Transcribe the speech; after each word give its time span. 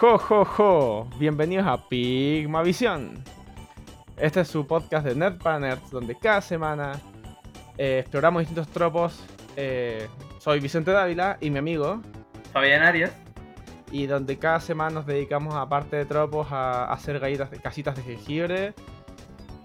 Jo, 0.00 0.16
jo, 0.16 0.46
jo. 0.46 1.08
Bienvenidos 1.18 1.66
a 1.66 1.86
Pigma 1.86 2.62
Visión. 2.62 3.22
Este 4.16 4.40
es 4.40 4.48
su 4.48 4.66
podcast 4.66 5.06
de 5.06 5.14
Nerd 5.14 5.36
para 5.36 5.58
Nerds, 5.60 5.90
donde 5.90 6.14
cada 6.14 6.40
semana 6.40 6.98
eh, 7.76 7.98
exploramos 7.98 8.40
distintos 8.40 8.68
tropos. 8.68 9.22
Eh, 9.56 10.08
soy 10.38 10.58
Vicente 10.58 10.90
Dávila 10.90 11.36
y 11.42 11.50
mi 11.50 11.58
amigo. 11.58 12.00
Fabián 12.50 12.80
Arias. 12.82 13.12
Y 13.92 14.06
donde 14.06 14.38
cada 14.38 14.60
semana 14.60 14.88
nos 14.88 15.04
dedicamos, 15.04 15.54
aparte 15.54 15.96
de 15.96 16.06
tropos, 16.06 16.50
a 16.50 16.90
hacer 16.90 17.20
galletas 17.20 17.50
de 17.50 17.60
casitas 17.60 17.94
de 17.94 18.02
jengibre, 18.02 18.72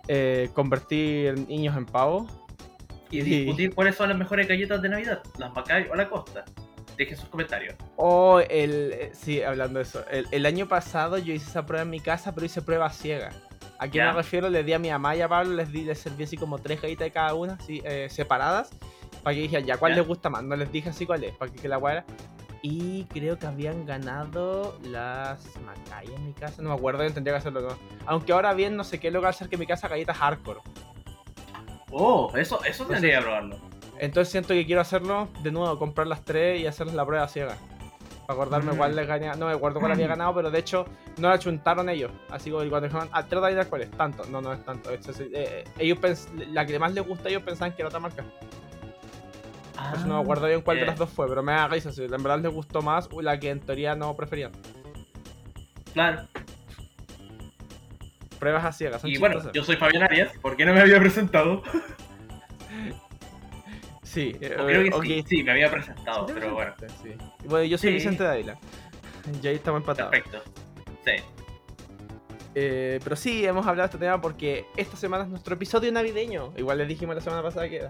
eh, 0.09 0.49
convertir 0.53 1.47
niños 1.47 1.77
en 1.77 1.85
pavos. 1.85 2.29
Y 3.09 3.21
discutir 3.21 3.73
cuáles 3.73 3.95
son 3.95 4.09
las 4.09 4.17
mejores 4.17 4.49
galletas 4.49 4.81
de 4.81 4.89
Navidad, 4.89 5.23
las 5.37 5.55
Macay 5.55 5.87
o 5.89 5.95
la 5.95 6.09
Costa. 6.09 6.43
Dejen 6.97 7.17
sus 7.17 7.29
comentarios. 7.29 7.75
Oh, 7.97 8.39
el. 8.39 8.91
eh, 8.93 9.11
Sí, 9.13 9.41
hablando 9.43 9.79
de 9.79 9.83
eso. 9.83 10.03
El, 10.09 10.27
el 10.31 10.45
año 10.45 10.67
pasado 10.67 11.17
yo 11.17 11.33
hice 11.33 11.49
esa 11.49 11.65
prueba 11.65 11.83
en 11.83 11.89
mi 11.89 11.99
casa, 11.99 12.33
pero 12.33 12.45
hice 12.45 12.61
prueba 12.61 12.89
ciega. 12.89 13.31
¿A 13.77 13.87
qué 13.89 13.97
Ya. 13.97 14.05
me 14.07 14.13
refiero? 14.13 14.49
Le 14.49 14.63
di 14.63 14.71
a 14.73 14.79
mi 14.79 14.89
mamá 14.89 15.15
y 15.15 15.21
a 15.21 15.27
Pablo, 15.27 15.53
les, 15.53 15.71
di, 15.71 15.83
les 15.83 15.99
serví 15.99 16.23
así 16.23 16.37
como 16.37 16.57
tres 16.59 16.81
galletas 16.81 17.05
de 17.05 17.11
cada 17.11 17.33
una, 17.33 17.53
así, 17.55 17.81
eh, 17.83 18.07
separadas, 18.09 18.69
para 19.23 19.33
que 19.35 19.41
dijeran, 19.41 19.65
ya, 19.65 19.77
¿cuál 19.77 19.95
les 19.95 20.07
gusta 20.07 20.29
más? 20.29 20.43
No 20.43 20.55
les 20.55 20.71
dije 20.71 20.89
así 20.89 21.05
cuál 21.05 21.23
es, 21.25 21.35
para 21.35 21.51
que, 21.51 21.57
que 21.59 21.67
la 21.67 21.75
guara. 21.77 22.05
Y 22.61 23.03
creo 23.05 23.37
que 23.37 23.45
habían 23.45 23.85
ganado 23.85 24.79
las 24.83 25.39
Macay 25.57 26.07
en 26.15 26.25
mi 26.25 26.33
casa, 26.33 26.61
no 26.61 26.69
me 26.69 26.75
acuerdo, 26.75 26.99
tendría 27.11 27.33
que 27.33 27.39
hacerlo. 27.39 27.61
¿no? 27.61 27.77
Aunque 28.07 28.31
ahora 28.31 28.53
bien, 28.53 28.75
no 28.77 28.83
sé 28.85 28.99
qué 28.99 29.11
lugar 29.11 29.33
cerca 29.33 29.51
de 29.51 29.57
mi 29.57 29.67
casa, 29.67 29.87
galletas 29.89 30.17
hardcore. 30.17 30.61
Oh, 31.91 32.31
eso, 32.35 32.63
eso 32.63 32.85
tendría 32.85 33.17
que 33.17 33.23
probarlo. 33.23 33.59
Entonces 33.99 34.29
siento 34.31 34.49
que 34.53 34.65
quiero 34.65 34.81
hacerlo 34.81 35.29
de 35.41 35.51
nuevo, 35.51 35.77
comprar 35.79 36.07
las 36.07 36.21
tres 36.23 36.59
y 36.61 36.67
hacerles 36.67 36.95
la 36.95 37.05
prueba 37.05 37.27
ciega. 37.27 37.57
Para 38.27 38.33
acordarme 38.39 38.73
Mm. 38.73 38.77
cuál 38.77 38.95
les 38.95 39.07
gané. 39.07 39.27
No 39.37 39.45
me 39.47 39.53
acuerdo 39.53 39.79
cuál 39.79 39.91
había 39.93 40.07
ganado, 40.15 40.33
pero 40.35 40.49
de 40.51 40.59
hecho 40.59 40.85
no 41.17 41.29
la 41.29 41.39
chuntaron 41.39 41.89
ellos. 41.89 42.11
Así 42.29 42.45
que 42.49 42.55
cuando 42.69 42.81
dijeron, 42.81 43.07
ah, 43.11 43.23
trata 43.25 43.47
de 43.47 43.65
cuál 43.65 43.83
es. 43.83 43.91
Tanto. 43.91 44.25
No, 44.25 44.41
no 44.41 44.51
es 44.53 44.63
tanto. 44.65 44.89
Es- 44.91 45.07
es- 45.07 45.19
eh, 45.33 45.63
ellos 45.77 45.99
pens- 45.99 46.27
la 46.51 46.65
que 46.65 46.77
más 46.79 46.93
les 46.93 47.05
gusta, 47.07 47.29
ellos 47.29 47.43
pensaban 47.43 47.73
que 47.73 47.81
era 47.81 47.87
otra 47.89 47.99
marca. 47.99 48.23
Entonces 49.77 50.05
no 50.07 50.15
me 50.15 50.21
acuerdo 50.21 50.47
bien 50.47 50.61
cuál 50.61 50.79
de 50.79 50.85
las 50.87 50.97
dos 50.97 51.09
fue, 51.09 51.27
pero 51.27 51.43
me 51.43 51.51
da 51.51 51.67
risa. 51.67 51.91
Si 51.91 52.03
en 52.03 52.09
verdad 52.11 52.39
les 52.39 52.51
gustó 52.51 52.81
más 52.81 53.07
la 53.21 53.39
que 53.39 53.49
en 53.51 53.59
teoría 53.59 53.93
no 53.95 54.13
preferían. 54.15 54.51
Claro. 55.93 56.23
Pruebas 58.39 58.65
a 58.65 58.71
ciegas. 58.71 59.01
Son 59.01 59.09
Y 59.09 59.17
bueno, 59.17 59.51
yo 59.53 59.63
soy 59.63 59.75
Fabián 59.75 60.03
Arias. 60.03 60.31
¿Por 60.41 60.55
qué 60.57 60.65
no 60.65 60.73
me 60.73 60.81
había 60.81 60.99
presentado? 60.99 61.61
Sí, 64.15 64.35
eh, 64.41 64.55
O 64.57 64.65
creo 64.65 64.83
que 64.83 64.89
ok. 64.95 65.03
sí, 65.03 65.25
sí, 65.27 65.43
me 65.43 65.51
había 65.51 65.69
presentado, 65.69 66.25
Sí, 66.27 66.33
pero 66.33 66.53
bueno. 66.53 66.73
sí. 67.03 67.09
Bueno, 67.45 67.65
yo 67.65 67.77
soy 67.77 67.89
Sí. 67.89 67.95
Vicente 67.95 68.23
Dávila. 68.23 68.57
Y 69.43 69.47
ahí 69.47 69.55
estamos 69.55 69.81
empatados. 69.81 70.11
Perfecto. 70.11 70.41
Sí. 71.05 71.11
Eh, 72.55 72.99
pero 73.03 73.15
sí, 73.17 73.45
hemos 73.45 73.67
hablado 73.67 73.87
de 73.89 73.91
este 73.93 74.05
tema 74.05 74.21
porque 74.21 74.65
esta 74.77 74.95
semana 74.95 75.25
es 75.25 75.29
nuestro 75.29 75.55
episodio 75.55 75.91
navideño. 75.91 76.53
Igual 76.55 76.77
les 76.77 76.87
dijimos 76.87 77.13
la 77.15 77.21
semana 77.21 77.43
pasada 77.43 77.67
que 77.67 77.75
era. 77.77 77.89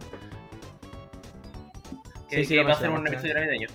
Que, 2.29 2.37
Sí, 2.37 2.45
sí, 2.45 2.55
que 2.55 2.63
va 2.63 2.71
a 2.71 2.75
ser 2.79 2.89
un 2.89 3.05
episodio 3.07 3.35
navideño. 3.35 3.67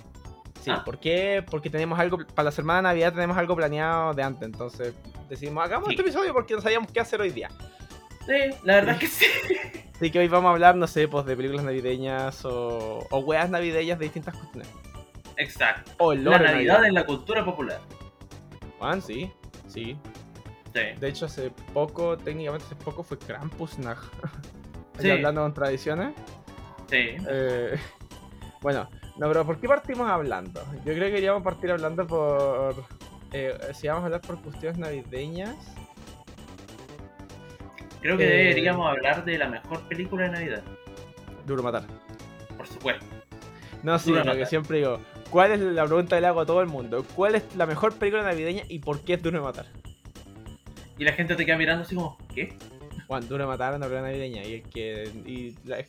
Sí, 0.61 0.69
Ah. 0.69 0.83
¿por 0.85 0.99
qué? 0.99 1.43
Porque 1.49 1.69
tenemos 1.69 1.97
algo, 1.97 2.19
para 2.35 2.45
la 2.47 2.51
semana 2.51 2.77
de 2.79 2.83
Navidad 2.83 3.13
tenemos 3.13 3.37
algo 3.37 3.55
planeado 3.55 4.13
de 4.13 4.21
antes. 4.23 4.43
Entonces 4.43 4.93
decidimos, 5.29 5.63
hagamos 5.63 5.87
Sí. 5.87 5.93
este 5.95 6.01
episodio 6.03 6.33
porque 6.33 6.53
no 6.53 6.61
sabíamos 6.61 6.91
qué 6.91 6.99
hacer 6.99 7.21
hoy 7.21 7.31
día. 7.31 7.49
Sí, 8.25 8.55
la 8.63 8.75
verdad 8.75 8.95
es 8.95 8.99
que 8.99 9.07
sí. 9.07 9.25
Así 9.95 10.11
que 10.11 10.19
hoy 10.19 10.27
vamos 10.27 10.49
a 10.49 10.51
hablar, 10.53 10.75
no 10.75 10.87
sé, 10.87 11.07
pues 11.07 11.25
de 11.25 11.35
películas 11.35 11.63
navideñas 11.63 12.43
o, 12.45 13.07
o 13.09 13.19
weas 13.19 13.49
navideñas 13.49 13.99
de 13.99 14.05
distintas 14.05 14.35
cuestiones. 14.35 14.69
Exacto. 15.37 16.13
La 16.13 16.39
Navidad 16.39 16.85
en 16.85 16.93
la 16.93 17.05
cultura 17.05 17.43
popular. 17.45 17.79
Juan, 18.79 19.01
sí, 19.01 19.31
sí. 19.67 19.95
Sí. 20.73 20.79
De 20.99 21.07
hecho, 21.09 21.25
hace 21.25 21.51
poco, 21.73 22.17
técnicamente 22.17 22.65
hace 22.65 22.75
poco 22.75 23.03
fue 23.03 23.17
Krampusnacht. 23.17 24.03
Sí. 24.99 25.09
hablando 25.09 25.41
con 25.41 25.53
tradiciones. 25.53 26.13
Sí. 26.87 27.15
Eh, 27.27 27.75
bueno, 28.61 28.87
no, 29.17 29.27
pero 29.29 29.45
¿por 29.45 29.59
qué 29.59 29.67
partimos 29.67 30.07
hablando? 30.07 30.61
Yo 30.85 30.93
creo 30.93 31.05
que 31.07 31.13
queríamos 31.13 31.41
partir 31.41 31.71
hablando 31.71 32.05
por. 32.05 32.75
eh, 33.31 33.57
si 33.73 33.87
vamos 33.87 34.03
a 34.03 34.05
hablar 34.07 34.21
por 34.21 34.39
cuestiones 34.41 34.77
navideñas. 34.77 35.55
Creo 38.01 38.17
que 38.17 38.23
Eh. 38.25 38.47
deberíamos 38.47 38.89
hablar 38.89 39.23
de 39.25 39.37
la 39.37 39.47
mejor 39.47 39.81
película 39.87 40.23
de 40.25 40.31
Navidad. 40.31 40.63
Duro 41.45 41.63
matar. 41.63 41.83
Por 42.57 42.67
supuesto. 42.67 43.05
No, 43.83 43.97
sí, 43.99 44.11
Duro 44.11 44.23
lo 44.23 44.35
que 44.35 44.45
siempre 44.45 44.77
digo. 44.77 44.99
¿Cuál 45.29 45.51
es 45.53 45.59
la 45.59 45.85
pregunta 45.85 46.17
que 46.17 46.21
le 46.21 46.27
hago 46.27 46.41
a 46.41 46.45
todo 46.45 46.61
el 46.61 46.67
mundo? 46.67 47.05
¿Cuál 47.15 47.35
es 47.35 47.43
la 47.55 47.65
mejor 47.65 47.93
película 47.95 48.23
navideña 48.23 48.63
y 48.67 48.79
por 48.79 49.01
qué 49.01 49.13
es 49.13 49.23
duro 49.23 49.37
de 49.39 49.43
matar? 49.43 49.65
Y 50.97 51.05
la 51.05 51.13
gente 51.13 51.35
te 51.35 51.45
queda 51.45 51.57
mirando 51.57 51.83
así 51.83 51.95
como, 51.95 52.17
¿qué? 52.35 52.53
Juan, 53.07 53.27
duro 53.27 53.43
de 53.43 53.47
matar 53.47 53.73
es 53.73 53.77
una 53.77 53.87
película 53.87 54.09
navideña. 54.09 54.43
Y, 54.43 54.53
el 54.55 54.63
que, 54.63 55.11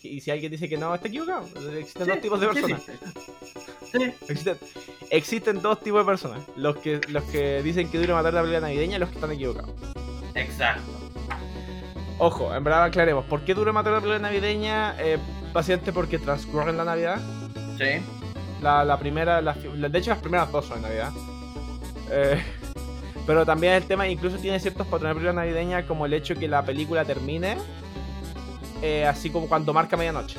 y, 0.02 0.20
si 0.20 0.30
alguien 0.30 0.50
dice 0.50 0.68
que 0.68 0.76
no, 0.78 0.94
está 0.94 1.08
equivocado. 1.08 1.46
Existen 1.78 2.04
Sí, 2.04 2.10
dos 2.10 2.20
tipos 2.20 2.40
de 2.40 2.46
personas. 2.48 2.82
Sí. 3.92 3.98
Existen, 4.28 4.56
existen 5.10 5.60
dos 5.60 5.80
tipos 5.80 6.00
de 6.00 6.06
personas. 6.06 6.42
Los 6.56 6.76
que, 6.78 7.00
los 7.08 7.22
que 7.24 7.62
dicen 7.62 7.90
que 7.90 7.98
duro 7.98 8.08
de 8.08 8.14
matar 8.14 8.30
es 8.30 8.34
la 8.34 8.40
película 8.42 8.60
navideña 8.60 8.96
y 8.96 9.00
los 9.00 9.08
que 9.10 9.14
están 9.16 9.32
equivocados. 9.32 9.70
Exacto. 10.34 11.01
Ojo, 12.24 12.54
en 12.54 12.62
verdad 12.62 12.84
aclaremos. 12.84 13.24
¿Por 13.24 13.40
qué 13.40 13.52
dura 13.52 13.72
matar 13.72 13.94
la 13.94 13.98
película 14.00 14.20
navideña? 14.20 14.94
Eh, 15.00 15.18
básicamente 15.52 15.92
porque 15.92 16.20
transcurre 16.20 16.70
en 16.70 16.76
la 16.76 16.84
Navidad. 16.84 17.20
Sí. 17.76 18.00
La, 18.62 18.84
la 18.84 18.96
primera, 18.96 19.40
la- 19.40 19.54
de 19.54 19.98
hecho 19.98 20.10
las 20.10 20.20
primeras 20.20 20.52
dos 20.52 20.66
son 20.66 20.76
en 20.76 20.82
Navidad. 20.84 21.10
Eh, 22.12 22.40
pero 23.26 23.44
también 23.44 23.72
el 23.72 23.82
tema 23.86 24.06
incluso 24.06 24.36
tiene 24.36 24.60
ciertos 24.60 24.86
patrones 24.86 25.16
de 25.16 25.20
película 25.20 25.42
navideña 25.42 25.84
como 25.84 26.06
el 26.06 26.14
hecho 26.14 26.36
que 26.36 26.46
la 26.46 26.64
película 26.64 27.04
termine 27.04 27.56
eh, 28.82 29.04
así 29.04 29.28
como 29.30 29.48
cuando 29.48 29.72
marca 29.74 29.96
medianoche. 29.96 30.38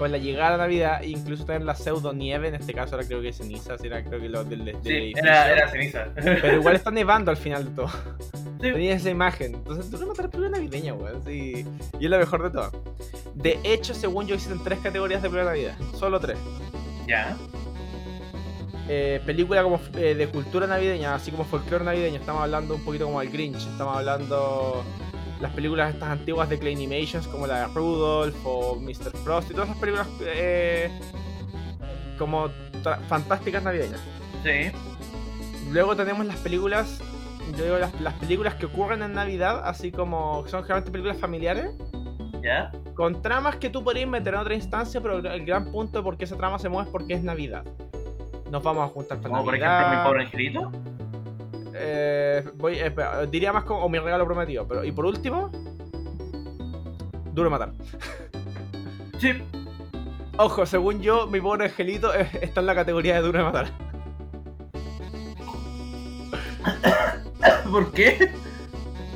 Con 0.00 0.10
la 0.12 0.16
llegada 0.18 0.52
de 0.52 0.56
la 0.56 0.64
Navidad, 0.64 1.02
incluso 1.02 1.44
tener 1.44 1.60
la 1.62 1.74
pseudo 1.74 2.14
nieve, 2.14 2.48
en 2.48 2.54
este 2.54 2.72
caso 2.72 2.94
ahora 2.96 3.06
creo 3.06 3.20
que 3.20 3.28
es 3.28 3.36
ceniza, 3.36 3.76
era 3.84 4.02
creo 4.02 4.18
que 4.18 4.30
lo 4.30 4.42
del, 4.44 4.64
del 4.64 4.76
Sí, 4.82 4.88
edificio. 4.92 5.22
era, 5.22 5.52
era 5.52 5.68
ceniza. 5.68 6.06
Pero 6.14 6.56
igual 6.56 6.74
está 6.74 6.90
nevando 6.90 7.30
al 7.30 7.36
final 7.36 7.66
de 7.66 7.70
todo. 7.72 7.88
Sí. 7.88 8.72
Tenía 8.72 8.94
esa 8.94 9.10
imagen. 9.10 9.54
Entonces, 9.56 9.90
dura 9.90 10.06
matar 10.06 10.24
la 10.24 10.30
película 10.30 10.56
navideña, 10.56 10.94
weón. 10.94 11.22
Sí. 11.24 11.66
Y 11.98 12.04
es 12.06 12.10
lo 12.10 12.18
mejor 12.18 12.42
de 12.42 12.50
todo. 12.50 12.70
De 13.34 13.58
hecho, 13.62 13.92
según 13.94 14.26
yo, 14.26 14.34
existen 14.34 14.62
tres 14.64 14.78
categorías 14.80 15.20
de 15.22 15.28
película 15.28 15.50
navidad. 15.52 15.76
Solo 15.98 16.18
tres. 16.18 16.38
Ya. 17.06 17.36
Eh, 18.88 19.20
película 19.24 19.62
como 19.62 19.80
eh, 19.96 20.14
de 20.14 20.26
cultura 20.28 20.66
navideña, 20.66 21.14
así 21.14 21.30
como 21.30 21.44
folclore 21.44 21.84
navideño. 21.84 22.18
Estamos 22.20 22.42
hablando 22.42 22.74
un 22.74 22.84
poquito 22.84 23.04
como 23.04 23.20
el 23.22 23.30
Grinch. 23.30 23.58
Estamos 23.66 23.96
hablando 23.96 24.82
las 25.40 25.52
películas 25.52 25.94
estas 25.94 26.10
antiguas 26.10 26.48
de 26.48 26.58
Claynimations 26.58 27.26
como 27.28 27.46
la 27.46 27.60
de 27.60 27.74
Rudolph 27.74 28.36
o 28.44 28.76
Mr. 28.76 29.10
Frost 29.24 29.50
y 29.50 29.54
todas 29.54 29.68
esas 29.70 29.80
películas 29.80 30.08
eh, 30.22 30.90
como 32.18 32.48
fantásticas 33.08 33.62
navideñas. 33.62 34.00
Sí. 34.44 34.70
Luego 35.70 35.96
tenemos 35.96 36.26
las 36.26 36.36
películas, 36.36 37.00
yo 37.56 37.64
digo 37.64 37.78
las, 37.78 37.98
las 38.00 38.14
películas 38.14 38.54
que 38.56 38.66
ocurren 38.66 39.02
en 39.02 39.12
Navidad, 39.14 39.62
así 39.64 39.90
como 39.92 40.46
son 40.46 40.62
generalmente 40.62 40.90
películas 40.90 41.18
familiares, 41.18 41.70
Ya. 42.42 42.70
con 42.94 43.22
tramas 43.22 43.56
que 43.56 43.70
tú 43.70 43.82
podrías 43.84 44.08
meter 44.08 44.34
en 44.34 44.40
otra 44.40 44.54
instancia, 44.54 45.00
pero 45.00 45.18
el 45.18 45.46
gran 45.46 45.70
punto 45.70 45.98
de 45.98 46.04
por 46.04 46.16
qué 46.16 46.24
esa 46.24 46.36
trama 46.36 46.58
se 46.58 46.68
mueve 46.68 46.88
es 46.88 46.92
porque 46.92 47.14
es 47.14 47.22
Navidad. 47.22 47.64
Nos 48.50 48.62
vamos 48.62 48.84
a 48.84 48.92
juntar 48.92 49.18
para 49.18 49.30
Como 49.30 49.44
por 49.44 49.54
ejemplo 49.54 49.88
mi 49.90 50.04
pobre 50.04 50.22
angelito. 50.24 50.72
Eh, 51.82 52.44
voy, 52.56 52.74
eh, 52.74 52.86
espera, 52.86 53.24
diría 53.26 53.52
más 53.52 53.64
como 53.64 53.84
o 53.84 53.88
mi 53.88 53.98
regalo 53.98 54.26
prometido, 54.26 54.68
pero 54.68 54.84
y 54.84 54.92
por 54.92 55.06
último, 55.06 55.50
Duro 57.32 57.44
de 57.44 57.50
matar. 57.50 57.72
Sí. 59.18 59.32
Ojo, 60.36 60.66
según 60.66 61.00
yo, 61.00 61.26
mi 61.26 61.40
pobre 61.40 61.66
angelito 61.66 62.14
eh, 62.14 62.28
está 62.42 62.60
en 62.60 62.66
la 62.66 62.74
categoría 62.74 63.14
de 63.14 63.20
Duro 63.22 63.38
de 63.38 63.44
matar. 63.44 63.70
¿Por 67.70 67.92
qué? 67.92 68.32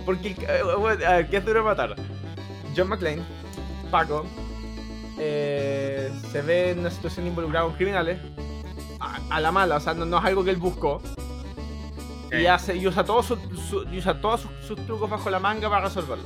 Porque, 0.07 0.35
bueno, 0.79 1.07
a 1.07 1.13
ver, 1.17 1.29
¿qué 1.29 1.39
es 1.39 1.45
duro 1.45 1.61
de 1.61 1.65
matar? 1.65 1.97
John 2.77 2.89
McClane, 2.89 3.23
Paco, 3.91 4.25
eh, 5.19 6.11
se 6.31 6.43
ve 6.43 6.71
en 6.71 6.81
una 6.81 6.91
situación 6.91 7.27
involucrada 7.27 7.67
con 7.67 7.75
criminales, 7.75 8.19
a, 9.01 9.19
a 9.31 9.41
la 9.41 9.51
mala, 9.51 9.77
o 9.77 9.81
sea, 9.81 9.95
no, 9.95 10.05
no 10.05 10.19
es 10.19 10.25
algo 10.25 10.45
que 10.45 10.51
él 10.51 10.57
buscó, 10.57 11.01
y, 12.37 12.41
Sí. 12.41 12.47
hace, 12.47 12.77
y 12.77 12.87
usa, 12.87 13.05
todos 13.05 13.27
sus 13.27 13.39
su- 13.69 13.85
y 13.91 13.99
usa 13.99 14.21
todos 14.21 14.43
sus, 14.43 14.51
sus 14.67 14.87
trucos 14.87 15.09
bajo 15.11 15.31
la 15.31 15.39
manga 15.41 15.69
para 15.69 15.85
resolverlo. 15.87 16.25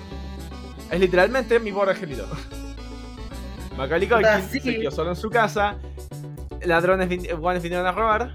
Es 0.91 0.99
literalmente 1.01 1.59
mi 1.61 1.73
pobre 1.73 1.93
angelito. 1.93 2.27
Macaulay 3.77 4.09
Culkin 4.09 4.43
sí. 4.51 4.61
se 4.61 4.77
quedó 4.81 4.91
solo 4.91 5.11
en 5.11 5.17
su 5.17 5.31
casa, 5.31 5.77
ladrones 6.63 7.09
vin- 7.09 7.39
guanes 7.39 7.63
vinieron 7.63 7.87
a 7.87 7.93
robar, 7.93 8.35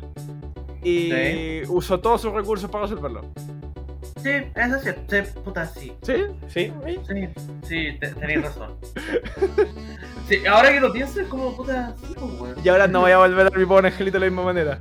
y 0.81 1.11
Sí. 1.11 1.61
usó 1.69 1.99
todos 1.99 2.21
sus 2.21 2.31
recursos 2.33 2.69
para 2.69 2.85
resolverlo. 2.85 3.21
Sí, 4.21 4.29
eso 4.55 4.79
sí, 4.79 4.89
sí, 5.09 5.39
puta, 5.43 5.65
sí. 5.67 5.93
¿Sí? 6.01 6.13
Sí. 6.47 6.71
Sí, 7.05 7.29
sí, 7.67 7.97
te- 7.99 8.13
tenéis 8.15 8.41
razón. 8.43 8.75
Sí, 10.33 10.47
ahora 10.47 10.71
que 10.71 10.79
lo 10.79 10.91
pienso 10.91 11.21
es 11.21 11.27
como 11.27 11.55
puta, 11.55 11.93
pues. 12.39 12.55
Y 12.63 12.69
ahora 12.69 12.87
no 12.87 13.01
voy 13.01 13.11
a 13.11 13.19
volver 13.19 13.47
a 13.53 13.57
mi 13.57 13.65
pobre 13.65 13.89
angelito 13.89 14.19
de 14.19 14.25
la 14.25 14.31
misma 14.31 14.43
manera. 14.43 14.79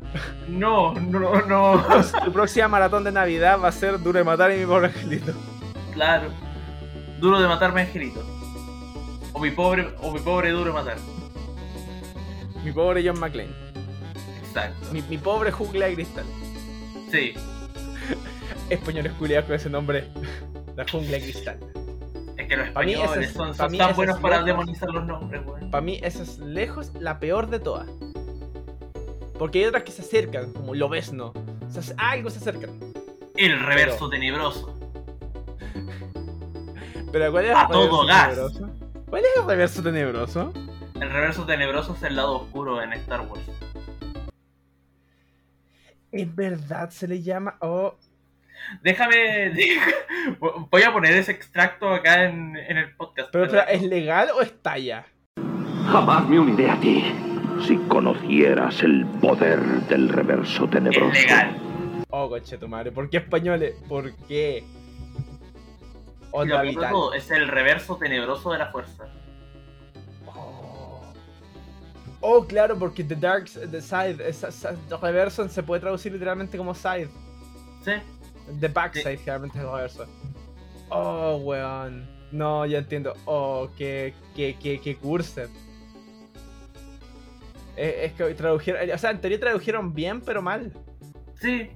No, 0.49 0.95
no, 0.95 1.43
no. 1.43 1.85
Tu 2.25 2.33
próxima 2.33 2.69
maratón 2.69 3.05
de 3.05 3.13
Navidad 3.13 3.59
va 3.63 3.69
a 3.69 3.73
ser 3.73 4.01
Duro 4.01 4.19
de 4.19 4.25
Matar 4.25 4.53
y 4.53 4.61
mi 4.61 4.67
pobre 4.67 4.87
angelito. 4.87 5.33
Claro. 5.93 6.31
Duro 7.21 7.39
de 7.39 7.49
matarme 7.49 7.83
angelito. 7.83 8.25
O 9.35 9.41
mi 9.41 9.51
pobre, 9.51 9.95
o 10.01 10.11
mi 10.11 10.21
pobre 10.21 10.51
duro 10.53 10.67
de 10.67 10.73
matar. 10.73 10.97
Mi 12.65 12.73
pobre 12.73 13.07
John 13.07 13.21
McClane. 13.21 13.53
Exacto. 14.47 14.89
Mi, 14.91 15.03
mi 15.03 15.19
pobre 15.19 15.53
jungla 15.53 15.87
de 15.87 15.95
cristal. 15.95 16.25
Sí. 17.11 17.35
Españoles 18.71 19.13
culiados 19.19 19.47
con 19.47 19.55
ese 19.57 19.69
nombre. 19.69 20.09
La 20.77 20.87
jungla 20.91 21.13
de 21.13 21.21
cristal. 21.21 21.59
Que 22.53 22.57
los 22.59 22.67
españoles 22.67 23.17
es- 23.31 23.33
son, 23.33 23.57
tan 23.57 23.97
buenos 23.97 24.19
para 24.21 24.43
lejos. 24.43 24.47
demonizar 24.47 24.91
los 24.91 25.07
nombres. 25.07 25.41
Para 25.71 25.81
mí 25.81 25.99
esa 26.03 26.23
es 26.23 26.39
lejos 26.39 26.93
la 27.01 27.19
peor 27.19 27.49
de 27.49 27.61
todas. 27.61 27.89
Porque 29.39 29.61
hay 29.61 29.65
otras 29.65 29.85
que 29.85 29.91
se 29.93 30.03
acercan, 30.03 30.53
como 30.53 30.75
Lobesno. 30.75 31.33
O 31.67 31.71
sea, 31.83 31.95
algo 31.97 32.29
se 32.29 32.41
acercan. 32.41 32.79
El 33.39 33.59
reverso 33.59 34.11
tenebroso. 34.11 34.79
Pero 37.11 37.33
¿cuál 37.33 37.45
es 37.47 37.57
A 37.57 37.63
el 37.63 37.69
todo 37.69 38.03
reverso 38.03 38.07
gas. 38.07 38.29
tenebroso? 38.35 38.71
¿Cuál 39.09 39.23
es 39.25 39.31
el 39.39 39.47
reverso 39.47 39.83
tenebroso? 39.83 40.53
El 41.01 41.11
reverso 41.11 41.47
tenebroso 41.47 41.95
es 41.95 42.03
el 42.03 42.17
lado 42.17 42.43
oscuro 42.43 42.83
en 42.83 42.93
Star 42.93 43.23
Wars. 43.23 43.41
Es 46.11 46.35
verdad, 46.37 46.91
se 46.91 47.09
le 47.09 47.23
llama. 47.23 47.57
Oh, 47.61 47.95
Déjame. 48.83 49.53
Voy 50.71 50.83
a 50.83 50.93
poner 50.93 51.15
ese 51.15 51.33
extracto 51.33 51.89
acá 51.89 52.25
en, 52.25 52.57
en 52.57 52.77
el 52.79 52.95
podcast. 52.97 53.31
pero, 53.33 53.49
pero, 53.49 53.67
¿es 53.69 53.83
legal 53.83 54.31
o 54.35 54.41
es 54.41 54.61
talla? 54.63 55.05
Jamás 55.91 56.29
me 56.29 56.39
uniré 56.39 56.71
a 56.71 56.81
ti. 56.81 57.05
Si 57.67 57.77
conocieras 57.89 58.83
el 58.83 59.07
poder 59.21 59.61
del 59.89 60.09
reverso 60.09 60.69
tenebroso. 60.69 61.13
Es 61.13 61.25
legal. 61.27 61.57
Oh, 62.11 62.29
coche 62.29 62.59
tu 62.59 62.69
madre. 62.69 62.91
¿Por 62.93 63.09
qué 63.09 63.19
españoles? 63.19 63.75
¿Por 63.89 64.13
qué? 64.27 64.65
Lo 66.33 66.63
vital. 66.63 66.95
es 67.15 67.31
el 67.31 67.47
reverso 67.47 67.97
tenebroso 67.97 68.53
de 68.53 68.59
la 68.59 68.67
fuerza. 68.73 69.05
Oh. 70.27 71.13
Oh, 72.21 72.47
claro, 72.47 72.79
porque 72.79 73.05
The 73.05 73.17
Dark 73.17 73.45
The 73.71 73.81
Side, 73.83 74.29
esa, 74.29 74.49
esa- 74.49 74.75
The 74.89 74.97
reverso 74.97 75.49
se 75.49 75.63
puede 75.63 75.81
traducir 75.81 76.13
literalmente 76.13 76.57
como 76.57 76.75
side. 76.75 77.09
¿Sí? 77.85 77.93
The 78.61 78.69
backside, 78.69 79.19
generalmente 79.19 79.59
es 79.59 79.65
el 79.65 79.71
reverso. 79.71 80.07
Oh, 80.91 81.37
weón. 81.45 82.09
No, 82.33 82.65
ya 82.67 82.79
entiendo. 82.79 83.15
Oh, 83.27 83.69
qué, 83.77 84.15
qué, 84.35 84.57
qué, 84.61 84.81
qué 84.81 84.97
cursed. 84.97 85.49
Eh, 87.77 88.05
es 88.07 88.13
que 88.13 88.35
tradujeron, 88.35 88.91
o 88.91 88.99
sea, 88.99 89.11
en 89.11 89.21
teoría 89.21 89.41
tradujeron 89.41 89.95
bien, 89.95 90.21
pero 90.21 90.43
mal. 90.43 90.73
Sí. 91.41 91.71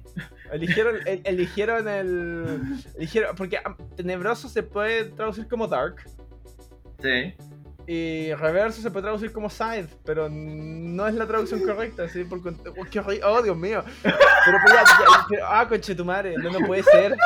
Eligieron, 0.52 0.96
el- 1.06 1.22
eligieron 1.24 1.88
el. 1.88 2.80
Eligieron. 2.96 3.34
Porque 3.36 3.58
tenebroso 3.96 4.48
se 4.48 4.62
puede 4.62 5.06
traducir 5.06 5.48
como 5.48 5.66
dark. 5.66 6.08
Sí. 7.02 7.34
Y 7.88 8.34
reverso 8.34 8.82
se 8.82 8.90
puede 8.90 9.04
traducir 9.04 9.32
como 9.32 9.48
side, 9.48 9.86
pero 10.04 10.28
no 10.28 11.06
es 11.06 11.14
la 11.14 11.26
traducción 11.26 11.60
correcta, 11.60 12.08
¿sí? 12.08 12.24
Por, 12.24 12.40
oh, 12.40 12.84
qué 12.90 13.00
oh, 13.22 13.42
Dios 13.42 13.56
mío. 13.56 13.84
Pero, 14.02 14.58
pues, 14.62 14.74
ya, 14.74 14.82
ya, 14.82 15.26
pero- 15.28 15.46
ah, 15.46 15.68
conche 15.68 15.94
tu 15.94 16.04
madre, 16.04 16.34
no, 16.36 16.50
no 16.50 16.66
puede 16.66 16.82
ser. 16.82 17.16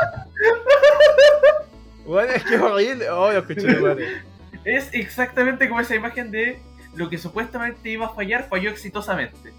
Bueno, 2.05 2.33
es 2.33 2.45
que 2.45 2.59
horrible. 2.59 3.09
Oh, 3.11 3.31
Dios, 3.31 3.45
conche 3.45 3.75
tu 3.75 3.81
madre. 3.81 4.23
Es 4.65 4.93
exactamente 4.93 5.69
como 5.69 5.81
esa 5.81 5.95
imagen 5.95 6.31
de 6.31 6.61
lo 6.95 7.09
que 7.09 7.17
supuestamente 7.17 7.89
iba 7.89 8.07
a 8.07 8.11
fallar, 8.11 8.49
falló 8.49 8.71
exitosamente. 8.71 9.55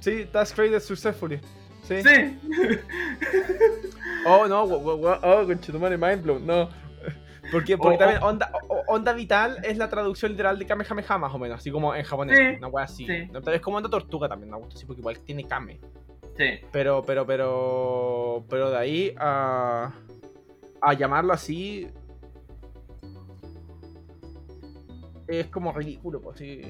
Sí, 0.00 0.28
created 0.54 0.80
successfully. 0.80 1.40
Sí. 1.88 2.02
Sí. 2.02 2.38
Oh, 4.26 4.46
no, 4.46 4.62
oh, 4.62 5.46
conche 5.46 5.72
tu 5.72 5.78
madre, 5.78 5.96
mind 5.96 6.22
blown, 6.22 6.46
no. 6.46 6.68
Porque, 7.50 7.76
porque 7.78 7.98
también 7.98 8.22
onda, 8.22 8.52
onda 8.86 9.12
vital 9.12 9.58
es 9.64 9.76
la 9.78 9.88
traducción 9.88 10.32
literal 10.32 10.58
de 10.58 10.66
Kamehameha 10.66 11.18
más 11.18 11.34
o 11.34 11.38
menos, 11.38 11.58
así 11.58 11.70
como 11.70 11.94
en 11.94 12.04
japonés, 12.04 12.38
Sí, 12.38 12.44
una 12.58 12.68
wea 12.68 12.84
así. 12.84 13.06
sí. 13.06 13.26
No, 13.32 13.40
tal 13.42 13.52
vez 13.52 13.60
como 13.60 13.76
onda 13.76 13.88
tortuga 13.90 14.28
también, 14.28 14.50
me 14.50 14.56
gusta 14.58 14.74
así 14.76 14.86
porque 14.86 15.00
igual 15.00 15.18
tiene 15.20 15.44
Kame. 15.44 15.80
Sí. 16.36 16.60
Pero, 16.72 17.02
pero, 17.02 17.26
pero. 17.26 18.44
Pero 18.48 18.70
de 18.70 18.76
ahí 18.78 19.14
a. 19.18 19.92
A 20.80 20.92
llamarlo 20.94 21.32
así. 21.34 21.88
Es 25.28 25.46
como 25.48 25.72
ridículo, 25.72 26.20
pues 26.20 26.38
sí. 26.38 26.62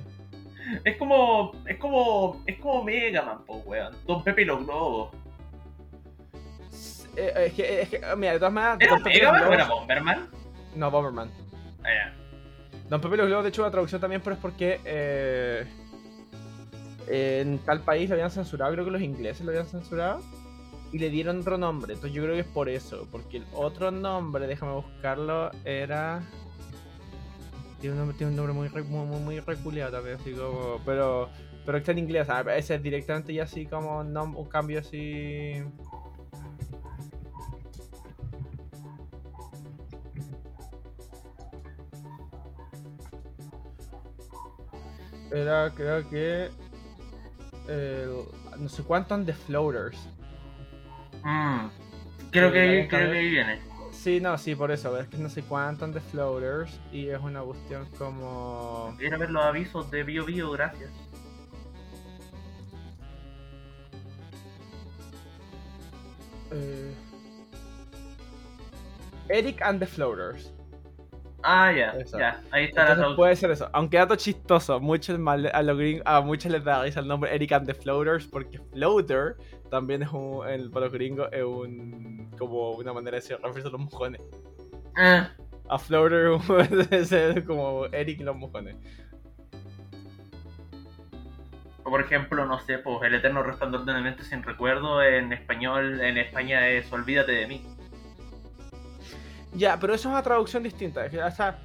Es 0.84 0.96
como. 0.96 1.52
Es 1.66 1.78
como. 1.78 2.42
Es 2.46 2.58
como 2.58 2.84
Mega 2.84 3.22
Man, 3.22 3.44
po, 3.44 3.58
weón. 3.58 3.94
Don 4.06 4.24
Pepe 4.24 4.42
y 4.42 4.44
los 4.46 4.64
globos. 4.64 5.14
Es, 6.72 7.08
eh, 7.16 7.46
es 7.46 7.52
que, 7.54 7.82
es 7.82 7.88
que, 7.88 8.00
mira, 8.16 8.32
de 8.32 8.38
todas 8.38 8.52
maneras. 8.52 8.78
¿Era 8.80 8.98
Mega 8.98 9.32
Man 9.32 9.44
o 9.48 9.52
era 9.52 9.68
Bomberman? 9.68 10.28
No, 10.74 10.90
Bomberman. 10.90 11.30
Ah, 11.82 11.88
ya. 11.88 12.14
Don 12.88 13.00
Pepe 13.00 13.16
los 13.16 13.26
Globos, 13.26 13.44
de 13.44 13.50
hecho, 13.50 13.62
una 13.62 13.70
traducción 13.70 14.00
también, 14.00 14.20
pero 14.22 14.34
es 14.34 14.42
porque. 14.42 14.80
eh, 14.84 15.66
en 17.08 17.58
tal 17.58 17.80
país 17.80 18.08
lo 18.08 18.14
habían 18.14 18.30
censurado, 18.30 18.72
creo 18.72 18.84
que 18.84 18.90
los 18.92 19.02
ingleses 19.02 19.44
lo 19.44 19.50
habían 19.50 19.66
censurado. 19.66 20.20
Y 20.92 20.98
le 20.98 21.08
dieron 21.08 21.40
otro 21.40 21.56
nombre, 21.56 21.94
entonces 21.94 22.14
yo 22.14 22.22
creo 22.22 22.34
que 22.34 22.40
es 22.40 22.46
por 22.46 22.68
eso. 22.68 23.06
Porque 23.12 23.38
el 23.38 23.46
otro 23.54 23.92
nombre, 23.92 24.46
déjame 24.48 24.72
buscarlo, 24.72 25.50
era. 25.64 26.20
Tiene 27.80 27.92
un 27.94 27.98
nombre, 28.00 28.16
tiene 28.18 28.30
un 28.30 28.36
nombre 28.36 28.52
muy, 28.52 28.68
muy, 28.84 29.06
muy, 29.06 29.20
muy 29.20 29.40
reculeado 29.40 29.92
también, 29.92 30.16
así 30.16 30.32
como. 30.32 30.80
Pero. 30.84 31.28
Pero 31.64 31.78
está 31.78 31.92
en 31.92 31.98
inglés, 31.98 32.28
ah, 32.28 32.42
ese 32.56 32.76
es 32.76 32.82
directamente 32.82 33.34
ya 33.34 33.44
así 33.44 33.66
como 33.66 34.00
un 34.00 34.48
cambio 34.48 34.80
así. 34.80 35.62
Era, 45.32 45.70
creo 45.74 46.08
que. 46.08 46.50
el- 47.68 48.24
no 48.58 48.68
sé 48.68 48.82
cuánto 48.82 49.16
de 49.18 49.32
floaters. 49.32 49.98
Mm. 51.22 51.66
Creo 52.30 52.52
que, 52.52 52.60
bien 52.66 52.88
creo 52.88 53.10
que 53.12 53.18
ahí 53.18 53.30
viene. 53.30 53.60
Sí, 53.92 54.20
no, 54.20 54.36
sí, 54.38 54.54
por 54.54 54.70
eso. 54.70 54.98
Es 54.98 55.08
que 55.08 55.18
no 55.18 55.28
sé 55.28 55.42
cuánto 55.42 55.86
de 55.88 56.00
floaters. 56.00 56.80
Y 56.92 57.08
es 57.08 57.20
una 57.20 57.42
cuestión 57.42 57.86
como. 57.98 58.94
A 59.12 59.16
ver 59.18 59.30
los 59.30 59.44
avisos 59.44 59.90
de 59.90 60.02
Bio 60.04 60.24
Bio, 60.24 60.50
gracias. 60.52 60.90
eh, 66.52 66.92
Eric 69.28 69.62
and 69.62 69.80
the 69.80 69.86
Floaters. 69.86 70.50
Ah, 71.42 71.72
ya, 71.72 71.90
Eso. 71.92 72.18
ya. 72.18 72.40
Ahí 72.50 72.64
está 72.64 72.82
la 72.84 72.92
Entonces 72.92 72.96
traducción. 72.96 73.16
puede 73.16 73.36
ser 73.36 73.50
eso. 73.50 73.70
Aunque 73.72 73.96
dato 73.96 74.16
chistoso, 74.16 74.78
muchos 74.80 75.18
mal- 75.18 75.50
a, 75.52 75.62
los 75.62 75.76
gring- 75.78 76.02
a 76.04 76.20
muchos 76.20 76.52
les 76.52 76.62
da 76.64 76.82
risa 76.82 77.00
el 77.00 77.08
nombre 77.08 77.34
Eric 77.34 77.52
and 77.52 77.66
the 77.66 77.74
Floaters 77.74 78.26
porque 78.26 78.58
floater 78.72 79.36
también 79.70 80.02
es 80.02 80.10
un, 80.12 80.46
el, 80.48 80.70
para 80.70 80.86
los 80.86 80.92
gringos 80.94 81.28
es 81.32 81.42
un 81.44 82.30
como 82.38 82.72
una 82.72 82.92
manera 82.92 83.12
de 83.12 83.20
decir 83.22 83.38
referirse 83.42 83.68
a 83.68 83.70
los 83.72 83.80
mojones. 83.80 84.20
Ah, 84.96 85.30
A 85.68 85.78
floater 85.78 86.28
es 86.90 87.12
es 87.12 87.44
como 87.46 87.86
Eric 87.86 88.20
y 88.20 88.24
los 88.24 88.36
mojones. 88.36 88.76
o 91.82 91.90
por 91.90 92.02
ejemplo, 92.02 92.44
no 92.44 92.58
sé, 92.60 92.78
pues 92.78 92.98
El 93.02 93.14
Eterno 93.14 93.42
Resplandor 93.42 93.84
de 93.86 93.92
una 93.92 94.00
mente 94.02 94.22
sin 94.24 94.42
recuerdo 94.42 95.02
en 95.02 95.32
español, 95.32 96.00
en 96.02 96.18
España 96.18 96.68
es 96.68 96.92
Olvídate 96.92 97.32
de 97.32 97.46
mí. 97.46 97.62
Ya, 99.54 99.78
pero 99.80 99.94
eso 99.94 100.08
es 100.08 100.12
una 100.12 100.22
traducción 100.22 100.62
distinta. 100.62 101.04
es 101.06 101.10
que, 101.10 101.22
o 101.22 101.30
sea, 101.30 101.58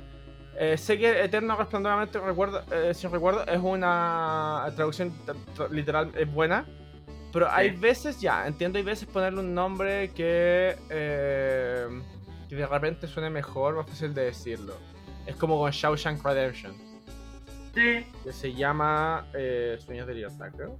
eh, 0.57 0.77
sé 0.77 0.97
que 0.97 1.23
Eterno 1.23 1.55
Resplandoramente 1.55 2.19
recuerdo, 2.19 2.61
eh, 2.71 2.93
sin 2.93 3.11
recuerdo 3.11 3.45
es 3.45 3.59
una 3.61 4.65
traducción 4.75 5.13
tra- 5.25 5.35
tra- 5.55 5.69
literal, 5.69 6.11
es 6.17 6.31
buena. 6.31 6.65
Pero 7.31 7.49
hay 7.51 7.71
Sí. 7.71 7.75
veces, 7.75 8.21
ya, 8.21 8.47
entiendo, 8.47 8.77
hay 8.77 8.83
veces 8.85 9.07
ponerle 9.09 9.41
un 9.41 9.53
nombre 9.53 10.09
que, 10.11 10.77
eh, 10.89 11.87
que 12.47 12.55
de 12.55 12.65
repente 12.65 13.07
suene 13.07 13.29
mejor, 13.29 13.75
más 13.75 13.87
fácil 13.89 14.13
de 14.13 14.25
decirlo. 14.25 14.75
Es 15.25 15.35
como 15.35 15.57
con 15.59 15.71
Shawshank 15.71 16.23
Redemption, 16.23 16.73
Sí, 17.73 18.07
que 18.23 18.31
se 18.31 18.53
llama 18.53 19.27
eh, 19.33 19.77
Sueños 19.85 20.07
de 20.07 20.13
Libertad, 20.15 20.47
creo. 20.55 20.77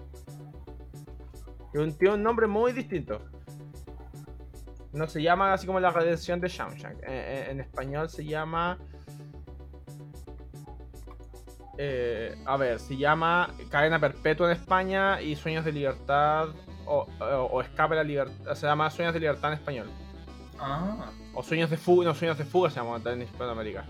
Que 1.74 1.80
un- 1.80 1.92
tiene 1.98 2.14
un 2.16 2.24
nombre 2.24 2.48
muy 2.48 2.72
distinto. 2.72 3.20
No 4.96 5.08
se 5.08 5.22
llama 5.22 5.54
así 5.54 5.68
como 5.68 5.80
la 5.80 5.92
redención 5.92 6.40
de 6.40 6.48
Shawshank. 6.48 7.04
En, 7.04 7.14
en- 7.14 7.50
en 7.52 7.60
español 7.62 8.10
se 8.10 8.26
llama. 8.26 8.78
eh, 11.78 12.36
a 12.46 12.56
ver, 12.58 12.80
se 12.80 12.96
llama 12.96 13.50
Cadena 13.70 14.00
Perpetua 14.00 14.48
en 14.52 14.54
España 14.58 15.22
y 15.22 15.36
Sueños 15.36 15.66
de 15.66 15.74
Libertad 15.74 16.48
o, 16.86 17.06
o- 17.20 17.26
o 17.26 17.62
Escape 17.62 17.94
a 17.94 17.98
la 17.98 18.04
Libertad. 18.04 18.56
Se 18.56 18.66
llama 18.66 18.90
Sueños 18.90 19.14
de 19.14 19.20
Libertad 19.20 19.52
en 19.52 19.60
español. 19.60 19.88
Ah, 20.60 21.12
O 21.34 21.44
Sueños 21.44 21.70
de 21.70 21.76
Fuga, 21.76 22.06
no, 22.06 22.14
Sueños 22.14 22.38
de 22.38 22.46
Fuga 22.46 22.70
se 22.70 22.78
llama 22.80 23.02
en 23.12 23.22
Hispanoamérica. 23.24 23.84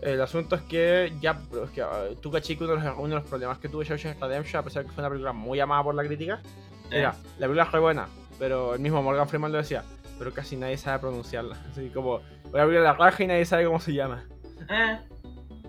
El 0.00 0.20
asunto 0.22 0.56
es 0.56 0.62
que 0.62 1.12
ya, 1.20 1.38
es 1.62 1.70
que 1.70 1.84
tú 2.22 2.30
caché 2.30 2.56
que 2.56 2.64
uno 2.64 2.74
de, 2.76 2.82
los, 2.84 2.94
uno 2.96 3.08
de 3.08 3.14
los 3.16 3.24
problemas 3.28 3.58
que 3.58 3.68
tuvo 3.68 3.82
Shawshank 3.82 4.18
Redemption, 4.20 4.60
a 4.60 4.64
pesar 4.64 4.82
de 4.82 4.88
que 4.88 4.94
fue 4.94 5.02
una 5.02 5.10
película 5.10 5.32
muy 5.34 5.60
amada 5.60 5.84
por 5.84 5.94
la 5.94 6.02
crítica, 6.04 6.40
sí. 6.42 6.96
era, 6.96 7.10
la 7.38 7.46
película 7.46 7.64
es 7.64 7.70
re 7.72 7.78
buena, 7.80 8.08
pero 8.42 8.74
el 8.74 8.80
mismo 8.80 9.00
Morgan 9.04 9.28
Freeman 9.28 9.52
lo 9.52 9.58
decía, 9.58 9.84
pero 10.18 10.32
casi 10.34 10.56
nadie 10.56 10.76
sabe 10.76 10.98
pronunciarla. 10.98 11.56
Así 11.70 11.90
como, 11.90 12.16
una 12.46 12.64
película 12.64 12.80
la 12.80 12.94
raja 12.94 13.22
y 13.22 13.28
nadie 13.28 13.44
sabe 13.44 13.66
cómo 13.66 13.78
se 13.78 13.92
llama. 13.94 14.24
Eh, 14.68 14.98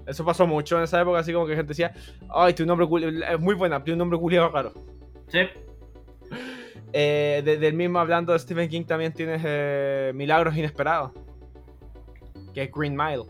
Eso 0.07 0.25
pasó 0.25 0.47
mucho 0.47 0.77
en 0.79 0.83
esa 0.85 0.99
época, 0.99 1.19
así 1.19 1.31
como 1.31 1.45
que 1.45 1.55
gente 1.55 1.69
decía, 1.69 1.93
ay, 2.33 2.55
tu 2.55 2.65
nombre 2.65 2.87
es 3.31 3.39
muy 3.39 3.53
buena, 3.53 3.83
tiene 3.83 3.93
un 3.93 3.99
nombre 3.99 4.17
culiado 4.19 4.49
raro. 4.49 4.73
sí. 5.27 5.39
Eh, 6.95 7.41
de- 7.43 7.57
del 7.57 7.73
mismo 7.73 7.97
hablando 7.99 8.33
de 8.33 8.39
Stephen 8.39 8.69
King 8.69 8.83
también 8.85 9.13
tienes 9.13 9.41
eh, 9.43 10.11
Milagros 10.13 10.55
Inesperados, 10.55 11.11
que 12.53 12.63
es 12.63 12.71
Green 12.71 12.95
Mile. 12.95 13.23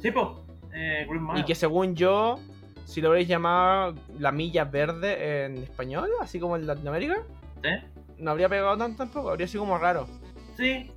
Sí, 0.00 0.12
po. 0.12 0.44
Eh, 0.72 1.04
Green 1.08 1.26
Mile. 1.26 1.40
Y 1.40 1.44
que 1.44 1.56
según 1.56 1.96
yo, 1.96 2.38
si 2.84 3.00
lo 3.00 3.08
habréis 3.08 3.26
llamado 3.26 3.94
La 4.20 4.30
Milla 4.30 4.64
Verde 4.64 5.44
en 5.46 5.56
español, 5.58 6.08
así 6.20 6.38
como 6.38 6.54
en 6.56 6.68
Latinoamérica, 6.68 7.16
¿Sí? 7.64 7.70
No 8.18 8.30
habría 8.30 8.48
pegado 8.48 8.76
tanto 8.76 8.98
tampoco, 8.98 9.30
habría 9.30 9.46
sido 9.48 9.62
como 9.62 9.78
raro. 9.78 10.06
Sí. 10.56 10.90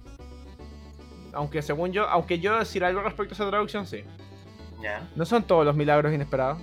Aunque 1.34 1.62
según 1.62 1.92
yo, 1.92 2.08
aunque 2.08 2.40
yo 2.40 2.58
decir 2.58 2.84
algo 2.84 3.02
respecto 3.02 3.34
a 3.34 3.36
esa 3.36 3.50
traducción, 3.50 3.86
sí. 3.86 4.04
Ya. 4.82 5.08
No 5.16 5.26
son 5.26 5.44
todos 5.44 5.66
los 5.66 5.76
milagros 5.76 6.14
inesperados. 6.14 6.60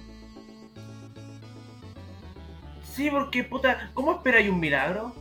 Sí, 2.93 3.11
porque, 3.11 3.43
puta, 3.43 3.91
¿cómo 3.93 4.13
esperáis 4.13 4.49
un 4.49 4.61
milagro? 4.61 5.13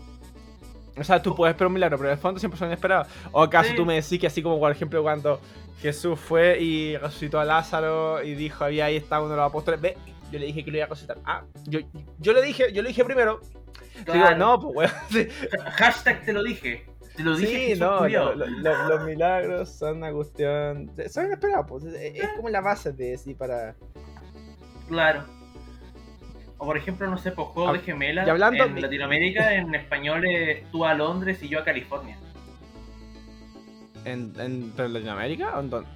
O 0.96 1.04
sea, 1.04 1.22
tú 1.22 1.36
puedes 1.36 1.54
esperar 1.54 1.68
un 1.70 1.74
milagro, 1.74 1.98
pero 1.98 2.10
en 2.10 2.14
el 2.18 2.20
fondo 2.22 2.40
siempre 2.40 2.60
son 2.60 2.68
inesperados. 2.68 3.08
O 3.32 3.42
acaso 3.42 3.72
Sí. 3.72 3.76
tú 3.76 3.86
me 3.86 3.96
decís 3.96 4.20
que 4.20 4.28
así 4.28 4.44
como, 4.44 4.60
por 4.60 4.72
ejemplo, 4.72 5.02
cuando 5.02 5.40
Jesús 5.82 6.20
fue 6.20 6.62
y 6.62 6.96
resucitó 6.98 7.40
a 7.40 7.46
Lázaro 7.46 8.22
y 8.22 8.36
dijo, 8.36 8.64
había 8.64 8.86
ahí 8.86 8.96
está 8.98 9.20
uno 9.20 9.32
de 9.32 9.38
los 9.38 9.46
apóstoles, 9.48 9.82
ve, 9.82 9.98
yo 10.34 10.40
le 10.40 10.46
dije 10.48 10.66
que 10.66 10.72
lo 10.72 10.78
iba 10.78 10.86
a 10.86 10.90
resucitar. 10.90 11.18
Ah, 11.26 11.44
yo, 11.66 11.80
yo 12.20 12.34
le 12.34 12.42
dije, 12.42 12.74
yo 12.74 12.82
le 12.82 12.90
dije 12.90 13.06
primero. 13.06 13.40
Digo, 14.12 14.32
no, 14.36 14.60
pues 14.60 14.92
weón. 15.12 15.30
Hashtag 15.78 16.26
te 16.26 16.34
lo 16.34 16.44
dije. 16.44 16.86
Te 17.16 17.24
lo 17.24 17.36
dije. 17.38 17.76
sí 17.76 17.80
no, 17.80 18.08
lo- 18.08 18.34
lo- 18.36 18.46
lo- 18.48 18.88
los 18.90 19.04
milagros 19.06 19.70
son 19.70 19.98
una 19.98 20.12
cuestión. 20.12 20.92
Son 21.10 21.26
inesperados, 21.28 21.66
pues. 21.70 21.84
Es, 21.86 22.16
es 22.24 22.30
como 22.36 22.50
la 22.50 22.62
base 22.62 22.92
de 22.92 23.18
sí 23.18 23.36
para. 23.36 23.76
Claro. 24.90 25.24
O 26.58 26.66
por 26.66 26.78
ejemplo, 26.78 27.08
no 27.08 27.18
sé, 27.18 27.32
pues 27.32 27.48
juego 27.50 27.70
Ah, 27.70 27.74
de 27.74 27.80
gemelas 27.80 28.26
y 28.26 28.30
hablando 28.30 28.64
en 28.64 28.82
Latinoamérica, 28.82 29.54
en 29.54 29.76
español 29.76 30.26
es 30.26 30.70
tú 30.72 30.86
a 30.86 30.94
Londres 30.94 31.42
y 31.44 31.50
yo 31.50 31.60
a 31.60 31.64
California. 31.64 32.18
¿En, 34.06 34.34
en 34.40 34.74
Latinoamérica? 34.76 35.58
¿O 35.58 35.62
en 35.62 35.70
dónde? 35.70 35.90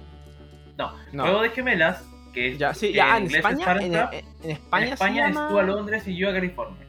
No, 0.76 0.92
No. 1.12 1.22
juego 1.24 1.42
de 1.42 1.50
gemelas, 1.50 2.04
que 2.38 2.56
Ya, 2.58 2.74
sí, 2.74 2.92
ya, 2.92 3.16
en 3.18 3.24
inglés 3.24 3.44
es 3.44 3.50
España, 3.52 3.72
en, 3.72 3.94
en- 3.94 3.94
en 3.94 4.24
en 4.44 4.50
España, 4.50 4.86
España, 4.94 5.24
se 5.24 5.28
es 5.30 5.34
llama- 5.34 5.48
tú 5.50 5.58
a 5.58 5.62
Londres 5.62 6.08
y 6.08 6.16
yo 6.16 6.30
a 6.30 6.32
California. 6.32 6.86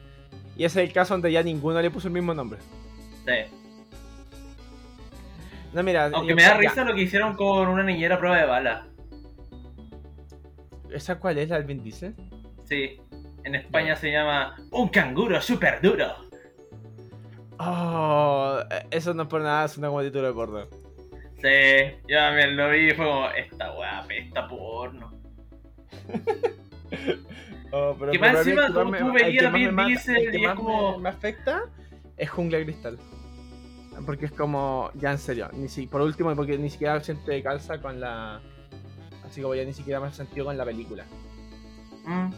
Y 0.56 0.64
ese 0.64 0.82
es 0.82 0.88
el 0.88 0.94
caso 0.94 1.14
donde 1.14 1.32
ya 1.32 1.42
ninguno 1.42 1.80
le 1.80 1.90
puso 1.90 2.08
el 2.08 2.14
mismo 2.14 2.34
nombre. 2.34 2.58
Sí. 3.26 3.54
No, 5.72 5.82
mira, 5.82 6.10
Aunque 6.12 6.34
me 6.34 6.42
da 6.42 6.50
ya, 6.54 6.58
risa 6.58 6.84
lo 6.84 6.94
que 6.94 7.02
hicieron 7.02 7.34
con 7.36 7.68
una 7.68 7.82
niñera 7.82 8.16
a 8.16 8.18
prueba 8.18 8.36
de 8.38 8.44
bala. 8.46 8.86
¿Esa 10.92 11.18
cuál 11.20 11.38
es 11.38 11.48
la 11.48 11.56
del 11.56 11.64
Vin 11.64 11.82
Diesel? 11.82 12.14
Sí. 12.64 13.00
En 13.44 13.54
España 13.54 13.94
se 13.96 14.10
llama 14.10 14.56
Un 14.72 14.88
canguro 14.88 15.40
super 15.40 15.80
duro. 15.80 16.06
Oh, 17.58 18.58
eso 18.90 19.14
no 19.14 19.22
es 19.24 19.28
por 19.28 19.40
nada, 19.42 19.66
es 19.66 19.78
una 19.78 19.88
como 19.88 20.02
título 20.02 20.26
de 20.28 20.32
porno. 20.34 20.66
Sí, 21.36 21.96
yo 22.08 22.16
también 22.18 22.56
lo 22.56 22.68
vi 22.70 22.88
y 22.90 22.94
fue 22.94 23.06
como, 23.06 23.28
esta 23.30 23.72
weá 23.78 24.02
pesta 24.08 24.48
porno. 24.48 25.19
Oh, 27.72 27.94
pero 27.98 28.10
Que 28.10 28.18
más 28.18 28.34
encima 28.38 28.66
tú- 28.66 28.84
me- 28.86 28.98
tú 28.98 29.12
veías 29.12 29.44
a 29.46 29.50
Vin 29.50 29.76
Diesel 29.76 30.34
y 30.34 30.44
es 30.44 30.52
como- 30.54 30.96
me, 30.96 31.04
me 31.04 31.08
afecta 31.10 31.62
es 32.16 32.28
Jungla 32.28 32.60
Cristal. 32.64 32.98
Porque 34.04 34.26
es 34.26 34.32
como, 34.32 34.90
ya 34.94 35.12
en 35.12 35.18
serio, 35.18 35.48
ni 35.52 35.68
si, 35.68 35.86
por 35.86 36.00
último, 36.00 36.34
porque 36.34 36.58
ni 36.58 36.68
siquiera 36.70 36.98
siento 37.00 37.30
de 37.30 37.42
calza 37.42 37.80
con 37.80 38.00
la. 38.00 38.40
Así 39.24 39.40
como 39.40 39.54
ya 39.54 39.64
ni 39.64 39.72
siquiera 39.72 40.00
me 40.00 40.06
hace 40.08 40.16
sentido 40.16 40.46
con 40.46 40.56
la 40.56 40.64
película. 40.64 41.04
Mm. 42.04 42.30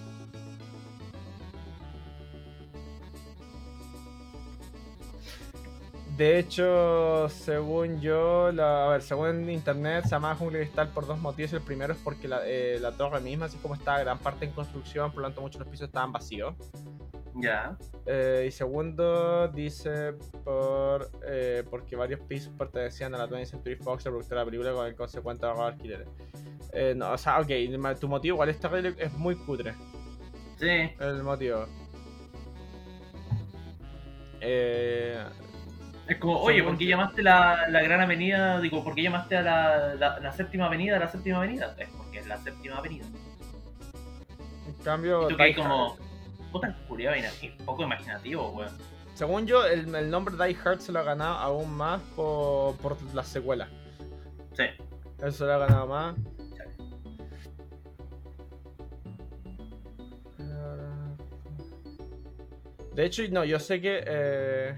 De 6.16 6.38
hecho, 6.38 7.28
según 7.31 8.00
yo, 8.00 8.52
la, 8.52 8.87
a 8.87 8.88
ver, 8.90 9.02
según 9.02 9.49
internet, 9.49 10.04
se 10.04 10.11
llama 10.11 10.35
Jungla 10.35 10.59
Cristal 10.59 10.88
por 10.88 11.07
dos 11.07 11.19
motivos. 11.19 11.52
El 11.54 11.62
primero 11.62 11.95
es 11.95 11.99
porque 12.04 12.28
la, 12.28 12.42
eh, 12.45 12.78
la 12.81 12.92
torre 12.92 13.21
misma, 13.21 13.47
así 13.47 13.57
como 13.59 13.75
está 13.75 13.99
gran 13.99 14.19
parte 14.19 14.45
en 14.45 14.52
construcción, 14.52 15.11
por 15.11 15.23
lo 15.23 15.28
tanto 15.28 15.40
muchos 15.40 15.59
de 15.59 15.64
los 15.64 15.71
pisos 15.71 15.87
estaban 15.88 16.12
vacíos. 16.12 16.54
Ya. 17.35 17.78
Eh, 18.04 18.45
y 18.49 18.50
segundo, 18.50 19.49
dice 19.49 20.12
por 20.45 21.11
eh, 21.26 21.64
porque 21.71 21.97
varios 21.97 22.21
pisos 22.21 22.52
pertenecían 22.59 23.14
a 23.14 23.19
la 23.19 23.28
20th 23.28 23.47
Century 23.47 23.76
Fox, 23.76 24.04
la 24.04 24.11
productora 24.11 24.40
de 24.40 24.45
la 24.45 24.50
película, 24.50 24.73
con 24.75 24.87
el 24.87 24.95
consecuente 24.95 25.47
ahorro 25.47 25.62
de 25.62 25.73
alquileres. 25.73 26.09
Eh, 26.73 26.95
no, 26.97 27.12
o 27.12 27.19
sea, 27.19 27.40
ok, 27.40 27.49
tu 27.99 28.09
motivo 28.09 28.35
igual 28.35 28.49
es 28.50 28.59
terrible, 28.59 28.95
es 28.99 29.12
muy 29.14 29.37
cutre. 29.37 29.75
Sí. 30.59 30.90
El 31.00 31.23
motivo. 31.23 31.66
Eh, 34.40 35.25
Es 36.12 36.19
como, 36.19 36.38
oye, 36.40 36.62
¿por 36.62 36.76
qué 36.76 36.85
llamaste 36.87 37.23
la, 37.23 37.69
la 37.71 37.81
gran 37.83 38.02
avenida? 38.02 38.61
Digo, 38.61 38.85
¿por 38.85 38.95
qué 38.95 39.02
llamaste 39.02 39.35
a 39.38 39.40
la, 39.40 39.95
la, 39.95 40.21
la 40.21 40.33
séptima 40.33 40.66
avenida 40.66 40.99
la 40.99 41.09
séptima 41.09 41.38
avenida? 41.38 41.75
Es 41.78 41.88
porque 41.88 42.19
es 42.19 42.26
la 42.26 42.37
séptima 42.37 42.76
avenida. 42.76 43.07
en 44.66 44.75
cambio, 44.85 45.25
Y 45.25 45.28
tú 45.31 45.37
que 45.38 45.42
hay 45.42 45.54
como, 45.54 45.97
puta, 46.52 46.76
culiado, 46.87 47.16
un 47.16 47.64
poco 47.64 47.83
imaginativo, 47.85 48.50
weón. 48.50 48.76
según 49.14 49.47
yo, 49.47 49.64
el, 49.64 49.95
el 49.95 50.11
nombre 50.11 50.35
Die 50.37 50.54
Hard 50.62 50.81
se 50.81 50.92
lo 50.92 50.99
ha 50.99 51.02
ganado 51.02 51.37
aún 51.38 51.73
más 51.75 52.02
por, 52.14 52.76
por 52.76 52.97
las 53.14 53.28
secuelas. 53.28 53.71
Sí. 54.54 54.64
Eso 55.19 55.31
se 55.31 55.45
lo 55.45 55.52
ha 55.54 55.59
ganado 55.59 55.87
más. 55.87 56.14
De 62.95 63.07
hecho, 63.07 63.23
no, 63.31 63.45
yo 63.45 63.59
sé 63.59 63.81
que. 63.81 64.02
eh, 64.07 64.76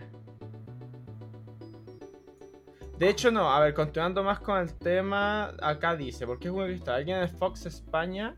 De 2.99 3.09
hecho, 3.09 3.31
no, 3.31 3.51
a 3.53 3.59
ver, 3.61 3.75
continuando 3.75 4.23
más 4.23 4.39
con 4.39 4.59
el 4.59 4.73
tema, 4.75 5.53
acá 5.61 5.97
dice, 5.97 6.27
¿por 6.27 6.39
qué 6.39 6.49
es 6.49 6.55
un 6.55 6.65
cristal? 6.65 6.95
Alguien 6.97 7.19
en 7.19 7.29
Fox 7.29 7.67
España, 7.67 8.37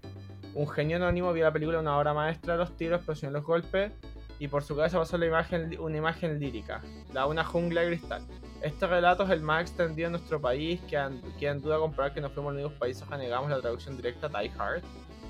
un 0.55 0.67
genio 0.67 0.97
anónimo, 0.97 1.33
vio 1.33 1.45
la 1.45 1.53
película 1.53 1.79
una 1.79 1.99
obra 1.99 2.15
maestra 2.15 2.55
de 2.55 2.61
los 2.61 2.75
tiros, 2.77 3.03
sin 3.19 3.33
los 3.35 3.45
golpes, 3.45 3.93
y 4.39 4.49
por 4.49 4.63
su 4.63 4.75
cabeza 4.75 4.99
pasó 4.99 5.19
la 5.19 5.27
imagen, 5.27 5.79
una 5.79 5.99
imagen 5.99 6.41
lírica, 6.41 6.81
la 7.13 7.27
una 7.27 7.45
jungla 7.45 7.83
de 7.83 7.89
cristal. 7.89 8.23
Este 8.63 8.87
relato 8.87 9.25
es 9.25 9.31
el 9.31 9.43
más 9.43 9.61
extendido 9.63 10.07
en 10.07 10.13
nuestro 10.13 10.41
país, 10.41 10.81
que 10.89 10.97
en, 10.97 11.21
que 11.39 11.49
en 11.49 11.61
duda 11.61 11.79
comprobar 11.79 12.15
que 12.15 12.23
no 12.23 12.31
fuimos 12.31 12.55
los 12.55 12.63
únicos 12.63 12.79
países 12.79 13.07
que 13.07 13.17
negamos 13.19 13.51
la 13.51 13.61
traducción 13.61 13.97
directa 13.97 14.29
Die 14.29 14.51
Hard. 14.59 14.83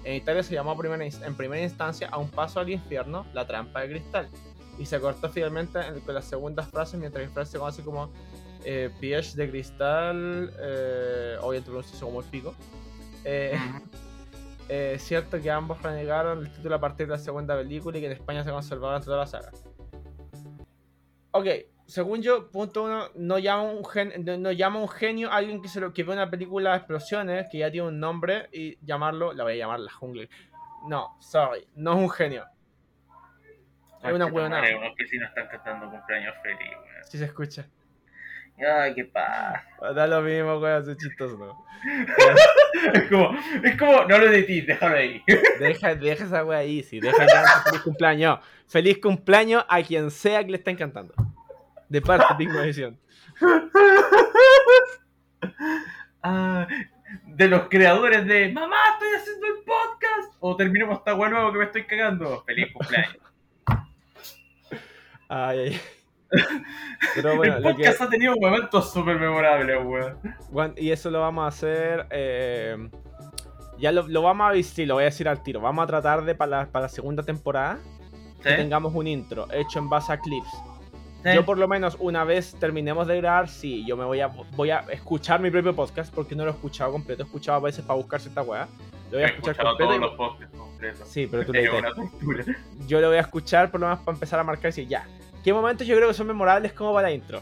En 0.04 0.14
Italia 0.14 0.44
se 0.44 0.54
llamó 0.54 0.78
primera 0.78 1.04
en 1.04 1.34
primera 1.34 1.60
instancia 1.64 2.08
A 2.12 2.18
un 2.18 2.30
paso 2.30 2.60
al 2.60 2.70
infierno, 2.70 3.26
la 3.34 3.44
trampa 3.44 3.80
de 3.80 3.88
cristal. 3.88 4.28
Y 4.78 4.86
se 4.86 5.00
cortó 5.00 5.28
finalmente 5.28 5.80
en- 5.80 6.00
con 6.00 6.14
las 6.14 6.26
segundas 6.26 6.68
frases, 6.68 6.98
mientras 7.00 7.28
frase 7.30 7.52
se 7.52 7.58
conoce 7.58 7.82
como 7.82 8.10
eh, 8.66 8.90
de 9.34 9.50
cristal, 9.50 10.52
eh, 10.58 11.36
obviamente 11.40 11.66
pronuncia 11.66 11.96
eso 11.96 12.06
como 12.06 12.20
el 12.20 12.26
pico. 12.26 12.54
Eh, 13.24 13.56
eh, 14.68 14.92
es 14.96 15.02
cierto 15.02 15.40
que 15.40 15.50
ambos 15.50 15.80
renegaron 15.82 16.40
el 16.40 16.50
título 16.50 16.74
a 16.74 16.80
partir 16.80 17.06
de 17.06 17.12
la 17.12 17.18
segunda 17.18 17.56
película 17.56 17.96
y 17.96 18.00
que 18.00 18.06
en 18.06 18.12
España 18.12 18.42
se 18.42 18.50
conservaba 18.50 18.96
entre 18.96 19.06
toda 19.06 19.18
la 19.18 19.26
saga. 19.26 19.52
Ok, 21.30 21.46
según 21.86 22.22
yo, 22.22 22.50
punto 22.50 22.82
uno, 22.84 23.04
no 23.14 23.38
llama 23.38 23.62
un, 23.62 23.84
gen, 23.84 24.24
no, 24.24 24.36
no 24.36 24.50
llama 24.50 24.80
un 24.80 24.88
genio 24.88 25.30
a 25.30 25.36
alguien 25.36 25.62
que, 25.62 25.68
se 25.68 25.80
lo, 25.80 25.92
que 25.92 26.02
ve 26.02 26.12
una 26.12 26.28
película 26.28 26.70
de 26.72 26.78
explosiones 26.78 27.46
que 27.50 27.58
ya 27.58 27.70
tiene 27.70 27.86
un 27.86 28.00
nombre 28.00 28.48
y 28.52 28.78
llamarlo, 28.84 29.32
la 29.32 29.44
voy 29.44 29.52
a 29.52 29.56
llamar 29.56 29.78
la 29.78 29.92
jungla. 29.92 30.26
No, 30.88 31.16
sorry, 31.20 31.68
no 31.76 31.92
es 31.92 31.98
un 31.98 32.10
genio. 32.10 32.44
Es 34.02 34.12
una 34.12 34.26
huevonada. 34.26 34.62
Madre, 34.62 34.76
Unos 34.76 34.96
vecinos 34.96 35.28
están 35.28 35.48
cantando 35.48 35.90
cumpleaños 35.90 36.34
feliz. 36.42 36.76
Si 37.04 37.18
se 37.18 37.24
escucha. 37.24 37.66
Ay, 38.58 38.94
qué 38.94 39.04
paz. 39.04 39.62
Da 39.94 40.06
lo 40.06 40.22
mismo, 40.22 40.58
weón, 40.58 40.90
es 40.90 40.96
chistoso, 40.96 41.36
¿no? 41.36 41.66
Es 42.92 43.08
como, 43.08 43.30
es 43.62 43.76
como, 43.76 44.04
no 44.04 44.18
lo 44.18 44.30
de 44.30 44.42
ti, 44.42 44.60
déjalo 44.60 44.96
ahí. 44.96 45.22
Deja, 45.60 45.94
deja 45.94 46.24
esa 46.24 46.44
wea 46.44 46.58
ahí, 46.58 46.82
sí, 46.82 47.00
deja 47.00 47.26
ya 47.26 47.44
feliz 47.64 47.80
cumpleaños. 47.82 48.38
Feliz 48.66 48.98
cumpleaños 48.98 49.64
a 49.68 49.82
quien 49.82 50.10
sea 50.10 50.44
que 50.44 50.50
le 50.50 50.58
está 50.58 50.70
encantando. 50.70 51.14
De 51.88 52.02
parte 52.02 52.26
de 52.30 52.38
Big 52.38 52.54
Edición. 52.54 52.98
Ah, 56.22 56.66
de 57.24 57.48
los 57.48 57.68
creadores 57.68 58.26
de 58.26 58.50
Mamá, 58.52 58.76
estoy 58.94 59.08
haciendo 59.16 59.46
el 59.46 59.64
podcast. 59.64 60.34
O 60.40 60.56
terminemos 60.56 60.98
esta 60.98 61.14
weá 61.14 61.30
nuevo 61.30 61.52
que 61.52 61.58
me 61.58 61.64
estoy 61.64 61.84
cagando. 61.84 62.42
Feliz 62.44 62.72
cumpleaños. 62.72 63.18
Ay, 65.28 65.58
ay. 65.58 65.80
Pero 67.14 67.36
bueno, 67.36 67.56
el 67.56 67.62
lo 67.62 67.68
que, 67.70 67.84
podcast 67.84 68.00
ha 68.02 68.08
tenido 68.08 68.34
momentos 68.40 68.92
súper 68.92 69.18
memorables, 69.18 69.78
weón. 69.84 70.18
Juan, 70.50 70.74
y 70.76 70.90
eso 70.90 71.10
lo 71.10 71.20
vamos 71.20 71.44
a 71.44 71.48
hacer. 71.48 72.06
eh, 72.10 72.76
ya 73.78 73.92
lo, 73.92 74.08
lo 74.08 74.22
vamos 74.22 74.50
a 74.50 74.52
decir, 74.54 74.88
lo 74.88 74.94
voy 74.94 75.02
a 75.02 75.06
decir 75.06 75.28
al 75.28 75.42
tiro. 75.42 75.60
Vamos 75.60 75.84
a 75.84 75.86
tratar 75.86 76.24
de 76.24 76.34
para 76.34 76.50
la, 76.62 76.66
para 76.66 76.84
la 76.84 76.88
segunda 76.88 77.22
temporada 77.22 77.78
¿Sí? 78.36 78.42
que 78.44 78.52
tengamos 78.54 78.94
un 78.94 79.06
intro 79.06 79.46
hecho 79.52 79.78
en 79.78 79.88
base 79.90 80.12
a 80.12 80.18
clips. 80.18 80.48
¿Sí? 81.22 81.34
Yo 81.34 81.44
por 81.44 81.58
lo 81.58 81.68
menos 81.68 81.96
una 82.00 82.24
vez 82.24 82.54
terminemos 82.58 83.06
de 83.06 83.16
grabar, 83.16 83.48
sí, 83.48 83.84
yo 83.84 83.96
me 83.96 84.04
voy 84.04 84.20
a 84.20 84.28
voy 84.28 84.70
a 84.70 84.80
escuchar 84.92 85.40
mi 85.40 85.50
propio 85.50 85.74
podcast 85.74 86.14
porque 86.14 86.34
no 86.36 86.44
lo 86.44 86.50
he 86.52 86.54
escuchado 86.54 86.92
completo, 86.92 87.22
he 87.24 87.26
escuchado 87.26 87.58
a 87.58 87.60
veces 87.60 87.84
para 87.84 87.96
buscar 87.98 88.20
cierta 88.20 88.42
weá. 88.42 88.68
Lo 89.10 89.18
voy 89.18 89.22
a 89.24 89.26
escuchar 89.26 89.56
completo. 89.56 89.76
todos 89.78 89.96
y- 89.96 90.00
los 90.00 90.14
podcasts 90.14 90.56
completos. 90.56 91.08
Sí, 91.08 91.26
pero 91.30 91.44
tú 91.44 91.52
lo. 91.52 92.44
Yo 92.86 93.00
lo 93.00 93.08
voy 93.08 93.16
a 93.18 93.20
escuchar 93.20 93.70
por 93.70 93.80
lo 93.80 93.88
menos 93.88 94.00
para 94.04 94.14
empezar 94.16 94.38
a 94.40 94.44
marcar 94.44 94.66
y 94.66 94.68
decir, 94.68 94.88
ya. 94.88 95.06
¿Qué 95.46 95.52
momentos 95.52 95.86
yo 95.86 95.94
creo 95.94 96.08
que 96.08 96.14
son 96.14 96.26
memorables 96.26 96.72
como 96.72 96.92
para 96.92 97.06
la 97.06 97.14
intro? 97.14 97.40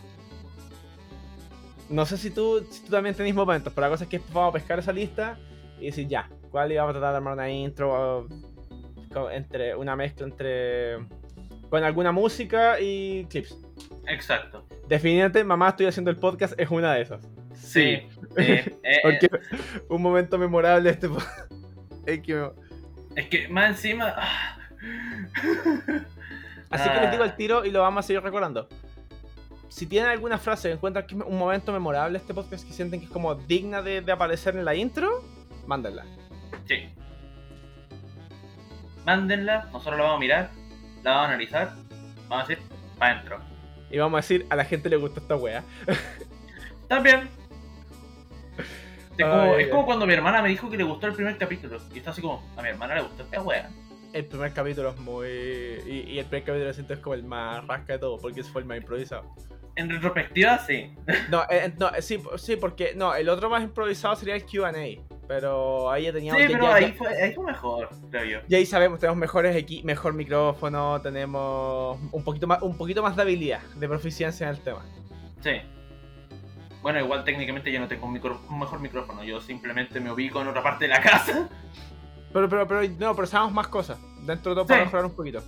No 1.89 2.05
sé 2.05 2.19
si 2.19 2.29
tú, 2.31 2.63
si 2.71 2.85
tú 2.85 2.91
también 2.91 3.15
tenés 3.15 3.35
momentos, 3.35 3.73
pero 3.73 3.87
la 3.87 3.91
cosa 3.91 4.05
es 4.05 4.11
que 4.11 4.21
vamos 4.31 4.51
a 4.51 4.53
pescar 4.53 4.79
esa 4.79 4.93
lista 4.93 5.39
y 5.81 5.87
decir, 5.87 6.07
ya, 6.07 6.29
¿cuál 6.51 6.71
íbamos 6.71 6.91
a 6.91 6.93
tratar 6.99 7.13
de 7.13 7.17
armar 7.17 7.33
una 7.33 7.49
intro 7.51 8.27
o- 9.15 9.31
entre 9.31 9.75
una 9.75 9.97
mezcla 9.97 10.27
entre 10.27 10.99
con 11.71 11.83
alguna 11.83 12.13
música 12.13 12.79
y 12.79 13.25
clips? 13.31 13.57
Exacto. 14.07 14.67
Definitivamente, 14.87 15.43
mamá, 15.43 15.71
estoy 15.71 15.87
haciendo 15.87 16.11
el 16.11 16.19
podcast, 16.19 16.53
es 16.61 16.69
una 16.71 16.93
de 16.93 17.01
esas. 17.01 17.23
Sí. 17.55 18.03
sí. 18.03 18.11
Eh, 18.37 18.79
eh, 18.83 18.99
Porque 19.03 19.31
un 19.89 20.03
momento 20.03 20.37
memorable 20.37 20.91
este 20.91 21.09
podcast. 21.09 21.51
es 22.05 22.21
que 22.21 22.35
me- 22.35 22.51
es 23.17 23.29
que 23.29 23.49
más 23.49 23.71
encima. 23.71 24.15
Ah. 26.71 26.77
Así 26.77 26.89
que 26.91 27.01
les 27.01 27.11
digo 27.11 27.23
Ah. 27.23 27.27
el 27.27 27.37
tiro 27.37 27.65
y 27.65 27.71
lo 27.71 27.81
vamos 27.81 28.05
a 28.05 28.07
seguir 28.07 28.23
recordando. 28.23 28.69
Si 29.69 29.87
tienen 29.87 30.11
alguna 30.11 30.39
frase 30.39 30.69
que 30.69 30.75
encuentran 30.75 31.07
que 31.07 31.15
es 31.17 31.21
un 31.21 31.37
momento 31.39 31.73
memorable 31.73 32.19
este 32.19 32.33
podcast 32.33 32.67
que 32.67 32.73
sienten 32.73 33.01
que 33.01 33.07
es 33.07 33.13
como 33.13 33.35
digna 33.35 33.83
de, 33.83 34.01
de 34.03 34.13
aparecer 34.13 34.57
en 34.57 34.65
la 34.65 34.75
intro, 34.75 35.25
mándenla. 35.67 36.05
Sí. 36.69 36.89
Mándenla, 39.05 39.65
nosotros 39.73 39.97
la 39.99 40.03
vamos 40.05 40.17
a 40.17 40.21
mirar, 40.21 40.51
la 41.03 41.11
vamos 41.11 41.25
a 41.25 41.29
analizar, 41.31 41.73
vamos 42.29 42.45
a 42.45 42.49
decir, 42.49 42.65
para 42.99 43.13
adentro. 43.13 43.39
Y 43.91 43.99
vamos 43.99 44.15
a 44.19 44.21
decir, 44.23 44.47
a 44.49 44.57
la 44.57 44.65
gente 44.65 44.89
le 44.89 44.97
gustó 44.97 45.21
esta 45.21 45.37
wea. 45.37 45.63
También. 46.89 47.29
Es 49.17 49.25
como, 49.27 49.43
Ay, 49.43 49.65
es 49.65 49.69
como 49.69 49.87
cuando 49.87 50.07
mi 50.07 50.15
hermana 50.15 50.43
me 50.43 50.49
dijo 50.49 50.71
que 50.71 50.77
le 50.77 50.85
gustó 50.85 51.07
el 51.07 51.15
primer 51.15 51.37
capítulo. 51.37 51.79
Y 51.93 51.99
está 51.99 52.11
así 52.11 52.23
como, 52.23 52.43
a 52.57 52.63
mi 52.63 52.69
hermana 52.69 52.95
le 52.97 53.03
gustó 53.03 53.23
esta 53.25 53.43
wea. 53.43 53.69
El 54.15 54.27
primer 54.27 54.53
capítulo 54.53 54.91
es 54.91 54.97
muy... 54.99 55.27
Y, 55.27 56.05
y 56.13 56.19
el 56.21 56.27
primer 56.27 56.45
capítulo 56.45 56.73
siento 56.73 56.95
es 56.95 57.01
como 57.01 57.15
el 57.15 57.25
más 57.25 57.67
rasca 57.67 57.95
de 57.95 57.99
todo, 57.99 58.17
porque 58.19 58.45
fue 58.45 58.63
el 58.63 58.67
más 58.69 58.77
improvisado. 58.79 59.35
En 59.77 59.91
retrospectiva, 59.91 60.57
sí. 60.61 60.95
No, 61.31 61.43
eh, 61.51 61.73
no 61.79 61.89
eh, 61.93 62.01
sí, 62.01 62.23
sí, 62.37 62.55
porque... 62.55 62.95
No, 62.95 63.13
el 63.15 63.29
otro 63.29 63.51
más 63.51 63.65
improvisado 63.65 64.15
sería 64.15 64.37
el 64.37 64.45
Q&A. 64.47 64.71
Pero 65.27 65.91
ahí 65.91 66.05
ya 66.05 66.11
Sí, 66.11 66.15
teníamos... 66.15 66.43
ya- 66.43 66.47
pero 66.49 66.63
ya- 66.65 66.75
ahí 66.77 66.87
ya- 66.87 66.95
fue, 66.95 67.23
ahí 67.23 67.35
fue 67.35 67.45
mejor, 67.45 67.89
creo 68.11 68.25
yo. 68.25 68.39
Y 68.49 68.55
ahí 68.55 68.67
sabemos, 68.67 69.01
tenemos 69.01 69.19
mejores 69.19 69.57
equi 69.57 69.83
mejor 69.83 70.13
micrófono, 70.15 71.01
tenemos 71.03 71.99
un 72.13 72.23
poquito 72.23 72.47
más, 72.47 72.63
un 72.63 72.77
poquito 72.79 73.03
más 73.03 73.17
de 73.17 73.23
habilidad, 73.23 73.63
de 73.75 73.89
proficiencia 73.89 74.47
en 74.49 74.55
el 74.55 74.61
tema. 74.61 74.85
Sí. 75.41 75.61
Bueno, 76.83 77.01
igual 77.01 77.25
técnicamente 77.25 77.73
yo 77.73 77.81
no 77.81 77.89
tengo 77.89 78.07
un, 78.07 78.13
micro- 78.21 78.41
un 78.49 78.61
mejor 78.61 78.79
micrófono, 78.79 79.25
yo 79.25 79.41
simplemente 79.41 79.99
me 79.99 80.13
ubico 80.13 80.41
en 80.43 80.49
otra 80.49 80.63
parte 80.63 80.85
de 80.85 80.89
la 80.91 81.01
casa. 81.01 81.49
Pero, 82.35 82.49
pero, 82.51 82.67
pero, 82.69 82.83
no, 82.99 83.15
pero 83.15 83.27
sabemos 83.27 83.55
más 83.55 83.69
cosas. 83.69 83.97
Dentro 84.27 84.51
de 84.51 84.57
todo 84.57 84.67
para 84.67 84.81
Sí. 84.81 84.85
mejorar 84.87 85.07
un 85.07 85.13
poquito. 85.13 85.43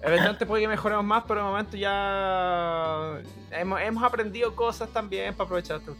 Eventualmente 0.00 0.46
puede 0.46 0.62
que 0.62 0.68
mejoremos 0.68 1.04
más, 1.04 1.24
pero 1.28 1.40
de 1.40 1.46
momento 1.46 1.76
ya 1.76 3.18
hemos, 3.50 3.80
hemos 3.80 4.02
aprendido 4.02 4.56
cosas 4.56 4.88
también 4.90 5.34
para 5.34 5.44
aprovechar 5.44 5.76
este. 5.78 5.92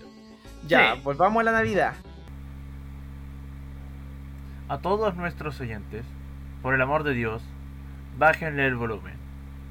Ya, 0.66 0.94
Sí. 0.94 1.00
volvamos 1.04 1.40
a 1.40 1.44
la 1.44 1.52
Navidad. 1.52 1.92
A 4.68 4.78
todos 4.78 5.14
nuestros 5.16 5.60
oyentes, 5.60 6.04
por 6.62 6.74
el 6.74 6.80
amor 6.82 7.02
de 7.02 7.14
Dios, 7.14 7.42
bájenle 8.18 8.66
el 8.66 8.76
volumen. 8.76 9.14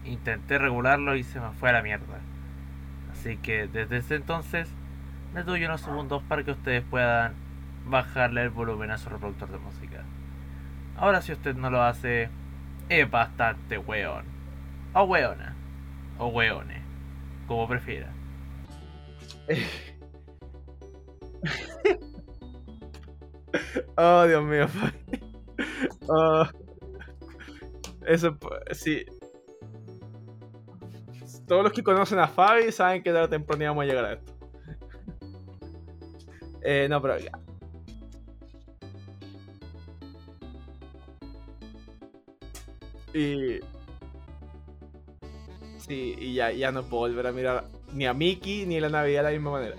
Intenté 0.06 0.58
regularlo 0.58 1.16
y 1.16 1.24
se 1.24 1.40
me 1.40 1.52
fue 1.52 1.70
a 1.70 1.74
la 1.74 1.82
mierda. 1.82 2.20
Así 3.12 3.38
que 3.38 3.68
desde 3.68 3.98
ese 3.98 4.16
entonces 4.16 4.70
les 5.36 5.46
doy 5.46 5.64
unos 5.66 5.82
segundos 5.82 6.24
para 6.24 6.44
que 6.44 6.52
ustedes 6.52 6.84
puedan 6.90 7.34
bajarle 7.86 8.42
el 8.44 8.50
volumen 8.50 8.92
a 8.92 8.98
su 8.98 9.10
reproductor 9.10 9.50
de 9.50 9.58
música. 9.60 9.97
Ahora 10.98 11.22
si 11.22 11.32
usted 11.32 11.56
no 11.56 11.70
lo 11.70 11.82
hace, 11.82 12.30
es 12.90 13.10
bastante 13.10 13.78
weón. 13.78 14.26
O 14.94 15.04
weona. 15.04 15.56
O 16.18 16.28
weone. 16.28 16.82
Como 17.48 17.68
prefiera. 17.68 18.12
Oh, 23.98 24.26
Dios 24.28 24.44
mío. 24.44 24.68
Oh. 26.10 26.46
Eso, 28.06 28.38
sí. 28.72 29.06
Todos 31.48 31.64
los 31.64 31.74
que 31.74 31.84
conocen 31.84 32.20
a 32.20 32.28
Fabi 32.28 32.72
saben 32.72 33.04
que 33.04 33.12
tarde 33.12 33.26
o 33.26 33.30
temprano 33.30 33.64
íbamos 33.64 33.84
a 33.84 33.86
llegar 33.88 34.06
a 34.06 34.14
esto. 34.14 34.34
Eh, 36.62 36.88
no, 36.90 37.02
pero 37.02 37.20
ya. 37.20 37.32
Y. 43.14 43.60
Sí, 45.80 46.16
y 46.20 46.34
ya, 46.34 46.52
ya 46.52 46.72
no 46.72 46.84
puedo 46.84 47.04
volver 47.04 47.28
a 47.28 47.32
mirar 47.32 47.66
ni 47.94 48.06
a 48.06 48.14
Mickey 48.14 48.66
ni 48.66 48.80
la 48.80 48.90
Navidad 48.90 49.20
de 49.20 49.24
la 49.24 49.32
misma 49.32 49.52
manera. 49.52 49.76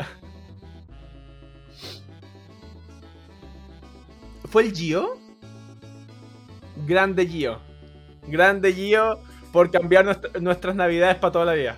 ¿Fue 4.51 4.63
el 4.63 4.73
Gio? 4.75 5.19
Grande 6.87 7.27
Gio. 7.27 7.61
Grande 8.27 8.73
Gio 8.73 9.19
por 9.53 9.71
cambiar 9.71 10.05
nuestra- 10.05 10.41
nuestras 10.41 10.75
navidades 10.75 11.17
para 11.17 11.33
toda 11.33 11.45
la 11.45 11.53
vida. 11.55 11.77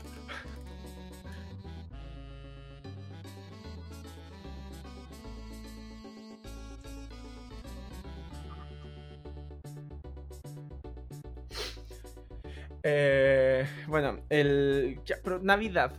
Eh, 12.83 13.67
bueno, 13.89 14.19
el. 14.31 15.01
pero 15.23 15.39
Navidad. 15.41 15.93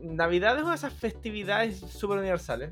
Navidad 0.00 0.56
es 0.56 0.62
una 0.62 0.70
de 0.70 0.76
esas 0.76 0.92
festividades 0.94 1.78
súper 1.80 2.18
universales. 2.18 2.70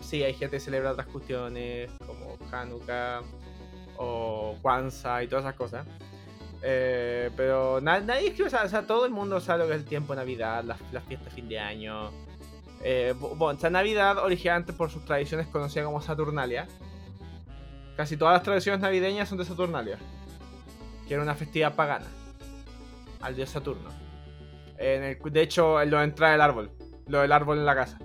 Sí, 0.00 0.22
hay 0.22 0.34
gente 0.34 0.56
que 0.56 0.60
celebra 0.60 0.92
otras 0.92 1.06
cuestiones 1.08 1.90
como 2.06 2.36
Hanukkah 2.52 3.22
o 3.98 4.56
Kwanzaa 4.62 5.22
y 5.24 5.28
todas 5.28 5.44
esas 5.44 5.54
cosas. 5.56 5.86
Eh, 6.62 7.30
pero 7.36 7.80
na- 7.80 8.00
nadie 8.00 8.28
escribe, 8.28 8.46
o 8.48 8.50
sea, 8.50 8.64
o 8.64 8.68
sea, 8.68 8.86
todo 8.86 9.04
el 9.06 9.12
mundo 9.12 9.40
sabe 9.40 9.60
lo 9.64 9.66
que 9.68 9.74
es 9.74 9.80
el 9.80 9.84
tiempo 9.84 10.14
de 10.14 10.20
Navidad, 10.20 10.64
las, 10.64 10.78
fiestas 11.06 11.24
de 11.24 11.30
fin 11.30 11.48
de 11.48 11.58
año. 11.58 12.10
Eh, 12.82 13.14
bu- 13.18 13.36
bueno, 13.36 13.52
esta 13.56 13.70
Navidad 13.70 14.18
originalmente 14.18 14.72
por 14.72 14.90
sus 14.90 15.04
tradiciones 15.04 15.46
conocida 15.48 15.84
como 15.84 16.00
Saturnalia. 16.00 16.66
Casi 17.96 18.16
todas 18.16 18.34
las 18.34 18.42
tradiciones 18.42 18.80
navideñas 18.80 19.28
son 19.28 19.38
de 19.38 19.44
Saturnalia, 19.44 19.98
que 21.08 21.14
era 21.14 21.22
una 21.22 21.34
festividad 21.34 21.74
pagana 21.74 22.06
al 23.22 23.34
dios 23.34 23.48
Saturno. 23.50 23.88
En 24.78 25.02
el- 25.02 25.18
de 25.18 25.40
hecho, 25.42 25.82
lo 25.86 25.98
de 25.98 26.04
entrar 26.04 26.34
el 26.34 26.40
árbol, 26.42 26.70
lo 27.06 27.20
del 27.20 27.32
árbol 27.32 27.58
en 27.58 27.64
la 27.66 27.74
casa. 27.74 27.98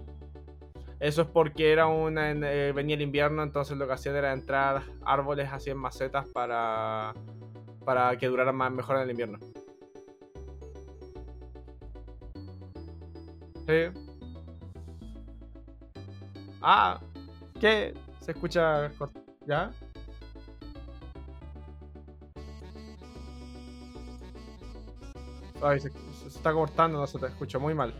Eso 1.00 1.24
es 1.24 1.28
porque 1.28 1.72
era 1.72 1.88
una, 1.88 2.32
eh, 2.32 2.72
venía 2.74 2.96
el 2.96 3.02
invierno, 3.02 3.44
entonces 3.44 3.76
lo 3.78 3.88
que 3.88 3.94
hacían 3.94 4.16
era 4.16 4.32
entrar 4.32 4.84
árboles 5.04 5.50
así 5.52 5.72
en 5.72 5.78
macetas 5.78 6.28
para, 6.28 7.14
para 7.84 8.16
que 8.18 8.28
duraran 8.28 8.56
más 8.56 8.72
mejor 8.72 8.98
en 8.98 9.02
el 9.04 9.10
invierno. 9.12 9.40
Sí. 13.68 14.00
Ah, 16.62 17.00
¿qué? 17.60 17.94
Se 18.20 18.32
escucha 18.32 18.92
cort- 19.00 19.21
¿Ya? 19.46 19.72
Ay, 25.64 25.80
se, 25.80 25.92
está 26.28 26.54
cortando, 26.54 27.00
no 27.00 27.08
se 27.08 27.20
te 27.20 27.28
escucha 27.28 27.60
muy 27.60 27.74
mal. 27.74 27.94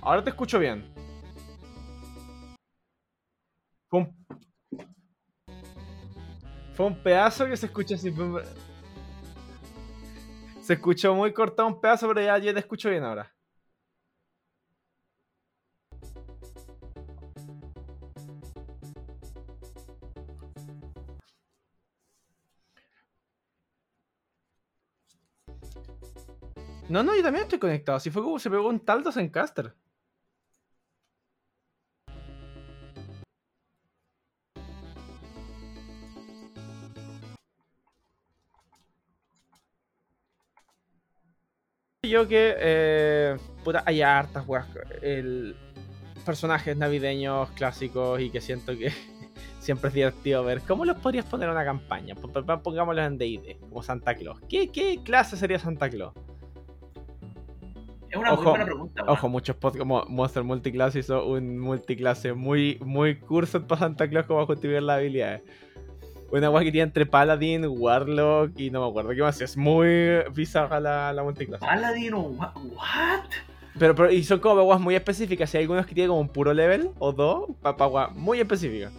Ahora 0.00 0.22
te 0.22 0.30
escucho 0.30 0.58
bien. 0.58 0.92
Fue 3.88 4.06
un, 6.86 7.02
pedazo 7.02 7.46
que 7.46 7.56
se 7.56 7.66
escucha 7.66 7.94
así. 7.94 8.12
Se 10.62 10.72
escuchó 10.72 11.14
muy 11.14 11.32
cortado 11.32 11.68
un 11.68 11.80
pedazo, 11.80 12.08
pero 12.08 12.22
ya, 12.22 12.38
ya 12.38 12.52
te 12.52 12.60
escucho 12.60 12.88
bien 12.88 13.04
ahora. 13.04 13.31
No, 26.92 27.02
no, 27.02 27.16
yo 27.16 27.22
también 27.22 27.44
estoy 27.44 27.58
conectado. 27.58 27.98
Si 28.00 28.10
fue 28.10 28.22
como 28.22 28.38
se 28.38 28.50
pegó 28.50 28.68
un 28.68 28.78
Taldos 28.78 29.16
en 29.16 29.30
Caster. 29.30 29.74
Yo 42.02 42.28
que 42.28 42.54
eh, 42.58 43.36
puta, 43.64 43.82
hay 43.86 44.02
hartas 44.02 44.46
weas. 44.46 44.66
Personajes 46.26 46.76
navideños 46.76 47.50
clásicos 47.52 48.20
y 48.20 48.28
que 48.28 48.42
siento 48.42 48.76
que 48.76 48.92
siempre 49.60 49.88
es 49.88 49.94
divertido 49.94 50.44
ver. 50.44 50.60
¿Cómo 50.60 50.84
los 50.84 50.98
podrías 50.98 51.24
poner 51.24 51.48
en 51.48 51.54
una 51.54 51.64
campaña? 51.64 52.14
Pongámoslos 52.14 53.06
en 53.06 53.16
DD, 53.16 53.60
como 53.60 53.82
Santa 53.82 54.14
Claus. 54.14 54.42
¿Qué, 54.46 54.70
¿Qué 54.70 55.00
clase 55.02 55.38
sería 55.38 55.58
Santa 55.58 55.88
Claus? 55.88 56.12
Es 58.12 58.18
una 58.18 58.32
Ojo, 58.34 58.42
muy 58.42 58.50
buena 58.50 58.64
pregunta. 58.66 59.04
Ojo, 59.08 59.28
muchos 59.30 59.56
podcasts 59.56 59.78
como 59.78 60.04
Monster 60.06 60.44
Multiclass 60.44 60.96
hizo 60.96 61.26
un 61.26 61.58
multiclase 61.58 62.34
muy, 62.34 62.78
muy 62.84 63.16
curso 63.18 63.66
para 63.66 63.80
Santa 63.80 64.08
Claus 64.08 64.26
como 64.26 64.44
justificar 64.46 64.82
las 64.82 64.98
habilidades. 64.98 65.42
Una 66.30 66.50
wea 66.50 66.62
que 66.62 66.72
tiene 66.72 66.84
entre 66.84 67.06
Paladin, 67.06 67.64
Warlock 67.66 68.58
y 68.58 68.70
no 68.70 68.82
me 68.82 68.88
acuerdo 68.88 69.10
qué 69.10 69.22
más. 69.22 69.40
Es 69.40 69.56
muy 69.56 69.88
bizarra 70.34 70.78
la, 70.78 71.12
la 71.12 71.22
multiclase. 71.22 71.64
Paladino, 71.64 72.20
wha- 72.20 72.52
what? 72.54 73.24
Pero, 73.78 73.94
pero 73.94 74.10
y 74.10 74.22
son 74.24 74.40
como 74.40 74.62
weas 74.62 74.80
muy 74.80 74.94
específicas. 74.94 75.54
Hay 75.54 75.62
algunos 75.62 75.86
que 75.86 75.94
tienen 75.94 76.08
como 76.10 76.20
un 76.20 76.28
puro 76.28 76.52
level 76.52 76.90
o 76.98 77.12
dos 77.12 77.48
para 77.62 78.08
muy 78.08 78.40
específicas. 78.40 78.92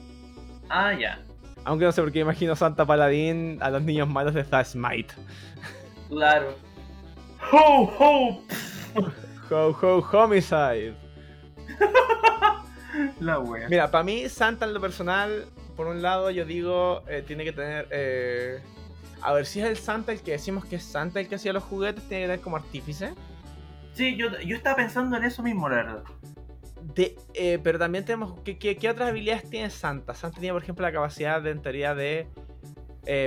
Ah, 0.69 0.91
ya. 0.99 1.19
Aunque 1.65 1.85
no 1.85 1.91
sé 1.91 2.01
por 2.01 2.11
qué 2.11 2.19
imagino 2.19 2.55
Santa 2.55 2.83
Paladín 2.85 3.57
a 3.61 3.69
los 3.69 3.83
niños 3.83 4.09
malos 4.09 4.33
de 4.33 4.43
The 4.43 4.65
Smite. 4.65 5.13
Claro. 6.09 6.55
Ho, 7.51 7.91
ho. 7.99 8.41
Ho, 9.49 9.75
ho, 9.81 10.09
homicide. 10.11 10.93
La 13.19 13.39
wea. 13.39 13.67
Mira, 13.69 13.91
para 13.91 14.03
mí 14.03 14.29
Santa 14.29 14.65
en 14.65 14.73
lo 14.73 14.81
personal, 14.81 15.45
por 15.75 15.87
un 15.87 16.01
lado 16.01 16.29
yo 16.31 16.45
digo, 16.45 17.03
eh, 17.07 17.23
tiene 17.25 17.43
que 17.43 17.51
tener... 17.51 17.87
eh, 17.91 18.61
a 19.21 19.33
ver 19.33 19.45
si 19.45 19.61
es 19.61 19.67
el 19.67 19.77
Santa 19.77 20.11
el 20.11 20.21
que 20.21 20.31
decimos 20.31 20.65
que 20.65 20.75
es 20.75 20.83
Santa 20.83 21.19
el 21.19 21.27
que 21.27 21.35
hacía 21.35 21.53
los 21.53 21.63
juguetes, 21.63 22.03
tiene 22.07 22.23
que 22.23 22.27
tener 22.27 22.41
como 22.41 22.57
artífice. 22.57 23.13
Sí, 23.93 24.15
yo, 24.17 24.27
yo 24.39 24.55
estaba 24.55 24.75
pensando 24.75 25.15
en 25.17 25.23
eso 25.23 25.41
mismo, 25.43 25.69
la 25.69 25.75
verdad. 25.77 26.03
De, 26.95 27.15
eh, 27.33 27.59
pero 27.63 27.79
también 27.79 28.03
tenemos. 28.03 28.39
¿qué, 28.43 28.57
qué, 28.57 28.75
qué 28.75 28.89
otras 28.89 29.09
habilidades 29.09 29.49
tiene 29.49 29.69
Santa? 29.69 30.13
Santa 30.13 30.39
tiene, 30.39 30.53
por 30.53 30.63
ejemplo, 30.63 30.85
la 30.85 30.91
capacidad 30.91 31.41
de, 31.41 31.51
en 31.51 31.61
teoría, 31.61 31.95
de 31.95 32.27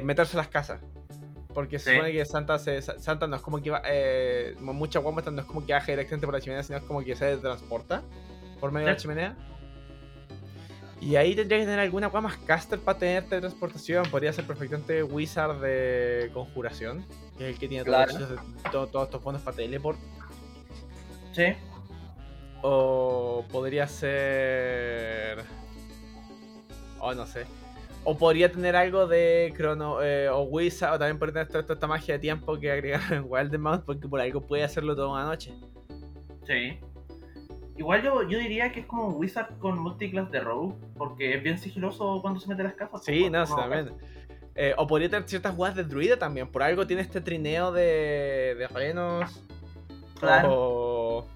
meterse 0.02 0.36
a 0.36 0.40
las 0.40 0.48
casas. 0.48 0.80
Porque 1.56 1.78
se 1.78 1.88
Sí. 1.90 1.96
supone 1.96 2.12
que 2.12 2.22
Santa, 2.26 2.58
se, 2.58 2.82
Santa 2.82 3.26
no 3.26 3.36
es 3.36 3.40
como 3.40 3.62
que 3.62 3.70
va. 3.70 3.80
Eh, 3.86 4.54
como 4.58 4.74
muchas 4.74 5.02
guamas 5.02 5.24
no 5.32 5.40
es 5.40 5.46
como 5.46 5.64
que 5.64 5.72
baja 5.72 5.86
directamente 5.90 6.26
por 6.26 6.34
la 6.34 6.40
chimenea, 6.42 6.62
sino 6.62 6.76
es 6.76 6.84
como 6.84 7.02
que 7.02 7.16
se 7.16 7.34
transporta 7.38 8.02
por 8.60 8.72
medio 8.72 8.86
de 8.88 8.92
la 8.92 8.98
chimenea. 8.98 9.34
Y 11.00 11.16
ahí 11.16 11.34
tendría 11.34 11.58
que 11.60 11.64
tener 11.64 11.80
alguna 11.80 12.08
guama 12.08 12.28
más 12.28 12.38
caster 12.40 12.78
para 12.78 12.98
tener 12.98 13.24
teletransportación. 13.24 14.04
Podría 14.10 14.34
ser 14.34 14.46
perfectamente 14.46 15.02
Wizard 15.02 15.58
de 15.62 16.30
Conjuración, 16.34 17.06
que 17.38 17.48
es 17.48 17.54
el 17.54 17.58
que 17.58 17.68
tiene 17.68 17.84
todos, 17.84 17.96
Claro. 18.04 18.12
los 18.18 18.30
hechizos 18.30 18.62
de- 18.62 18.70
todo- 18.70 18.86
todos 18.88 19.06
estos 19.06 19.22
fondos 19.22 19.40
para 19.42 19.56
teleport. 19.56 19.98
Sí. 21.32 21.54
O 22.60 23.46
podría 23.50 23.88
ser. 23.88 25.42
O 27.00 27.14
no 27.14 27.24
sé. 27.26 27.46
O 28.08 28.16
podría 28.16 28.50
tener 28.50 28.76
algo 28.76 29.06
de 29.08 29.52
Chrono. 29.56 30.00
eh, 30.00 30.28
o 30.28 30.42
Wizard. 30.42 30.94
O 30.94 30.98
también 30.98 31.18
podría 31.18 31.46
tener 31.46 31.64
toda 31.64 31.74
esta 31.74 31.86
magia 31.86 32.14
de 32.14 32.20
tiempo 32.20 32.58
que 32.58 32.70
agregaron 32.70 33.12
en 33.12 33.24
Wildemount. 33.28 33.84
Porque 33.84 34.08
por 34.08 34.20
algo 34.20 34.46
puede 34.46 34.62
hacerlo 34.62 34.94
toda 34.94 35.08
una 35.08 35.24
noche. 35.24 35.52
Sí. 36.46 36.78
Igual 37.76 38.02
yo, 38.02 38.22
yo 38.22 38.38
diría 38.38 38.72
que 38.72 38.80
es 38.80 38.86
como 38.86 39.08
un 39.08 39.16
wizard 39.16 39.58
con 39.58 39.78
multiclass 39.78 40.30
de 40.30 40.40
rogue, 40.40 40.74
porque 40.96 41.34
es 41.34 41.42
bien 41.42 41.58
sigiloso 41.58 42.20
cuando 42.22 42.40
se 42.40 42.48
mete 42.48 42.62
las 42.62 42.74
casas. 42.74 43.04
Sí, 43.04 43.26
pues, 43.28 43.32
no, 43.32 43.56
también. 43.56 43.92
Eh, 44.54 44.72
o 44.78 44.86
podría 44.86 45.10
tener 45.10 45.28
ciertas 45.28 45.54
jugadas 45.54 45.76
de 45.76 45.84
druida 45.84 46.16
también. 46.16 46.50
Por 46.50 46.62
algo 46.62 46.86
tiene 46.86 47.02
este 47.02 47.20
trineo 47.20 47.72
de, 47.72 48.54
de 48.56 48.68
renos. 48.68 49.44
Claro. 50.18 50.48
O. 50.52 51.26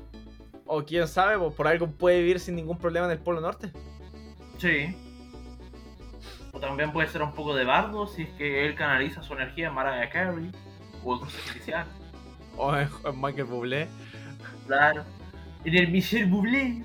O 0.72 0.84
quién 0.84 1.08
sabe, 1.08 1.36
por 1.50 1.66
algo 1.66 1.88
puede 1.88 2.20
vivir 2.20 2.38
sin 2.38 2.54
ningún 2.54 2.78
problema 2.78 3.06
en 3.06 3.12
el 3.12 3.18
Polo 3.18 3.40
Norte. 3.40 3.72
Sí. 4.58 4.96
O 6.60 6.66
también 6.66 6.92
puede 6.92 7.08
ser 7.08 7.22
un 7.22 7.32
poco 7.32 7.54
de 7.54 7.64
bardo 7.64 8.06
si 8.06 8.22
es 8.22 8.28
que 8.30 8.66
él 8.66 8.74
canaliza 8.74 9.22
su 9.22 9.32
energía 9.32 9.68
en 9.68 9.74
Mariah 9.74 10.10
Carey 10.10 10.50
o 11.02 11.16
en 11.16 11.22
artificial. 11.22 11.86
O 12.58 12.76
en, 12.76 12.88
en 13.04 13.20
Michael 13.20 13.44
Bublé. 13.46 13.88
Claro. 14.66 15.04
En 15.64 15.74
el 15.74 15.88
Michel 15.88 16.26
Bublé. 16.26 16.84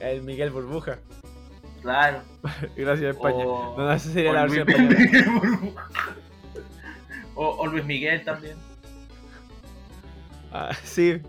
El 0.00 0.22
Miguel 0.22 0.50
Burbuja. 0.50 0.98
Claro. 1.82 2.22
Gracias, 2.76 3.14
España. 3.16 3.44
O- 3.46 3.74
No, 3.78 3.84
no, 3.84 3.92
esa 3.92 4.10
sería 4.10 4.30
o 4.30 4.34
la 4.34 4.46
Luis 4.46 4.64
versión. 4.64 4.88
Miguel 4.88 5.74
o 7.36 7.66
Luis 7.68 7.84
Miguel 7.84 8.24
también. 8.24 8.56
Ah, 10.52 10.70
sí. 10.82 11.20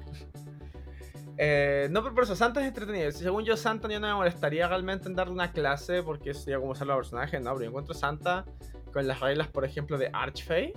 Eh, 1.44 1.88
no, 1.90 2.04
pero 2.04 2.14
por 2.14 2.24
eso, 2.26 2.36
Santa 2.36 2.62
es 2.62 2.68
entretenido. 2.68 3.12
Según 3.12 3.44
yo, 3.44 3.58
Santa 3.58 3.88
yo 3.88 4.00
no 4.00 4.08
me 4.08 4.14
molestaría 4.14 4.68
realmente 4.68 5.08
en 5.10 5.16
darle 5.16 5.34
una 5.34 5.52
clase 5.52 6.04
porque 6.04 6.36
sería 6.36 6.60
como 6.60 6.74
usar 6.74 6.86
los 6.86 6.98
personajes, 6.98 7.42
¿no? 7.42 7.50
Pero 7.54 7.62
yo 7.64 7.70
encuentro 7.70 7.96
Santa 7.96 8.46
con 8.94 9.08
las 9.08 9.20
reglas, 9.20 9.48
por 9.48 9.66
ejemplo, 9.66 9.98
de 9.98 10.12
Archfey 10.14 10.72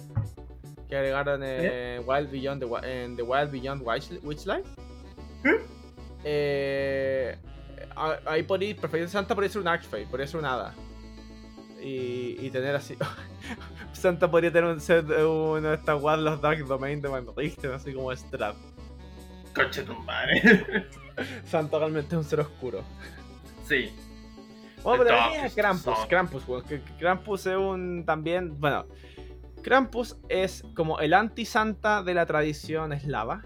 que 0.88 0.96
agregaron 0.96 1.42
en 1.42 2.02
Wild 2.08 2.30
Beyond 2.30 2.60
the, 2.62 2.66
Wi- 2.66 2.80
en 2.84 3.16
The 3.16 3.22
Wild 3.22 3.50
Beyond 3.50 3.82
Witch- 3.82 4.20
Witchlight. 4.22 4.64
Eh, 6.24 7.36
a- 7.94 8.18
ahí 8.26 8.42
podría, 8.42 8.74
perfecto, 8.76 9.08
Santa 9.08 9.34
podría 9.34 9.50
ser 9.50 9.60
un 9.60 9.68
Archfey, 9.68 10.06
podría 10.06 10.26
ser 10.26 10.40
un 10.40 10.46
hada. 10.46 10.74
Y, 11.82 12.38
y 12.40 12.50
tener 12.50 12.74
así. 12.74 12.96
Santa 13.92 14.30
podría 14.30 14.50
tener 14.50 14.70
un 14.70 14.80
set 14.80 15.04
uno 15.06 15.60
de 15.60 15.74
estas 15.74 16.00
guardas, 16.00 16.24
los 16.24 16.40
Dark 16.40 16.64
Domain 16.66 17.02
de 17.02 17.08
Van 17.08 17.26
Richten, 17.36 17.72
así 17.72 17.92
como 17.92 18.10
Strap. 18.16 18.56
Coche 19.54 19.82
tu 19.82 19.94
madre. 20.00 20.86
Santa 21.44 21.78
realmente 21.78 22.08
es 22.14 22.18
un 22.18 22.24
ser 22.24 22.40
oscuro. 22.40 22.82
sí. 23.66 23.90
Bueno, 24.82 25.02
pero 25.04 25.16
también 25.16 25.44
es 25.46 25.54
Krampus. 25.54 25.82
song. 25.82 26.08
Krampus, 26.08 26.42
que 26.68 26.80
Krampus 26.98 27.46
es 27.46 27.56
un 27.56 28.04
también. 28.04 28.60
Bueno, 28.60 28.84
Krampus 29.62 30.18
es 30.28 30.62
como 30.76 30.98
el 31.00 31.14
anti-santa 31.14 32.02
de 32.02 32.12
la 32.12 32.26
tradición 32.26 32.92
eslava. 32.92 33.42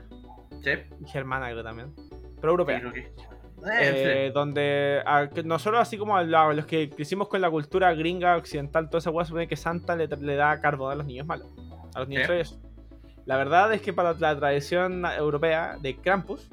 Sí. 0.65 0.71
Germana, 1.07 1.49
creo 1.51 1.63
también. 1.63 1.95
Pero 2.41 2.51
europea. 2.51 2.83
Eh, 2.95 3.13
Eh, 4.27 4.31
donde 4.35 5.01
a- 5.07 5.29
nosotros, 5.45 5.81
así 5.81 5.97
como 5.97 6.17
a 6.17 6.25
los 6.25 6.67
que 6.67 6.91
crecimos 6.91 7.29
con 7.29 7.41
la 7.41 7.51
cultura 7.51 7.93
gringa 7.95 8.37
occidental, 8.37 8.89
toda 8.89 8.99
esa 8.99 9.11
weá, 9.11 9.25
supone 9.25 9.47
que 9.47 9.57
Santa 9.57 9.95
le, 9.95 10.09
le 10.09 10.35
da 10.35 10.61
carbón 10.61 10.91
a 10.93 10.95
los 10.97 11.07
niños 11.07 11.27
malos, 11.27 11.47
a 11.95 12.01
los 12.01 12.09
niños 12.09 12.27
Sí. 12.27 12.33
La 13.29 13.37
verdad 13.37 13.71
es 13.75 13.83
que 13.83 13.93
para 13.93 14.15
la 14.15 14.35
tradición 14.35 15.05
europea 15.05 15.77
de 15.79 15.97
Krampus, 15.97 16.49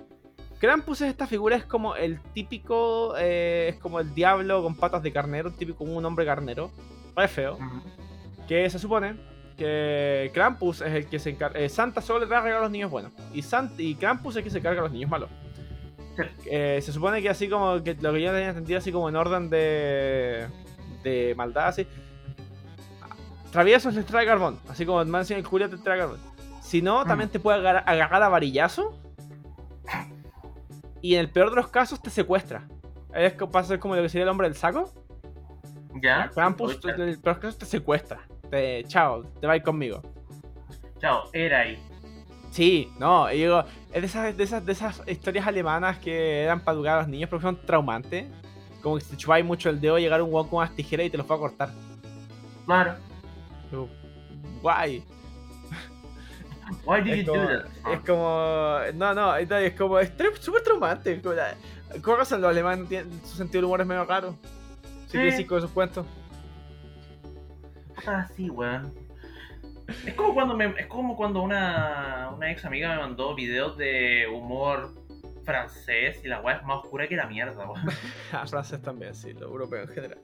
Krampus 0.59 0.99
es 0.99 1.09
esta 1.09 1.25
figura, 1.25 1.55
es 1.55 1.63
como 1.63 1.95
el 1.95 2.19
típico, 2.33 3.15
eh, 3.17 3.69
es 3.69 3.79
como 3.79 4.01
el 4.01 4.13
diablo 4.13 4.61
con 4.61 4.75
patas 4.75 5.01
de 5.01 5.13
carnero, 5.13 5.51
típico 5.51 5.85
un 5.85 6.03
hombre 6.03 6.25
carnero, 6.25 6.71
re 7.15 7.29
feo, 7.29 7.57
que 8.45 8.69
se 8.69 8.77
supone 8.77 9.15
que 9.57 10.29
Krampus 10.33 10.81
es 10.81 10.93
el 10.93 11.07
que 11.07 11.17
se 11.17 11.29
encarga, 11.29 11.57
eh, 11.57 11.69
Santa 11.69 12.01
solo 12.01 12.19
le 12.19 12.25
da 12.25 12.41
regalos 12.41 12.63
a 12.63 12.63
los 12.63 12.71
niños 12.71 12.91
buenos, 12.91 13.13
y, 13.33 13.41
Sant 13.41 13.79
y 13.79 13.95
Krampus 13.95 14.33
es 14.33 14.39
el 14.39 14.43
que 14.43 14.49
se 14.49 14.57
encarga 14.57 14.81
a 14.81 14.83
los 14.83 14.91
niños 14.91 15.09
malos. 15.09 15.29
Eh, 16.45 16.79
se 16.81 16.93
supone 16.93 17.21
que 17.21 17.29
así 17.29 17.47
como 17.49 17.83
que 17.83 17.93
lo 17.95 18.13
que 18.13 18.21
yo 18.21 18.31
tenía 18.31 18.49
entendido 18.49 18.79
así 18.79 18.89
como 18.89 19.09
en 19.09 19.17
orden 19.17 19.49
de 19.49 20.47
de 21.03 21.33
maldad 21.35 21.67
así 21.67 21.85
traviesos 23.51 23.95
les 23.95 24.05
trae 24.05 24.25
carbón 24.25 24.57
así 24.69 24.85
como 24.85 25.01
el 25.01 25.43
Julia 25.43 25.67
te 25.67 25.77
trae 25.77 25.99
carbón 25.99 26.34
si 26.65 26.81
no 26.81 27.03
Mm. 27.03 27.07
también 27.07 27.29
te 27.29 27.39
puede 27.39 27.59
agarrar, 27.59 27.83
agarrar 27.87 28.23
a 28.23 28.29
varillazo 28.29 28.99
y 31.01 31.13
en 31.15 31.19
el 31.21 31.29
peor 31.29 31.49
de 31.51 31.57
los 31.57 31.67
casos 31.67 32.01
te 32.01 32.09
secuestra 32.09 32.67
es 33.13 33.33
que 33.33 33.45
pasa 33.47 33.77
como 33.79 33.95
lo 33.95 34.01
que 34.01 34.09
sería 34.09 34.23
el 34.23 34.29
hombre 34.29 34.47
del 34.49 34.57
saco 34.57 34.91
Ya. 36.01 36.29
Krampus 36.33 36.79
en 36.83 37.01
el 37.01 37.19
peor 37.19 37.39
caso 37.39 37.57
te 37.57 37.65
secuestra 37.65 38.19
te 38.49 38.83
chao 38.87 39.23
te 39.39 39.47
va 39.47 39.53
a 39.53 39.55
ir 39.57 39.63
conmigo 39.63 40.01
Chao, 40.99 41.29
era 41.33 41.59
ahí. 41.59 41.77
Sí, 42.51 42.89
no, 42.99 43.29
y 43.31 43.35
digo, 43.39 43.63
es 43.91 44.01
de 44.01 44.07
esas, 44.07 44.37
de 44.37 44.43
esas, 44.45 44.65
de 44.65 44.71
esas 44.71 45.01
historias 45.07 45.45
alemanas 45.45 45.97
que 45.99 46.41
eran 46.43 46.61
para 46.61 46.75
educar 46.77 46.97
a 46.97 47.01
los 47.01 47.09
niños, 47.09 47.29
pero 47.29 47.39
que 47.41 47.47
son 47.47 47.57
traumantes. 47.65 48.25
Como 48.81 48.95
que 48.95 49.01
si 49.01 49.11
te 49.11 49.17
chupáis 49.17 49.43
mucho 49.45 49.69
el 49.69 49.81
dedo, 49.81 49.99
llegar 49.99 50.21
un 50.21 50.31
guau 50.31 50.47
con 50.47 50.59
unas 50.59 50.73
tijeras 50.73 51.05
y 51.07 51.09
te 51.09 51.17
los 51.17 51.29
va 51.29 51.35
a 51.35 51.37
cortar. 51.37 51.69
Claro. 52.65 52.95
Guay. 54.61 55.03
Why 56.85 57.01
did 57.01 57.13
Es 57.13 57.25
you 57.25 57.31
como, 57.31 57.43
do 57.43 57.47
that? 57.59 57.93
es 57.93 57.99
como. 58.01 58.79
No, 58.95 59.13
no, 59.13 59.35
es 59.35 59.73
como. 59.75 59.99
Es 59.99 60.11
súper 60.39 60.63
traumante. 60.63 61.21
Como 61.21 61.35
la- 61.35 61.55
¿Cómo 62.01 62.17
razón 62.17 62.41
los 62.41 62.49
alemanes 62.49 63.05
su 63.23 63.37
sentido 63.37 63.59
del 63.59 63.65
humor 63.65 63.81
es 63.81 63.87
medio 63.87 64.03
raro? 64.05 64.35
Sí. 65.07 65.31
sí. 65.31 65.45
con 65.45 65.59
esos 65.59 65.71
cuentos. 65.71 66.05
Ah, 68.05 68.27
sí, 68.35 68.49
weón. 68.49 68.93
Es 70.05 70.13
como 70.15 70.33
cuando 70.33 70.55
me, 70.55 70.73
es 70.79 70.87
como 70.87 71.15
cuando 71.15 71.41
una, 71.43 72.31
una 72.35 72.51
ex 72.51 72.65
amiga 72.65 72.89
me 72.95 73.01
mandó 73.01 73.35
videos 73.35 73.77
de 73.77 74.25
humor 74.33 74.91
francés 75.43 76.19
y 76.23 76.27
la 76.27 76.41
weá 76.41 76.55
es 76.57 76.63
más 76.63 76.77
oscura 76.83 77.07
que 77.07 77.15
la 77.15 77.27
mierda, 77.27 77.69
weón. 77.69 77.81
Ah, 78.33 78.45
francés 78.47 78.81
también, 78.81 79.13
sí, 79.13 79.31
lo 79.33 79.47
europeo 79.47 79.83
en 79.83 79.87
general. 79.89 80.17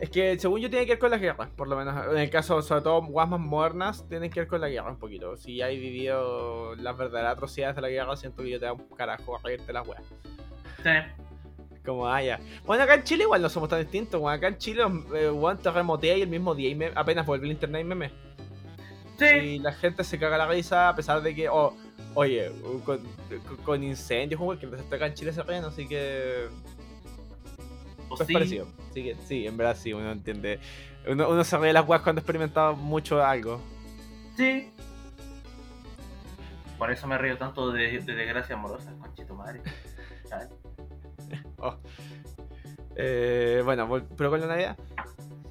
Es 0.00 0.08
que 0.08 0.38
según 0.38 0.60
yo 0.60 0.70
tiene 0.70 0.86
que 0.86 0.92
ver 0.92 0.98
con 0.98 1.10
las 1.10 1.20
guerras, 1.20 1.50
por 1.56 1.68
lo 1.68 1.76
menos. 1.76 1.94
En 2.10 2.16
el 2.18 2.30
caso, 2.30 2.62
sobre 2.62 2.80
todo, 2.82 3.02
guas 3.02 3.28
más 3.28 3.38
modernas, 3.40 4.08
tienen 4.08 4.30
que 4.30 4.40
ver 4.40 4.48
con 4.48 4.60
la 4.62 4.68
guerra 4.68 4.90
un 4.90 4.98
poquito. 4.98 5.36
Si 5.36 5.60
hay 5.60 5.78
vivido 5.78 6.74
las 6.76 6.96
verdaderas 6.96 7.34
atrocidades 7.34 7.76
de 7.76 7.82
la 7.82 7.88
guerra, 7.90 8.16
siento 8.16 8.42
que 8.42 8.50
yo 8.50 8.58
te 8.58 8.64
da 8.64 8.72
un 8.72 8.86
carajo 8.96 9.36
a 9.36 9.40
reírte 9.42 9.72
las 9.74 9.86
weas. 9.86 10.02
Sí. 10.82 10.90
Como, 11.84 12.06
ah, 12.08 12.22
ya. 12.22 12.40
Bueno, 12.64 12.82
acá 12.84 12.94
en 12.94 13.04
Chile 13.04 13.24
igual 13.24 13.42
no 13.42 13.48
somos 13.50 13.68
tan 13.68 13.80
distintos. 13.80 14.18
Bueno, 14.20 14.36
acá 14.36 14.48
en 14.48 14.56
Chile, 14.58 14.82
eh, 15.14 15.30
te 15.62 15.70
remotea 15.70 16.16
y 16.16 16.22
el 16.22 16.28
mismo 16.28 16.54
día 16.54 16.70
y 16.70 16.74
me- 16.74 16.92
apenas 16.94 17.26
vuelve 17.26 17.46
el 17.46 17.52
internet 17.52 17.82
y 17.82 17.84
meme. 17.84 18.10
Sí. 19.18 19.26
Y 19.26 19.58
la 19.58 19.72
gente 19.72 20.02
se 20.02 20.18
caga 20.18 20.38
la 20.38 20.46
risa 20.48 20.88
a 20.88 20.94
pesar 20.96 21.20
de 21.20 21.34
que, 21.34 21.48
oh, 21.50 21.74
oye, 22.14 22.50
con, 22.86 23.00
con- 23.64 23.84
incendios, 23.84 24.40
que 24.58 24.66
acá 24.96 25.06
en 25.06 25.14
Chile 25.14 25.32
se 25.34 25.42
ríen, 25.42 25.64
así 25.64 25.86
que 25.86 26.46
Pues 28.10 28.20
es 28.22 28.26
sí. 28.26 28.32
parecido. 28.34 28.66
Que 28.94 29.16
sí, 29.26 29.46
en 29.46 29.56
verdad 29.56 29.76
sí, 29.76 29.92
uno 29.92 30.10
entiende. 30.12 30.60
Uno, 31.08 31.28
uno 31.30 31.42
se 31.44 31.56
ríe 31.56 31.68
de 31.68 31.72
las 31.72 31.88
weas 31.88 32.02
cuando 32.02 32.18
ha 32.18 32.22
experimentado 32.22 32.76
mucho 32.76 33.24
algo. 33.24 33.60
Sí. 34.36 34.70
Por 36.78 36.90
eso 36.90 37.06
me 37.06 37.16
río 37.18 37.36
tanto 37.38 37.72
de, 37.72 38.00
de 38.00 38.14
desgracia 38.14 38.54
amorosa, 38.56 38.92
conchito 38.98 39.34
madre. 39.34 39.62
¿Sabes? 40.28 40.48
Eh, 42.96 43.62
bueno, 43.64 43.88
pero 44.16 44.30
con 44.30 44.40
la 44.40 44.46
Navidad. 44.46 44.76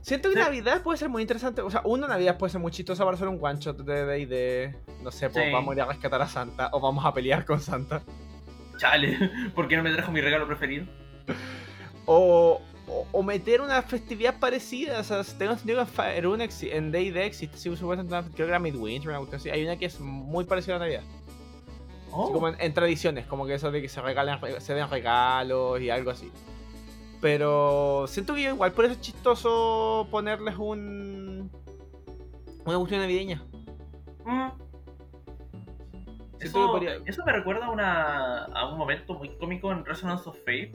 Siento 0.01 0.29
que 0.29 0.35
Sí. 0.35 0.41
Navidad 0.41 0.83
puede 0.83 0.97
ser 0.97 1.09
muy 1.09 1.21
interesante. 1.23 1.61
O 1.61 1.69
sea, 1.71 1.81
uno 1.85 2.07
Navidad 2.07 2.37
puede 2.37 2.51
ser 2.51 2.61
muy 2.61 2.71
chistosa 2.71 3.03
para 3.05 3.15
hacer 3.15 3.27
un 3.27 3.39
one 3.41 3.59
shot 3.59 3.77
de 3.77 4.05
D&D. 4.05 4.75
No 5.01 5.09
sé, 5.11 5.29
pues 5.29 5.45
Sí. 5.45 5.51
vamos 5.51 5.71
a 5.71 5.75
ir 5.75 5.81
a 5.81 5.85
rescatar 5.85 6.21
a 6.21 6.27
Santa 6.27 6.69
o 6.73 6.79
vamos 6.79 7.03
a 7.05 7.13
pelear 7.13 7.45
con 7.45 7.59
Santa. 7.59 8.03
Chale, 8.77 9.17
¿por 9.55 9.67
qué 9.67 9.77
no 9.77 9.83
me 9.83 9.91
trajo 9.93 10.11
mi 10.11 10.21
regalo 10.21 10.45
preferido? 10.47 10.85
O, 12.11 12.59
o, 12.87 13.05
o 13.11 13.21
meter 13.23 13.61
una 13.61 13.81
festividad 13.83 14.39
parecida. 14.39 14.99
O 14.99 15.03
sea, 15.03 15.23
tengo 15.37 15.51
entendido 15.51 15.85
que 15.85 16.17
en 16.17 16.25
una 16.25 16.45
en 16.45 16.91
D&D 16.91 17.25
existe, 17.25 17.55
sí, 17.57 17.75
supuestamente 17.77 18.31
creo 18.33 18.47
que 18.47 18.49
era 18.51 18.57
Midwinter, 18.59 19.09
una 19.09 19.19
cuestión 19.19 19.39
así. 19.41 19.49
Hay 19.51 19.63
una 19.63 19.77
que 19.77 19.85
es 19.85 19.99
muy 19.99 20.45
parecida 20.45 20.77
a 20.77 20.79
Navidad. 20.79 21.03
Así 21.03 22.09
Oh, 22.11 22.33
como 22.33 22.47
en, 22.47 22.55
en 22.59 22.73
tradiciones, 22.73 23.27
como 23.27 23.45
que 23.45 23.53
eso 23.53 23.69
de 23.69 23.83
que 23.83 23.89
se 23.89 24.01
regalen, 24.01 24.41
re- 24.41 24.59
se 24.59 24.73
den 24.73 24.89
regalos 24.89 25.79
y 25.79 25.91
algo 25.91 26.09
así. 26.09 26.31
Pero 27.21 28.05
siento 28.07 28.33
que 28.33 28.41
igual 28.41 28.71
por 28.71 28.85
eso 28.85 28.95
es 28.95 29.01
chistoso 29.01 30.07
ponerles 30.09 30.55
un 30.57 31.51
una 32.65 32.77
cuestión 32.77 33.01
navideña. 33.01 33.43
mm. 34.25 34.47
Eso, 36.39 36.67
podría- 36.71 36.97
eso 37.05 37.23
me 37.25 37.33
recuerda 37.33 37.65
a, 37.67 37.69
una, 37.69 38.45
a 38.45 38.71
un 38.71 38.77
momento 38.79 39.13
muy 39.15 39.29
cómico 39.37 39.71
en 39.71 39.83
Resonance 39.85 40.27
of 40.29 40.37
Fate, 40.39 40.71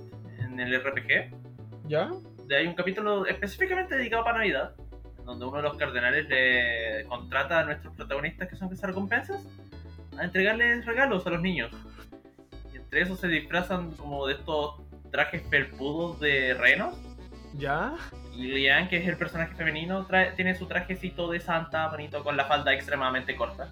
en 0.61 0.61
el 0.61 0.81
RPG. 0.81 1.31
¿Ya? 1.89 2.11
de- 2.47 2.57
hay 2.57 2.67
un 2.67 2.75
capítulo 2.75 3.27
específicamente 3.27 3.97
dedicado 3.97 4.25
para 4.25 4.39
Navidad, 4.39 4.75
donde 5.25 5.45
uno 5.47 5.57
de 5.59 5.63
los 5.63 5.77
cardenales 5.77 6.29
le 6.29 7.05
contrata 7.09 7.61
a 7.61 7.65
nuestros 7.65 7.95
protagonistas, 7.97 8.49
que 8.49 8.57
son 8.57 8.71
recompensas, 8.83 9.43
a 10.19 10.25
entregarles 10.25 10.85
regalos 10.85 11.27
a 11.27 11.31
los 11.31 11.41
niños. 11.41 11.71
Y 12.73 12.77
entre 12.77 13.01
esos 13.03 13.19
se 13.21 13.29
disfrazan 13.29 13.93
como 13.93 14.27
de 14.27 14.35
estos 14.35 14.77
trajes 15.11 15.43
felpudos 15.49 16.21
de 16.21 16.55
renos. 16.55 16.95
¿Ya? 17.55 17.95
Y 18.35 18.49
Lian, 18.49 18.89
que 18.89 18.97
es 18.99 19.09
el 19.09 19.17
personaje 19.17 19.55
femenino, 19.55 20.07
trae- 20.07 20.35
tiene 20.37 20.55
su 20.55 20.67
trajecito 20.67 21.31
de 21.31 21.41
santa 21.41 21.89
bonito 21.89 22.23
con 22.25 22.37
la 22.37 22.45
falda 22.47 22.75
extremadamente 22.75 23.37
corta. 23.37 23.69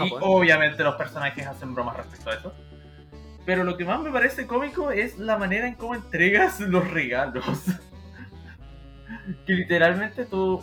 Y 0.00 0.08
obviamente 0.22 0.82
los 0.82 0.94
personajes 0.96 1.46
hacen 1.46 1.74
bromas 1.74 1.96
respecto 1.96 2.30
a 2.30 2.34
eso. 2.34 2.54
Pero 3.46 3.64
lo 3.64 3.76
que 3.76 3.84
más 3.84 4.00
me 4.00 4.10
parece 4.10 4.46
cómico 4.46 4.90
es 4.90 5.18
la 5.18 5.36
manera 5.36 5.66
en 5.66 5.74
cómo 5.74 5.94
entregas 5.94 6.60
los 6.60 6.90
regalos. 6.90 7.44
que 9.46 9.52
literalmente 9.52 10.24
tú 10.24 10.62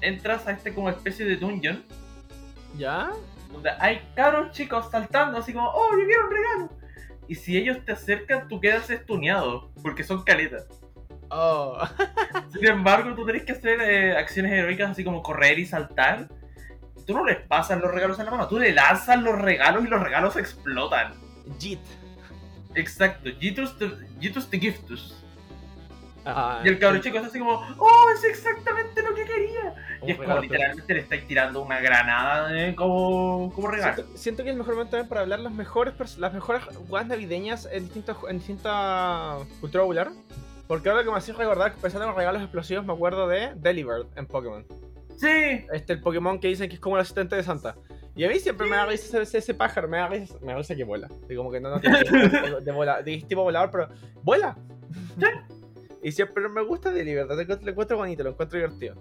entras 0.00 0.46
a 0.46 0.52
este 0.52 0.74
como 0.74 0.90
especie 0.90 1.24
de 1.24 1.36
dungeon 1.36 1.84
¿Ya? 2.76 3.10
donde 3.52 3.70
hay 3.78 4.00
cabros 4.16 4.50
chicos 4.52 4.90
saltando 4.90 5.38
así 5.38 5.52
como, 5.52 5.68
oh, 5.68 5.90
yo 5.92 6.04
quiero 6.06 6.26
un 6.26 6.32
regalo. 6.32 6.70
Y 7.28 7.34
si 7.34 7.56
ellos 7.56 7.84
te 7.84 7.92
acercan, 7.92 8.48
tú 8.48 8.60
quedas 8.60 8.90
estuneado, 8.90 9.70
porque 9.82 10.02
son 10.02 10.22
caletas. 10.22 10.66
Oh. 11.28 11.78
Sin 12.52 12.66
embargo, 12.66 13.14
tú 13.14 13.24
tenés 13.24 13.44
que 13.44 13.52
hacer 13.52 13.80
eh, 13.80 14.16
acciones 14.16 14.52
heroicas 14.52 14.90
así 14.90 15.04
como 15.04 15.22
correr 15.22 15.58
y 15.58 15.66
saltar. 15.66 16.28
Tú 17.06 17.14
no 17.14 17.24
les 17.24 17.40
pasas 17.46 17.80
los 17.80 17.90
regalos 17.90 18.18
en 18.18 18.26
la 18.26 18.30
mano, 18.30 18.48
tú 18.48 18.58
le 18.58 18.72
lanzas 18.72 19.20
los 19.20 19.38
regalos 19.40 19.84
y 19.84 19.88
los 19.88 20.00
regalos 20.00 20.36
explotan. 20.36 21.14
Jit. 21.58 21.80
Exacto, 22.74 23.30
Jitus 23.38 23.76
te 24.50 24.58
giftus. 24.58 25.22
Ah, 26.24 26.62
Y 26.64 26.68
el 26.68 26.78
cabro 26.78 27.00
chico 27.00 27.18
es 27.18 27.24
así 27.24 27.38
como, 27.38 27.54
oh, 27.78 28.10
es 28.14 28.24
exactamente 28.24 29.02
lo 29.02 29.14
que 29.14 29.24
quería. 29.24 29.74
Y 30.06 30.12
es 30.12 30.18
como 30.18 30.38
literalmente 30.38 30.94
le 30.94 31.00
estáis 31.00 31.26
tirando 31.26 31.62
una 31.62 31.80
granada 31.80 32.56
eh, 32.56 32.74
como, 32.76 33.52
como 33.52 33.68
regalo. 33.68 33.94
Siento, 33.94 34.16
siento 34.16 34.42
que 34.44 34.50
es 34.50 34.52
el 34.52 34.58
mejor 34.58 34.74
momento 34.74 34.92
también 34.92 35.08
para 35.08 35.22
hablar 35.22 35.40
las 35.40 35.52
mejores 35.52 36.18
las 36.18 36.32
mejores 36.32 36.62
jugadas 36.76 37.08
navideñas 37.08 37.68
en 37.70 37.84
distintas 37.84 38.16
en 38.28 38.38
distinta 38.38 39.38
cultura 39.60 39.82
popular. 39.82 40.10
Porque 40.68 40.88
ahora 40.88 41.02
que 41.02 41.10
me 41.10 41.16
hace 41.16 41.32
recordar, 41.32 41.74
pensando 41.74 42.04
en 42.04 42.10
los 42.10 42.16
regalos 42.16 42.40
explosivos, 42.40 42.84
me 42.86 42.92
acuerdo 42.92 43.26
de 43.26 43.52
Delibird 43.56 44.06
en 44.16 44.26
Pokémon. 44.26 44.64
Sí, 45.16 45.66
Este, 45.72 45.92
el 45.92 46.00
Pokémon 46.00 46.38
que 46.38 46.48
dicen 46.48 46.68
que 46.68 46.76
es 46.76 46.80
como 46.80 46.96
el 46.96 47.02
asistente 47.02 47.36
de 47.36 47.42
Santa. 47.42 47.74
Y 48.14 48.24
a 48.24 48.28
mí 48.28 48.38
siempre 48.38 48.66
me 48.66 48.76
da 48.76 48.84
risa 48.86 49.22
ese, 49.22 49.38
ese 49.38 49.54
pájaro, 49.54 49.88
me 49.88 49.96
da 49.96 50.06
risa, 50.08 50.34
me 50.42 50.52
da 50.52 50.58
risa 50.58 50.74
que 50.76 50.84
vuela. 50.84 51.08
Y 51.30 51.34
como 51.34 51.50
que 51.50 51.60
no, 51.60 51.70
no 51.70 51.80
tiene 51.80 51.98
tipo 52.04 52.60
de, 52.60 52.72
vola, 52.72 53.02
de 53.02 53.22
tipo 53.26 53.42
volador, 53.42 53.70
pero 53.70 53.88
vuela. 54.22 54.56
Y 56.02 56.12
siempre 56.12 56.48
me 56.48 56.62
gusta 56.62 56.90
lo 56.90 56.98
encuentro- 56.98 57.60
lo 57.64 57.70
encuentro 57.70 57.96
bonito, 57.96 58.22
lo 58.22 58.30
encuentro 58.30 58.58
divertido. 58.58 58.96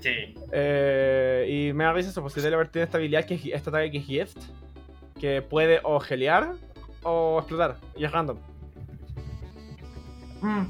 sí. 0.00 0.34
Eh, 0.52 1.46
y 1.68 1.72
me 1.72 1.84
da 1.84 1.92
risa 1.92 2.10
eso, 2.10 2.20
pues 2.22 2.34
si 2.34 2.40
Delibird 2.40 2.70
tiene 2.70 2.84
esta 2.86 2.98
habilidad, 2.98 3.24
que 3.26 3.34
es, 3.34 3.44
esta 3.46 3.70
ataque 3.70 3.90
que 3.92 3.98
es 3.98 4.04
Gift, 4.06 4.38
que 5.20 5.40
puede 5.42 5.80
o 5.84 6.00
gelear 6.00 6.54
o 7.04 7.38
explotar, 7.38 7.76
y 7.96 8.04
es 8.04 8.10
random. 8.10 8.38
Mm. 10.40 10.66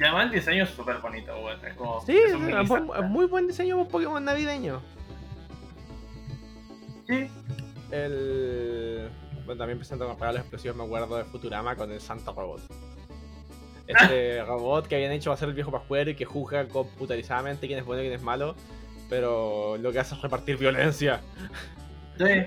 Y 0.00 0.02
además 0.04 0.26
el 0.26 0.30
diseño 0.32 0.64
es 0.64 0.70
súper 0.70 0.98
bonito, 0.98 1.38
güey. 1.40 1.56
Es 1.66 1.74
como. 1.74 2.00
Sí, 2.06 2.16
es 2.16 2.30
es, 2.30 2.34
un 2.34 2.50
es 2.96 3.04
muy 3.10 3.26
buen 3.26 3.46
diseño 3.46 3.76
para 3.76 3.82
un 3.86 3.88
Pokémon 3.88 4.24
navideño. 4.24 4.80
Sí. 7.06 7.28
El. 7.90 9.10
Bueno, 9.44 9.58
también 9.58 9.78
presentando 9.78 10.12
con 10.12 10.20
regalos 10.20 10.40
explosivos, 10.42 10.76
me 10.76 10.84
acuerdo 10.84 11.16
de 11.16 11.24
Futurama 11.24 11.76
con 11.76 11.90
el 11.90 12.00
Santa 12.00 12.32
Robot. 12.32 12.60
Este 13.86 14.42
robot 14.46 14.86
que 14.86 14.94
habían 14.94 15.12
hecho 15.12 15.30
va 15.30 15.34
a 15.34 15.36
ser 15.36 15.48
el 15.48 15.54
viejo 15.54 15.70
pascuero 15.70 16.10
y 16.10 16.14
que 16.14 16.24
juzga 16.24 16.66
computarizadamente 16.68 17.66
quién 17.66 17.78
es 17.78 17.84
bueno 17.84 18.02
y 18.02 18.06
quién 18.06 18.14
es 18.14 18.22
malo, 18.22 18.54
pero 19.10 19.76
lo 19.78 19.92
que 19.92 19.98
hace 19.98 20.14
es 20.14 20.22
repartir 20.22 20.56
violencia. 20.56 21.20
Sí. 22.18 22.46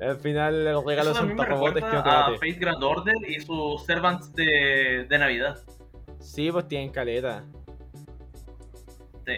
Al 0.00 0.16
final, 0.16 0.66
el 0.66 0.84
regalo 0.84 1.10
Eso 1.10 1.22
de 1.22 1.28
Santa 1.28 1.44
Robot 1.44 1.76
es 1.76 1.84
que 1.84 1.92
no 1.92 2.02
te 2.02 2.08
a. 2.08 2.24
Fate 2.32 2.52
Grand 2.52 2.82
Order 2.82 3.16
y 3.28 3.40
sus 3.40 3.84
servants 3.84 4.32
de, 4.34 5.06
de 5.08 5.18
Navidad. 5.18 5.58
Sí, 6.20 6.50
pues 6.50 6.66
tienen 6.68 6.90
caleta. 6.90 7.44
Sí. 9.26 9.34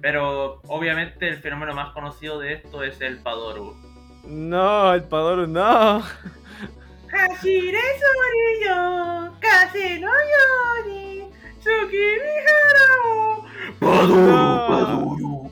Pero 0.00 0.62
obviamente 0.68 1.28
el 1.28 1.36
fenómeno 1.36 1.74
más 1.74 1.92
conocido 1.92 2.38
de 2.38 2.54
esto 2.54 2.82
es 2.82 3.00
el 3.00 3.18
Padoru. 3.18 3.74
No, 4.26 4.92
el 4.94 5.04
Padoru 5.04 5.46
no. 5.46 6.02
Hashire 7.08 7.78
Sorillo, 8.00 9.32
Kase 9.40 10.00
no 10.00 10.10
Yori, 10.10 11.24
Tsuki 11.60 12.06
Miharao, 12.22 13.46
No. 13.80 14.66
Padoru. 14.68 15.50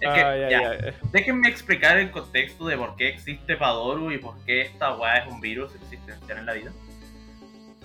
Es 0.00 0.10
que, 0.12 0.48
ya, 0.50 0.70
ay. 0.70 0.94
déjenme 1.12 1.48
explicar 1.48 1.96
el 1.98 2.10
contexto 2.10 2.66
de 2.66 2.76
por 2.76 2.96
qué 2.96 3.08
existe 3.08 3.56
Padoru 3.56 4.10
y 4.10 4.18
por 4.18 4.36
qué 4.44 4.62
esta 4.62 4.96
weá 4.96 5.18
es 5.18 5.32
un 5.32 5.40
virus 5.40 5.74
existencial 5.76 6.38
en 6.38 6.46
la 6.46 6.52
vida. 6.52 6.72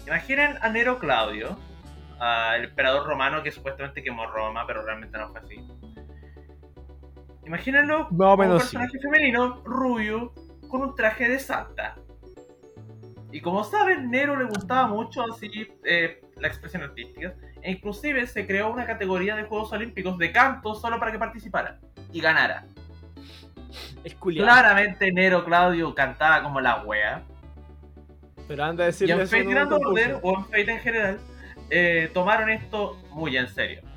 Imaginen 0.05 0.57
a 0.61 0.69
Nero 0.69 0.99
Claudio, 0.99 1.57
al 2.19 2.63
emperador 2.65 3.07
romano 3.07 3.43
que 3.43 3.51
supuestamente 3.51 4.03
quemó 4.03 4.25
Roma, 4.27 4.65
pero 4.67 4.83
realmente 4.83 5.17
no 5.17 5.29
fue 5.29 5.39
así. 5.39 5.63
Imagínenlo 7.49 8.07
Más 8.11 8.33
o 8.33 8.37
como 8.37 8.53
un 8.53 8.59
sí. 8.59 8.77
personaje 8.77 8.99
femenino, 8.99 9.61
rubio, 9.65 10.33
con 10.67 10.83
un 10.83 10.93
traje 10.93 11.27
de 11.27 11.39
santa. 11.39 11.95
Y 13.31 13.41
como 13.41 13.63
saben, 13.63 14.11
Nero 14.11 14.35
le 14.37 14.45
gustaba 14.45 14.85
mucho 14.85 15.23
así 15.23 15.67
eh, 15.83 16.21
la 16.37 16.47
expresión 16.47 16.83
artística. 16.83 17.33
E 17.63 17.71
inclusive 17.71 18.27
se 18.27 18.45
creó 18.45 18.71
una 18.71 18.85
categoría 18.85 19.35
de 19.35 19.45
Juegos 19.45 19.71
Olímpicos 19.73 20.19
de 20.19 20.31
canto 20.31 20.75
solo 20.75 20.99
para 20.99 21.11
que 21.11 21.17
participara 21.17 21.79
y 22.13 22.21
ganara. 22.21 22.67
Es 24.03 24.13
culiado. 24.13 24.47
Claramente 24.47 25.11
Nero 25.11 25.43
Claudio 25.43 25.95
cantaba 25.95 26.43
como 26.43 26.61
la 26.61 26.83
wea. 26.83 27.23
Pero 28.47 28.63
anda 28.63 28.83
a 28.83 28.87
Y 28.87 28.91
decirle 28.91 29.15
en 29.15 29.21
eso 29.21 29.31
Fate 29.31 29.41
en 29.41 29.47
un 29.47 29.53
Grand. 29.55 29.73
Order, 29.73 30.19
o 30.21 30.37
en 30.37 30.45
Fate 30.45 30.71
en 30.71 30.79
general, 30.79 31.19
eh, 31.71 32.11
tomaron 32.13 32.51
esto 32.51 32.95
muy 33.09 33.35
en 33.37 33.47
serio. 33.47 33.88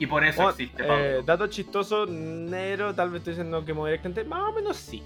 Y 0.00 0.06
por 0.06 0.24
eso 0.24 0.48
existe 0.48 0.82
eh, 0.82 0.86
Pablo. 0.86 1.22
dato 1.24 1.46
chistoso, 1.48 2.06
negro, 2.06 2.94
tal 2.94 3.10
vez 3.10 3.18
estoy 3.18 3.34
diciendo 3.34 3.62
que 3.66 3.74
muy 3.74 3.90
directamente, 3.90 4.24
más 4.24 4.48
o 4.48 4.52
menos 4.52 4.78
sí. 4.78 5.02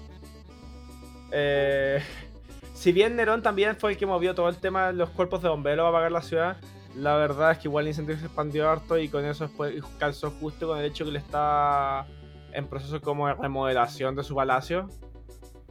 Eh, 1.31 2.01
si 2.73 2.93
bien 2.93 3.17
Nerón 3.17 3.43
también 3.43 3.75
fue 3.75 3.91
el 3.91 3.97
que 3.97 4.05
movió 4.05 4.33
todo 4.33 4.47
el 4.47 4.55
tema 4.55 4.87
de 4.87 4.93
los 4.93 5.09
cuerpos 5.09 5.41
de 5.41 5.49
bomberos 5.49 5.85
a 5.85 5.89
apagar 5.89 6.13
la 6.13 6.21
ciudad, 6.21 6.55
la 6.95 7.17
verdad 7.17 7.51
es 7.51 7.57
que 7.57 7.67
igual 7.67 7.83
el 7.83 7.89
incendio 7.89 8.17
se 8.17 8.27
expandió 8.27 8.69
harto 8.69 8.97
y 8.97 9.09
con 9.09 9.25
eso 9.25 9.45
después 9.47 9.75
calzó 9.99 10.31
justo 10.31 10.65
con 10.65 10.79
el 10.79 10.85
hecho 10.85 11.03
que 11.03 11.09
él 11.09 11.17
está 11.17 12.07
en 12.53 12.65
proceso 12.65 13.01
como 13.01 13.27
de 13.27 13.33
remodelación 13.33 14.15
de 14.15 14.23
su 14.23 14.33
palacio. 14.33 14.87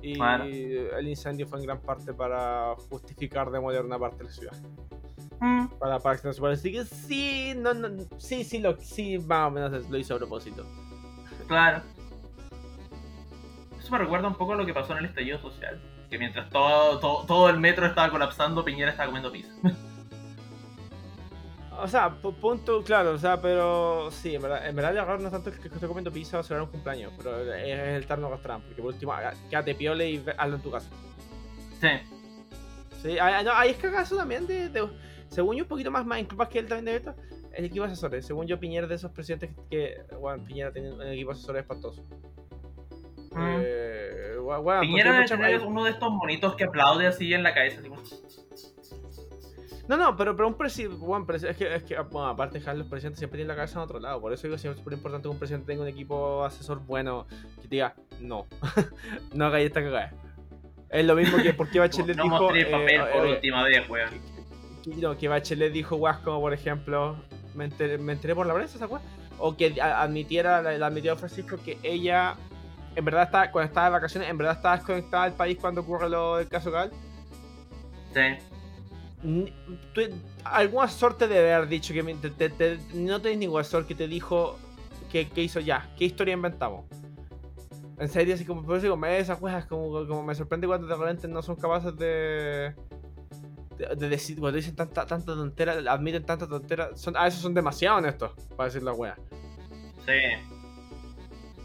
Y 0.03 0.21
el 0.21 1.09
incendio 1.09 1.47
fue 1.47 1.61
en 1.61 1.65
gran 1.65 1.81
parte 1.81 2.13
para 2.13 2.75
justificar 2.91 3.51
demoler 3.51 3.87
una 3.87 3.99
parte 3.99 4.19
de 4.19 4.25
la 4.25 4.31
ciudad. 4.31 4.57
Mm, 5.45 5.67
Para, 5.79 5.99
para 5.99 6.15
extender 6.15 6.35
su 6.35 6.41
palacio. 6.43 6.61
Así 6.61 6.73
que 6.73 6.85
sí, 7.07 7.53
no, 7.57 7.75
no, 7.75 7.89
sí, 8.19 8.45
sí, 8.45 8.59
lo, 8.61 8.77
sí, 8.81 9.19
más 9.19 9.49
o 9.49 9.51
menos 9.51 9.91
lo 9.91 9.99
hizo 9.99 10.15
a 10.15 10.19
propósito. 10.19 10.65
claro. 11.47 11.83
Eso 13.79 13.91
me 13.93 13.99
recuerda 13.99 14.29
un 14.29 14.35
poco 14.37 14.55
a 14.55 14.57
lo 14.57 14.65
que 14.65 14.73
pasó 14.73 14.93
en 14.93 15.01
el 15.01 15.05
estallido 15.07 15.39
social. 15.41 15.79
Que 16.09 16.19
mientras 16.19 16.49
todo, 16.49 16.99
todo, 17.01 17.25
todo 17.27 17.51
el 17.51 17.59
metro 17.59 17.85
estaba 17.85 18.11
colapsando, 18.11 18.65
Piñera 18.65 18.91
estaba 18.93 19.07
comiendo 19.07 19.31
pizza. 19.31 19.53
O 21.77 21.89
sea, 21.89 22.09
pu- 22.23 22.33
punto, 22.37 22.85
claro, 22.85 23.11
o 23.15 23.19
sea, 23.19 23.43
pero 23.43 24.09
sí, 24.13 24.37
en 24.37 24.43
verdad, 24.43 24.65
en 24.69 24.77
verdad 24.77 24.93
el 24.93 24.99
error 24.99 25.19
no 25.21 25.27
es 25.27 25.33
tanto 25.33 25.51
que 25.51 25.67
esté 25.67 25.87
comiendo 25.89 26.13
pizza 26.13 26.39
o 26.39 26.43
celebrar 26.45 26.67
un 26.67 26.71
cumpleaños, 26.71 27.13
pero 27.17 27.37
es 27.53 27.79
el 27.97 28.07
tarno 28.07 28.31
restaurante, 28.31 28.69
porque 28.69 28.81
por 28.81 28.93
último, 28.95 29.13
haga- 29.13 29.35
quédate 29.51 29.75
piole 29.75 30.09
y 30.09 30.25
hazlo 30.39 30.55
en 30.55 30.63
tu 30.63 30.71
casa. 30.71 30.89
Sí. 31.81 31.89
Sí, 33.03 33.19
ahí, 33.19 33.45
no, 33.45 33.53
ahí 33.53 33.71
es 33.71 33.77
cagazo 33.79 34.17
también 34.17 34.47
de, 34.47 34.69
de- 34.69 34.89
según 35.35 35.57
yo, 35.57 35.65
un 35.65 35.69
poquito 35.69 35.91
más, 35.91 36.07
más 36.07 36.21
incluso 36.21 36.49
que 36.49 36.61
él 36.61 36.67
también 36.67 36.85
de 36.85 36.97
esto, 36.97 37.15
el 37.53 37.65
equipo 37.65 37.85
de 37.85 37.93
asesores. 37.93 38.25
Según 38.25 38.47
yo, 38.47 38.59
Piñera 38.61 38.85
es 38.85 38.91
de 38.91 38.95
esos 38.95 39.11
presidentes 39.11 39.51
que, 39.69 40.03
bueno, 40.21 40.45
Piñera 40.45 40.73
tiene 40.73 40.93
un 40.93 41.03
equipo 41.03 41.33
de 41.33 41.37
asesores 41.39 41.63
espantoso. 41.63 42.03
Mm. 43.33 43.59
Eh, 43.61 44.37
bueno, 44.39 44.81
Piñera 44.83 45.13
debe 45.13 45.27
tener 45.27 45.61
uno 45.63 45.85
de 45.85 45.91
estos 45.91 46.11
monitos 46.13 46.55
que 46.55 46.65
aplaude 46.65 47.07
así 47.07 47.35
en 47.35 47.43
la 47.43 47.53
cabeza. 47.53 47.81
Así 47.81 47.89
como... 47.89 48.03
No, 49.89 49.97
no, 49.99 50.17
pero, 50.17 50.35
pero 50.35 50.49
un 50.49 50.55
presidente, 50.55 50.97
bueno, 50.97 51.27
presi- 51.27 51.49
es 51.49 51.57
que, 51.57 51.75
es 51.75 51.83
que 51.83 51.99
bueno, 51.99 52.29
aparte 52.29 52.59
de 52.59 52.75
los 52.75 52.87
presidentes 52.87 53.19
siempre 53.19 53.37
tienen 53.37 53.49
la 53.49 53.57
cabeza 53.57 53.79
en 53.79 53.85
otro 53.85 54.01
lado, 54.01 54.19
por 54.19 54.33
eso 54.33 54.47
digo 54.47 54.59
que 54.59 54.69
es 54.69 54.77
súper 54.79 54.95
importante 54.95 55.25
que 55.25 55.29
un 55.29 55.39
presidente 55.39 55.67
tenga 55.67 55.83
un 55.83 55.89
equipo 55.89 56.43
asesor 56.43 56.79
bueno 56.79 57.27
que 57.61 57.69
te 57.69 57.77
diga, 57.77 57.95
no, 58.21 58.47
no 59.35 59.45
hagáis 59.47 59.67
esta 59.67 59.83
cagada. 59.83 60.13
Es 60.89 61.05
lo 61.05 61.17
mismo 61.17 61.43
que 61.43 61.53
porque 61.53 61.79
Bachelet 61.81 62.17
no 62.17 62.23
dijo... 62.23 62.39
mostré 62.41 62.61
el 62.63 62.71
papel 62.71 63.01
eh, 63.01 63.07
por 63.13 63.27
eh, 63.27 63.31
última 63.33 63.65
vez, 63.65 63.91
weón. 63.91 64.34
Que, 64.85 64.95
no, 64.97 65.17
que 65.17 65.29
Bachelet 65.29 65.73
dijo 65.73 65.97
guas 65.97 66.19
como 66.19 66.41
por 66.41 66.53
ejemplo, 66.53 67.17
me 67.55 67.65
enteré, 67.65 67.99
me 67.99 68.13
enteré 68.13 68.35
por 68.35 68.47
la 68.47 68.55
prensa, 68.55 68.77
esa 68.77 68.89
o 69.39 69.57
que 69.57 69.81
admitiera, 69.81 70.63
la, 70.63 70.87
admitió 70.87 71.17
Francisco 71.17 71.57
que 71.65 71.79
ella, 71.83 72.37
en 72.95 73.05
verdad, 73.05 73.25
está, 73.25 73.51
cuando 73.51 73.69
estaba 73.69 73.87
de 73.87 73.93
vacaciones, 73.93 74.31
en 74.31 74.39
verdad 74.39 74.57
estaba 74.57 74.77
desconectada 74.77 75.25
del 75.25 75.33
país 75.35 75.59
cuando 75.61 75.81
ocurre 75.81 76.09
lo 76.09 76.37
del 76.37 76.49
caso 76.49 76.71
Gal. 76.71 76.93
Sí. 78.13 79.41
Algún 80.45 80.85
asesor 80.85 81.17
te 81.17 81.27
debe 81.27 81.55
haber 81.55 81.69
dicho 81.69 81.93
que 81.95 82.03
me- 82.03 82.15
te- 82.15 82.31
te- 82.31 82.51
te- 82.51 82.79
no 82.93 83.21
tenés 83.21 83.39
ningún 83.39 83.61
asesor 83.61 83.87
que 83.87 83.95
te 83.95 84.07
dijo 84.07 84.59
que, 85.11 85.29
que 85.29 85.43
hizo 85.43 85.61
ya, 85.61 85.91
qué 85.97 86.05
historia 86.05 86.35
inventamos. 86.35 86.85
En 87.99 88.09
serio, 88.09 88.35
así 88.35 88.45
como 88.45 88.63
por 88.65 88.77
eso 88.77 88.83
digo, 88.95 89.07
esas 89.07 89.39
cosas 89.39 89.67
como, 89.67 90.07
como 90.07 90.23
me 90.23 90.35
sorprende 90.35 90.67
cuando 90.67 90.87
de 90.87 90.97
repente 90.97 91.29
no 91.29 91.43
son 91.43 91.57
capaces 91.57 91.97
de. 91.97 92.75
De, 93.79 93.97
de 93.97 94.09
decir, 94.09 94.39
cuando 94.39 94.57
dicen 94.57 94.75
tanta, 94.77 95.07
tanta 95.07 95.35
tontera, 95.35 95.75
admiten 95.93 96.25
tanta 96.25 96.47
tontera, 96.47 96.91
son, 96.97 97.17
a 97.17 97.25
veces 97.25 97.41
son 97.41 97.55
demasiado 97.55 97.99
honestos 97.99 98.33
para 98.57 98.67
decir 98.69 98.83
la 98.83 98.93
wea. 98.93 99.17
Sí. 100.07 100.13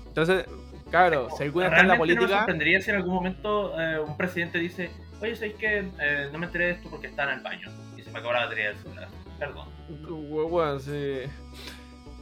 Entonces, 0.08 0.46
claro, 0.90 1.30
si 1.36 1.44
alguna 1.44 1.68
está 1.68 1.82
en 1.82 1.88
la 1.88 1.94
Realmente 1.96 2.16
no 2.16 2.22
me 2.22 2.28
política. 2.28 2.38
sorprendería 2.40 2.82
si 2.82 2.90
en 2.90 2.96
algún 2.98 3.14
momento 3.16 3.80
eh, 3.80 4.00
un 4.00 4.18
presidente 4.18 4.58
dice, 4.60 4.92
oye, 5.22 5.36
¿sabes 5.36 5.56
qué? 5.56 5.80
Eh, 6.00 6.30
no 6.32 6.40
me 6.40 6.46
enteré 6.48 6.66
de 6.66 6.72
esto 6.72 6.90
porque 6.90 7.08
estaba 7.08 7.32
en 7.32 7.38
el 7.40 7.44
baño 7.44 7.70
y 7.98 8.02
se 8.02 8.12
me 8.12 8.20
acabó 8.20 8.34
la 8.34 8.46
batería 8.46 8.70
del 8.70 8.78
celular. 8.78 9.08
Perdón. 9.38 9.68
Bueno, 10.50 10.80
sí. 10.80 11.22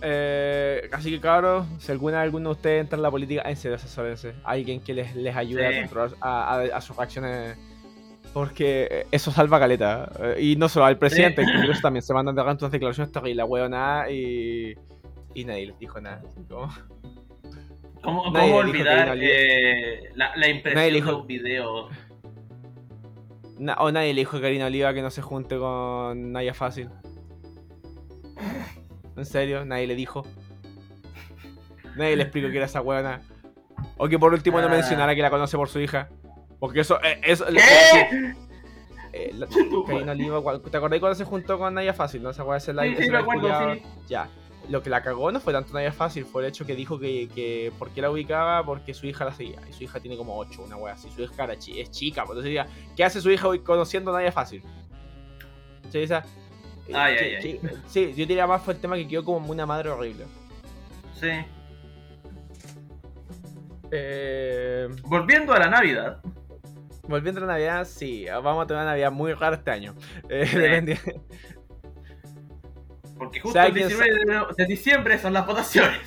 Eh, 0.02 0.88
así 0.91 1.10
que 1.10 1.19
cabros, 1.19 1.65
si 1.80 1.91
alguna 1.91 2.21
alguno 2.21 2.50
de 2.50 2.56
ustedes 2.56 2.82
entra 2.82 2.97
en 2.97 3.02
la 3.04 3.10
política, 3.10 3.41
en 3.45 3.56
serio 3.58 3.76
asesórense. 3.78 4.36
Alguien 4.43 4.80
que 4.82 4.93
les, 4.93 5.15
les 5.15 5.36
ayude 5.36 5.67
Sí. 5.71 5.76
a 5.76 5.80
controlar 5.82 6.12
a, 6.21 6.54
a- 6.56 6.78
a 6.78 6.82
sus 6.82 6.95
reacciones. 6.95 7.58
Porque 8.38 9.08
eso 9.12 9.32
salva 9.32 9.60
caleta. 9.60 10.12
Eh, 10.21 10.36
Y 10.41 10.56
no 10.58 10.69
solo 10.69 10.86
al 10.86 10.97
presidente, 11.00 11.41
el 11.41 11.52
Congreso 11.52 11.82
también 11.82 12.04
se 12.04 12.13
mandan 12.13 12.36
de 12.36 12.41
unas 12.43 12.71
declaraciones 12.71 13.12
terribles, 13.12 13.45
weón, 13.47 13.73
y, 14.12 14.76
y 15.34 15.43
nadie 15.45 15.65
les 15.67 15.80
dijo 15.80 16.00
nada. 16.00 16.21
¿Cómo, 18.04 18.23
cómo 18.26 18.56
olvidar 18.58 19.17
eh, 19.19 20.12
la, 20.13 20.36
la 20.36 20.47
impresión 20.50 20.76
Nadie 20.76 20.91
de 20.91 20.95
dijo- 21.02 21.17
un 21.21 21.26
video? 21.28 21.89
Na- 23.58 23.73
o 23.80 23.91
nadie 23.91 24.13
le 24.13 24.21
dijo 24.21 24.38
a 24.38 24.41
Karina 24.41 24.67
Oliva 24.67 24.93
que 24.93 25.02
no 25.02 25.10
se 25.10 25.23
junte 25.23 25.58
con 25.58 26.32
Naya 26.32 26.54
Fácil. 26.54 26.89
¿En 29.15 29.26
serio? 29.26 29.65
Nadie 29.65 29.88
le 29.88 29.95
dijo. 29.95 30.28
Nadie 31.95 32.15
le 32.17 32.21
explicó 32.23 32.50
que 32.52 32.58
era 32.58 32.67
esa 32.67 32.82
weona. 32.82 33.21
O 33.97 34.08
que 34.08 34.19
por 34.19 34.32
último 34.32 34.62
no 34.62 34.67
Ah. 34.67 34.69
mencionara 34.69 35.15
que 35.15 35.23
la 35.23 35.32
conoce 35.32 35.58
por 35.58 35.69
su 35.69 35.80
hija. 35.80 36.08
Porque 36.60 36.80
eso, 36.82 37.00
eh, 37.04 37.20
eso 37.24 37.46
¿Qué? 37.46 38.34
eh, 39.13 39.32
la- 39.34 39.48
Karina 39.88 40.12
Oliva, 40.13 40.41
cuando- 40.41 40.62
¿te 40.70 40.78
acordás 40.78 41.00
cuando 41.00 41.15
se 41.15 41.24
juntó 41.26 41.58
con 41.60 41.74
Naya 41.74 41.93
Fácil? 41.93 42.24
¿No? 42.24 42.30
Esa 42.32 42.43
weá 42.43 42.58
es 42.58 42.67
el 42.67 42.80
Sí, 42.80 43.04
sí, 43.04 43.10
me 43.12 43.17
acuerdo, 43.17 43.74
sí. 43.76 43.82
Ya. 44.08 44.28
Lo 44.70 44.84
que 44.84 44.89
la 44.89 45.02
cagó 45.02 45.32
no 45.32 45.39
fue 45.39 45.54
tanto 45.54 45.72
Naya 45.74 45.93
Fácil, 45.93 46.26
fue 46.26 46.43
el 46.43 46.50
hecho 46.50 46.65
que 46.65 46.76
dijo 46.76 47.00
que, 47.00 47.30
que 47.34 47.72
por 47.80 47.89
qué 47.91 48.02
la 48.02 48.12
ubicaba, 48.12 48.65
porque 48.65 48.93
su 48.93 49.06
hija 49.08 49.24
la 49.24 49.32
seguía. 49.32 49.60
Y 49.70 49.74
su 49.74 49.84
hija 49.84 50.00
tiene 50.00 50.17
como 50.17 50.38
8, 50.38 50.63
una 50.63 50.76
wea 50.76 50.93
así. 50.93 51.10
Su 51.15 51.22
hija 51.22 51.43
era 51.46 51.54
es 51.54 51.91
chica, 51.91 52.24
pues 52.26 52.32
entonces 52.38 52.50
diga, 52.50 52.67
¿qué 52.96 53.04
hace 53.06 53.22
su 53.22 53.32
hija 53.32 53.48
hoy 53.48 53.60
conociendo 53.60 54.12
a 54.13 54.20
Naya 54.20 54.32
Fácil? 54.32 54.62
Sí, 55.89 56.00
esa- 56.00 56.26
Ay, 56.93 57.17
sí, 57.17 57.24
ay, 57.26 57.36
ay. 57.36 57.41
sí, 57.41 57.60
sí, 57.88 58.08
yo 58.12 58.26
diría 58.26 58.46
más 58.48 58.62
fue 58.62 58.74
el 58.74 58.80
tema 58.82 58.96
que 58.98 59.08
quedó 59.08 59.24
como 59.24 59.52
una 59.52 59.65
madre 59.65 59.89
horrible. 59.89 60.26
Sí. 61.13 61.30
Eh, 63.91 64.88
Volviendo 65.04 65.54
a 65.54 65.60
la 65.60 65.70
Navidad. 65.70 66.20
Volviendo 67.08 67.39
a 67.41 67.46
la 67.46 67.54
Navidad, 67.54 67.86
sí, 67.86 68.26
vamos 68.26 68.63
a 68.63 68.67
tener 68.67 68.82
una 68.82 68.91
Navidad 68.91 69.12
muy 69.12 69.34
rara 69.34 69.56
este 69.58 69.72
año. 69.72 69.96
Eh, 70.30 70.46
Sí. 70.48 70.58
depende- 70.58 71.00
Porque 73.17 73.39
justo 73.39 73.60
el 73.60 73.74
quién 73.74 73.88
19 73.88 74.12
de- 74.26 74.46
de 74.58 74.65
diciembre 74.65 75.17
son 75.17 75.34
las 75.34 75.46
votaciones. 75.48 76.00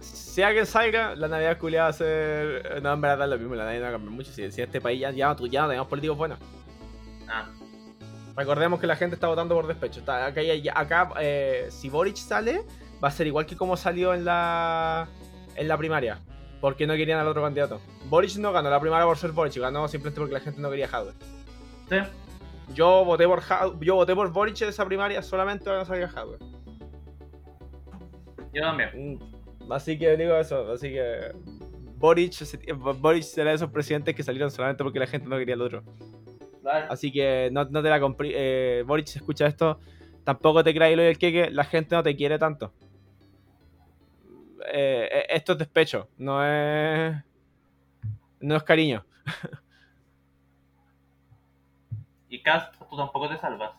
Si 0.00 0.42
alguien 0.42 0.66
salga, 0.66 1.14
la 1.14 1.28
Navidad 1.28 1.58
culiada 1.58 1.84
va 1.86 1.90
a 1.90 1.92
ser. 1.92 2.80
No, 2.82 2.92
en 2.92 3.00
verdad 3.00 3.24
es 3.26 3.30
lo 3.30 3.38
mismo, 3.38 3.54
la 3.54 3.64
Navidad 3.64 3.80
no 3.80 3.84
va 3.84 3.88
a 3.90 3.92
cambiar 3.92 4.12
mucho. 4.14 4.32
Si, 4.32 4.50
si 4.52 4.62
este 4.62 4.80
país 4.80 5.00
ya, 5.00 5.10
ya, 5.10 5.32
no- 5.34 5.46
ya 5.46 5.62
no 5.62 5.68
tenemos 5.68 5.88
políticos 5.88 6.16
buenos. 6.16 6.38
Ah, 7.28 7.46
Recordemos 8.36 8.80
que 8.80 8.88
la 8.88 8.96
gente 8.96 9.14
está 9.14 9.28
votando 9.28 9.54
por 9.54 9.68
despecho. 9.68 10.00
Está, 10.00 10.26
acá 10.26 11.08
eh, 11.20 11.68
si 11.70 11.88
Boric 11.88 12.16
sale, 12.16 12.62
va 13.02 13.06
a 13.08 13.10
ser 13.12 13.28
igual 13.28 13.46
que 13.46 13.56
como 13.56 13.76
salió 13.76 14.12
en 14.12 14.24
la, 14.24 15.06
en 15.54 15.68
la 15.68 15.78
primaria. 15.78 16.20
Porque 16.60 16.84
no 16.86 16.94
querían 16.94 17.20
al 17.20 17.28
otro 17.28 17.42
candidato. 17.42 17.80
Boric 18.08 18.36
no 18.36 18.52
ganó 18.52 18.70
la 18.70 18.80
primaria 18.80 19.06
por 19.06 19.16
ser 19.16 19.32
Boric, 19.32 19.56
ganó 19.58 19.86
simplemente 19.88 20.20
porque 20.20 20.34
la 20.34 20.40
gente 20.40 20.60
no 20.60 20.70
quería 20.70 20.88
Jadwe. 20.88 21.12
sí. 21.88 21.96
Yo 22.74 23.04
voté 23.04 23.26
por 23.26 23.42
Jadwe- 23.42 23.78
yo 23.84 23.94
voté 23.94 24.14
por 24.14 24.32
Boric 24.32 24.62
en 24.62 24.68
esa 24.70 24.86
primaria 24.86 25.20
solamente 25.22 25.64
para 25.66 25.80
que 25.80 25.84
salga 25.86 26.08
Jadwe. 26.08 26.38
Yo 28.52 28.62
también. 28.62 28.90
Mm, 29.18 29.72
Así 29.72 29.98
que 29.98 30.16
digo 30.16 30.34
eso, 30.36 30.70
así 30.72 30.90
que 30.90 31.32
Boric, 31.98 32.32
se- 32.32 32.72
Boric 32.74 33.22
será 33.22 33.50
de 33.50 33.56
esos 33.56 33.70
presidentes 33.70 34.14
que 34.14 34.22
salieron 34.22 34.50
solamente 34.50 34.82
porque 34.84 34.98
la 34.98 35.06
gente 35.06 35.26
no 35.28 35.36
quería 35.38 35.54
al 35.54 35.62
otro. 35.62 35.82
Claro. 36.62 36.86
Así 36.90 37.10
que 37.12 37.48
no, 37.52 37.64
no 37.66 37.82
te 37.82 37.88
la 37.90 37.98
compré. 38.00 38.32
Eh, 38.34 38.82
Boric, 38.86 39.08
escucha 39.16 39.46
esto, 39.46 39.78
tampoco 40.22 40.62
te 40.64 40.72
creáis 40.74 40.96
lo 40.96 41.02
del 41.02 41.18
queque, 41.18 41.50
la 41.50 41.64
gente 41.64 41.94
no 41.96 42.02
te 42.02 42.14
quiere 42.16 42.38
tanto. 42.38 42.72
Eh, 44.72 45.08
eh, 45.12 45.26
esto 45.30 45.52
es 45.52 45.58
despecho, 45.58 46.08
no 46.18 46.42
es. 46.44 47.14
No 48.44 48.56
es 48.56 48.62
cariño. 48.62 49.02
Y 52.28 52.42
Cast, 52.42 52.74
tú 52.90 52.96
tampoco 52.96 53.28
te 53.28 53.38
salvas. 53.38 53.70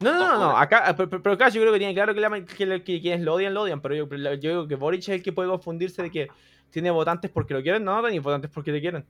No, 0.00 0.12
no, 0.14 0.18
no, 0.18 0.38
no. 0.38 0.56
Acá, 0.56 0.94
pero, 0.96 1.08
pero- 1.22 1.34
yo 1.48 1.60
creo 1.60 1.72
que 1.72 1.78
tiene 1.78 1.94
claro 1.94 2.14
que, 2.14 2.20
la- 2.20 2.40
que, 2.44 2.82
que 2.82 3.00
quienes 3.00 3.20
lo 3.20 3.34
odian, 3.34 3.52
lo 3.52 3.62
odian. 3.62 3.80
Pero 3.82 3.94
yo, 3.94 4.06
yo 4.08 4.34
digo 4.50 4.66
que 4.68 4.76
Boric 4.76 5.02
es 5.02 5.08
el 5.10 5.22
que 5.22 5.32
puede 5.32 5.48
confundirse 5.50 6.02
de 6.02 6.10
que 6.10 6.28
tiene 6.70 6.90
votantes 6.90 7.30
porque 7.30 7.52
lo 7.54 7.62
quieren, 7.62 7.84
no, 7.84 8.00
no, 8.00 8.08
ni 8.08 8.18
votantes 8.18 8.50
porque 8.50 8.72
te 8.72 8.80
quieren. 8.80 9.04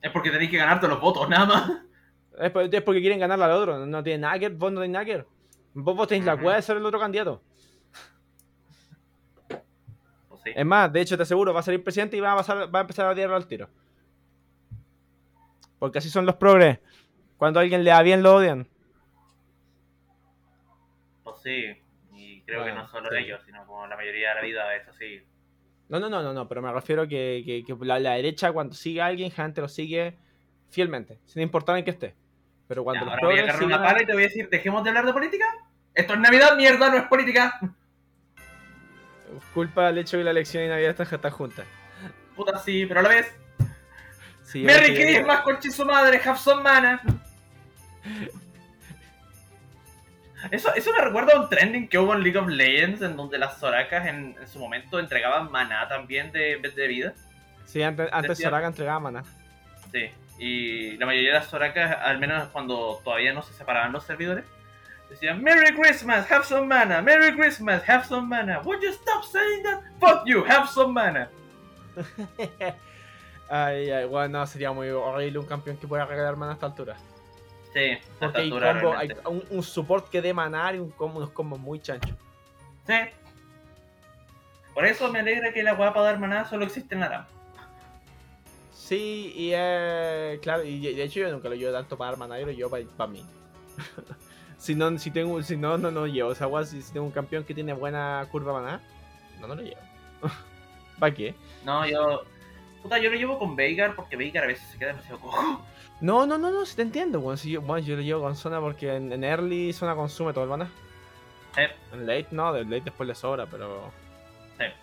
Es 0.00 0.10
porque 0.12 0.30
tenéis 0.30 0.50
que 0.50 0.58
ganarte 0.58 0.86
los 0.86 1.00
votos, 1.00 1.28
nada 1.28 1.46
más. 1.46 1.70
Es, 2.38 2.50
por- 2.50 2.62
es 2.74 2.82
porque 2.82 3.00
quieren 3.00 3.18
ganarle 3.18 3.44
al 3.46 3.50
otro. 3.52 3.84
No 3.84 4.02
tiene 4.02 4.20
nada 4.20 4.38
que 4.38 4.48
ver, 4.48 4.56
vos 4.58 4.72
no 4.72 4.80
tenés 4.80 4.92
nada 4.92 5.04
que 5.04 5.16
ver. 5.16 5.26
Vos, 5.74 5.96
vos 5.96 6.06
tenés 6.08 6.24
la 6.24 6.36
cueva 6.36 6.54
de 6.56 6.62
ser 6.62 6.76
el 6.76 6.86
otro 6.86 7.00
candidato. 7.00 7.42
Sí. 10.44 10.50
Es 10.54 10.66
más, 10.66 10.92
de 10.92 11.00
hecho, 11.00 11.16
te 11.16 11.22
aseguro, 11.22 11.54
va 11.54 11.60
a 11.60 11.62
salir 11.62 11.82
presidente 11.84 12.16
y 12.16 12.20
va 12.20 12.32
a, 12.32 12.36
pasar, 12.36 12.74
va 12.74 12.80
a 12.80 12.82
empezar 12.82 13.06
a 13.06 13.10
odiarlo 13.10 13.36
al 13.36 13.46
tiro. 13.46 13.68
Porque 15.78 15.98
así 15.98 16.08
son 16.10 16.26
los 16.26 16.36
progres. 16.36 16.78
Cuando 17.36 17.58
a 17.60 17.62
alguien 17.62 17.84
le 17.84 17.90
da 17.90 18.02
bien, 18.02 18.22
lo 18.22 18.36
odian. 18.36 18.68
Pues 21.24 21.36
sí. 21.42 21.76
Y 22.14 22.42
creo 22.42 22.64
que 22.64 22.70
Bueno, 22.70 22.82
no 22.82 22.88
solo 22.88 23.08
sí. 23.10 23.16
ellos, 23.18 23.40
sino 23.44 23.64
como 23.66 23.86
la 23.86 23.96
mayoría 23.96 24.30
de 24.30 24.34
la 24.36 24.40
vida 24.42 24.76
es 24.76 24.88
así. 24.88 25.22
No, 25.88 26.00
no, 26.00 26.08
no, 26.08 26.22
no, 26.22 26.32
no, 26.32 26.48
pero 26.48 26.62
me 26.62 26.72
refiero 26.72 27.06
que, 27.06 27.42
que, 27.44 27.64
que 27.64 27.84
la, 27.84 27.98
la 28.00 28.12
derecha 28.12 28.52
cuando 28.52 28.74
sigue 28.74 29.02
a 29.02 29.06
alguien, 29.06 29.30
gente 29.30 29.60
lo 29.60 29.68
sigue 29.68 30.16
fielmente, 30.70 31.18
sin 31.26 31.42
importar 31.42 31.76
en 31.76 31.84
qué 31.84 31.90
esté. 31.90 32.14
Pero 32.66 32.82
cuando 32.84 33.04
Ya, 33.04 33.10
los 33.10 33.14
ahora 33.14 33.26
voy 33.26 33.34
a 33.34 33.42
progres 33.42 33.54
agarrar 33.62 33.80
una 33.80 33.88
pala 33.88 34.02
y 34.02 34.06
te 34.06 34.12
voy 34.14 34.22
a 34.22 34.26
decir, 34.26 34.48
dejemos 34.48 34.82
de 34.84 34.90
hablar 34.90 35.06
de 35.06 35.12
política. 35.12 35.44
Esto 35.94 36.14
es 36.14 36.20
Navidad, 36.20 36.56
mierda, 36.56 36.88
no 36.90 36.96
es 36.96 37.04
política. 37.04 37.60
Culpa 39.54 39.86
del 39.86 39.98
hecho 39.98 40.18
que 40.18 40.24
la 40.24 40.30
elección 40.30 40.64
y 40.64 40.68
Navidad 40.68 40.90
están, 40.90 41.06
están 41.12 41.30
juntas. 41.30 41.66
Puta, 42.36 42.58
sí, 42.58 42.86
pero 42.86 43.00
a 43.00 43.02
la 43.04 43.08
vez. 43.10 43.34
Sí, 44.42 44.62
Merry 44.62 44.86
creo 44.86 44.96
que- 44.96 45.02
Christmas, 45.14 45.40
conche 45.42 45.70
su 45.70 45.84
madre, 45.84 46.20
have 46.24 46.38
some 46.38 46.62
mana. 46.62 47.00
Eso, 50.50 50.74
eso 50.74 50.90
me 50.92 51.00
recuerda 51.04 51.34
a 51.36 51.40
un 51.40 51.48
trending 51.48 51.86
que 51.88 51.98
hubo 51.98 52.14
en 52.14 52.22
League 52.24 52.36
of 52.36 52.48
Legends 52.48 53.00
en 53.02 53.16
donde 53.16 53.38
las 53.38 53.58
Sorakas 53.60 54.06
en, 54.08 54.36
en 54.40 54.48
su 54.48 54.58
momento 54.58 54.98
entregaban 54.98 55.50
maná 55.52 55.86
también 55.88 56.32
de, 56.32 56.58
de 56.74 56.88
vida. 56.88 57.14
Sí, 57.64 57.80
antes, 57.80 58.08
antes 58.12 58.38
Soraka 58.38 58.66
entregaba 58.66 58.98
mana. 58.98 59.24
Sí. 59.92 60.10
Y 60.40 60.96
la 60.96 61.06
mayoría 61.06 61.34
de 61.34 61.38
las 61.38 61.46
Sorakas, 61.48 61.96
al 62.02 62.18
menos 62.18 62.48
cuando 62.48 63.00
todavía 63.04 63.32
no 63.32 63.42
se 63.42 63.54
separaban 63.54 63.92
los 63.92 64.04
servidores, 64.04 64.44
decían 65.12 65.42
Merry 65.42 65.74
Christmas, 65.74 66.30
have 66.30 66.44
some 66.44 66.66
mana, 66.66 67.00
Merry 67.02 67.34
Christmas, 67.34 67.82
have 67.88 68.04
some 68.06 68.28
mana. 68.28 68.60
Would 68.64 68.82
you 68.82 68.92
stop 68.92 69.24
saying 69.24 69.62
that? 69.62 69.82
Fuck 70.00 70.26
you, 70.26 70.44
have 70.44 70.68
some 70.68 70.92
mana. 70.92 71.28
Ay, 73.48 73.90
ay, 73.90 74.06
bueno, 74.06 74.38
no, 74.38 74.46
sería 74.46 74.72
muy 74.72 74.88
horrible 74.88 75.38
un 75.38 75.44
campeón 75.44 75.76
que 75.76 75.86
pueda 75.86 76.06
regalar 76.06 76.36
mana 76.36 76.52
a 76.52 76.54
esta 76.54 76.66
altura. 76.66 76.96
Sí, 77.74 77.80
a 77.80 77.92
esta 77.92 78.18
Porque 78.18 78.38
hay, 78.38 78.44
altura 78.44 78.80
combo, 78.80 78.96
hay 78.96 79.08
un, 79.26 79.44
un 79.50 79.62
support 79.62 80.08
que 80.08 80.22
dé 80.22 80.32
manar 80.32 80.74
y 80.74 80.78
un 80.78 80.90
combo, 80.90 81.18
unos 81.18 81.30
combos 81.32 81.60
muy 81.60 81.78
chanchos. 81.78 82.16
Sí. 82.86 82.94
Por 84.72 84.86
eso 84.86 85.12
me 85.12 85.20
alegra 85.20 85.52
que 85.52 85.62
la 85.62 85.76
para 85.76 85.92
dar 86.00 86.18
maná 86.18 86.48
solo 86.48 86.64
existe 86.64 86.94
en 86.94 87.00
la 87.00 87.08
RAM. 87.08 87.26
Sí, 88.72 89.32
y 89.36 89.52
eh, 89.54 90.38
claro, 90.42 90.64
y 90.64 90.80
de 90.80 90.94
de 90.94 91.02
hecho 91.04 91.20
yo 91.20 91.30
nunca 91.30 91.48
lo 91.48 91.54
llevo 91.54 91.72
tanto 91.72 91.96
para 91.96 92.12
dar 92.12 92.18
maná, 92.18 92.38
yo 92.38 92.46
lo 92.46 92.52
llevo 92.52 92.70
para, 92.70 93.10
mí. 93.10 93.24
si 94.62 94.74
no, 94.74 94.96
si 94.98 95.10
tengo, 95.10 95.42
si 95.42 95.56
no, 95.56 95.76
no, 95.78 95.90
no 95.90 96.06
llevo. 96.06 96.30
O 96.30 96.34
sea, 96.34 96.46
igual 96.46 96.66
si, 96.66 96.82
si 96.82 96.92
tengo 96.92 97.06
un 97.06 97.12
campeón 97.12 97.44
que 97.44 97.54
tiene 97.54 97.72
buena 97.72 98.26
curva 98.30 98.52
maná, 98.52 98.80
no, 99.40 99.46
no 99.48 99.54
lo 99.56 99.62
llevo. 99.62 99.80
¿Para 100.98 101.14
qué? 101.14 101.34
No, 101.64 101.86
yo. 101.86 102.22
Puta, 102.82 102.98
yo 102.98 103.10
lo 103.10 103.16
llevo 103.16 103.38
con 103.38 103.54
Veigar 103.56 103.94
porque 103.94 104.16
Veigar 104.16 104.44
a 104.44 104.48
veces 104.48 104.66
se 104.70 104.78
queda 104.78 104.88
demasiado 104.88 105.20
cojo. 105.20 105.64
No, 106.00 106.26
no, 106.26 106.36
no, 106.38 106.50
no, 106.50 106.64
si 106.66 106.74
te 106.76 106.82
entiendo, 106.82 107.20
bueno, 107.20 107.36
si 107.36 107.50
yo, 107.52 107.60
bueno, 107.60 107.86
yo 107.86 107.94
lo 107.96 108.02
llevo 108.02 108.22
con 108.22 108.34
zona 108.36 108.60
porque 108.60 108.96
en, 108.96 109.12
en 109.12 109.22
early 109.24 109.72
zona 109.72 109.94
consume 109.94 110.32
todo 110.32 110.44
el 110.44 110.50
maná. 110.50 110.68
Eh, 111.56 111.70
En 111.92 112.06
late 112.06 112.28
no, 112.32 112.52
de 112.52 112.64
late 112.64 112.80
después 112.86 113.08
le 113.08 113.14
sobra, 113.14 113.46
pero 113.46 113.92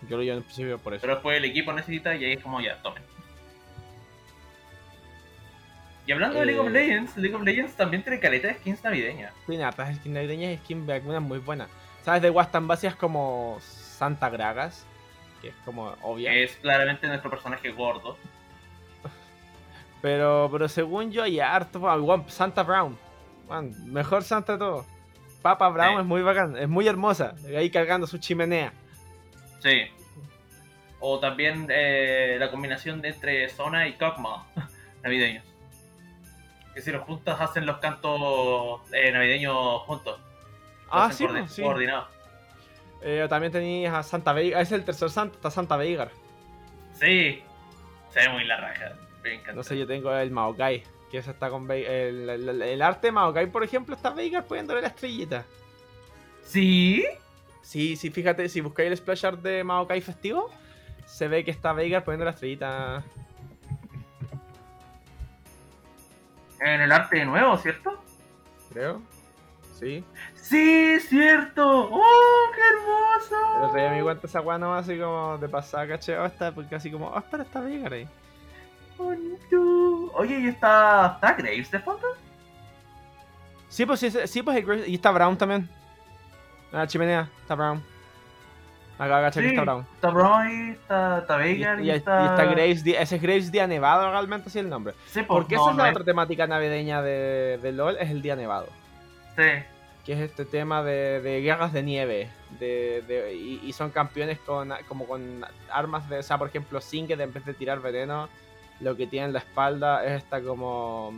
yo 0.08 0.18
lo 0.18 0.24
llevo 0.24 0.38
en 0.38 0.44
principio 0.44 0.78
por 0.78 0.94
eso. 0.94 1.02
pero 1.02 1.16
después 1.16 1.38
el 1.38 1.46
equipo 1.46 1.74
necesita 1.74 2.16
y 2.16 2.24
ahí 2.26 2.34
es 2.34 2.44
como 2.44 2.62
ya, 2.62 2.82
tomen. 2.82 3.04
Y 6.10 6.12
hablando 6.12 6.40
de 6.40 6.46
League 6.48 6.60
of 6.60 6.68
Eh. 6.70 6.72
Legends, 6.72 7.18
League 7.18 7.36
of 7.36 7.44
Legends 7.44 7.76
también 7.76 8.02
tiene 8.02 8.20
caleta 8.20 8.48
de 8.48 8.56
skins 8.56 8.84
navideñas. 8.84 9.32
Tiene 9.46 9.64
hartas 9.64 9.96
skins 9.98 10.16
navideñas 10.16 10.54
y 10.54 10.58
skins 10.58 10.88
de 10.88 10.94
algunas 10.94 11.22
muy 11.22 11.38
buenas. 11.38 11.70
¿Sabes? 12.02 12.24
De 12.24 12.30
igual 12.30 12.50
tan 12.50 12.68
básicas 12.68 12.96
como 12.96 13.58
Santa 13.62 14.28
Gragas, 14.32 14.88
que 15.40 15.50
es 15.50 15.56
como 15.66 15.94
obvia. 16.02 16.34
Es 16.34 16.56
claramente 16.56 17.06
nuestro 17.08 17.30
personaje 17.30 17.70
gordo. 17.70 18.18
Pero, 20.02 20.50
pero 20.52 20.68
según 20.68 21.12
yo, 21.12 21.22
hay 21.22 21.40
harto. 21.40 21.78
igual 21.96 22.24
Santa 22.28 22.64
Brown. 22.64 22.98
Man, 23.48 23.72
mejor 23.86 24.24
Santa 24.24 24.54
de 24.54 24.58
todo. 24.58 24.86
Papa 25.44 25.70
Brown 25.70 25.94
Sí. 25.96 26.00
es 26.02 26.06
muy 26.08 26.22
bacán, 26.24 26.58
es 26.58 26.68
muy 26.68 26.88
hermosa. 26.88 27.36
Ahí 27.56 27.70
cargando 27.70 28.08
su 28.08 28.18
chimenea. 28.18 28.74
Sí. 29.60 29.84
O 31.02 31.20
también 31.20 31.68
eh, 31.70 32.38
la 32.40 32.50
combinación 32.50 33.00
de 33.00 33.10
entre 33.10 33.48
Zona 33.50 33.88
y 33.88 33.94
Kog'Maw 33.94 34.44
navideños. 35.04 35.46
Los 36.88 37.04
juntas 37.04 37.40
hacen 37.42 37.66
los 37.66 37.78
cantos 37.78 38.82
eh, 38.94 39.12
navideños 39.12 39.82
juntos. 39.84 40.20
Ah, 40.90 41.12
sí, 41.12 41.26
coordi- 41.26 41.40
pues, 41.42 41.52
sí. 41.54 41.62
coordinados. 41.62 42.08
Eh, 43.02 43.26
también 43.30 43.52
tenías 43.52 43.94
a 43.94 44.04
Santa 44.04 44.34
Veiga. 44.34 44.60
Es 44.60 44.72
el 44.72 44.84
tercer 44.84 45.10
Santa, 45.10 45.36
está 45.36 45.52
Santa 45.52 45.78
Veigar. 45.78 46.12
Sí. 46.94 47.42
Se 48.12 48.20
ve 48.22 48.30
muy 48.30 48.44
la 48.46 48.58
raja. 48.58 48.94
Me 49.24 49.36
encanta. 49.36 49.54
No 49.54 49.64
sé, 49.64 49.78
yo 49.78 49.86
tengo 49.88 50.14
el 50.14 50.32
Maokai. 50.32 50.84
Que 51.12 51.20
ese 51.20 51.32
está 51.32 51.50
con 51.50 51.68
Veigar. 51.68 51.92
El, 51.92 52.30
el- 52.30 52.62
el 52.62 52.82
arte 52.82 53.12
Maokai, 53.12 53.48
por 53.48 53.64
ejemplo, 53.64 53.96
está 53.96 54.10
Veigar 54.12 54.46
poniéndole 54.46 54.82
la 54.82 54.88
estrellita. 54.90 55.46
¿Sí? 56.44 57.06
Sí, 57.62 57.96
sí, 57.96 58.10
fíjate, 58.10 58.50
si 58.50 58.62
buscáis 58.62 58.90
el 58.90 58.98
splash 58.98 59.26
art 59.26 59.40
de 59.42 59.64
Maokai 59.64 60.02
festivo, 60.02 60.50
se 61.06 61.28
ve 61.28 61.44
que 61.46 61.52
está 61.52 61.72
Veigar 61.74 62.04
poniendo 62.04 62.26
la 62.26 62.32
estrellita. 62.32 63.04
En 66.62 66.82
el 66.82 66.92
arte 66.92 67.18
de 67.18 67.26
nuevo, 67.26 67.58
¿cierto? 67.58 68.02
Creo. 68.72 69.02
Sí. 69.80 70.04
Sí, 70.36 71.00
cierto. 71.00 71.90
¡Oh, 71.92 72.52
qué 72.54 72.62
El 72.62 72.76
hermoso! 72.76 73.66
otro 73.66 73.80
día 73.80 73.92
me 73.92 74.04
cuenta 74.04 74.28
esa 74.28 74.42
nomás 74.42 74.84
así 74.88 75.00
como 75.00 75.38
de 75.38 75.48
pasada, 75.48 75.88
caché. 75.88 76.18
Oh, 76.18 76.26
está, 76.26 76.52
porque 76.52 76.76
así 76.76 76.92
como, 76.92 77.08
oh, 77.08 77.18
espera, 77.18 77.44
está 77.44 77.62
Veigar 77.62 77.94
ahí. 77.94 78.08
Bonito. 78.98 80.12
Oye, 80.16 80.40
¿y 80.40 80.48
está, 80.48 81.14
está 81.16 81.34
Graves 81.34 81.72
de 81.72 81.80
fondo? 81.80 82.08
Sí, 83.70 83.86
pues 83.86 84.00
sí, 84.02 84.12
sí, 84.26 84.42
pues 84.44 84.58
el 84.58 84.66
Graves- 84.66 84.88
y 84.88 84.96
está 84.96 85.12
Brown 85.12 85.38
también. 85.38 85.70
La 86.72 86.86
chimenea, 86.86 87.30
está 87.42 87.56
Brown. 87.56 87.82
Acá 89.00 89.22
caché 89.22 89.40
que 89.42 89.48
Sí. 89.50 89.56
está 89.56 89.64
Brown. 89.64 89.86
Está 89.96 90.10
Broy, 90.10 90.70
está, 90.72 91.20
está 91.20 91.48
Y, 91.48 91.52
y- 91.52 91.64
y, 91.64 91.86
y 91.88 91.90
está... 91.92 92.26
está 92.26 92.44
Graves, 92.46 92.84
Di- 92.84 92.96
ese 92.96 93.16
es 93.16 93.22
Graves 93.22 93.52
Día 93.52 93.66
Nevado 93.66 94.12
realmente 94.12 94.50
así 94.50 94.60
el 94.60 94.70
nombre. 94.70 94.94
Sí, 95.08 95.22
pues, 95.24 95.28
Porque 95.28 95.56
no, 95.56 95.62
esa 95.64 95.72
es 95.72 95.78
la 95.78 95.90
otra 95.92 96.04
temática 96.04 96.46
navideña 96.48 97.02
de, 97.02 97.58
de 97.62 97.72
LOL, 97.72 97.96
es 97.98 98.10
el 98.12 98.22
Día 98.22 98.36
Nevado. 98.36 98.68
Sí. 99.38 99.44
que 100.06 100.14
es 100.14 100.20
este 100.20 100.44
tema 100.44 100.84
de, 100.84 101.22
de 101.22 101.40
guerras 101.42 101.72
de 101.72 101.82
nieve. 101.84 102.30
De, 102.60 103.04
de- 103.08 103.34
y, 103.36 103.62
y 103.64 103.72
son 103.74 103.90
campeones 103.92 104.38
con 104.40 104.74
como 104.88 105.08
con 105.08 105.46
armas 105.72 106.10
de. 106.10 106.20
O 106.20 106.24
sea, 106.24 106.38
por 106.38 106.48
ejemplo, 106.50 106.82
Singed 106.82 107.20
en 107.22 107.32
vez 107.32 107.46
de 107.46 107.54
tirar 107.54 107.80
veneno, 107.80 108.28
lo 108.82 108.96
que 108.98 109.06
tiene 109.08 109.28
en 109.28 109.34
la 109.34 109.40
espalda 109.40 110.04
es 110.04 110.24
esta 110.24 110.42
como. 110.42 111.14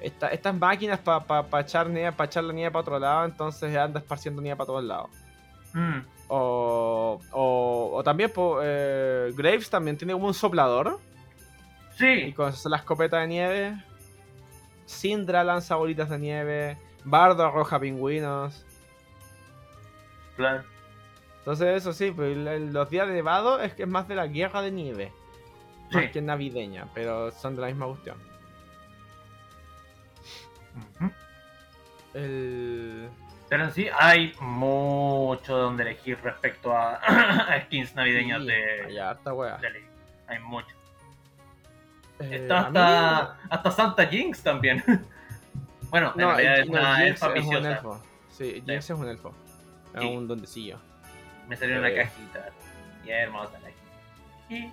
esta- 0.00 0.28
estas 0.28 0.54
máquinas 0.54 1.00
para 1.00 1.60
echar 1.60 1.88
nieve, 1.90 2.12
para 2.12 2.26
echar 2.26 2.44
la 2.44 2.52
nieve 2.52 2.70
para 2.70 2.80
otro 2.82 2.98
lado, 2.98 3.24
entonces 3.24 3.76
anda 3.76 3.98
esparciendo 3.98 4.40
nieve 4.40 4.56
para 4.56 4.66
todos 4.68 4.84
lados. 4.84 5.10
Mm. 5.72 5.98
O, 6.28 7.20
o, 7.32 7.90
o 7.94 8.02
también 8.04 8.30
po, 8.30 8.58
eh, 8.62 9.32
Graves 9.34 9.70
también 9.70 9.96
tiene 9.96 10.12
como 10.12 10.26
un 10.26 10.34
soplador. 10.34 10.98
Y 11.94 11.98
Sí. 11.98 12.32
con 12.32 12.50
eso 12.50 12.68
la 12.68 12.76
escopeta 12.78 13.18
de 13.18 13.26
nieve. 13.26 13.84
Syndra 14.86 15.42
lanza 15.44 15.74
bolitas 15.76 16.08
de 16.10 16.18
nieve. 16.18 16.78
Bardo 17.04 17.44
arroja 17.46 17.78
pingüinos. 17.80 18.64
Claro. 20.36 20.64
Entonces, 21.38 21.76
eso 21.78 21.92
sí, 21.92 22.10
pues, 22.10 22.36
los 22.36 22.90
días 22.90 23.08
de 23.08 23.14
nevado 23.14 23.60
es 23.60 23.72
que 23.74 23.82
es 23.84 23.88
más 23.88 24.06
de 24.06 24.14
la 24.14 24.26
guerra 24.26 24.60
de 24.62 24.70
nieve. 24.70 25.12
Más 25.90 26.04
Sí. 26.04 26.10
que 26.10 26.20
navideña, 26.20 26.86
pero 26.94 27.30
son 27.32 27.54
de 27.56 27.62
la 27.62 27.66
misma 27.68 27.86
cuestión. 27.86 28.16
El... 32.14 33.08
Pero 33.48 33.64
en 33.64 33.72
sí 33.72 33.88
hay 33.98 34.34
mucho 34.40 35.56
donde 35.56 35.82
elegir 35.84 36.18
respecto 36.22 36.74
a, 36.76 36.94
a 37.54 37.60
skins 37.62 37.94
navideñas 37.94 38.40
Sí, 38.42 38.46
de, 38.48 38.84
hay 38.86 38.98
harta 38.98 39.30
de 39.32 39.70
League. 39.70 39.88
Hay 40.26 40.38
mucho. 40.40 40.76
Eh, 42.20 42.28
Está 42.42 42.68
mí- 42.70 42.78
hasta, 42.78 43.38
hasta 43.48 43.70
Santa 43.70 44.06
Jinx 44.06 44.42
también. 44.42 44.82
bueno, 45.90 46.12
en 46.14 46.20
No, 46.20 46.28
realidad 46.34 46.54
el- 46.56 46.60
es 46.62 46.66
no, 46.68 46.72
una 46.78 46.96
Jinx 46.96 47.08
elfa 47.22 47.34
es 47.34 47.46
un 47.46 47.66
elfo. 47.66 48.02
Sí, 48.30 48.62
Jinx 48.66 48.90
es 48.90 48.98
un 48.98 49.08
elfo. 49.08 49.34
Es 49.94 50.00
Sí. 50.02 50.06
un 50.06 50.28
dondecillo. 50.28 50.78
Me 51.48 51.56
salió 51.56 51.78
una 51.78 51.88
Eh. 51.88 51.94
cajita. 51.96 52.50
Y 53.04 53.10
es 53.10 53.16
hermosa 53.22 53.58
la 53.60 54.54
Y 54.54 54.70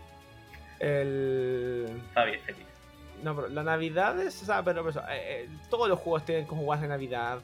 El... 0.80 2.01
está 2.09 2.26
bien 2.26 2.39
feliz. 2.41 2.65
No, 3.23 3.34
pero 3.36 3.47
la 3.47 3.63
Navidad 3.63 4.19
es... 4.19 4.41
O 4.43 4.45
sea, 4.45 4.61
pero, 4.61 4.84
pero, 4.84 4.99
eh, 5.07 5.45
eh, 5.45 5.49
todos 5.69 5.88
los 5.88 5.97
juegos 5.99 6.26
tienen 6.26 6.45
como 6.45 6.63
juegos 6.63 6.82
de 6.82 6.88
Navidad. 6.89 7.39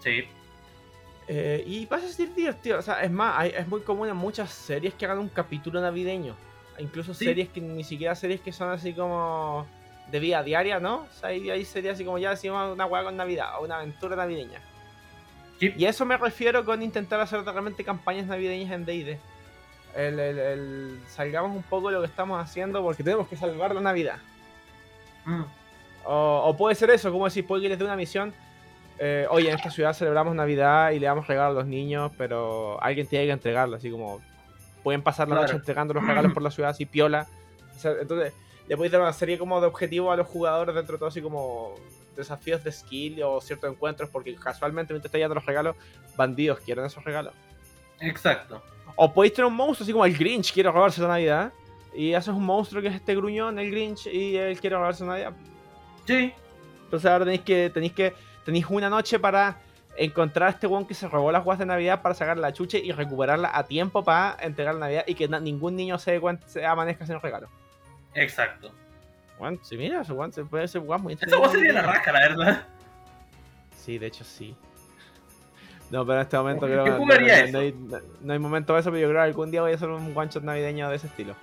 Sí. 0.00 0.28
Eh, 1.32 1.62
y 1.64 1.86
vas 1.86 2.02
a 2.02 2.08
ser 2.08 2.34
divertido. 2.34 2.80
O 2.80 2.82
sea, 2.82 3.02
es 3.04 3.10
más, 3.10 3.38
hay- 3.38 3.52
es 3.56 3.68
muy 3.68 3.82
común 3.82 4.08
en 4.08 4.16
muchas 4.16 4.50
series 4.50 4.94
que 4.94 5.04
hagan 5.04 5.18
un 5.18 5.28
capítulo 5.28 5.80
navideño. 5.80 6.34
Incluso 6.80 7.14
Sí. 7.14 7.24
series 7.26 7.48
que 7.50 7.60
ni 7.60 7.84
siquiera 7.84 8.16
series 8.16 8.40
que 8.40 8.52
son 8.52 8.68
así 8.70 8.92
como 8.94 9.64
de 10.10 10.18
vida 10.18 10.42
diaria, 10.42 10.80
¿no? 10.80 11.02
O 11.02 11.12
sea, 11.20 11.28
hay, 11.28 11.48
hay 11.48 11.64
series 11.64 11.94
así 11.94 12.04
como 12.04 12.18
ya 12.18 12.30
decimos 12.30 12.72
una 12.72 12.84
hueá 12.84 13.04
con 13.04 13.16
Navidad 13.16 13.60
o 13.60 13.64
una 13.64 13.76
aventura 13.76 14.16
navideña. 14.16 14.60
Sí. 15.60 15.72
Y 15.76 15.84
a 15.84 15.90
eso 15.90 16.04
me 16.04 16.16
refiero 16.16 16.64
con 16.64 16.82
intentar 16.82 17.20
hacer 17.20 17.44
realmente 17.44 17.84
campañas 17.84 18.26
navideñas 18.26 18.72
en 18.72 18.84
D&D. 18.84 19.18
El, 19.94 20.18
el- 20.18 20.38
el- 20.38 21.00
salgamos 21.06 21.54
un 21.54 21.62
poco 21.62 21.88
de 21.88 21.94
lo 21.94 22.00
que 22.00 22.06
estamos 22.08 22.42
haciendo 22.42 22.82
porque 22.82 23.04
tenemos 23.04 23.28
que 23.28 23.36
salvar 23.36 23.72
la 23.72 23.80
Navidad. 23.80 24.16
Mm. 25.26 25.42
O, 26.06 26.42
o 26.46 26.56
puede 26.56 26.74
ser 26.74 26.90
eso, 26.90 27.12
como 27.12 27.26
decir, 27.26 27.46
puede 27.46 27.62
que 27.62 27.68
les 27.68 27.78
dé 27.78 27.84
una 27.84 27.94
misión. 27.94 28.34
Eh, 29.00 29.26
oye, 29.30 29.48
en 29.48 29.56
esta 29.56 29.70
ciudad 29.70 29.94
celebramos 29.94 30.34
Navidad 30.34 30.90
y 30.90 30.98
le 30.98 31.06
damos 31.06 31.26
regalos 31.26 31.56
a 31.56 31.60
los 31.60 31.66
niños, 31.66 32.12
pero 32.18 32.80
alguien 32.82 33.06
tiene 33.06 33.26
que 33.26 33.32
entregarlo, 33.32 33.76
así 33.76 33.90
como 33.90 34.20
pueden 34.84 35.02
pasar 35.02 35.26
la 35.28 35.36
Claro. 35.36 35.46
noche 35.48 35.56
entregando 35.58 35.94
los 35.94 36.06
regalos 36.06 36.32
por 36.32 36.42
la 36.42 36.50
ciudad 36.50 36.70
así 36.70 36.86
piola. 36.86 37.26
O 37.74 37.78
sea, 37.78 37.92
entonces, 38.00 38.34
le 38.68 38.76
podéis 38.76 38.92
dar 38.92 39.00
una 39.00 39.12
serie 39.12 39.38
como 39.38 39.60
de 39.60 39.66
objetivos 39.66 40.12
a 40.12 40.16
los 40.16 40.26
jugadores 40.26 40.74
dentro 40.74 40.94
de 40.94 40.98
todo, 40.98 41.08
así 41.08 41.20
como 41.22 41.74
desafíos 42.14 42.62
de 42.62 42.70
skill 42.72 43.22
o 43.22 43.40
ciertos 43.40 43.70
encuentros, 43.70 44.10
porque 44.10 44.34
casualmente 44.34 44.92
mientras 44.92 45.08
estáis 45.08 45.22
dando 45.22 45.36
los 45.36 45.46
regalos, 45.46 45.76
bandidos 46.16 46.60
quieren 46.60 46.84
esos 46.84 47.02
regalos. 47.02 47.32
Exacto. 48.00 48.62
O 48.96 49.12
podéis 49.12 49.34
tener 49.34 49.46
un 49.46 49.54
monstruo 49.54 49.84
así 49.84 49.92
como 49.92 50.04
el 50.04 50.16
Grinch 50.16 50.52
quiere 50.52 50.70
robarse 50.70 51.00
la 51.00 51.08
Navidad. 51.08 51.52
Y 51.92 52.14
haces 52.14 52.32
un 52.32 52.44
monstruo 52.44 52.80
que 52.80 52.88
es 52.88 52.94
este 52.94 53.16
gruñón, 53.16 53.58
el 53.58 53.70
Grinch, 53.70 54.06
y 54.06 54.36
él 54.36 54.60
quiere 54.60 54.76
robarse 54.76 55.04
la 55.04 55.10
Navidad. 55.12 55.32
Sí. 56.06 56.32
Entonces 56.84 57.10
ahora 57.10 57.24
tenéis 57.24 57.40
que, 57.42 57.70
tenéis 57.70 57.92
que, 57.92 58.14
tenéis 58.44 58.66
una 58.68 58.88
noche 58.90 59.18
para 59.18 59.56
encontrar 59.96 60.48
a 60.48 60.50
este 60.52 60.66
weón 60.66 60.86
que 60.86 60.94
se 60.94 61.08
robó 61.08 61.30
las 61.32 61.44
guas 61.44 61.58
de 61.58 61.66
Navidad 61.66 62.00
para 62.00 62.14
sacar 62.14 62.38
la 62.38 62.52
chuche 62.52 62.78
y 62.82 62.92
recuperarla 62.92 63.50
a 63.52 63.64
tiempo 63.64 64.02
para 64.04 64.36
entregar 64.40 64.74
la 64.74 64.80
Navidad 64.80 65.04
y 65.06 65.14
que 65.14 65.28
ningún 65.28 65.76
niño 65.76 65.98
se, 65.98 66.12
dé 66.12 66.20
cuenta- 66.20 66.46
se 66.48 66.64
amanezca 66.64 67.04
sin 67.06 67.16
el 67.16 67.20
regalo. 67.20 67.48
Exacto. 68.14 68.72
Weón, 69.38 69.58
si 69.62 69.76
mira, 69.76 70.02
ese 70.02 70.12
weón 70.12 70.32
se 70.32 70.44
puede 70.44 70.68
ser 70.68 70.80
weón 70.82 71.02
muy 71.02 71.14
Esa 71.20 71.38
weá 71.38 71.50
sería 71.50 71.72
la 71.72 71.82
raja, 71.82 72.12
la 72.12 72.20
verdad. 72.20 72.66
Sí, 73.76 73.98
de 73.98 74.06
hecho 74.06 74.24
sí. 74.24 74.54
No, 75.90 76.06
pero 76.06 76.16
en 76.18 76.22
este 76.22 76.36
momento 76.36 76.66
¿Qué 76.66 76.72
creo 76.72 76.84
que 76.84 76.90
no, 76.90 76.98
no- 76.98 77.06
no 77.52 77.58
hay, 77.58 77.74
no- 78.22 78.32
hay 78.32 78.38
momento 78.38 78.74
de 78.74 78.80
eso, 78.80 78.90
pero 78.90 79.00
yo 79.02 79.08
creo 79.08 79.20
que 79.22 79.28
algún 79.28 79.50
día 79.50 79.60
voy 79.62 79.72
a 79.72 79.74
hacer 79.74 79.88
un 79.88 80.16
one 80.16 80.30
shot 80.30 80.44
navideño 80.44 80.88
de 80.88 80.96
ese 80.96 81.08
estilo. 81.08 81.34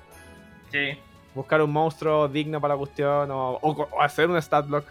Sí. 0.72 0.98
Buscar 1.36 1.62
un 1.62 1.72
monstruo 1.72 2.28
digno 2.28 2.62
para 2.62 2.74
la 2.76 2.78
cuestión 2.78 3.30
o, 3.30 3.52
o- 3.62 3.88
o 3.92 4.02
hacer 4.02 4.30
un 4.30 4.38
stat 4.42 4.66
block. 4.68 4.86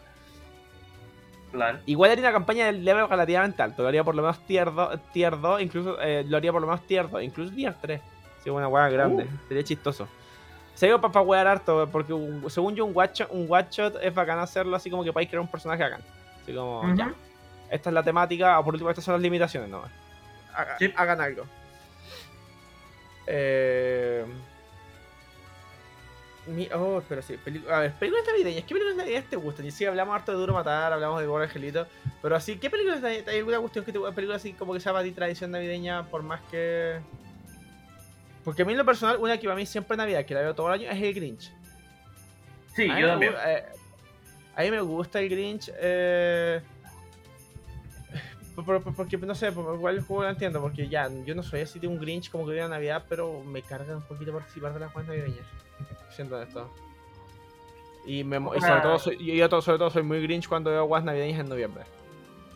Claro. 1.56 1.78
Igual 1.86 2.10
haría 2.12 2.22
una 2.24 2.32
campaña 2.32 2.66
de 2.66 2.72
level 2.74 3.08
relativamente 3.08 3.62
alto. 3.62 3.82
Lo 3.82 3.88
haría 3.88 4.04
por 4.04 4.14
lo 4.14 4.22
menos 4.22 4.38
tier 4.46 4.72
2, 4.72 4.98
tier 5.12 5.40
2 5.40 5.60
incluso 5.62 6.00
eh, 6.00 6.24
lo 6.28 6.36
haría 6.36 6.52
por 6.52 6.60
lo 6.60 6.68
menos 6.68 6.86
tier 6.86 7.08
2, 7.10 7.22
incluso 7.22 7.52
tier 7.54 7.74
3. 7.80 8.00
Sí, 8.44 8.50
una 8.50 8.68
hueá 8.68 8.88
grande. 8.88 9.24
Uh. 9.24 9.48
Sería 9.48 9.64
chistoso. 9.64 10.06
Sería 10.74 10.98
para 11.00 11.12
pa 11.12 11.20
wear 11.22 11.46
harto, 11.46 11.88
porque 11.90 12.12
un- 12.12 12.48
según 12.50 12.74
yo 12.76 12.84
un 12.84 12.92
shot, 12.94 13.28
un 13.30 13.46
one 13.50 13.66
shot 13.70 13.96
es 14.02 14.14
bacán 14.14 14.38
hacerlo 14.38 14.76
así 14.76 14.90
como 14.90 15.02
que 15.02 15.12
podéis 15.12 15.30
crear 15.30 15.40
un 15.40 15.48
personaje 15.48 15.82
bacán. 15.82 16.02
Así 16.42 16.54
como, 16.54 16.94
ya, 16.94 17.12
esta 17.70 17.90
es 17.90 17.94
la 17.94 18.02
temática, 18.02 18.58
o 18.60 18.64
por 18.64 18.74
último 18.74 18.90
estas 18.90 19.04
son 19.04 19.14
las 19.14 19.22
limitaciones 19.22 19.68
nomás. 19.70 19.90
Haga- 20.54 20.76
Sí. 20.78 20.92
Hagan 20.94 21.20
algo. 21.20 21.44
Eh... 23.26 24.24
Mi, 26.46 26.68
oh, 26.74 27.02
pero 27.08 27.22
sí, 27.22 27.38
a 27.70 27.80
ver, 27.80 27.92
películas 27.94 28.24
navideñas, 28.26 28.62
¿qué 28.62 28.68
películas 28.68 28.96
navideñas 28.96 29.28
te 29.28 29.36
gustan? 29.36 29.66
Y 29.66 29.70
sí, 29.72 29.84
hablamos 29.84 30.14
harto 30.14 30.32
de 30.32 30.38
Duro 30.38 30.52
Matar, 30.52 30.92
hablamos 30.92 31.20
de 31.20 31.26
Pobre 31.26 31.44
Angelito, 31.44 31.86
pero 32.22 32.36
así, 32.36 32.56
¿qué 32.56 32.70
películas 32.70 33.00
navideñas? 33.00 33.28
¿Hay 33.28 33.38
alguna 33.38 33.58
cuestión 33.58 33.84
que 33.84 33.92
te 33.92 33.98
película 33.98 34.36
así 34.36 34.52
como 34.52 34.72
que 34.72 34.80
sea 34.80 34.92
para 34.92 35.04
ti 35.04 35.10
tradición 35.10 35.50
navideña, 35.50 36.04
por 36.08 36.22
más 36.22 36.40
que... 36.50 37.00
Porque 38.44 38.62
a 38.62 38.64
mí 38.64 38.72
en 38.72 38.78
lo 38.78 38.84
personal, 38.84 39.16
una 39.18 39.38
que 39.38 39.44
para 39.44 39.56
mí 39.56 39.66
siempre 39.66 39.94
es 39.94 39.98
Navidad, 39.98 40.24
que 40.24 40.34
la 40.34 40.42
veo 40.42 40.54
todo 40.54 40.72
el 40.72 40.80
año, 40.80 40.90
es 40.90 41.02
el 41.02 41.14
Grinch. 41.14 41.52
Sí, 42.76 42.86
yo 42.86 43.08
también. 43.08 43.34
eh, 43.44 43.64
a 44.54 44.62
mí 44.62 44.70
me 44.70 44.80
gusta 44.82 45.18
el 45.18 45.28
Grinch. 45.28 45.72
Eh, 45.74 46.60
porque 48.64 49.16
no 49.18 49.34
sé, 49.34 49.48
igual 49.48 49.96
el 49.96 50.02
juego 50.02 50.22
lo 50.22 50.28
entiendo. 50.30 50.60
Porque 50.60 50.88
ya, 50.88 51.08
yo 51.24 51.34
no 51.34 51.42
soy 51.42 51.60
así 51.60 51.78
de 51.78 51.86
un 51.86 51.98
Grinch 51.98 52.30
como 52.30 52.46
que 52.46 52.52
viene 52.52 52.68
Navidad, 52.68 53.04
pero 53.08 53.42
me 53.44 53.62
carga 53.62 53.94
un 53.96 54.02
poquito 54.02 54.32
participar 54.32 54.72
de 54.74 54.80
las 54.80 54.92
juegos 54.92 55.08
navideñas. 55.08 55.46
Siento 56.10 56.40
esto. 56.40 56.70
Y, 58.06 58.22
me, 58.24 58.36
y 58.38 58.60
sobre 58.60 58.72
Ah. 58.72 58.82
todo, 58.82 58.98
soy, 58.98 59.18
yo, 59.36 59.60
sobre 59.60 59.78
todo 59.78 59.90
soy 59.90 60.02
muy 60.02 60.22
Grinch 60.22 60.48
cuando 60.48 60.70
veo 60.70 60.84
guas 60.84 61.02
navideñas 61.04 61.40
en 61.40 61.48
noviembre. 61.48 61.84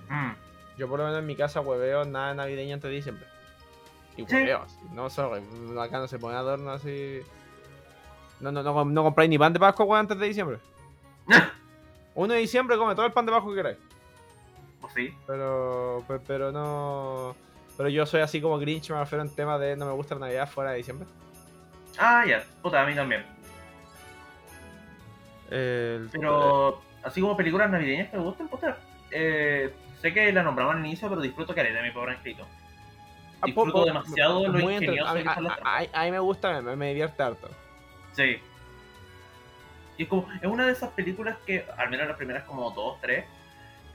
Mm. 0.08 0.30
Yo 0.78 0.88
por 0.88 0.98
lo 1.00 1.04
menos 1.04 1.18
en 1.18 1.26
mi 1.26 1.36
casa 1.36 1.60
hueveo 1.60 2.04
nada 2.04 2.32
navideño 2.34 2.74
antes 2.74 2.88
de 2.88 2.96
diciembre. 2.96 3.26
Y 4.16 4.24
Sí. 4.26 4.34
hueveo, 4.34 4.62
así, 4.62 4.76
no 4.92 5.10
sorry, 5.10 5.42
acá 5.78 5.98
no 5.98 6.06
se 6.08 6.18
pone 6.18 6.36
adorno 6.36 6.70
así. 6.70 7.20
No, 8.40 8.50
no, 8.50 8.62
no, 8.62 8.84
no 8.84 9.02
compráis 9.02 9.28
ni 9.28 9.38
pan 9.38 9.52
de 9.52 9.60
Pascua 9.60 9.84
weón, 9.84 10.00
antes 10.00 10.18
de 10.18 10.26
diciembre. 10.26 10.58
1 12.14 12.32
de 12.34 12.40
diciembre 12.40 12.76
come 12.78 12.94
todo 12.94 13.04
el 13.06 13.12
pan 13.12 13.26
de 13.26 13.32
Pascua 13.32 13.50
que 13.52 13.56
queráis. 13.56 13.78
Pues 14.92 15.06
sí. 15.08 15.14
Pero, 15.26 16.04
pe- 16.08 16.20
pero 16.26 16.52
no. 16.52 17.34
Pero 17.76 17.88
yo 17.88 18.04
soy 18.06 18.20
así 18.20 18.40
como 18.40 18.58
Grinch, 18.58 18.90
me 18.90 18.98
refiero 18.98 19.22
en 19.24 19.34
tema 19.34 19.58
de 19.58 19.76
no 19.76 19.86
me 19.86 19.92
gusta 19.92 20.14
la 20.14 20.22
Navidad 20.22 20.48
fuera 20.48 20.70
de 20.72 20.78
diciembre. 20.78 21.06
Ah, 21.98 22.24
ya. 22.26 22.44
Puta, 22.62 22.82
a 22.82 22.86
mí 22.86 22.94
también. 22.94 23.24
El- 25.50 26.08
Pero, 26.12 26.80
así 27.02 27.20
como 27.20 27.36
películas 27.36 27.70
navideñas 27.70 28.08
que 28.10 28.16
me 28.16 28.22
gustan, 28.22 28.48
puta. 28.48 28.76
Eh, 29.10 29.72
sé 30.00 30.12
que 30.14 30.32
la 30.32 30.42
nombramos 30.42 30.74
al 30.76 30.80
inicio, 30.86 31.08
pero 31.08 31.20
disfruto 31.20 31.54
que 31.54 31.62
de 31.64 31.82
mi 31.82 31.90
pobre. 31.90 32.16
Ah, 33.42 33.46
disfruto 33.46 33.84
demasiado 33.84 34.46
lo 34.46 34.60
ingenioso 34.70 35.10
a, 35.10 35.14
mí- 35.14 35.22
que 35.22 35.34
son 35.34 35.44
las 35.44 35.58
a- 35.62 35.78
a- 35.78 36.00
a 36.02 36.04
mí 36.04 36.10
me 36.10 36.18
gusta, 36.20 36.60
me, 36.60 36.76
me 36.76 36.88
divierte 36.88 37.22
harto. 37.22 37.48
Sí. 38.12 38.38
Y 39.96 40.02
es 40.04 40.08
como, 40.08 40.28
es 40.40 40.46
una 40.46 40.66
de 40.66 40.72
esas 40.72 40.90
películas 40.90 41.36
que, 41.46 41.64
al 41.76 41.90
menos 41.90 42.06
las 42.06 42.16
primeras 42.16 42.44
como 42.44 42.70
dos, 42.70 43.00
tres, 43.00 43.24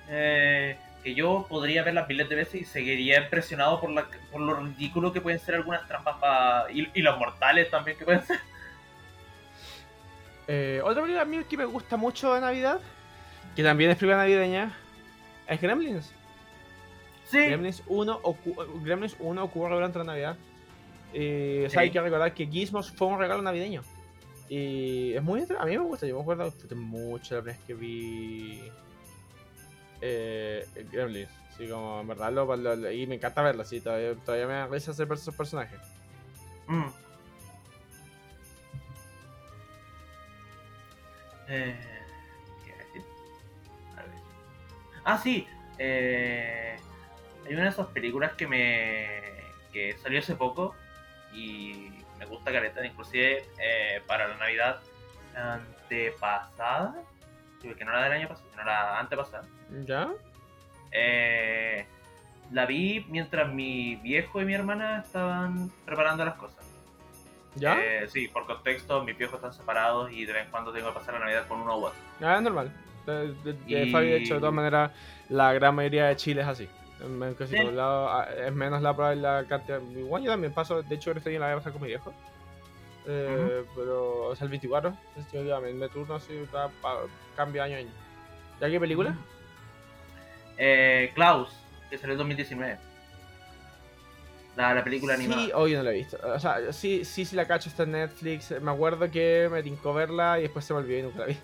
eh, 0.09 0.77
que 1.05 1.13
yo 1.13 1.45
podría 1.47 1.83
verlas 1.83 2.07
miles 2.09 2.27
de 2.27 2.35
veces 2.35 2.61
y 2.61 2.65
seguiría 2.65 3.21
impresionado 3.21 3.79
por, 3.79 3.91
la, 3.91 4.07
por 4.31 4.41
lo 4.41 4.55
ridículo 4.55 5.13
que 5.13 5.21
pueden 5.21 5.39
ser 5.39 5.53
algunas 5.53 5.87
trampas 5.87 6.17
pa- 6.17 6.65
y, 6.73 6.89
y 6.95 7.01
los 7.03 7.15
mortales 7.19 7.69
también 7.69 7.95
que 7.97 8.03
pueden 8.05 8.23
ser. 8.25 8.39
Eh, 10.47 10.79
otra 10.83 11.01
película 11.01 11.23
a 11.23 11.25
mí 11.25 11.43
que 11.49 11.57
me 11.57 11.65
gusta 11.65 11.97
mucho 11.97 12.33
de 12.35 12.41
Navidad, 12.41 12.79
que 13.55 13.63
también 13.63 13.89
es 13.89 13.97
película 13.97 14.17
navideña, 14.17 14.77
es 15.47 15.59
Gremlins. 15.59 16.13
Sí, 17.25 17.39
Gremlins 17.39 17.81
1, 17.87 18.21
ocu- 18.21 18.83
Gremlins 18.83 19.15
1 19.19 19.43
ocurre 19.43 19.73
durante 19.73 19.97
la 19.97 20.03
Navidad. 20.05 20.35
Y 21.13 21.65
o 21.65 21.69
sea, 21.69 21.79
Sí. 21.81 21.85
hay 21.85 21.89
que 21.91 21.99
recordar 22.01 22.31
que 22.35 22.45
Gizmos 22.45 22.91
fue 22.91 23.07
un 23.07 23.17
regalo 23.17 23.41
navideño. 23.41 23.81
Y 24.47 25.13
es 25.13 25.23
muy 25.23 25.41
A 25.57 25.65
mí 25.65 25.71
me 25.77 25.83
gusta, 25.83 26.05
yo 26.05 26.15
me 26.15 26.21
acuerdo 26.21 26.53
mucho 26.75 27.33
la 27.35 27.41
primera 27.41 27.57
vez 27.57 27.57
que 27.65 27.73
vi 27.73 28.61
eh, 30.07 30.65
Gremlins. 30.91 31.29
Así 31.53 31.67
como, 31.69 32.01
en 32.01 32.07
verdad, 32.07 32.31
lo, 32.33 32.55
lo- 32.55 32.91
y 32.91 33.07
me 33.07 33.15
encanta 33.15 33.41
verlo, 33.41 33.61
así, 33.61 33.79
todavía, 33.81 34.13
todavía 34.15 34.47
me 34.47 34.53
da 34.53 34.67
risa 34.67 34.91
hacer 34.91 35.07
esos 35.11 35.33
personajes. 35.35 35.79
Mm. 36.67 36.83
Eh, 41.47 41.75
¿qué 42.65 42.99
iba 42.99 44.01
a. 44.01 45.13
Ah, 45.13 45.17
sí. 45.21 45.47
eh, 45.77 46.75
hay 47.45 47.53
una 47.53 47.63
de 47.63 47.69
esas 47.69 47.87
películas 47.87 48.33
que 48.33 48.47
me 48.47 49.21
que 49.71 49.95
salió 50.01 50.19
hace 50.19 50.35
poco 50.35 50.73
y 51.33 51.91
me 52.17 52.25
gusta 52.25 52.51
careta, 52.51 52.83
inclusive 52.85 53.45
eh, 53.59 54.01
para 54.07 54.27
la 54.27 54.37
Navidad 54.37 54.79
antepasada, 55.35 56.95
sí, 57.61 57.73
que 57.75 57.85
no 57.85 57.91
la 57.91 58.03
del 58.03 58.11
año 58.13 58.27
pasado, 58.27 58.47
sino 58.51 58.63
la 58.63 58.99
antepasada. 58.99 59.43
¿Ya? 59.85 60.09
Eh, 60.91 61.85
la 62.51 62.65
vi 62.65 63.05
mientras 63.09 63.51
mi 63.51 63.95
viejo 63.97 64.41
y 64.41 64.45
mi 64.45 64.53
hermana 64.53 65.01
estaban 65.05 65.71
preparando 65.85 66.23
las 66.25 66.35
cosas. 66.35 66.63
¿Ya? 67.55 67.77
Eh, 67.79 68.07
sí, 68.09 68.27
por 68.27 68.45
contexto, 68.45 69.03
mis 69.03 69.17
viejos 69.17 69.35
están 69.37 69.53
separados 69.53 70.11
y 70.11 70.25
de 70.25 70.33
vez 70.33 70.45
en 70.45 70.51
cuando 70.51 70.71
tengo 70.73 70.89
que 70.89 70.99
pasar 70.99 71.13
la 71.15 71.21
Navidad 71.21 71.47
con 71.47 71.61
uno 71.61 71.77
u 71.79 71.85
otro. 71.85 71.99
Ah, 72.21 72.35
es 72.35 72.41
normal. 72.41 72.71
De, 73.05 73.33
de- 73.33 73.53
de 73.53 73.85
Y- 73.85 73.91
Fabi, 73.91 74.07
de 74.07 74.17
hecho, 74.17 74.33
de 74.35 74.39
todas 74.39 74.53
maneras, 74.55 74.91
la 75.29 75.53
gran 75.53 75.73
mayoría 75.75 76.05
de 76.07 76.15
Chile 76.15 76.41
es 76.41 76.47
así. 76.47 76.69
En 77.01 77.33
casi 77.35 77.55
Sí. 77.55 77.61
todos 77.61 77.73
lados, 77.73 78.09
ah, 78.13 78.27
es 78.47 78.53
menos 78.53 78.81
la 78.81 78.93
la 79.15 79.45
cantidad. 79.47 79.79
Igual 79.81 80.23
yo 80.23 80.31
también 80.31 80.53
paso, 80.53 80.81
de 80.81 80.95
hecho, 80.95 81.11
este 81.11 81.29
año 81.29 81.39
la 81.39 81.45
voy 81.47 81.53
a 81.53 81.57
pasar 81.57 81.71
con 81.73 81.81
mi 81.81 81.87
viejo. 81.89 82.13
Eh, 83.07 83.63
Pero, 83.75 84.23
o 84.27 84.35
sea, 84.35 84.45
el 84.45 84.49
24. 84.51 84.89
Entonces, 85.09 85.31
yo 85.33 85.43
ya 85.43 85.59
me, 85.59 85.87
turno 85.89 86.15
así, 86.15 86.33
está 86.37 86.69
pa- 86.81 87.01
cambio 87.35 87.61
año 87.63 87.75
a 87.75 87.79
año. 87.79 87.89
¿Ya 88.59 88.69
qué 88.69 88.79
película? 88.79 89.15
Eh, 90.57 91.11
Klaus, 91.13 91.49
que 91.89 91.97
salió 91.97 92.13
en 92.13 92.19
2019. 92.19 92.77
La, 94.55 94.73
la 94.73 94.83
película 94.83 95.15
animada. 95.15 95.43
Sí, 95.43 95.51
hoy 95.53 95.73
no 95.73 95.83
la 95.83 95.91
he 95.91 95.95
visto. 95.95 96.17
O 96.23 96.39
sea, 96.39 96.71
sí, 96.71 97.03
sí, 97.03 97.25
sí 97.25 97.35
la 97.35 97.45
cacho, 97.45 97.67
está 97.67 97.83
en 97.83 97.91
Netflix. 97.91 98.51
Me 98.61 98.71
acuerdo 98.71 99.11
que 99.11 99.49
me 99.51 99.61
tincó 99.61 99.93
verla 99.93 100.39
y 100.39 100.43
después 100.43 100.63
se 100.63 100.73
me 100.73 100.79
olvidó 100.79 100.99
y 100.99 101.01
nunca 101.03 101.19
la 101.19 101.25
vi. 101.25 101.37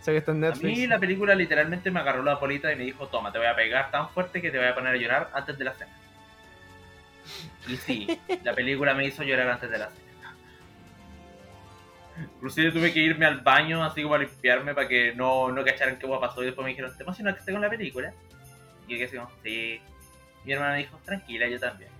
Sé 0.00 0.12
que 0.12 0.18
está 0.18 0.32
en 0.32 0.42
A 0.44 0.48
Netflix. 0.48 0.78
mí 0.78 0.86
la 0.86 0.98
película 0.98 1.34
literalmente 1.34 1.90
me 1.90 2.00
agarró 2.00 2.22
la 2.22 2.36
bolita 2.36 2.72
y 2.72 2.76
me 2.76 2.84
dijo, 2.84 3.06
toma, 3.08 3.30
te 3.32 3.38
voy 3.38 3.46
a 3.46 3.54
pegar 3.54 3.90
tan 3.90 4.08
fuerte 4.10 4.40
que 4.40 4.50
te 4.50 4.56
voy 4.58 4.66
a 4.66 4.74
poner 4.74 4.94
a 4.94 4.96
llorar 4.96 5.30
antes 5.34 5.56
de 5.58 5.64
la 5.64 5.74
cena. 5.74 5.92
Y 7.68 7.76
sí, 7.76 8.20
la 8.42 8.54
película 8.54 8.94
me 8.94 9.06
hizo 9.06 9.22
llorar 9.22 9.48
antes 9.48 9.70
de 9.70 9.78
la 9.78 9.88
cena. 9.90 10.03
Inclusive 12.36 12.70
tuve 12.72 12.92
que 12.92 13.00
irme 13.00 13.26
al 13.26 13.40
baño 13.40 13.82
así 13.82 14.02
como 14.02 14.14
a 14.14 14.18
limpiarme 14.18 14.74
para 14.74 14.86
que 14.86 15.14
no, 15.14 15.50
no 15.50 15.64
cacharan 15.64 15.98
qué 15.98 16.06
hueá 16.06 16.20
pasó 16.20 16.42
y 16.42 16.46
después 16.46 16.64
me 16.64 16.70
dijeron, 16.70 16.96
¿te 16.96 17.02
emocionaste 17.02 17.50
con 17.52 17.60
la 17.60 17.68
película? 17.70 18.12
Y 18.86 18.98
yo 18.98 19.04
así 19.06 19.16
como, 19.16 19.30
sí. 19.42 19.80
Mi 20.44 20.52
hermana 20.52 20.72
me 20.72 20.78
dijo, 20.78 20.98
tranquila, 21.04 21.48
yo 21.48 21.58
también. 21.58 21.90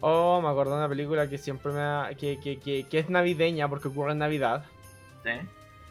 Oh, 0.00 0.40
me 0.40 0.48
acordé 0.48 0.70
de 0.70 0.76
una 0.78 0.88
película 0.88 1.28
que 1.28 1.36
siempre 1.38 1.72
me 1.72 1.80
ha- 1.80 2.10
que, 2.18 2.40
que, 2.40 2.58
que, 2.58 2.84
que 2.88 2.98
es 2.98 3.10
navideña 3.10 3.68
porque 3.68 3.88
ocurre 3.88 4.12
en 4.12 4.18
Navidad. 4.18 4.64
¿Sí? 5.22 5.30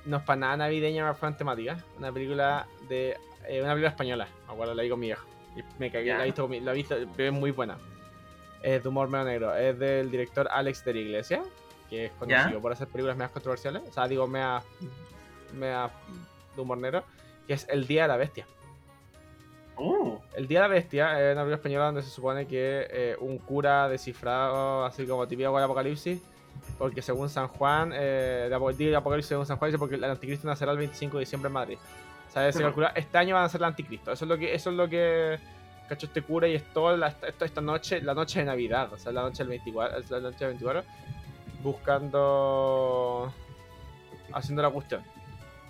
No 0.05 0.17
es 0.17 0.23
para 0.23 0.39
nada 0.39 0.57
navideña, 0.57 1.05
me 1.07 1.13
fue 1.13 1.29
en 1.29 1.37
temática. 1.37 1.77
Una 1.97 2.11
película 2.11 2.65
de 2.87 3.15
Eh, 3.47 3.61
una 3.61 3.71
película 3.71 3.89
española, 3.89 4.27
me 4.47 4.53
acuerdo, 4.53 4.73
la 4.75 4.83
vi 4.83 4.89
con 4.89 4.99
mi 4.99 5.07
viejo. 5.07 5.25
Y 5.55 5.61
me 5.79 5.89
cagué, 5.91 6.09
la 6.13 6.21
he 6.23 6.25
visto, 6.25 6.41
con 6.43 6.51
mi- 6.51 6.59
la 6.59 6.71
he 6.71 6.75
visto, 6.75 6.95
es 6.95 7.31
muy 7.31 7.51
buena. 7.51 7.77
Es 8.61 8.83
de 8.83 8.89
humor 8.89 9.09
medio 9.09 9.25
negro. 9.25 9.55
Es 9.55 9.77
del 9.79 10.11
director 10.11 10.47
Alex 10.51 10.83
de 10.85 10.93
la 10.93 10.99
Iglesia, 10.99 11.43
que 11.89 12.05
es 12.05 12.11
conocido 12.13 12.51
Ya. 12.57 12.59
por 12.59 12.71
hacer 12.71 12.87
películas 12.87 13.17
más 13.17 13.29
controversiales. 13.31 13.81
O 13.89 13.91
sea, 13.93 14.07
digo, 14.07 14.27
mea, 14.27 14.61
mea 15.53 15.89
de 16.55 16.61
humor 16.61 16.77
negro. 16.77 17.03
Que 17.47 17.53
es 17.53 17.67
El 17.69 17.87
Día 17.87 18.03
de 18.03 18.07
la 18.09 18.17
Bestia. 18.17 18.45
Uh, 19.77 20.17
El 20.35 20.47
Día 20.47 20.61
de 20.61 20.67
la 20.67 20.73
Bestia 20.73 21.11
es 21.19 21.33
una 21.33 21.41
película 21.43 21.55
española 21.55 21.85
donde 21.85 22.03
se 22.03 22.09
supone 22.09 22.45
que 22.45 22.85
eh, 22.89 23.15
un 23.19 23.37
cura 23.37 23.87
descifrado, 23.87 24.83
así 24.85 25.07
como 25.07 25.25
típico 25.27 25.51
con 25.51 25.59
el 25.59 25.65
apocalipsis, 25.65 26.21
porque 26.77 27.01
según 27.01 27.29
San 27.29 27.47
Juan, 27.47 27.91
eh, 27.95 28.45
el 28.47 28.53
apocalipsis 28.53 29.27
según 29.29 29.45
San 29.45 29.57
Juan 29.57 29.69
dice 29.69 29.79
porque 29.79 29.95
el 29.95 30.03
anticristo 30.03 30.47
nacerá 30.47 30.73
el 30.73 30.77
25 30.79 31.17
de 31.17 31.21
diciembre 31.21 31.47
en 31.47 31.53
Madrid. 31.53 31.77
O 32.27 32.31
sea, 32.31 32.51
se 32.51 32.61
calcula, 32.61 32.91
este 32.95 33.17
año 33.17 33.33
van 33.35 33.45
a 33.45 33.49
ser 33.49 33.61
el 33.61 33.65
anticristo. 33.65 34.11
Eso 34.11 34.25
es 34.25 34.29
lo 34.29 34.37
que, 34.37 34.53
eso 34.53 34.69
es 34.69 34.75
lo 34.75 34.87
que 34.89 35.39
cachó 35.87 36.05
este 36.05 36.21
cura 36.21 36.47
y 36.47 36.55
es 36.55 36.63
toda 36.73 36.95
la- 36.97 37.07
esta, 37.07 37.45
esta 37.45 37.61
noche, 37.61 38.01
la 38.01 38.13
noche 38.13 38.39
de 38.39 38.45
Navidad, 38.45 38.91
o 38.93 38.97
sea, 38.97 39.11
la 39.13 39.21
noche 39.23 39.39
del 39.43 39.47
24, 39.47 39.97
es 39.97 40.11
la 40.11 40.19
noche 40.19 40.37
del 40.45 40.47
24, 40.49 40.83
buscando, 41.63 43.33
haciendo 44.33 44.61
la 44.61 44.69
cuestión. 44.69 45.03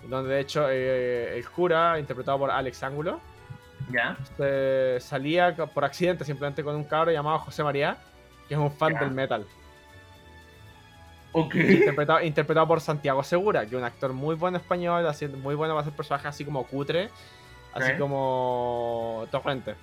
Donde 0.08 0.34
de 0.34 0.40
hecho 0.40 0.66
eh, 0.70 1.36
el 1.36 1.48
cura, 1.48 1.98
interpretado 1.98 2.38
por 2.38 2.50
Alex 2.50 2.82
Ángulo, 2.82 3.20
ya. 3.92 4.16
se 4.36 4.98
salía 5.00 5.54
por 5.54 5.84
accidente 5.84 6.24
simplemente 6.24 6.64
con 6.64 6.74
un 6.74 6.84
cabro 6.84 7.12
llamado 7.12 7.38
José 7.40 7.62
María, 7.62 7.98
que 8.48 8.54
es 8.54 8.60
un 8.60 8.70
fan 8.72 8.94
Ya. 8.94 9.00
del 9.00 9.10
metal. 9.10 9.46
Ok. 11.32 11.54
Interpretado, 11.54 12.22
interpretado 12.22 12.66
por 12.66 12.80
Santiago 12.80 13.22
Segura, 13.22 13.60
que 13.60 13.68
es 13.68 13.74
un 13.74 13.84
actor 13.84 14.12
muy 14.12 14.34
bueno 14.34 14.56
español, 14.56 15.06
haciendo, 15.06 15.38
muy 15.38 15.54
bueno 15.54 15.74
para 15.74 15.82
hacer 15.82 15.94
personajes 15.94 16.26
así 16.26 16.44
como 16.44 16.66
cutre, 16.66 17.08
así 17.72 17.92
como 17.98 19.26
torrente. 19.30 19.74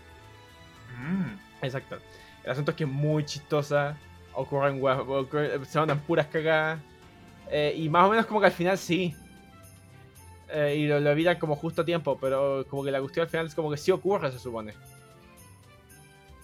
Mm, 0.99 1.63
Exacto. 1.63 1.97
El 2.43 2.51
asunto 2.51 2.71
es 2.71 2.77
que 2.77 2.83
es 2.85 2.89
muy 2.89 3.23
chistosa, 3.25 3.95
ocurren, 4.37 4.81
ocurren- 4.81 5.65
se 5.65 5.79
mandan 5.79 5.99
puras 5.99 6.27
cagadas, 6.27 6.79
eh, 7.49 7.73
y 7.77 7.89
más 7.89 8.05
o 8.05 8.09
menos 8.09 8.25
como 8.25 8.39
que 8.39 8.45
al 8.47 8.51
final 8.51 8.77
sí. 8.77 9.13
Eh, 10.49 10.75
y 10.77 10.87
lo, 10.87 10.99
lo 11.01 11.09
evitan 11.11 11.37
como 11.39 11.55
justo 11.57 11.81
a 11.81 11.85
tiempo, 11.85 12.17
pero 12.21 12.65
como 12.69 12.83
que 12.83 12.91
la 12.91 12.99
cuestión 13.01 13.25
al 13.25 13.29
final 13.29 13.45
es 13.47 13.55
como 13.55 13.69
que 13.69 13.77
sí 13.77 13.91
ocurre, 13.91 14.31
se 14.31 14.39
supone. 14.39 14.73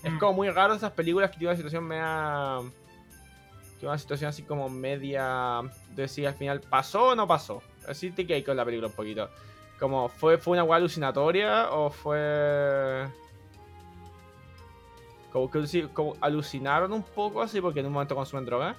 Es 0.04 0.12
Mm. 0.12 0.20
como 0.20 0.34
muy 0.34 0.50
raro 0.50 0.74
esas 0.74 0.92
películas 0.92 1.30
que 1.32 1.38
tienen 1.38 1.52
una 1.52 1.56
situación 1.56 1.86
media. 1.86 2.58
Que 3.80 3.88
una 3.88 3.98
situación 3.98 4.30
así 4.30 4.44
como 4.44 4.68
media. 4.68 5.62
De 5.96 6.10
si 6.10 6.26
al 6.26 6.34
final 6.34 6.60
pasó 6.60 7.10
o 7.10 7.16
no 7.16 7.26
pasó. 7.26 7.62
Así 7.88 8.12
te 8.12 8.28
quedas 8.28 8.44
con 8.44 8.58
la 8.58 8.66
película 8.66 8.88
un 8.88 8.94
poquito. 8.94 9.30
Como, 9.80 10.10
¿fue, 10.10 10.38
fue 10.38 10.54
una 10.54 10.64
hueá 10.66 10.78
alucinatoria 10.78 11.72
o 11.72 11.90
fue. 11.90 13.08
Como 15.34 15.50
que 15.50 15.88
como 15.92 16.16
alucinaron 16.22 16.94
un 16.94 17.02
poco 17.02 17.42
así 17.42 17.60
porque 17.60 17.80
en 17.80 17.88
un 17.88 17.94
momento 17.94 18.16
consumen 18.16 18.46
droga? 18.46 18.76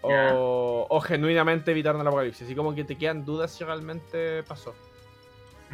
O, 0.00 0.86
o 0.88 1.00
genuinamente 1.00 1.72
evitaron 1.72 2.00
el 2.00 2.06
apocalipsis. 2.06 2.46
Así 2.46 2.54
como 2.54 2.74
que 2.74 2.84
te 2.84 2.96
quedan 2.96 3.24
dudas 3.24 3.50
si 3.50 3.64
realmente 3.64 4.44
pasó. 4.44 4.74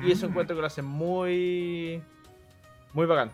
Y 0.02 0.10
eso 0.10 0.26
mm. 0.26 0.30
encuentro 0.30 0.56
que 0.56 0.60
lo 0.62 0.66
hace 0.66 0.82
muy. 0.82 2.02
Muy 2.94 3.06
bacán. 3.06 3.30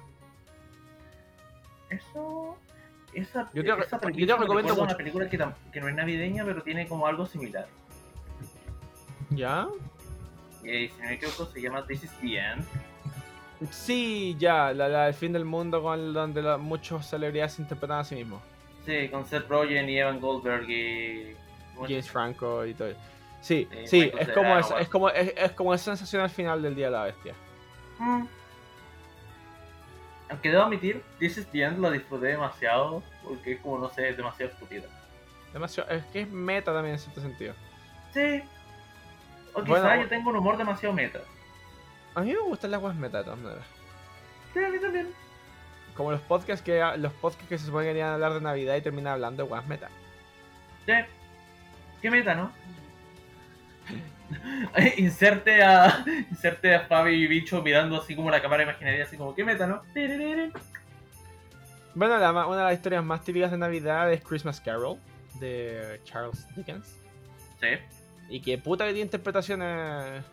Eso. 1.90 2.56
Esa, 3.12 3.48
Yo 3.54 3.62
te- 3.62 3.70
esa 3.70 3.96
yo 3.96 3.98
te 4.00 4.06
película 4.06 4.36
me 4.36 4.42
recomiendo 4.42 4.44
recuerda 4.44 4.58
a 4.58 4.72
mucho. 4.72 4.82
una 4.82 4.96
película 4.96 5.28
que, 5.28 5.80
no 5.80 5.88
es 5.88 5.94
navideña, 5.94 6.44
pero 6.44 6.62
tiene 6.64 6.88
como 6.88 7.06
algo 7.06 7.26
similar. 7.26 7.68
¿Ya? 9.30 9.68
Y 10.64 10.88
si 10.88 10.94
no 11.00 11.04
me 11.08 11.14
equivoco, 11.14 11.46
se 11.46 11.60
llama 11.60 11.86
This 11.86 12.02
is 12.02 12.10
the 12.20 12.36
End. 12.36 12.64
Sí, 13.70 14.36
ya, 14.38 14.72
la, 14.72 14.88
la 14.88 15.04
del 15.06 15.14
fin 15.14 15.32
del 15.32 15.44
mundo 15.44 15.82
con 15.82 16.12
donde 16.12 16.42
la- 16.42 16.56
muchos 16.56 17.06
celebridades 17.06 17.54
se 17.54 17.62
interpretan 17.62 17.98
a 18.00 18.04
sí 18.04 18.14
mismos. 18.16 18.42
Sí, 18.84 19.08
con 19.08 19.24
Seth 19.26 19.48
Rogen 19.48 19.88
y 19.88 19.98
Evan 19.98 20.20
Goldberg 20.20 20.68
y. 20.68 21.36
James 21.80 22.10
Franco 22.10 22.64
y 22.66 22.74
todo. 22.74 22.90
Sí, 23.40 23.68
Sí, 23.70 23.86
sí, 23.86 24.00
Michael 24.00 24.20
es 24.22 24.34
como, 24.34 24.48
bueno. 24.50 24.78
es, 24.78 24.88
como, 24.88 25.08
es, 25.10 25.32
es 25.36 25.52
como 25.52 25.74
esa 25.74 25.84
sensación 25.84 26.22
al 26.22 26.30
final 26.30 26.62
del 26.62 26.74
Día 26.74 26.86
de 26.86 26.92
la 26.92 27.04
Bestia. 27.04 27.34
Mm. 27.98 28.24
Aunque 30.30 30.50
debo 30.50 30.62
admitir, 30.62 31.02
This 31.18 31.36
is 31.38 31.46
the 31.48 31.62
End 31.62 31.78
lo 31.78 31.90
disfruté 31.90 32.28
demasiado 32.28 33.02
porque 33.22 33.52
es 33.52 33.60
como, 33.60 33.78
no 33.78 33.90
sé, 33.90 34.08
es 34.08 34.16
demasiado 34.16 34.52
estúpida. 34.52 34.84
Demasiado, 35.52 35.90
es 35.90 36.04
que 36.06 36.22
es 36.22 36.30
meta 36.30 36.72
también 36.72 36.94
en 36.94 36.98
cierto 37.00 37.20
sentido. 37.20 37.54
Sí. 38.12 38.42
O 39.52 39.62
quizá 39.62 39.80
Bueno, 39.80 40.02
yo 40.02 40.08
tengo 40.08 40.30
un 40.30 40.36
humor 40.36 40.56
demasiado 40.56 40.94
meta. 40.94 41.20
A 42.14 42.20
mí 42.20 42.32
me 42.32 42.40
gustan 42.40 42.70
las 42.70 42.80
guas 42.80 42.94
meta 42.94 43.18
de 43.18 43.24
todas 43.24 43.38
maneras. 43.38 43.64
Sí, 44.52 44.62
a 44.62 44.68
mí 44.68 44.78
también. 44.78 45.08
Como 45.96 46.12
los 46.12 46.20
podcasts 46.22 46.64
que 46.64 46.80
los 46.98 47.12
podcasts 47.14 47.48
que 47.48 47.58
se 47.58 47.66
supone 47.66 47.84
que 47.84 47.90
querían 47.90 48.10
hablar 48.10 48.34
de 48.34 48.40
Navidad 48.40 48.76
y 48.76 48.80
terminan 48.80 49.14
hablando 49.14 49.42
de 49.42 49.48
guas 49.48 49.66
meta. 49.66 49.88
Sí. 50.86 50.92
Qué 52.02 52.10
meta, 52.10 52.34
¿no? 52.34 52.52
inserte 54.96 55.62
a 55.62 56.04
inserte 56.30 56.74
a 56.74 56.80
Fabi 56.86 57.14
y 57.14 57.26
Bicho 57.26 57.62
mirando 57.62 58.00
así 58.00 58.16
como 58.16 58.30
la 58.30 58.40
cámara 58.40 58.62
imaginaria, 58.62 59.04
así 59.04 59.16
como, 59.16 59.34
qué 59.34 59.44
meta, 59.44 59.66
¿no? 59.66 59.82
Bueno, 61.94 62.18
la 62.18 62.30
una 62.30 62.56
de 62.56 62.64
las 62.64 62.74
historias 62.74 63.04
más 63.04 63.22
típicas 63.22 63.50
de 63.50 63.58
Navidad 63.58 64.12
es 64.12 64.22
Christmas 64.22 64.60
Carol 64.60 64.98
de 65.38 66.00
Charles 66.04 66.46
Dickens. 66.56 66.98
Sí. 67.60 67.68
Y 68.28 68.40
que 68.40 68.58
puta 68.58 68.84
que 68.84 68.92
tiene 68.92 69.04
interpretaciones. 69.04 70.24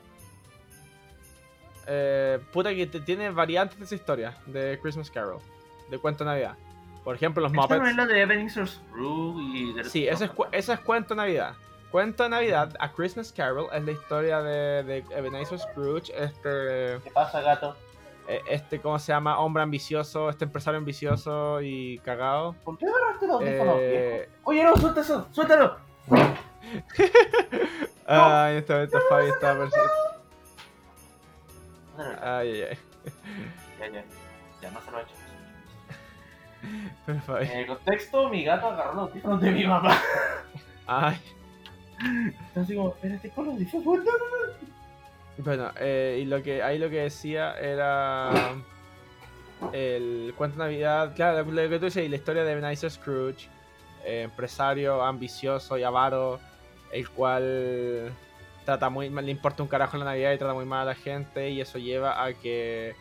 Eh, 1.88 2.40
puta 2.54 2.74
que 2.74 2.86
te- 2.88 3.00
tiene 3.02 3.30
variantes 3.32 3.78
de 3.80 3.86
esa 3.86 3.96
historia 3.96 4.38
de 4.46 4.80
Christmas 4.82 5.10
Carol, 5.10 5.40
de 5.90 5.98
cuento 5.98 6.24
de 6.24 6.30
Navidad. 6.32 6.56
Por 7.04 7.16
ejemplo, 7.16 7.42
los 7.42 7.52
¿Esta 7.52 7.68
no 7.78 7.86
es 7.88 7.94
Muppets. 7.94 7.98
la 7.98 8.06
de 8.06 8.22
Ebenezer 8.22 8.68
Scrooge 8.68 9.42
y... 9.58 9.74
de- 9.74 9.84
Sí, 9.86 10.08
ese 10.08 10.26
es, 10.26 10.32
ese 10.52 10.74
es 10.74 10.80
cuento 10.82 11.16
de 11.16 11.18
Navidad. 11.18 11.54
Cuento 11.90 12.24
de 12.24 12.30
Navidad, 12.30 12.74
A 12.80 12.92
Christmas 12.94 13.34
Carol, 13.34 13.68
es 13.74 13.84
la 13.84 13.92
historia 13.92 14.42
de, 14.42 14.84
de 14.84 15.04
Ebenezer 15.10 15.60
Scrooge, 15.60 16.14
este, 16.16 17.00
¿Qué 17.04 17.12
pasa, 17.14 17.42
gato? 17.42 17.76
eh, 18.28 18.40
este, 18.48 18.80
¿cómo 18.80 18.98
se 19.00 19.12
llama? 19.12 19.40
Hombre 19.40 19.64
ambicioso, 19.64 20.30
este 20.30 20.46
empresario 20.46 20.78
ambicioso 20.78 21.60
y 21.62 21.98
cagado. 22.00 22.56
¿Por 22.64 22.78
qué 22.78 22.86
agarraste 22.86 23.28
los 23.28 23.42
audífonos, 23.42 23.76
Eh? 23.80 24.30
Oye, 24.44 24.64
no, 24.64 24.76
suelta 24.78 25.02
eso, 25.02 25.28
suéltalo. 25.32 25.78
Ah, 28.08 28.48
en 28.52 28.58
este 28.58 28.74
momento 28.74 29.00
Fabi 29.10 29.28
está 29.30 29.58
persiguiendo. 29.58 29.70
Suéltalo. 29.72 30.01
Ay, 32.22 32.52
ay, 32.52 32.62
ay. 32.70 32.78
Ya, 33.80 33.88
ya. 33.90 34.04
Ya 34.62 34.72
no 34.72 34.82
se 34.82 34.92
lo 34.92 35.00
he 35.00 35.02
hecho. 35.02 35.14
Pero. 37.06 37.42
En 37.42 37.58
el 37.60 37.68
contexto, 37.68 38.30
mi 38.30 38.44
gato 38.44 38.68
agarró 38.68 38.94
los 38.94 39.10
audífonos 39.10 39.42
de 39.42 39.52
mi 39.52 39.66
mamá. 39.66 40.00
Ay. 40.88 41.18
Así 42.56 42.76
como, 42.76 42.90
espérate 42.90 43.30
con 43.30 43.46
los 43.46 43.56
audífonos. 43.56 44.06
Bueno, 45.38 45.72
eh, 45.80 46.20
y 46.22 46.26
lo 46.26 46.44
que 46.44 46.62
ahí 46.62 46.78
lo 46.78 46.90
que 46.90 47.02
decía 47.02 47.58
era 47.60 48.54
el 49.74 50.34
cuento 50.38 50.58
de 50.58 50.64
Navidad, 50.66 51.14
claro, 51.16 51.44
lo 51.44 51.70
que 51.70 51.80
tú 51.80 51.86
dices, 51.86 52.06
y 52.06 52.10
la 52.10 52.18
historia 52.18 52.44
de 52.44 52.52
Ebenezer 52.52 52.92
Scrooge, 52.92 53.48
eh, 54.04 54.24
empresario 54.24 55.02
ambicioso 55.04 55.78
y 55.78 55.84
avaro, 55.84 56.40
el 56.92 57.10
cual 57.10 58.12
trata 58.66 58.90
muy 58.90 59.10
mal, 59.10 59.26
le 59.26 59.32
importa 59.32 59.64
un 59.64 59.70
carajo 59.70 59.98
la 59.98 60.06
Navidad 60.06 60.34
y 60.34 60.38
trata 60.38 60.54
muy 60.54 60.66
mal 60.66 60.82
a 60.82 60.86
la 60.92 60.96
gente 60.96 61.50
y 61.50 61.62
eso 61.62 61.78
lleva 61.80 62.24
a 62.24 62.34
que 62.34 62.96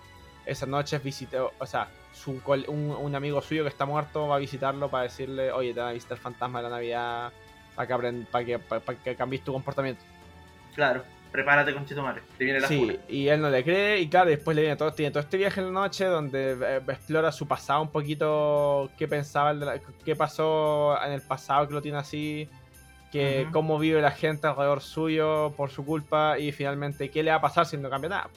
esa 0.47 0.67
noche 0.67 0.99
visite, 0.99 1.39
o 1.39 1.67
sea, 1.67 1.89
su 2.13 2.41
un, 2.69 2.91
un 2.91 3.15
amigo 3.15 3.41
suyo 3.41 3.63
que 3.63 3.69
está 3.69 3.85
muerto 3.85 4.27
va 4.27 4.37
a 4.37 4.39
visitarlo 4.39 4.89
para 4.89 5.05
decirle, 5.05 5.53
oye, 5.53 5.73
te 5.75 5.81
van 5.81 5.91
a 5.91 5.93
visitar 5.93 6.17
el 6.17 6.23
fantasma 6.23 6.59
de 6.61 6.69
la 6.69 6.75
Navidad 6.77 7.33
para 7.77 7.87
que, 7.87 7.95
aprend- 7.95 8.27
para 8.27 8.45
que, 8.45 8.59
para, 8.59 8.81
para 8.81 8.99
que 8.99 9.15
cambies 9.15 9.45
tu 9.45 9.53
comportamiento. 9.53 10.03
Claro, 10.75 11.05
prepárate 11.31 11.73
con 11.73 11.85
madre. 12.03 12.23
Te 12.37 12.45
viene 12.45 12.59
la 12.61 12.67
Sí, 12.69 12.79
funa. 12.79 12.95
y 13.09 13.29
él 13.29 13.41
no 13.41 13.49
le 13.51 13.63
cree, 13.63 14.01
y 14.01 14.09
claro, 14.09 14.31
después 14.31 14.55
le 14.57 14.63
viene 14.63 14.77
todo, 14.77 14.93
tiene 14.93 15.11
todo 15.13 15.21
este 15.23 15.37
viaje 15.37 15.61
en 15.61 15.67
la 15.67 15.73
noche 15.83 16.05
donde 16.07 16.53
eh, 16.61 16.81
explora 16.89 17.31
su 17.33 17.47
pasado 17.47 17.83
un 17.83 17.91
poquito, 17.91 18.91
qué 18.99 19.07
pensaba, 19.07 19.51
el 19.53 19.61
de 19.61 19.67
la- 19.67 19.81
qué 20.05 20.17
pasó 20.17 21.01
en 21.05 21.13
el 21.13 21.23
pasado 21.23 21.69
que 21.69 21.75
lo 21.75 21.83
tiene 21.83 21.99
así, 21.99 22.49
que 23.11 23.43
Ujú. 23.45 23.53
cómo 23.53 23.79
vive 23.79 24.01
la 24.01 24.11
gente 24.13 24.47
alrededor 24.47 24.81
suyo 24.81 25.53
por 25.57 25.71
su 25.71 25.85
culpa, 25.85 26.39
y 26.39 26.53
finalmente 26.53 27.11
qué 27.11 27.23
le 27.23 27.31
va 27.31 27.37
a 27.39 27.41
pasar 27.41 27.67
si 27.67 27.77
no 27.77 27.91
cambia 27.91 28.11
nada. 28.11 28.31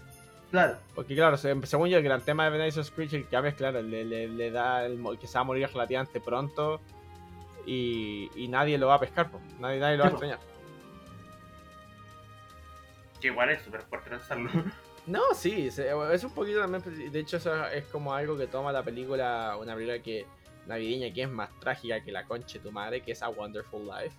Claro. 0.52 0.78
Porque 0.96 1.16
claro, 1.16 1.36
se- 1.38 1.56
según 1.66 1.90
yo, 1.90 1.98
el 1.98 2.04
gran 2.04 2.22
tema 2.22 2.46
de 2.50 2.58
Benicio 2.58 2.84
Screech, 2.84 3.14
el 3.14 3.24
que 3.24 3.30
cambia 3.30 3.50
es 3.50 3.56
claro, 3.56 3.82
le, 3.82 4.04
le- 4.06 4.28
le 4.28 4.52
da 4.52 4.86
el, 4.86 4.98
mo- 4.98 5.18
que 5.18 5.28
se 5.28 5.34
va 5.36 5.42
a 5.42 5.44
morir 5.44 5.68
relativamente 5.72 6.20
pronto, 6.20 6.80
y, 7.66 8.30
y 8.36 8.48
nadie 8.50 8.78
lo 8.78 8.88
va 8.88 8.96
a 8.96 9.00
pescar, 9.00 9.30
po. 9.32 9.40
nadie, 9.60 9.80
nadie 9.80 9.98
lo 9.98 10.04
va 10.04 10.10
a 10.10 10.12
extrañar. 10.12 10.40
Que 13.22 13.28
igual 13.28 13.50
es 13.52 13.62
súper 13.62 13.82
fuerte 13.84 14.10
lanzarlo. 14.10 14.50
No, 15.06 15.20
sí, 15.36 15.68
es 15.68 16.24
un 16.24 16.32
poquito 16.34 16.62
también. 16.62 16.82
pues, 16.82 17.12
De 17.12 17.20
hecho, 17.20 17.36
eso 17.36 17.66
es 17.68 17.84
como 17.88 18.14
algo 18.14 18.38
que 18.38 18.48
toma 18.48 18.72
la 18.72 18.84
película, 18.84 19.58
una 19.60 19.74
película 19.76 20.00
que 20.00 20.26
navideña 20.66 21.14
que 21.14 21.24
es 21.24 21.30
más 21.30 21.50
trágica 21.60 22.02
que 22.02 22.10
la 22.14 22.24
concha 22.24 22.54
de 22.54 22.60
tu 22.62 22.72
madre, 22.72 23.02
que 23.02 23.12
es 23.12 23.22
A 23.22 23.28
Wonderful 23.28 23.82
Life. 23.86 24.16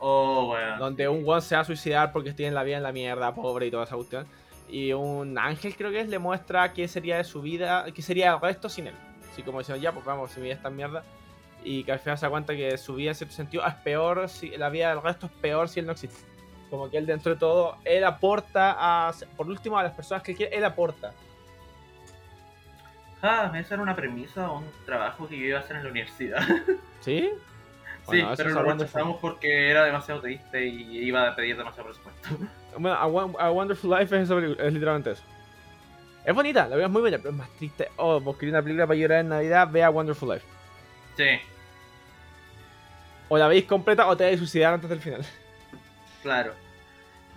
Oh, 0.00 0.46
bueno. 0.46 0.78
Donde 0.78 1.08
un 1.08 1.22
one 1.28 1.42
se 1.42 1.54
va 1.54 1.60
a 1.60 1.64
suicidar 1.64 2.10
porque 2.10 2.32
tiene 2.32 2.52
la 2.52 2.62
vida 2.64 2.78
en 2.78 2.82
la 2.82 2.92
mierda, 2.92 3.34
pobre 3.34 3.66
y 3.66 3.70
toda 3.70 3.84
esa 3.84 3.96
cuestión. 3.96 4.26
y 4.68 4.92
un 4.92 5.38
ángel 5.38 5.76
creo 5.76 5.90
que 5.90 6.00
es, 6.00 6.08
le 6.08 6.18
muestra 6.18 6.72
qué 6.72 6.88
sería 6.88 7.18
de 7.18 7.24
su 7.24 7.42
vida, 7.42 7.84
qué 7.94 8.02
sería 8.02 8.32
el 8.32 8.40
resto 8.40 8.68
sin 8.68 8.86
él. 8.86 8.94
Así 9.30 9.42
como 9.42 9.58
diciendo, 9.58 9.82
ya, 9.82 9.92
pues 9.92 10.04
vamos, 10.04 10.30
si 10.30 10.40
mi 10.40 10.44
vida 10.44 10.54
es 10.54 10.58
esta 10.58 10.70
mierda. 10.70 11.04
Y 11.62 11.84
que 11.84 11.92
al 11.92 11.98
final 11.98 12.16
se 12.16 12.26
da 12.26 12.30
cuenta 12.30 12.56
que 12.56 12.78
su 12.78 12.94
vida 12.94 13.10
en 13.10 13.14
cierto 13.14 13.34
sentido 13.34 13.66
es 13.66 13.74
peor, 13.74 14.28
si 14.28 14.50
la 14.56 14.70
vida 14.70 14.88
del 14.88 15.02
resto 15.02 15.26
es 15.26 15.32
peor 15.32 15.68
si 15.68 15.80
él 15.80 15.86
no 15.86 15.92
existe. 15.92 16.18
Como 16.70 16.88
que 16.88 16.96
él 16.96 17.04
dentro 17.04 17.34
de 17.34 17.38
todo, 17.38 17.76
él 17.84 18.04
aporta 18.04 18.76
a, 18.78 19.12
por 19.36 19.48
último, 19.48 19.78
a 19.78 19.82
las 19.82 19.92
personas 19.92 20.22
que 20.22 20.34
quiere, 20.34 20.56
él 20.56 20.64
aporta. 20.64 21.12
Ah, 23.22 23.52
esa 23.54 23.74
era 23.74 23.82
una 23.82 23.94
premisa 23.94 24.50
o 24.50 24.60
un 24.60 24.70
trabajo 24.86 25.28
que 25.28 25.38
yo 25.38 25.44
iba 25.44 25.58
a 25.58 25.60
hacer 25.60 25.76
en 25.76 25.84
la 25.84 25.90
universidad. 25.90 26.40
¿Sí? 27.00 27.30
Sí, 28.10 28.16
Bueno, 28.18 28.34
pero 28.36 28.50
lo 28.50 28.60
a 28.60 28.64
rechazamos 28.64 29.18
porque 29.20 29.70
era 29.70 29.84
demasiado 29.84 30.20
triste 30.20 30.66
y 30.66 30.98
iba 31.06 31.28
a 31.28 31.34
pedir 31.36 31.56
demasiado 31.56 31.88
presupuesto. 31.88 32.28
Bueno, 32.78 32.96
a, 32.96 33.44
a 33.46 33.50
Wonderful 33.50 33.90
Life 33.90 34.16
es, 34.16 34.22
esa 34.24 34.34
película, 34.36 34.64
es 34.66 34.72
literalmente 34.72 35.10
eso. 35.12 35.24
Es 36.24 36.34
bonita, 36.34 36.62
la 36.64 36.76
verdad 36.76 36.86
es 36.86 36.92
muy 36.92 37.00
buena, 37.02 37.18
pero 37.18 37.30
es 37.30 37.36
más 37.36 37.50
triste. 37.56 37.88
Oh, 37.96 38.20
vos 38.20 38.36
querés 38.36 38.52
una 38.52 38.62
película 38.62 38.86
para 38.86 38.98
llorar 38.98 39.20
en 39.20 39.28
Navidad, 39.30 39.68
vea 39.70 39.90
Wonderful 39.90 40.28
Life. 40.34 40.46
Sí, 41.16 41.24
O 43.28 43.38
la 43.38 43.48
veis 43.48 43.64
completa 43.64 44.06
o 44.08 44.16
te 44.16 44.24
vais 44.24 44.36
a 44.36 44.38
suicidar 44.38 44.74
antes 44.74 44.90
del 44.90 45.00
final. 45.00 45.24
claro. 46.22 46.54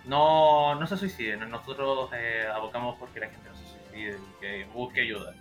No, 0.04 0.74
no 0.74 0.86
se 0.86 0.98
suiciden, 0.98 1.48
nosotros 1.48 2.10
eh, 2.14 2.46
abocamos 2.54 2.96
porque 2.98 3.20
la 3.20 3.30
gente 3.30 3.48
no 3.48 3.54
se 3.56 3.66
suicide 3.66 4.18
y 4.28 4.40
que 4.40 4.64
busque 4.66 5.00
ayuda. 5.00 5.34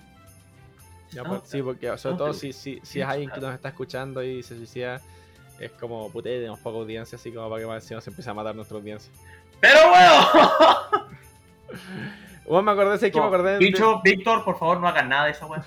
No, 1.11 1.25
pues, 1.25 1.41
sí, 1.45 1.61
porque 1.61 1.95
sobre 1.97 2.13
no, 2.13 2.17
todo 2.17 2.34
si, 2.34 2.53
si, 2.53 2.79
si 2.84 3.01
es 3.01 3.05
alguien 3.07 3.29
que 3.29 3.41
nos 3.41 3.53
está 3.53 3.69
escuchando 3.69 4.23
y 4.23 4.41
se 4.41 4.55
suicida, 4.55 5.01
es 5.66 5.72
como, 5.72 6.09
puta, 6.09 6.30
tenemos 6.30 6.59
poca 6.59 6.78
audiencia, 6.78 7.16
así 7.16 7.32
como 7.32 7.49
para 7.49 7.61
que 7.61 7.68
más 7.68 7.84
encima 7.84 8.01
se 8.01 8.09
empiece 8.09 8.30
a 8.30 8.34
matar 8.34 8.55
nuestra 8.55 8.78
audiencia. 8.78 9.11
¡Pero 9.59 9.80
bueno! 9.89 11.11
Bueno, 12.45 12.61
me 12.64 12.72
acordé, 12.72 12.97
sé 12.97 13.11
que 13.11 13.20
me 13.20 13.28
acordé 13.28 13.53
de, 13.53 13.57
Bicho, 13.59 14.01
Víctor, 14.03 14.43
por 14.43 14.57
favor, 14.57 14.80
no 14.80 14.88
hagas 14.88 15.07
nada 15.07 15.26
de 15.26 15.32
esa 15.32 15.45
weá. 15.45 15.64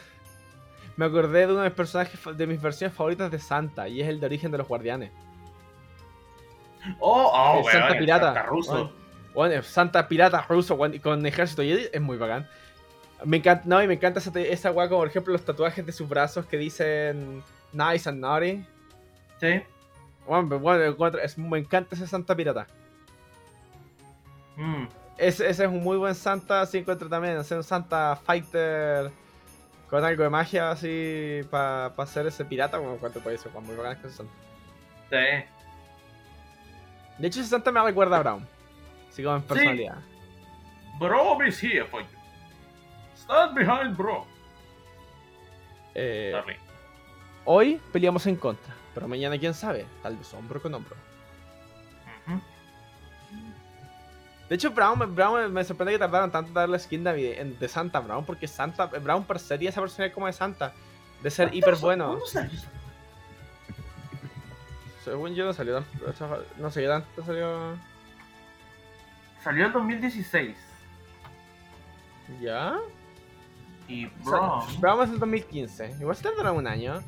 me 0.96 1.06
acordé 1.06 1.46
de 1.46 1.52
uno 1.52 1.62
de 1.62 1.68
mis 1.68 1.76
personajes, 1.76 2.20
de 2.36 2.46
mis 2.46 2.60
versiones 2.60 2.96
favoritas 2.96 3.30
de 3.30 3.38
Santa, 3.38 3.88
y 3.88 4.00
es 4.00 4.08
el 4.08 4.20
de 4.20 4.26
origen 4.26 4.50
de 4.50 4.58
los 4.58 4.68
guardianes. 4.68 5.10
Oh, 7.00 7.30
oh, 7.32 7.62
weón, 7.62 7.72
Santa 7.72 7.98
pirata. 7.98 8.26
Santa 8.26 8.42
ruso. 8.42 8.92
Bueno, 9.34 9.62
Santa 9.62 10.08
pirata 10.08 10.46
ruso 10.48 10.74
weón, 10.74 10.94
y 10.94 11.00
con 11.00 11.24
ejército 11.26 11.62
Jedi 11.62 11.88
es 11.92 12.00
muy 12.00 12.16
bacán. 12.16 12.48
Me 13.24 13.38
encanta, 13.38 13.62
no, 13.66 13.82
y 13.82 13.86
me 13.86 13.94
encanta 13.94 14.20
esa, 14.20 14.30
esa 14.40 14.70
weá 14.70 14.88
como 14.88 15.00
por 15.00 15.08
ejemplo 15.08 15.32
los 15.32 15.44
tatuajes 15.44 15.84
de 15.84 15.92
sus 15.92 16.08
brazos 16.08 16.44
que 16.46 16.58
dicen 16.58 17.42
nice 17.72 18.08
and 18.08 18.20
naughty. 18.20 18.64
Sí. 19.40 19.62
Bueno, 20.26 20.58
bueno, 20.58 21.18
es- 21.18 21.38
me 21.38 21.58
encanta 21.58 21.94
ese 21.94 22.06
Santa 22.06 22.34
pirata. 22.34 22.66
Mm. 24.56 24.86
Ese, 25.18 25.48
ese 25.48 25.64
es 25.64 25.70
un 25.70 25.82
muy 25.82 25.96
buen 25.96 26.14
Santa, 26.14 26.60
así 26.62 26.78
encuentro 26.78 27.08
también, 27.08 27.36
hacer 27.36 27.56
un 27.58 27.64
Santa 27.64 28.16
Fighter 28.16 29.10
con 29.88 30.04
algo 30.04 30.22
de 30.24 30.30
magia 30.30 30.70
así 30.72 31.40
para 31.50 31.86
hacer 31.86 32.26
ese 32.26 32.44
pirata, 32.44 32.78
como 32.78 32.94
encuentro 32.94 33.22
por 33.22 33.32
eso, 33.32 33.48
muy 33.60 33.76
bacán 33.76 34.02
que 34.02 34.10
son. 34.10 34.28
Sí. 35.10 35.16
De 37.18 37.28
hecho 37.28 37.40
ese 37.40 37.48
Santa 37.48 37.70
me 37.72 37.82
recuerda 37.82 38.16
a 38.16 38.20
Brown, 38.20 38.46
así 39.08 39.22
como 39.22 39.36
en 39.36 39.42
personalidad. 39.42 39.98
Bro 40.98 41.44
is 41.46 41.62
here 41.62 41.84
for 41.84 42.00
you. 42.02 42.08
Stand 43.16 43.54
behind, 43.54 43.96
bro. 43.96 44.26
Eh, 45.94 46.34
hoy 47.46 47.80
peleamos 47.92 48.26
en 48.26 48.36
contra, 48.36 48.74
pero 48.96 49.06
mañana 49.08 49.36
quién 49.38 49.52
sabe, 49.52 49.84
tal 50.02 50.16
vez 50.16 50.32
hombro 50.32 50.60
con 50.60 50.72
hombro. 50.72 50.96
De 54.48 54.54
hecho, 54.54 54.70
Brown, 54.70 54.98
me- 54.98 55.04
Brown 55.06 55.52
me 55.52 55.62
sorprende 55.64 55.92
que 55.92 55.98
tardaron 55.98 56.30
tanto 56.32 56.48
en 56.48 56.54
darle 56.54 56.78
skin 56.78 57.04
de, 57.04 57.56
de 57.60 57.68
Santa 57.68 58.00
Brown, 58.00 58.24
porque 58.24 58.48
Santa 58.48 58.86
Brown 58.86 59.24
per 59.24 59.38
se 59.38 59.58
tiene 59.58 59.70
esa 59.70 59.82
personalidad 59.82 60.14
como 60.14 60.26
de 60.28 60.32
Santa, 60.32 60.72
de 61.22 61.30
ser 61.30 61.54
hiper 61.54 61.76
bueno. 61.76 62.06
¿Cuándo 62.08 62.26
salió? 62.26 62.60
Según 65.04 65.34
yo 65.34 65.44
no 65.44 65.52
salió 65.52 65.84
no 66.58 66.70
salió 66.70 66.88
tanto, 66.90 67.24
salió... 67.24 67.76
Salió 69.44 69.66
en 69.66 69.72
2016. 69.72 70.56
¿Ya? 72.40 72.76
Y 73.88 74.06
O 74.06 74.10
bro. 74.24 74.62
sea, 74.68 74.78
Brown 74.80 75.02
es 75.04 75.10
del 75.10 75.20
2015, 75.20 75.96
igual 76.00 76.16
se 76.16 76.22
tardaron 76.22 76.56
un 76.56 76.66
año. 76.66 77.02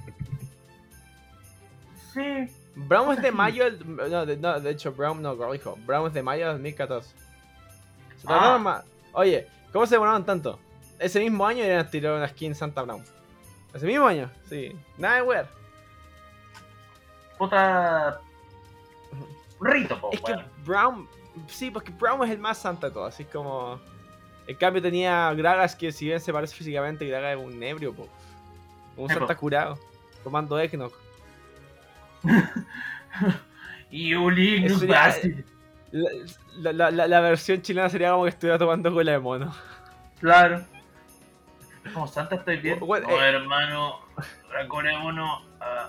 Sí. 2.18 2.56
Brown 2.74 3.12
es 3.12 3.22
de 3.22 3.32
mayo, 3.42 3.64
del- 3.64 4.10
no, 4.10 4.26
de, 4.26 4.36
no, 4.36 4.60
de 4.60 4.70
hecho 4.70 4.92
Brown 4.92 5.20
no, 5.22 5.36
corrijo, 5.36 5.76
Brown 5.86 6.06
es 6.08 6.14
de 6.14 6.22
mayo 6.22 6.46
de 6.46 6.52
2014. 6.52 7.08
Se 7.10 8.26
Ah. 8.26 8.58
más. 8.58 8.84
Oye, 9.12 9.46
¿cómo 9.72 9.86
se 9.86 9.94
demoraron 9.94 10.24
tanto? 10.24 10.58
Ese 10.98 11.20
mismo 11.20 11.46
año 11.46 11.64
ya 11.64 11.88
tiraron 11.88 12.18
una 12.18 12.28
skin 12.28 12.54
Santa 12.54 12.82
Brown. 12.82 13.04
Ese 13.72 13.86
mismo 13.86 14.06
año, 14.06 14.30
sí. 14.48 14.74
Wear. 14.98 15.48
Puta. 17.38 18.20
Rito, 19.60 20.00
po, 20.00 20.10
Es 20.12 20.20
que. 20.20 20.34
Brown, 20.64 21.08
sí, 21.48 21.70
porque 21.70 21.90
Brown 21.92 22.22
es 22.24 22.30
el 22.30 22.38
más 22.38 22.58
santa 22.58 22.88
de 22.88 22.92
todos, 22.92 23.14
así 23.14 23.24
como... 23.24 23.80
En 24.46 24.56
cambio 24.56 24.80
tenía 24.80 25.32
Gragas 25.34 25.76
que 25.76 25.92
si 25.92 26.06
bien 26.06 26.20
se 26.20 26.32
parece 26.32 26.54
físicamente, 26.56 27.06
Gragas 27.06 27.38
es 27.38 27.44
un 27.44 27.62
ebrio, 27.62 27.92
po. 27.92 28.08
Un 28.96 29.08
santa 29.08 29.36
curado, 29.36 29.78
tomando 30.24 30.58
Eggnog. 30.58 30.92
Y 33.90 34.14
Uli, 34.14 34.66
Eso 34.66 34.84
no 34.84 34.92
basti. 34.92 35.34
La, 35.92 36.72
la- 36.74 36.90
la- 36.90 37.08
la 37.08 37.20
versión 37.20 37.62
chilena 37.62 37.88
sería 37.88 38.10
como 38.10 38.24
que 38.24 38.28
estuviera 38.30 38.58
tomando 38.58 38.92
cola 38.92 39.12
de 39.12 39.18
mono. 39.18 39.54
Claro. 40.20 40.62
Es 41.84 41.92
como 41.92 42.06
Santa, 42.06 42.34
estoy 42.34 42.58
bien. 42.58 42.80
Bueno, 42.80 43.08
no, 43.08 43.16
eh. 43.22 43.28
hermano. 43.30 44.00
Recordémonos. 44.52 45.42
ah, 45.60 45.88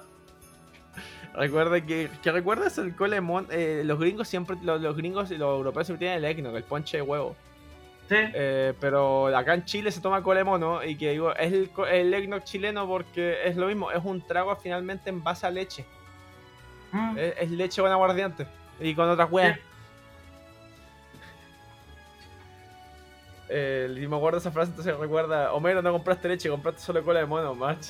Recuerda 1.33 1.81
que, 1.85 2.09
que 2.23 2.31
recuerdas 2.31 2.77
el 2.77 2.95
cola 2.95 3.15
de 3.15 3.21
mono, 3.21 3.47
eh, 3.51 3.81
los 3.85 3.99
gringos 3.99 4.27
siempre, 4.29 4.55
los, 4.63 4.79
los 4.81 4.95
gringos 4.95 5.29
y 5.31 5.37
los 5.37 5.57
europeos 5.57 5.87
siempre 5.87 6.07
tienen 6.07 6.23
el 6.23 6.25
Eggnog, 6.31 6.55
el 6.55 6.63
ponche 6.63 6.97
de 6.97 7.03
huevo. 7.03 7.35
sí. 8.07 8.15
Eh, 8.17 8.73
pero 8.79 9.27
acá 9.35 9.53
en 9.55 9.65
Chile 9.65 9.91
se 9.91 9.99
toma 10.01 10.23
cola 10.23 10.39
de 10.39 10.43
mono 10.45 10.83
y 10.83 10.95
que 10.95 11.11
digo, 11.11 11.35
es 11.35 11.51
el, 11.51 11.69
el 11.91 12.13
eggnog 12.13 12.43
chileno 12.45 12.87
porque 12.87 13.37
es 13.43 13.57
lo 13.57 13.67
mismo, 13.67 13.91
es 13.91 14.03
un 14.03 14.21
trago 14.25 14.55
finalmente 14.55 15.09
en 15.09 15.21
base 15.23 15.45
a 15.45 15.51
leche. 15.51 15.85
Mm. 16.91 17.17
Es, 17.17 17.33
es 17.39 17.51
leche 17.51 17.81
con 17.81 17.91
aguardiente 17.91 18.47
y 18.79 18.95
con 18.95 19.09
otras 19.09 19.31
weas. 19.31 19.55
Sí. 19.57 19.61
Eh, 23.51 23.91
y 23.99 24.07
me 24.07 24.15
acuerdo 24.15 24.37
esa 24.37 24.51
frase, 24.51 24.69
entonces 24.69 24.95
recuerda, 24.95 25.53
Homero, 25.53 25.81
no 25.81 25.91
compraste 25.91 26.27
leche, 26.27 26.49
compraste 26.49 26.81
solo 26.81 27.03
cola 27.03 27.19
de 27.19 27.25
mono, 27.25 27.55
match. 27.55 27.87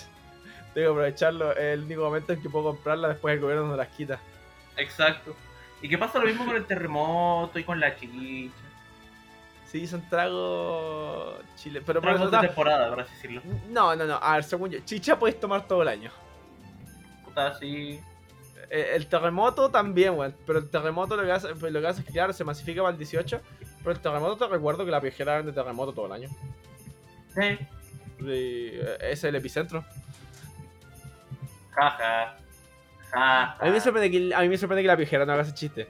Tengo 0.73 0.87
que 0.87 0.91
aprovecharlo, 0.91 1.51
es 1.51 1.57
el 1.57 1.83
único 1.83 2.03
momento 2.03 2.31
en 2.31 2.41
que 2.41 2.49
puedo 2.49 2.65
comprarla 2.65 3.09
después 3.09 3.33
el 3.33 3.41
gobierno 3.41 3.67
nos 3.67 3.77
las 3.77 3.89
quita. 3.89 4.19
Exacto. 4.77 5.35
Y 5.81 5.89
que 5.89 5.97
pasa 5.97 6.19
lo 6.19 6.25
mismo 6.25 6.45
con 6.45 6.55
el 6.55 6.65
terremoto 6.65 7.59
y 7.59 7.63
con 7.63 7.79
la 7.79 7.95
chicha. 7.95 8.53
Sí, 9.65 9.85
son 9.85 10.01
tragos 10.09 11.35
chile, 11.55 11.81
pero 11.85 12.01
por 12.01 12.15
Tragos 12.15 12.31
de 12.31 12.39
temporada, 12.39 12.89
por 12.89 13.01
así 13.01 13.13
decirlo. 13.15 13.41
No, 13.69 13.95
no, 13.95 14.05
no, 14.05 14.15
a 14.15 14.35
ver, 14.35 14.43
según 14.43 14.71
yo, 14.71 14.79
chicha 14.79 15.19
puedes 15.19 15.39
tomar 15.39 15.67
todo 15.67 15.81
el 15.81 15.89
año. 15.89 16.11
Puta, 17.25 17.47
así. 17.47 17.99
Eh, 18.69 18.91
El 18.95 19.07
terremoto 19.07 19.69
también, 19.69 20.13
weón. 20.17 20.35
Pero 20.45 20.59
el 20.59 20.69
terremoto 20.69 21.15
lo 21.17 21.23
que, 21.23 21.31
hace, 21.31 21.55
pues, 21.55 21.71
lo 21.73 21.81
que 21.81 21.87
hace 21.87 22.01
es 22.01 22.07
que, 22.07 22.13
claro, 22.13 22.33
se 22.33 22.43
masifica 22.43 22.81
para 22.81 22.91
el 22.91 22.97
18. 22.97 23.41
Pero 23.79 23.91
el 23.91 23.99
terremoto 23.99 24.37
te 24.37 24.51
recuerdo 24.51 24.85
que 24.85 24.91
la 24.91 25.01
pijera 25.01 25.35
era 25.35 25.43
de 25.43 25.51
terremoto 25.51 25.93
todo 25.93 26.05
el 26.07 26.11
año. 26.11 26.29
Sí. 27.35 27.57
Y, 28.19 28.25
eh, 28.75 28.97
es 29.01 29.23
el 29.23 29.35
epicentro. 29.35 29.83
Jaja. 31.71 32.37
Ja, 33.11 33.53
A 33.53 33.63
mí 33.65 33.71
me 33.71 33.77
ja. 33.79 33.83
sorprende 33.83 34.11
que, 34.11 34.35
a 34.35 34.41
mí 34.41 34.49
me 34.49 34.57
sorprende 34.57 34.83
que 34.83 34.87
la 34.87 34.97
pijera 34.97 35.25
no 35.25 35.33
haga 35.33 35.41
ese 35.43 35.53
chiste. 35.53 35.87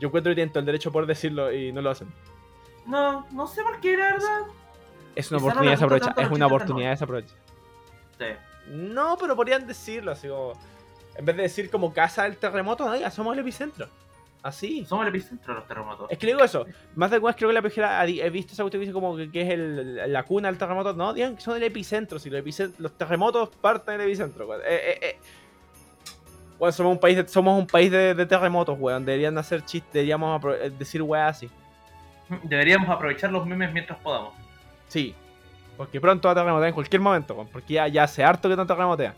Yo 0.00 0.08
encuentro 0.08 0.30
que 0.30 0.34
tienen 0.36 0.50
todo 0.52 0.60
el 0.60 0.66
derecho 0.66 0.90
por 0.90 1.06
decirlo 1.06 1.52
y 1.52 1.72
no 1.72 1.80
lo 1.82 1.90
hacen. 1.90 2.12
No, 2.86 3.26
no 3.32 3.46
sé 3.46 3.62
por 3.62 3.80
qué, 3.80 3.96
la 3.96 4.12
verdad. 4.12 4.40
Es 5.14 5.30
una 5.30 5.38
Quizá 5.38 5.46
no 5.46 5.46
oportunidad 5.46 5.72
gusta 5.72 5.86
desaprovechada. 5.86 6.22
Es 6.22 6.30
una 6.30 6.46
oportunidad 6.46 6.90
desaprovechada. 6.90 7.40
Sí. 8.18 8.24
No, 8.70 9.16
pero 9.20 9.36
podrían 9.36 9.66
decirlo 9.66 10.12
así 10.12 10.28
como. 10.28 10.52
En 11.18 11.24
vez 11.24 11.36
de 11.36 11.42
decir 11.42 11.68
como 11.70 11.92
casa 11.92 12.22
del 12.22 12.36
terremoto, 12.38 12.88
no, 12.88 13.10
somos 13.10 13.34
el 13.34 13.40
epicentro. 13.40 13.88
Así. 14.42 14.84
Somos 14.86 15.04
el 15.04 15.08
epicentro 15.14 15.52
de 15.52 15.58
los 15.60 15.68
terremotos. 15.68 16.10
Es 16.10 16.16
que 16.16 16.28
digo 16.28 16.42
eso. 16.44 16.64
Más 16.94 17.10
de 17.10 17.16
alguna 17.16 17.32
vez 17.32 17.36
creo 17.36 17.48
que 17.50 17.54
la 17.54 17.62
pejera 17.62 18.06
he 18.06 18.30
visto 18.30 18.52
esa 18.52 18.62
cuestión 18.62 18.80
que 18.80 18.86
dice 18.86 18.92
como 18.92 19.16
que, 19.16 19.30
que 19.30 19.42
es 19.42 19.50
el- 19.50 20.12
la 20.12 20.22
cuna 20.22 20.48
del 20.48 20.56
terremoto. 20.56 20.94
No, 20.94 21.12
digan 21.12 21.34
que 21.34 21.42
son 21.42 21.56
el 21.56 21.62
epicentro. 21.64 22.18
Si 22.20 22.30
los, 22.30 22.40
epicent- 22.42 22.74
los 22.78 22.96
terremotos 22.96 23.48
parten 23.60 23.98
del 23.98 24.06
epicentro, 24.06 24.46
weón. 24.46 24.60
Eh, 24.62 24.66
eh, 24.92 24.98
eh. 25.02 25.16
Weón, 26.60 26.72
somos 26.72 26.92
un 26.92 26.98
país 27.00 27.16
de, 27.16 27.26
somos 27.28 27.58
un 27.58 27.66
país 27.66 27.90
de, 27.90 28.14
de 28.14 28.26
terremotos, 28.26 28.76
weón. 28.78 29.04
Deberían 29.04 29.36
hacer 29.38 29.64
chistes, 29.64 29.92
deberíamos 29.92 30.40
eh, 30.60 30.70
decir 30.78 31.02
weas 31.02 31.36
así. 31.36 31.50
Deberíamos 32.44 32.88
aprovechar 32.88 33.32
los 33.32 33.44
memes 33.44 33.72
mientras 33.72 33.98
podamos. 33.98 34.34
Sí. 34.86 35.14
Porque 35.76 36.00
pronto 36.00 36.28
va 36.28 36.32
a 36.32 36.34
terremotear 36.36 36.68
en 36.68 36.74
cualquier 36.74 37.02
momento, 37.02 37.34
weón. 37.34 37.48
Porque 37.48 37.74
ya, 37.74 37.88
ya 37.88 38.04
hace 38.04 38.22
harto 38.22 38.48
que 38.48 38.54
no 38.56 38.64
terremotea. 38.66 39.14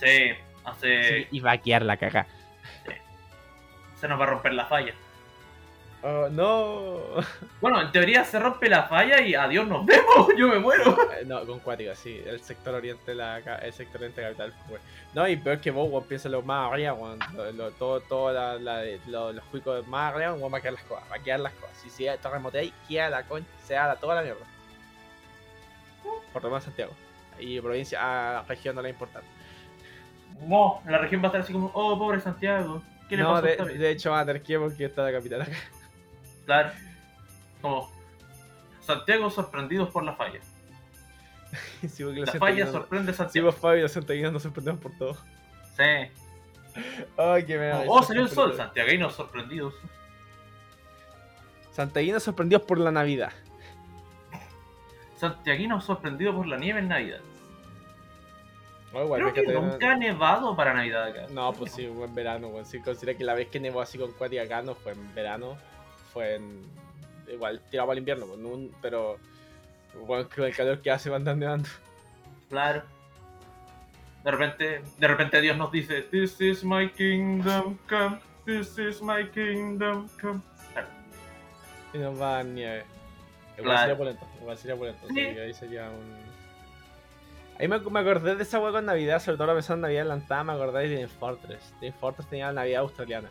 Sí, 0.00 0.30
hace. 0.64 1.02
Sí, 1.22 1.28
y 1.32 1.40
va 1.40 1.52
a 1.52 1.58
quedar 1.58 1.82
la 1.82 1.96
caga. 1.96 2.26
Se 4.00 4.08
nos 4.08 4.18
va 4.20 4.24
a 4.24 4.28
romper 4.28 4.54
la 4.54 4.66
falla. 4.66 4.92
Oh, 6.02 6.28
no. 6.30 7.00
Bueno, 7.62 7.80
en 7.80 7.90
teoría 7.90 8.24
se 8.24 8.38
rompe 8.38 8.68
la 8.68 8.82
falla 8.82 9.22
y 9.22 9.34
adiós, 9.34 9.66
nos 9.66 9.86
vemos. 9.86 10.28
Yo 10.36 10.48
me 10.48 10.58
muero. 10.58 10.94
Eh, 11.14 11.24
No, 11.24 11.46
con 11.46 11.60
cuática, 11.60 11.94
sí. 11.94 12.22
El 12.26 12.40
sector 12.42 12.74
oriente, 12.74 13.14
la, 13.14 13.38
el 13.38 13.72
sector 13.72 14.02
oriente 14.02 14.20
la 14.20 14.28
capital 14.28 14.52
fue. 14.68 14.78
No, 15.14 15.26
y 15.26 15.36
peor 15.36 15.60
que 15.60 15.70
vos, 15.70 15.88
weón, 15.90 16.04
piensa 16.06 16.28
lo 16.28 16.42
más 16.42 16.70
arriba, 16.70 16.92
weón. 16.92 17.18
Todo, 17.78 18.00
todo 18.00 18.32
la, 18.34 18.54
la, 18.56 18.82
lo- 19.06 19.32
los 19.32 19.44
cuicos 19.46 19.86
más 19.88 20.12
arriba, 20.12 20.34
weón, 20.34 20.52
va 20.52 20.58
a 20.58 20.60
quedar 20.60 20.74
las 20.74 20.82
cosas. 20.84 21.04
Va 21.10 21.16
a 21.16 21.22
quedar 21.22 21.40
las 21.40 21.54
cosas. 21.54 21.74
Si 21.78 21.88
se 21.88 22.18
terremotea 22.18 22.60
ahí, 22.60 22.74
queda 22.86 23.08
la 23.08 23.22
concha, 23.22 23.48
se 23.64 23.72
da 23.72 23.96
toda 23.96 24.16
la 24.16 24.22
mierda. 24.22 24.44
Por 26.34 26.42
lo 26.42 26.50
menos 26.50 26.64
Santiago. 26.64 26.92
Y 27.38 27.58
provincia, 27.62 28.40
a 28.40 28.42
región 28.42 28.76
no 28.76 28.82
le 28.82 28.90
importa. 28.90 29.22
No, 30.40 30.82
la 30.86 30.98
región 30.98 31.20
va 31.22 31.26
a 31.26 31.28
estar 31.28 31.40
así 31.42 31.52
como, 31.52 31.70
oh, 31.74 31.98
pobre 31.98 32.20
Santiago. 32.20 32.82
¿Qué 33.08 33.16
le 33.16 33.22
No, 33.22 33.32
pasó 33.32 33.46
a 33.62 33.66
de, 33.66 33.78
de 33.78 33.90
hecho, 33.90 34.10
va 34.10 34.20
a 34.20 34.26
tener 34.26 34.42
que 34.42 34.58
porque 34.58 34.84
está 34.86 35.02
la 35.02 35.12
capital 35.12 35.42
acá. 35.42 35.52
Claro. 36.46 36.70
Como, 37.62 37.90
Santiago 38.80 39.30
sorprendidos 39.30 39.90
por 39.90 40.04
la 40.04 40.14
falla. 40.14 40.40
Sí, 41.88 42.02
La 42.02 42.32
falla 42.32 42.66
sorprende 42.66 43.10
a 43.10 43.14
Sí, 43.14 43.18
Santiago. 43.18 43.46
vos, 43.46 43.56
Fabio, 43.56 43.82
los 43.82 43.92
santiaguinos 43.92 44.32
nos 44.32 44.42
sorprendemos 44.42 44.80
por 44.80 44.92
todo. 44.98 45.14
Sí. 45.76 46.10
Ay, 47.16 47.44
qué 47.44 47.56
me 47.58 47.72
Oh, 47.72 47.98
risa, 47.98 48.08
salió 48.08 48.22
el 48.22 48.28
sol. 48.28 48.54
Santiaguinos 48.56 49.14
sorprendidos. 49.14 49.74
Santiaguinos 51.70 52.22
sorprendidos 52.24 52.64
por 52.64 52.78
la 52.78 52.90
Navidad. 52.90 53.32
Santiaguinos 55.16 55.84
sorprendidos 55.84 56.34
por 56.34 56.46
la 56.46 56.56
nieve 56.56 56.80
en 56.80 56.88
Navidad. 56.88 57.20
Oh, 58.94 59.12
Creo 59.14 59.32
que 59.32 59.40
fíjate, 59.42 59.60
nunca 59.60 59.92
ha 59.92 59.96
nevado 59.96 60.54
para 60.56 60.72
Navidad 60.72 61.04
acá. 61.04 61.26
No, 61.30 61.52
pues 61.52 61.72
sí, 61.72 61.90
fue 61.94 62.04
en 62.06 62.14
verano, 62.14 62.48
weón. 62.48 62.64
Si 62.64 62.80
considera 62.80 63.16
que 63.18 63.24
la 63.24 63.34
vez 63.34 63.48
que 63.48 63.58
nevó 63.60 63.80
así 63.80 63.98
con 63.98 64.12
Cuati 64.12 64.38
acá 64.38 64.62
no 64.62 64.74
fue 64.74 64.92
en 64.92 65.14
verano, 65.14 65.56
fue 66.12 66.36
en. 66.36 66.62
Igual, 67.28 67.60
tirado 67.70 67.90
al 67.90 67.98
invierno, 67.98 68.26
pues, 68.26 68.38
no 68.38 68.68
pero. 68.80 69.18
Bueno, 70.06 70.28
con 70.34 70.44
el 70.44 70.54
calor 70.54 70.80
que 70.80 70.90
hace 70.90 71.08
va 71.10 71.16
a 71.16 71.18
andar 71.18 71.36
nevando. 71.36 71.68
Claro. 72.48 72.82
De 74.22 74.30
repente, 74.30 74.82
de 74.98 75.08
repente 75.08 75.40
Dios 75.40 75.56
nos 75.56 75.70
dice, 75.70 76.02
This 76.02 76.40
is 76.40 76.64
my 76.64 76.88
kingdom 76.90 77.76
come, 77.88 78.18
this 78.46 78.78
is 78.78 79.02
my 79.02 79.28
kingdom 79.30 80.08
come. 80.20 80.40
Claro. 80.72 80.88
Y 81.92 81.98
nos 81.98 82.20
va 82.20 82.38
a 82.38 82.42
nieve. 82.42 82.84
Igual 83.58 83.64
Claro. 83.64 83.78
sería 83.80 83.96
polento, 83.98 84.26
igual 84.40 84.56
sería 84.56 84.76
polento. 84.76 85.06
Sí. 85.08 85.14
Sí, 85.14 85.20
ahí 85.38 85.54
sería 85.54 85.90
un. 85.90 86.23
Ahí 87.58 87.68
me, 87.68 87.78
me 87.78 88.00
acordé 88.00 88.34
de 88.36 88.42
esa 88.42 88.58
weá 88.58 88.72
con 88.72 88.84
Navidad, 88.84 89.20
sobre 89.22 89.36
todo 89.36 89.46
la 89.48 89.54
pensando 89.54 89.76
en 89.86 89.92
Navidad 89.92 90.02
adelantada, 90.02 90.44
me 90.44 90.52
acordé 90.54 90.88
de 90.88 90.96
Team 90.96 91.08
Fortress. 91.08 91.72
Team 91.80 91.94
Fortress 92.00 92.28
tenía 92.28 92.46
la 92.48 92.52
Navidad 92.62 92.80
australiana. 92.82 93.28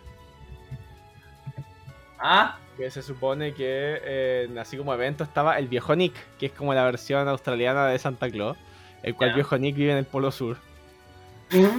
Ah, 2.20 2.58
Que 2.78 2.90
se 2.90 3.02
supone 3.04 3.54
que 3.54 4.00
eh, 4.04 4.50
así 4.60 4.78
como 4.78 4.94
evento 4.94 5.24
estaba 5.24 5.60
el 5.60 5.68
viejo 5.68 5.96
Nick, 5.96 6.14
que 6.40 6.46
es 6.48 6.52
como 6.54 6.74
la 6.74 6.86
versión 6.86 7.28
australiana 7.28 7.86
de 7.88 8.00
Santa 8.00 8.30
Claus, 8.30 8.58
el 9.04 9.14
cual 9.16 9.32
Ya. 9.32 9.36
viejo 9.36 9.58
Nick 9.58 9.76
vive 9.76 9.92
en 9.92 9.98
el 9.98 10.06
Polo 10.06 10.32
Sur. 10.32 10.58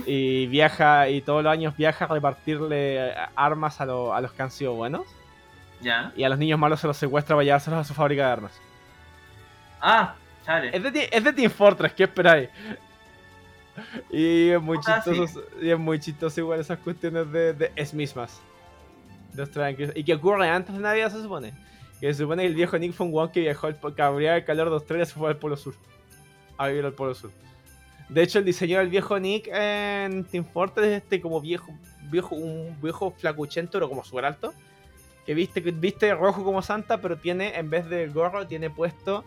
Y 0.07 0.47
viaja, 0.47 1.09
y 1.09 1.21
todos 1.23 1.43
los 1.43 1.51
años 1.53 1.77
viaja 1.77 2.05
a 2.05 2.09
repartirle 2.09 3.09
eh, 3.09 3.15
armas 3.35 3.81
a, 3.81 3.87
lo- 3.87 4.15
a 4.15 4.21
los 4.21 4.33
que 4.33 4.43
han 4.43 4.51
sido 4.51 4.75
buenos. 4.75 5.03
ya. 5.81 6.13
Y 6.15 6.23
a 6.25 6.29
los 6.29 6.39
niños 6.39 6.59
malos 6.61 6.79
se 6.79 6.87
los 6.87 6.97
secuestra 6.97 7.35
para 7.35 7.45
llevárselos 7.45 7.81
a 7.81 7.85
su 7.85 7.95
fábrica 7.95 8.27
de 8.27 8.33
armas. 8.33 8.53
Ah, 9.81 10.15
chale. 10.45 10.71
Es 10.77 10.83
de, 10.83 11.09
es 11.11 11.25
de 11.25 11.33
Team 11.33 11.51
Fortress, 11.51 11.93
¿qué 11.93 12.05
esperáis? 12.05 12.49
Y 14.11 14.51
es 14.51 14.63
muy 14.63 14.79
Ah, 14.87 15.03
sí. 15.03 15.11
chistoso, 15.11 15.43
y 15.61 15.71
es 15.71 15.79
muy 15.79 15.99
chistoso 15.99 16.41
igual 16.41 16.61
esas 16.61 16.79
cuestiones 16.79 17.31
de, 17.33 17.53
de 17.55 17.73
es 17.75 17.93
mismas. 17.93 18.41
De. 19.33 19.93
Y 19.97 20.05
que 20.05 20.15
ocurre 20.15 20.49
antes 20.49 20.75
de 20.75 20.81
Navidad 20.81 21.11
se 21.11 21.21
supone. 21.23 21.53
Que 22.01 22.13
se 22.13 22.23
supone 22.23 22.43
que 22.43 22.49
el 22.49 22.55
viejo 22.55 22.79
Nick 22.79 22.93
fue 22.93 23.07
un 23.07 23.31
que 23.31 23.41
viajó 23.41 23.67
al 23.67 23.77
el 24.37 24.45
calor 24.45 24.69
de 24.69 24.75
Australia 24.75 25.03
y 25.03 25.07
se 25.07 25.15
fue 25.15 25.29
al 25.29 25.39
Polo 25.39 25.57
Sur. 25.57 25.75
A 26.57 26.69
vivir 26.69 26.85
al 26.85 26.93
Polo 26.93 27.15
Sur. 27.15 27.33
De 28.09 28.23
hecho, 28.23 28.39
el 28.39 28.45
diseño 28.45 28.79
del 28.79 28.89
viejo 28.91 29.19
Nick 29.19 29.49
en 29.53 30.25
Team 30.25 30.45
Fortress 30.45 30.87
es 30.87 31.03
este 31.03 31.21
como 31.21 31.41
viejo, 31.41 31.73
viejo, 32.11 32.37
un 32.37 32.77
viejo 32.81 33.11
flacuchento, 33.11 33.73
pero 33.73 33.89
como 33.89 34.05
súper 34.05 34.27
alto. 34.27 34.55
Que 35.27 35.35
viste, 35.35 35.63
que 35.63 35.73
viste 35.73 36.15
rojo 36.15 36.45
como 36.45 36.63
Santa, 36.63 37.01
pero 37.01 37.17
tiene, 37.17 37.59
en 37.59 37.71
vez 37.71 37.89
del 37.89 38.13
gorro, 38.13 38.47
tiene 38.47 38.71
puesto 38.71 39.25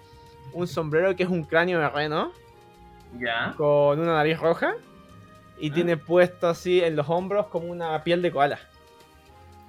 un 0.54 0.68
sombrero 0.68 1.16
que 1.16 1.24
es 1.24 1.30
un 1.30 1.44
cráneo 1.44 1.80
de 1.80 1.90
reno 1.90 2.32
Ya. 3.20 3.54
con 3.58 4.00
una 4.00 4.14
nariz 4.16 4.40
roja 4.40 4.76
y 5.60 5.70
Ah. 5.72 5.74
tiene 5.74 5.98
puesto 5.98 6.48
así 6.48 6.82
en 6.84 6.96
los 6.96 7.10
hombros 7.10 7.48
como 7.48 7.68
una 7.68 8.04
piel 8.04 8.22
de 8.22 8.32
koala. 8.32 8.60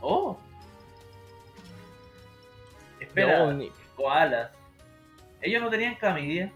Oh. 0.01 0.39
De 2.99 3.05
Espera, 3.05 3.55
koalas. 3.97 4.51
Ellos 5.41 5.63
no 5.63 5.71
tenían 5.71 5.95
camidia. 5.97 6.53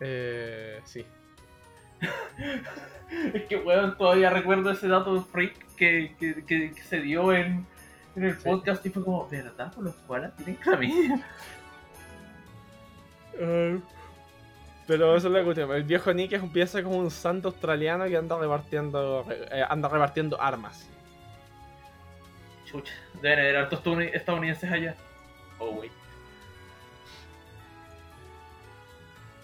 Eh, 0.00 0.80
sí. 0.84 1.04
Es 3.34 3.42
que, 3.46 3.56
weón, 3.56 3.98
todavía 3.98 4.30
recuerdo 4.30 4.70
ese 4.70 4.86
dato 4.88 5.20
freak 5.24 5.74
que, 5.74 6.14
que, 6.18 6.44
que- 6.44 6.70
que 6.72 6.82
se 6.82 7.00
dio 7.00 7.32
en, 7.34 7.66
en 8.14 8.24
el 8.24 8.36
Sí. 8.36 8.44
podcast 8.48 8.86
y 8.86 8.90
fue 8.90 9.02
como, 9.04 9.28
¿verdad? 9.28 9.72
¿Los 9.78 9.94
koalas 10.06 10.34
tienen 10.36 10.54
camidia? 10.56 11.26
Eh, 13.34 13.80
pero 14.86 15.16
eso 15.16 15.28
es 15.28 15.32
la 15.32 15.44
cuestión. 15.44 15.70
El 15.72 15.84
viejo 15.84 16.12
Nick 16.12 16.32
es 16.32 16.42
un 16.42 16.52
pieza 16.52 16.82
como 16.82 16.98
un 16.98 17.10
santo 17.10 17.48
australiano 17.48 18.06
que 18.06 18.16
anda 18.16 18.36
repartiendo 18.38 19.24
eh, 19.30 19.64
anda 19.68 19.88
repartiendo 19.88 20.40
armas. 20.40 20.88
Chucha, 22.66 22.92
deben 23.22 23.38
haber 23.40 23.56
hartos 23.56 23.80
estadouni- 23.82 24.10
estadounidenses 24.12 24.70
allá. 24.70 24.94
Oh, 25.58 25.70
wey. 25.70 25.90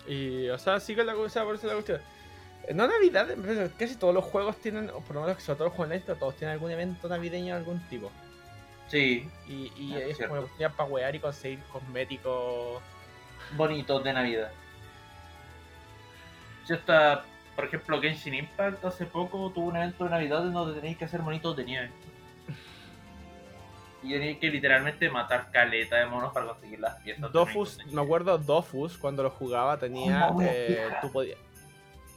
Y, 0.07 0.49
o 0.51 0.59
sea, 0.59 0.79
sí 0.79 0.95
que 0.95 1.03
la 1.05 1.15
cosa, 1.15 1.45
por 1.45 1.57
eso 1.57 1.67
la 1.67 1.73
cuestión. 1.75 2.01
No 2.75 2.87
Navidad, 2.87 3.29
casi 3.79 3.97
todos 3.97 4.15
los 4.15 4.25
juegos 4.25 4.57
tienen, 4.57 4.91
o 4.91 5.01
por 5.01 5.15
lo 5.17 5.23
menos 5.23 5.41
sobre 5.43 5.59
todo 5.59 5.69
los 5.69 5.75
juegos 5.77 5.93
en 5.95 6.01
esto, 6.01 6.15
todos 6.17 6.35
tienen 6.37 6.55
algún 6.55 6.71
evento 6.71 7.09
navideño 7.09 7.55
de 7.55 7.61
algún 7.61 7.81
tipo. 7.89 8.11
Sí, 8.89 9.29
Y, 9.49 9.73
y 9.77 9.95
Ah, 9.95 9.99
es 10.01 10.17
como 10.19 10.35
la 10.35 10.41
oportunidad 10.41 10.75
para 10.75 10.89
wear 10.89 11.15
y 11.15 11.19
conseguir 11.21 11.61
cosméticos. 11.73 12.83
Bonitos 13.53 14.03
de 14.03 14.13
Navidad. 14.13 14.51
Yo 16.67 16.75
hasta, 16.75 17.25
por 17.55 17.67
ejemplo, 17.67 18.01
Genshin 18.01 18.35
Impact 18.35 18.85
hace 18.85 19.07
poco 19.07 19.51
tuvo 19.51 19.67
un 19.67 19.77
evento 19.77 20.05
de 20.05 20.11
Navidad 20.11 20.43
donde 20.43 20.75
tenéis 20.81 20.97
que 20.97 21.05
hacer 21.05 21.21
monitos 21.23 21.57
de 21.57 21.65
nieve. 21.65 21.91
Y 24.03 24.13
tenéis 24.13 24.39
que 24.39 24.51
literalmente 24.51 25.09
matar 25.11 25.51
caleta 25.51 25.97
de 25.97 26.07
monos 26.07 26.33
para 26.33 26.47
conseguir 26.47 26.81
las 26.81 26.97
piezas. 27.03 27.33
Dofus, 27.33 27.79
me 27.87 28.01
acuerdo 28.01 28.39
Dofus 28.39 28.97
cuando 28.99 29.23
lo 29.23 29.31
jugaba 29.31 29.79
tenía. 29.79 30.29
Oh, 30.29 30.41
eh, 30.43 30.89
tú 31.01 31.11
podías. 31.11 31.39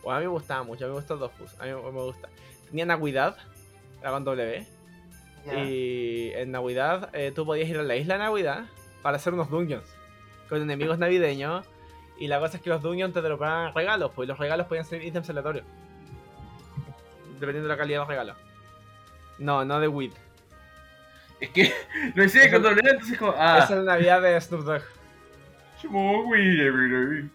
Bueno, 0.04 0.18
a 0.18 0.20
mí 0.20 0.26
me 0.26 0.32
gustaba 0.32 0.64
mucho, 0.64 0.86
a 0.86 0.88
mí 0.88 0.94
me 0.94 1.00
gusta 1.00 1.16
Dofus, 1.16 1.60
a 1.60 1.66
mí 1.66 1.72
me 1.72 2.02
gusta. 2.04 2.30
Tenía 2.70 2.86
Navidad, 2.86 3.38
era 4.02 4.12
con 4.12 4.24
W. 4.24 4.66
Y 5.56 6.32
en 6.34 6.52
Navidad 6.52 7.10
eh, 7.14 7.32
tú 7.34 7.46
podías 7.46 7.70
ir 7.70 7.78
a 7.80 7.84
la 7.84 7.96
isla 7.96 8.16
de 8.16 8.20
Navidad 8.20 8.66
para 9.02 9.16
hacer 9.16 9.34
unos 9.34 9.50
dungeons 9.50 9.99
con 10.50 10.62
enemigos 10.62 10.98
navideños. 11.00 11.66
Y 12.18 12.28
la 12.28 12.40
cosa 12.40 12.58
es 12.58 12.64
que 12.64 12.70
los 12.70 12.82
dungeons 12.82 13.14
te 13.14 13.22
dropaban 13.22 13.74
regalos, 13.74 14.12
pues 14.14 14.28
y 14.28 14.30
los 14.30 14.38
regalos 14.38 14.68
podían 14.68 14.84
ser 14.86 15.02
ítems 15.04 15.30
aleatorios. 15.30 15.66
Dependiendo 17.40 17.70
de 17.70 17.70
la 17.70 17.78
calidad 17.78 17.98
de 17.98 18.02
los 18.02 18.08
regalos. 18.10 18.38
No, 19.38 19.64
no 19.64 19.80
de 19.80 19.88
Weed. 19.88 20.12
Es 21.40 21.50
que 21.52 21.62
Eso- 22.16 22.40
cuando 22.50 22.72
leía, 22.72 22.92
entonces 22.92 23.18
como, 23.18 23.34
ah, 23.38 23.60
Esa 23.64 23.80
es 23.80 23.84
la 23.86 23.94
Navidad 23.94 24.22
de 24.22 24.42
Snoop 24.42 24.64
Dogg. 24.66 24.82
weed 25.92 26.60
every 26.60 26.90
day. 26.92 27.30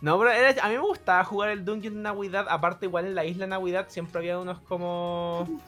No, 0.00 0.18
pero 0.18 0.30
era- 0.32 0.60
a 0.64 0.68
mí 0.68 0.74
me 0.74 0.80
gustaba 0.80 1.22
jugar 1.22 1.50
el 1.50 1.64
Dungeon 1.64 1.94
de 1.94 2.00
Navidad. 2.00 2.46
Aparte, 2.48 2.86
igual 2.86 3.06
en 3.06 3.14
la 3.14 3.24
isla 3.24 3.44
de 3.44 3.50
Navidad 3.50 3.86
siempre 3.88 4.18
había 4.18 4.38
unos 4.40 4.58
como. 4.62 5.60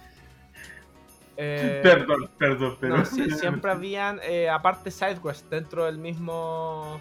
Eh, 1.37 1.81
Perdón, 1.83 2.31
perdón, 2.39 2.71
No, 2.73 2.79
perdón. 2.79 3.07
sí, 3.07 3.31
siempre 3.31 3.71
habían, 3.73 4.21
eh, 4.23 4.49
aparte, 4.51 4.91
sidequests 4.91 5.49
dentro 5.49 5.85
del 5.87 5.99
mismo. 5.99 7.01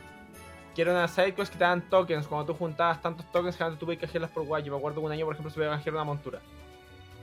Que 0.76 0.84
eran 0.84 1.08
sidequests 1.10 1.50
que 1.52 1.58
te 1.58 1.64
daban 1.66 1.82
tokens. 1.90 2.28
Cuando 2.28 2.46
tú 2.46 2.54
juntabas 2.58 3.02
tantos 3.02 3.30
tokens, 3.32 3.58
que 3.58 3.66
tú 3.78 3.86
podías 3.86 4.00
canjearlas 4.02 4.32
por 4.32 4.46
guay. 4.46 4.64
Yo 4.64 4.72
me 4.72 4.78
acuerdo 4.78 5.02
que 5.02 5.06
un 5.06 5.12
año, 5.12 5.26
por 5.26 5.34
ejemplo, 5.34 5.50
se 5.52 5.56
podía 5.56 5.70
canjear 5.72 5.96
una 5.96 6.06
montura. 6.06 6.40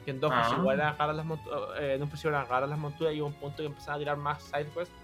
Que 0.05 0.11
en 0.11 0.21
dos 0.21 0.31
Ah. 0.35 0.55
igual 0.59 0.79
eran 0.81 0.97
raras 0.99 1.17
las 1.17 1.25
monturas. 1.27 1.61
en 1.81 2.03
un 2.03 2.09
principio 2.09 2.31
eran 2.31 2.47
raras 2.49 2.69
las 2.69 2.79
monturas 2.79 3.15
y 3.15 3.21
hubo 3.21 3.29
un 3.29 3.35
punto 3.35 3.59
que 3.59 3.67
empezaban 3.67 3.97
a 3.97 3.99
tirar 3.99 4.17
más 4.19 4.43
sidequests. 4.43 4.95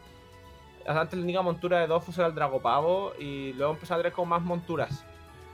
Antes 0.86 1.18
la 1.18 1.24
única 1.24 1.40
montura 1.40 1.80
de 1.80 1.86
Dofus 1.86 2.18
era 2.18 2.26
el 2.26 2.34
Dragopavo 2.34 3.14
y 3.18 3.54
luego 3.54 3.72
empezaron 3.72 4.00
a 4.00 4.02
tirar 4.02 4.12
como 4.14 4.26
más 4.26 4.42
monturas. 4.42 5.04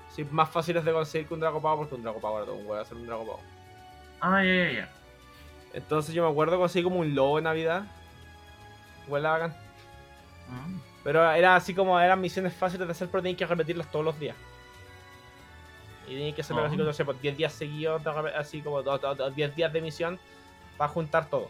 Sí, 0.08 0.26
más 0.28 0.48
fáciles 0.50 0.84
de 0.84 0.92
conseguir 0.92 1.28
que 1.28 1.34
un 1.34 1.40
Dragopavo 1.40 1.78
porque 1.82 1.94
un 1.94 2.02
Dragopavo 2.02 2.38
era 2.38 2.46
todo 2.46 2.56
un 2.56 2.62
huevo 2.66 2.74
hacer 2.82 2.96
un 2.96 3.06
Dragopavo. 3.06 3.38
Ah, 4.20 4.42
ya, 4.44 4.52
ya, 4.54 4.72
ya. 4.72 4.88
Entonces 5.72 6.14
yo 6.14 6.24
me 6.24 6.30
acuerdo 6.30 6.54
que 6.54 6.58
conseguí 6.60 6.84
como 6.84 6.98
un 7.00 7.14
lobo 7.14 7.38
en 7.38 7.44
Navidad. 7.44 7.84
Igual 9.06 9.22
la. 9.22 9.48
Mm. 10.48 10.80
Pero 11.04 11.30
era 11.30 11.56
así 11.56 11.74
como 11.74 11.98
eran 11.98 12.20
misiones 12.20 12.52
fáciles 12.54 12.86
de 12.86 12.92
hacer, 12.92 13.08
pero 13.08 13.22
tenías 13.22 13.38
que 13.38 13.46
repetirlas 13.46 13.90
todos 13.90 14.04
los 14.04 14.18
días. 14.18 14.36
Y 16.06 16.14
tenías 16.14 16.34
que 16.34 16.40
hacerlo 16.42 16.62
Ah. 16.62 16.66
así 16.66 16.76
como, 16.76 16.86
no 16.86 16.92
sé, 16.92 17.04
por 17.04 17.20
10 17.20 17.36
días 17.36 17.52
seguidos, 17.52 18.02
así 18.36 18.60
como 18.60 18.82
do- 18.82 18.98
do- 18.98 19.14
do- 19.14 19.30
10 19.30 19.54
días 19.54 19.72
de 19.72 19.80
misión 19.80 20.18
para 20.76 20.88
juntar 20.92 21.26
todo. 21.30 21.48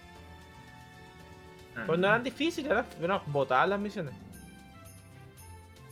Pues 1.87 1.99
no 1.99 2.07
eran 2.09 2.23
difíciles, 2.23 2.71
eran, 2.71 2.85
eran 3.01 3.21
botadas 3.27 3.69
las 3.71 3.81
misiones. 3.81 4.13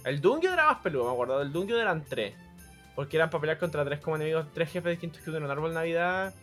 El 0.05 0.21
Dungio 0.21 0.53
era 0.53 0.67
más 0.67 0.79
peludo, 0.79 1.07
me 1.07 1.13
acuerdo. 1.13 1.41
El 1.41 1.51
Dungio 1.53 1.81
eran 1.81 2.05
tres. 2.05 2.35
Porque 2.95 3.17
eran 3.17 3.31
para 3.31 3.41
pelear 3.41 3.59
contra 3.59 3.85
tres 3.85 4.01
como 4.01 4.17
enemigos, 4.17 4.47
tres 4.53 4.71
jefes 4.71 4.91
distintos 4.91 5.23
que 5.23 5.31
uno 5.31 5.39
era 5.39 5.47
un 5.47 5.53
árbol 5.53 5.71
de 5.71 5.75
Navidad. 5.77 6.35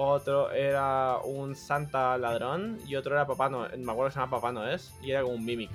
Otro 0.00 0.52
era 0.52 1.16
un 1.24 1.56
Santa 1.56 2.16
ladrón. 2.18 2.78
Y 2.86 2.94
otro 2.94 3.14
era 3.16 3.26
Papá 3.26 3.48
Noel. 3.48 3.78
Me 3.80 3.90
acuerdo 3.90 4.10
que 4.10 4.14
se 4.14 4.20
llama 4.20 4.30
Papá 4.36 4.52
Noel. 4.52 4.80
Y 5.02 5.10
era 5.10 5.22
como 5.22 5.34
un 5.34 5.44
Mimic. 5.44 5.72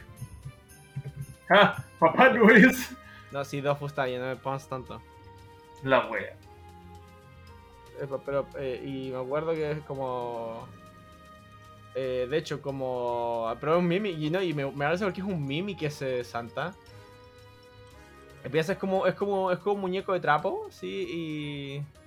¡Ah! 1.49 1.83
Papá 1.99 2.29
no 2.29 2.49
es 2.49 2.95
No, 3.31 3.43
sí, 3.43 3.59
dos 3.59 3.77
está 3.81 4.05
bien, 4.05 4.21
no 4.21 4.27
me 4.27 4.35
pongas 4.37 4.67
tanto. 4.69 5.01
la 5.83 6.07
wea. 6.09 6.37
Eh, 7.99 8.07
Pero, 8.25 8.47
eh, 8.57 8.81
y 8.85 9.11
me 9.11 9.17
acuerdo 9.17 9.51
que 9.51 9.71
es 9.71 9.79
como. 9.81 10.67
eh, 11.93 12.25
de 12.29 12.37
hecho, 12.37 12.61
como. 12.61 13.53
Pero 13.59 13.73
es 13.73 13.79
un 13.79 13.87
Mimic. 13.89 14.17
Y, 14.17 14.29
no, 14.29 14.41
y 14.41 14.53
me, 14.53 14.65
me 14.65 14.85
parece 14.85 15.03
porque 15.03 15.19
es 15.19 15.27
un 15.27 15.45
Mimic 15.45 15.81
ese 15.83 16.23
Santa. 16.23 16.73
Empieza 18.45 18.71
es 18.71 18.77
como. 18.79 19.05
Es 19.05 19.15
como. 19.15 19.51
Es 19.51 19.59
como 19.59 19.75
un 19.75 19.81
muñeco 19.81 20.13
de 20.13 20.21
trapo, 20.21 20.67
sí, 20.69 21.07
y. 21.11 22.02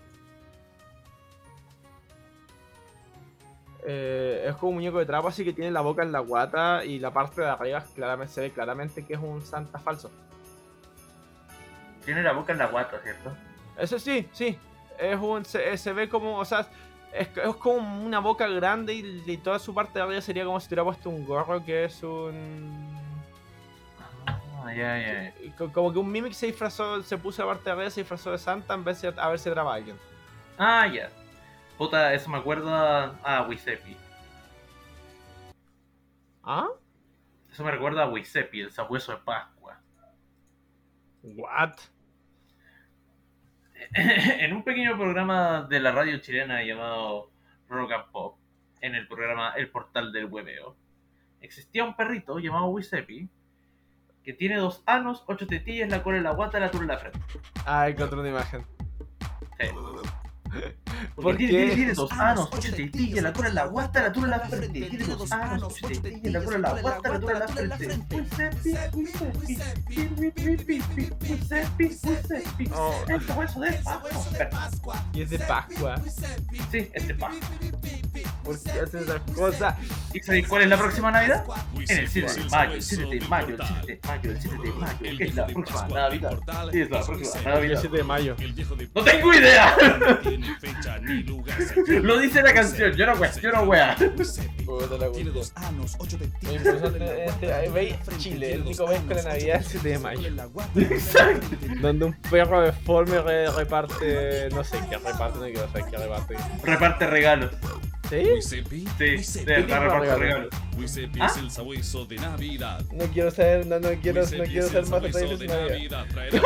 Eh, 3.89 4.47
es 4.49 4.57
como 4.57 4.71
un 4.71 4.75
muñeco 4.77 4.99
de 4.99 5.07
trapo, 5.07 5.29
así 5.29 5.45
que 5.45 5.53
tiene 5.53 5.71
la 5.71 5.81
boca 5.81 6.03
en 6.03 6.11
la 6.11 6.19
guata 6.19 6.85
y 6.85 6.99
la 6.99 7.13
parte 7.13 7.41
de 7.43 7.47
arriba 7.49 7.85
claramente, 7.95 8.33
se 8.35 8.41
ve 8.41 8.51
claramente 8.51 9.05
que 9.07 9.15
es 9.15 9.21
un 9.21 9.41
Santa 9.43 9.79
falso. 9.79 10.11
Tiene 12.05 12.23
la 12.23 12.33
boca 12.33 12.53
en 12.53 12.59
la 12.59 12.67
guata, 12.67 12.99
¿cierto? 13.03 13.33
Eso 13.79 13.99
sí, 13.99 14.29
sí. 14.33 14.59
Es 14.99 15.17
un, 15.21 15.45
se, 15.45 15.77
se 15.77 15.93
ve 15.93 16.09
como, 16.09 16.39
o 16.39 16.45
sea, 16.45 16.67
es, 17.13 17.29
es 17.37 17.55
como 17.57 18.05
una 18.05 18.19
boca 18.19 18.47
grande 18.49 18.95
y, 18.95 19.23
y 19.27 19.37
toda 19.37 19.59
su 19.59 19.73
parte 19.75 19.99
de 19.99 20.05
arriba 20.05 20.21
sería 20.21 20.45
como 20.45 20.59
si 20.59 20.67
tuviera 20.67 20.85
puesto 20.85 21.09
un 21.11 21.25
gorro 21.27 21.65
que 21.65 21.85
es 21.85 22.03
un... 22.03 22.87
Ah, 24.27 24.75
ya, 24.75 24.99
ya. 24.99 25.35
y 25.45 25.51
co- 25.51 25.71
Como 25.73 25.93
que 25.93 25.99
un 26.01 26.11
Mimic 26.11 26.33
se 26.33 26.47
disfrazó, 26.47 27.03
se 27.05 27.17
puso 27.19 27.43
la 27.43 27.49
parte 27.53 27.65
de 27.65 27.71
arriba, 27.71 27.91
se 27.91 28.01
disfrazó 28.01 28.33
de 28.33 28.39
Santa 28.39 28.75
en 28.75 28.83
vez 28.83 29.01
de 29.01 29.15
a 29.17 29.29
ver 29.29 29.39
si 29.39 29.49
traba 29.51 29.73
a 29.73 29.77
alguien. 29.77 29.97
Ah, 30.59 30.87
ya. 30.93 31.09
Puta, 31.79 32.15
eso 32.15 32.31
me 32.31 32.39
acuerda 32.39 33.19
a 33.23 33.43
Wisepi. 33.43 33.97
¿Ah? 36.43 36.69
Eso 37.51 37.65
me 37.65 37.71
recuerda 37.71 38.05
a 38.05 38.09
Wisepi, 38.09 38.61
el 38.61 38.73
sabueso 38.73 39.13
de 39.13 39.19
Pascua. 39.19 39.79
What? 41.23 41.75
en 43.95 44.53
un 44.55 44.63
pequeño 44.63 44.97
programa 44.97 45.63
de 45.63 45.81
la 45.81 45.93
radio 45.93 46.19
chilena 46.19 46.63
llamado 46.63 47.31
Rock 47.69 47.93
and 47.93 48.11
Pop, 48.11 48.39
en 48.81 48.95
el 48.95 49.07
programa 49.07 49.53
El 49.57 49.71
Portal 49.71 50.13
del 50.13 50.27
Hueveo, 50.27 50.77
existía 51.41 51.85
un 51.85 51.95
perrito 51.95 52.39
llamado 52.39 52.67
Wisepi 52.69 53.29
que 54.25 54.33
tiene 54.33 54.57
dos 54.57 54.83
anos, 54.87 55.25
ocho 55.27 55.47
tetillas, 55.47 55.91
la 55.91 56.03
cola 56.03 56.17
en 56.17 56.25
la 56.25 56.33
guata 56.33 56.59
y 56.59 56.61
la 56.63 56.71
tula 56.71 56.83
en 56.83 56.89
la 56.89 56.99
frente. 56.99 57.21
Ah, 57.65 57.89
encontré 57.89 58.19
una 58.19 58.29
imagen. 58.31 58.67
Sí. 59.61 59.69
¿Por 61.15 61.25
Porque 61.25 61.49
tiene, 61.49 61.95
dos 61.95 62.13
anos, 62.13 62.49
ocho 62.53 62.75
tetillas, 62.75 63.23
la 63.23 63.33
cola 63.33 63.49
en 63.49 63.55
la 63.55 63.65
guata, 63.67 64.03
la 64.03 64.13
tula 64.13 64.27
en 64.27 64.31
la 64.31 64.41
frente. 64.41 64.81
Tiene 64.83 65.05
dos 65.05 65.33
anos, 65.33 65.75
ocho 65.83 66.01
tetillas, 66.01 66.33
la 66.33 66.45
cola 66.45 66.57
en 66.57 66.63
la 66.63 66.81
guata, 66.81 67.09
la 67.09 67.21
tula 67.21 67.33
en 67.33 67.39
la 67.39 67.49
frente. 67.49 68.03
Oh. 72.75 73.05
El 73.09 73.27
sabueso 73.27 73.61
de 73.61 73.73
Pascua. 74.47 75.05
Y 75.13 75.23
es 75.23 75.31
de 75.31 75.39
Pascua. 75.39 76.01
Sí, 76.71 76.91
este 76.93 77.15
Pascua. 77.15 77.49
¿Por 78.47 78.63
qué 78.63 78.71
hacen 78.81 79.01
esas 79.03 79.21
cosas? 79.35 79.75
¿Y 80.15 80.21
sabéis 80.21 80.47
cuál 80.47 80.63
es 80.63 80.69
la 80.69 80.79
próxima 80.79 81.11
Navidad? 81.11 81.45
En 81.89 81.99
el 81.99 82.09
7 82.09 82.33
de 82.33 82.49
mayo, 82.49 82.75
el 82.75 82.83
7 82.83 83.07
de 83.07 83.21
mayo, 83.23 83.57
el 83.57 83.63
7 83.67 83.87
de 83.87 84.01
mayo, 84.07 84.31
el 84.31 84.41
7 84.41 84.57
de 84.57 84.73
mayo, 84.73 84.97
es 85.03 85.35
la 85.35 85.47
próxima 85.47 85.89
Navidad. 85.89 86.39
Sí, 86.71 86.81
es 86.81 86.91
la 86.91 87.01
próxima 87.05 87.39
El 87.39 87.45
Navidad. 87.45 87.79
7 87.81 87.97
de 87.97 88.03
mayo. 88.05 88.37
¡No 88.95 89.03
tengo 89.03 89.35
idea! 89.35 89.77
Fecha 90.87 90.99
ni 91.01 91.23
lugar. 91.25 91.57
Lo 92.03 92.19
dice 92.19 92.43
la 92.43 92.55
canción, 92.55 92.93
yo 92.93 93.07
no 93.07 93.17
cuestiono, 93.17 93.63
wea. 93.63 93.97
Tiene 93.97 94.15
wea. 94.17 95.33
dos 95.33 95.53
anos, 95.57 95.97
ocho 95.99 96.17
este, 96.21 97.71
veis 97.71 97.97
Chile, 98.19 98.55
el 98.55 98.63
único 98.63 98.87
país 98.87 99.01
con 99.01 99.17
la 99.17 99.23
Navidad 99.25 99.57
es 99.61 99.67
el 99.67 99.71
7 99.73 99.89
de 99.89 99.99
mayo. 99.99 100.29
Exacto. 100.77 101.47
Donde 101.81 102.05
un 102.07 102.13
perro 102.31 102.63
deforme 102.63 103.21
re- 103.21 103.51
reparte. 103.51 104.49
No 104.51 104.63
sé 104.65 104.79
qué 104.89 104.97
reparte, 104.99 105.39
no 105.39 105.45
quiero 105.45 105.67
saber 105.73 105.85
qué 105.91 105.97
reparte. 105.97 106.37
Reparte 106.63 107.07
regalos. 107.07 107.51
¿Sí? 108.09 108.17
Wisepi. 108.17 108.87
Sí, 109.23 109.45
de 109.45 109.45
verdad 109.45 109.83
reparte 109.83 110.17
regalos. 110.17 110.49
¿Ah? 111.21 111.27
es 111.27 111.37
el 111.39 111.51
sabueso 111.51 112.05
de 112.05 112.17
Navidad. 112.17 112.85
No 112.93 113.05
quiero 113.07 113.31
saber, 113.31 113.67
no, 113.67 113.81
no 113.81 113.89
quiero, 114.01 114.23
no 114.23 114.45
quiero 114.45 114.69
ser 114.69 114.83
más 114.83 114.91
sabueso 114.91 115.19
detalles 115.19 115.39
de 115.39 115.47
de 115.47 115.55
Navidad. 115.55 116.07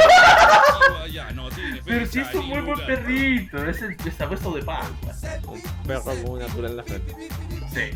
Pero 1.85 2.07
si 2.07 2.21
es 2.21 2.35
un 2.35 2.47
muy 2.47 2.61
buen 2.61 2.87
perrito, 2.87 3.69
es 3.69 3.83
el 3.83 3.97
el 4.05 4.13
sabueso 4.13 4.53
de 4.53 4.63
Pascua. 4.63 5.13
Un 5.47 5.61
perro 5.87 6.05
con 6.05 6.31
una 6.31 6.47
tula 6.47 6.71
en 6.71 6.77
la 6.77 6.85
frente. 6.85 7.15
Sí. 7.73 7.91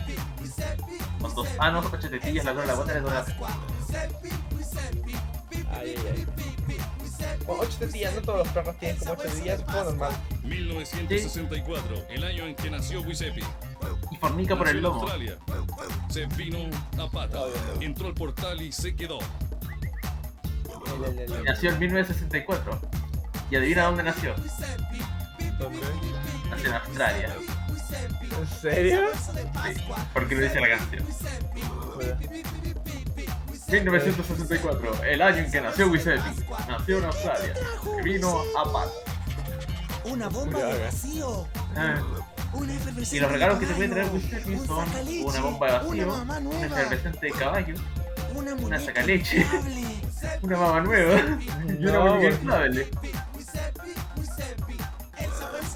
Con 1.20 1.34
dos 1.34 1.48
anos, 1.58 1.86
ocho 1.92 2.10
tetillas, 2.10 2.44
la 2.44 2.54
cola 2.54 2.66
la 2.66 2.72
en 2.72 2.78
la 3.04 3.24
frente. 3.24 3.44
Ay, 5.70 5.94
ay, 5.96 6.04
ay. 6.12 6.26
Con 7.46 7.60
8 7.60 7.78
tetillas, 7.78 8.14
no 8.14 8.22
todos 8.22 8.38
los 8.38 8.48
perros 8.48 8.76
tienen 8.78 8.96
como 8.98 9.12
8 9.12 9.22
tetillas, 9.22 9.58
es 9.60 9.64
como 9.64 9.84
normal. 9.84 10.12
1964, 10.44 12.06
el 12.10 12.24
año 12.24 12.46
en 12.46 12.54
que 12.54 12.70
nació 12.70 13.02
Wisepi. 13.02 13.42
Y 14.10 14.16
fornica 14.16 14.56
por 14.56 14.68
el 14.68 14.80
lomo. 14.80 15.02
Australia. 15.02 15.36
Se 16.08 16.26
vino 16.26 16.58
a 16.98 17.10
pata. 17.10 17.40
Entró 17.80 18.08
al 18.08 18.14
portal 18.14 18.62
y 18.62 18.72
se 18.72 18.94
quedó. 18.94 19.18
Le, 21.00 21.08
le, 21.08 21.26
le, 21.26 21.28
le. 21.28 21.42
Nació 21.42 21.70
en 21.70 21.78
1964. 21.80 22.80
Y 23.50 23.56
adivina 23.56 23.84
dónde 23.84 24.02
nació. 24.04 24.34
¿Dónde? 25.58 25.78
Nació 26.50 26.68
en 26.68 26.74
Australia. 26.74 27.36
¿En 28.38 28.46
serio? 28.60 29.02
Sí, 29.14 29.80
porque 30.12 30.34
lo 30.34 30.42
dice 30.42 30.60
la 30.60 30.68
canción. 30.68 31.06
Bueno, 31.94 32.16
1964, 33.80 35.04
el 35.04 35.22
año 35.22 35.38
en 35.38 35.50
que 35.50 35.60
nació 35.60 35.88
Wisepi. 35.88 36.44
Nació 36.68 36.98
en 36.98 37.04
Australia. 37.04 37.54
Y 37.98 38.02
vino 38.02 38.42
a 38.56 38.72
Pat. 38.72 38.88
Una 40.04 40.28
bomba 40.28 40.58
de 40.58 40.76
eh. 40.76 40.84
vacío. 40.84 41.48
Ah, 41.76 41.96
Y 43.10 43.18
los 43.18 43.32
regalos 43.32 43.58
que 43.58 43.66
te 43.66 43.74
puede 43.74 43.88
traer 43.88 44.10
un 44.10 44.66
son 44.66 44.88
una 45.24 45.40
bomba 45.40 45.66
de 45.66 45.72
vacío, 45.72 46.14
un 46.14 46.64
efervescente 46.64 47.26
de 47.26 47.32
caballo, 47.32 47.74
una, 48.62 48.78
sacaleche. 48.78 49.46
una 50.42 50.56
mamá 50.56 50.80
nueva 50.80 51.20
y 51.78 51.86
una 51.86 52.00
muñeca 52.00 52.28
inflable. 52.28 52.88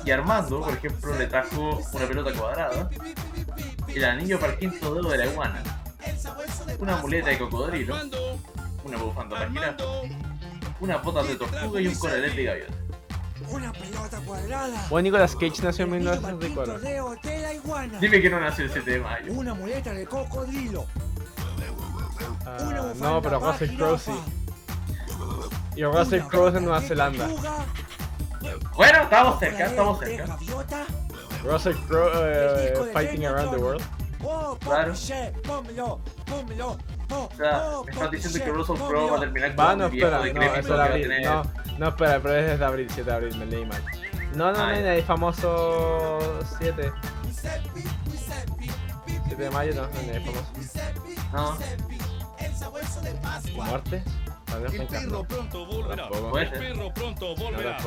Y 0.05 0.11
Armando, 0.11 0.61
por 0.61 0.73
ejemplo, 0.73 1.19
le 1.19 1.27
trajo 1.27 1.83
una 1.93 2.07
pelota 2.07 2.33
cuadrada, 2.33 2.89
el 3.89 4.05
anillo 4.05 4.39
para 4.39 4.53
el 4.53 4.59
quinto 4.59 4.95
dedo 4.95 5.11
de 5.11 5.19
la 5.19 5.27
iguana, 5.27 5.63
una 6.79 6.97
muleta 6.97 7.31
de 7.31 7.39
cocodrilo, 7.39 7.97
una 8.85 8.97
bufanda 8.99 9.37
para 9.37 9.51
girar, 9.51 9.65
Armando. 9.71 10.03
unas 10.81 11.03
botas 11.03 11.29
de 11.29 11.37
tortuga 11.37 11.81
y 11.81 11.87
un 11.89 11.95
colalete 11.95 12.37
de 12.37 12.45
gaviota. 12.45 12.75
Una 13.51 13.73
pelota 13.73 14.19
cuadrada. 14.27 14.87
Bueno, 14.91 15.05
Nicolas 15.05 15.35
Cage 15.37 15.63
nació 15.63 15.85
en 15.87 15.95
el 15.95 16.09
anillo 16.09 16.23
para 16.23 16.33
el 16.35 16.39
1964. 16.39 16.75
quinto 16.75 16.89
dedo 16.89 17.17
de 17.23 17.39
la 17.43 17.55
iguana. 17.55 17.99
Dime 18.01 18.21
que 18.21 18.31
no 18.31 18.41
nació 18.41 18.65
el 18.65 18.73
7 18.73 18.91
de 18.91 18.99
mayo. 19.01 19.33
Una 19.33 19.55
muleta 19.55 19.93
de 19.93 20.07
cocodrilo. 20.07 20.87
Una 22.67 22.81
Ah, 22.81 22.93
no, 22.97 23.23
pero 23.23 23.39
Russell 23.39 23.77
Crowe 23.77 23.99
sí. 23.99 24.13
Y 25.77 25.85
Russell 25.85 26.21
Una 26.21 26.29
Crowe 26.29 26.49
es 26.49 26.55
en 26.57 26.65
Nueva 26.65 26.81
Zelanda. 26.81 27.29
Bueno, 28.75 29.03
estamos 29.03 29.39
cerca, 29.39 29.67
estamos 29.67 29.99
cerca. 30.01 30.37
Russell 31.45 31.77
Crowe 31.87 32.11
de 32.27 32.91
Fighting 32.93 33.27
Around 33.27 33.51
the. 33.53 33.57
World. 33.59 33.83
Oh, 34.25 34.57
Claro. 34.61 34.93
Poppy, 34.95 35.41
pónmelo, 35.49 36.01
pónmelo. 36.27 36.77
Oh, 37.11 37.29
O 37.33 37.37
sea, 37.37 37.63
oh, 37.71 37.85
me 37.85 37.93
estás 37.93 38.11
diciendo 38.11 38.45
que 38.45 38.51
Russell. 38.53 38.77
Crowe 38.77 39.11
va 39.11 39.17
a 39.17 39.21
terminar 39.21 39.51
Va, 39.59 39.65
como 39.71 39.77
no, 39.77 39.85
un 39.87 39.91
viejo 39.93 40.07
espera, 40.09 40.19
no, 40.19 40.25
decrépito 40.25 40.55
es 40.59 40.67
que 40.67 40.73
de 40.73 40.77
va 40.79 40.83
a 40.83 40.87
abril. 40.87 41.03
tener- 41.09 41.25
No, 41.27 41.43
no, 41.79 41.89
espera, 41.89 42.21
pero 42.21 42.35
es 42.37 42.59
de 42.59 42.65
abril, 42.65 42.87
7 42.93 43.11
de 43.11 43.17
abril, 43.17 43.37
me 43.39 43.47
leí 43.47 43.65
mal. 43.65 43.83
No, 44.35 44.53
no, 44.53 44.59
Ah, 44.59 44.73
no, 44.73 44.81
ya. 44.81 44.95
el 44.95 45.03
famoso 45.05 46.19
7. 46.59 46.93
7 49.29 49.37
de 49.37 49.51
mayo, 49.51 49.75
no, 49.75 49.83
no, 49.83 50.01
el 50.13 50.23
famoso. 50.25 50.47
No, 51.33 51.59
¿Muerte? 53.65 54.03
El 54.79 54.87
perro 54.87 55.25
pronto 55.25 55.67
volverá. 55.67 56.09
El 56.09 56.51
perro 56.51 56.93
pronto 56.95 57.35
volverá. 57.37 57.79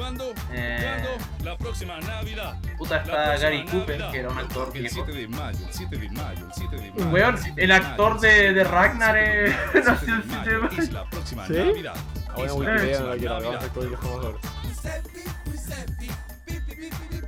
¿Cuándo? 0.00 0.32
Eh. 0.50 0.78
¿Cuándo? 0.82 1.44
La 1.44 1.58
próxima 1.58 2.00
Navidad. 2.00 2.58
puta 2.78 2.96
La 2.96 3.02
está 3.02 3.36
Gary 3.36 3.66
Cooper, 3.66 3.98
Navidad. 3.98 4.12
que 4.12 4.18
era 4.18 4.30
un 4.30 4.38
actor 4.38 4.70
El 4.74 4.80
viejo. 4.80 5.04
7 5.04 5.12
de 5.12 5.28
mayo, 5.28 5.66
el 5.66 5.72
7 5.74 5.96
de 5.98 6.08
mayo, 6.08 6.46
el 6.46 6.52
7 6.54 6.76
de 6.80 6.90
mayo. 6.90 7.08
Weón, 7.10 7.36
el 7.56 7.72
actor 7.72 8.20
de, 8.20 8.54
de 8.54 8.64
Ragnar 8.64 9.16
eh, 9.18 9.44
El 9.46 9.54
7 9.74 9.82
nació 9.84 10.06
de 10.06 10.14
el 10.16 10.22
7 10.30 10.50
de 10.50 10.58
mayo 10.58 10.82
es 10.82 10.92
la 10.92 11.04
próxima 11.10 11.46
¿Sí? 11.46 11.52
Navidad. 11.52 11.94
Ah, 12.28 12.34
la 12.38 12.54
Wikipedia 12.54 12.78
próxima 12.80 13.10
lo 13.10 13.16
quiero, 13.18 13.34
vamos 13.34 14.24
a. 14.26 14.90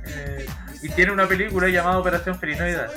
Eh, 0.05 0.45
y 0.81 0.89
tiene 0.89 1.11
una 1.11 1.27
película 1.27 1.67
llamada 1.69 1.99
Operación 1.99 2.39
Feliz 2.39 2.57
Navidad. 2.57 2.91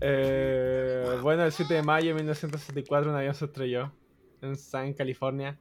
Eh, 0.00 1.18
bueno, 1.20 1.44
el 1.44 1.50
7 1.52 1.74
de 1.74 1.82
mayo 1.82 2.10
de 2.10 2.14
1964 2.14 3.10
un 3.10 3.16
avión 3.16 3.34
se 3.34 3.46
estrelló 3.46 3.92
en 4.40 4.56
San 4.56 4.94
California. 4.94 5.58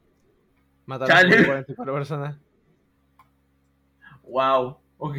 Mataron 0.89 1.15
Chale. 1.15 1.37
a 1.37 1.45
44 1.45 1.93
personas. 1.93 2.37
Wow. 4.23 4.79
Ok. 4.97 5.17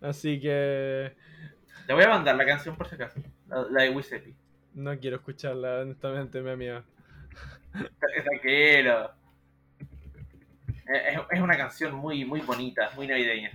Así 0.00 0.40
que 0.40 1.14
Te 1.86 1.92
voy 1.92 2.02
a 2.02 2.08
mandar 2.08 2.34
la 2.36 2.44
canción 2.44 2.74
por 2.76 2.88
si 2.88 2.96
acaso. 2.96 3.20
La, 3.48 3.62
la 3.70 3.82
de 3.84 3.90
Wisepi. 3.90 4.34
no 4.74 4.98
quiero 4.98 5.16
escucharla, 5.16 5.80
honestamente, 5.82 6.42
me 6.42 6.56
miedo. 6.56 6.82
Tranquilo. 7.72 9.12
Es, 10.86 11.14
es- 11.14 11.20
es 11.30 11.40
una 11.40 11.56
canción 11.56 11.94
muy, 11.94 12.24
muy 12.24 12.40
bonita, 12.40 12.90
muy 12.96 13.06
navideña. 13.06 13.52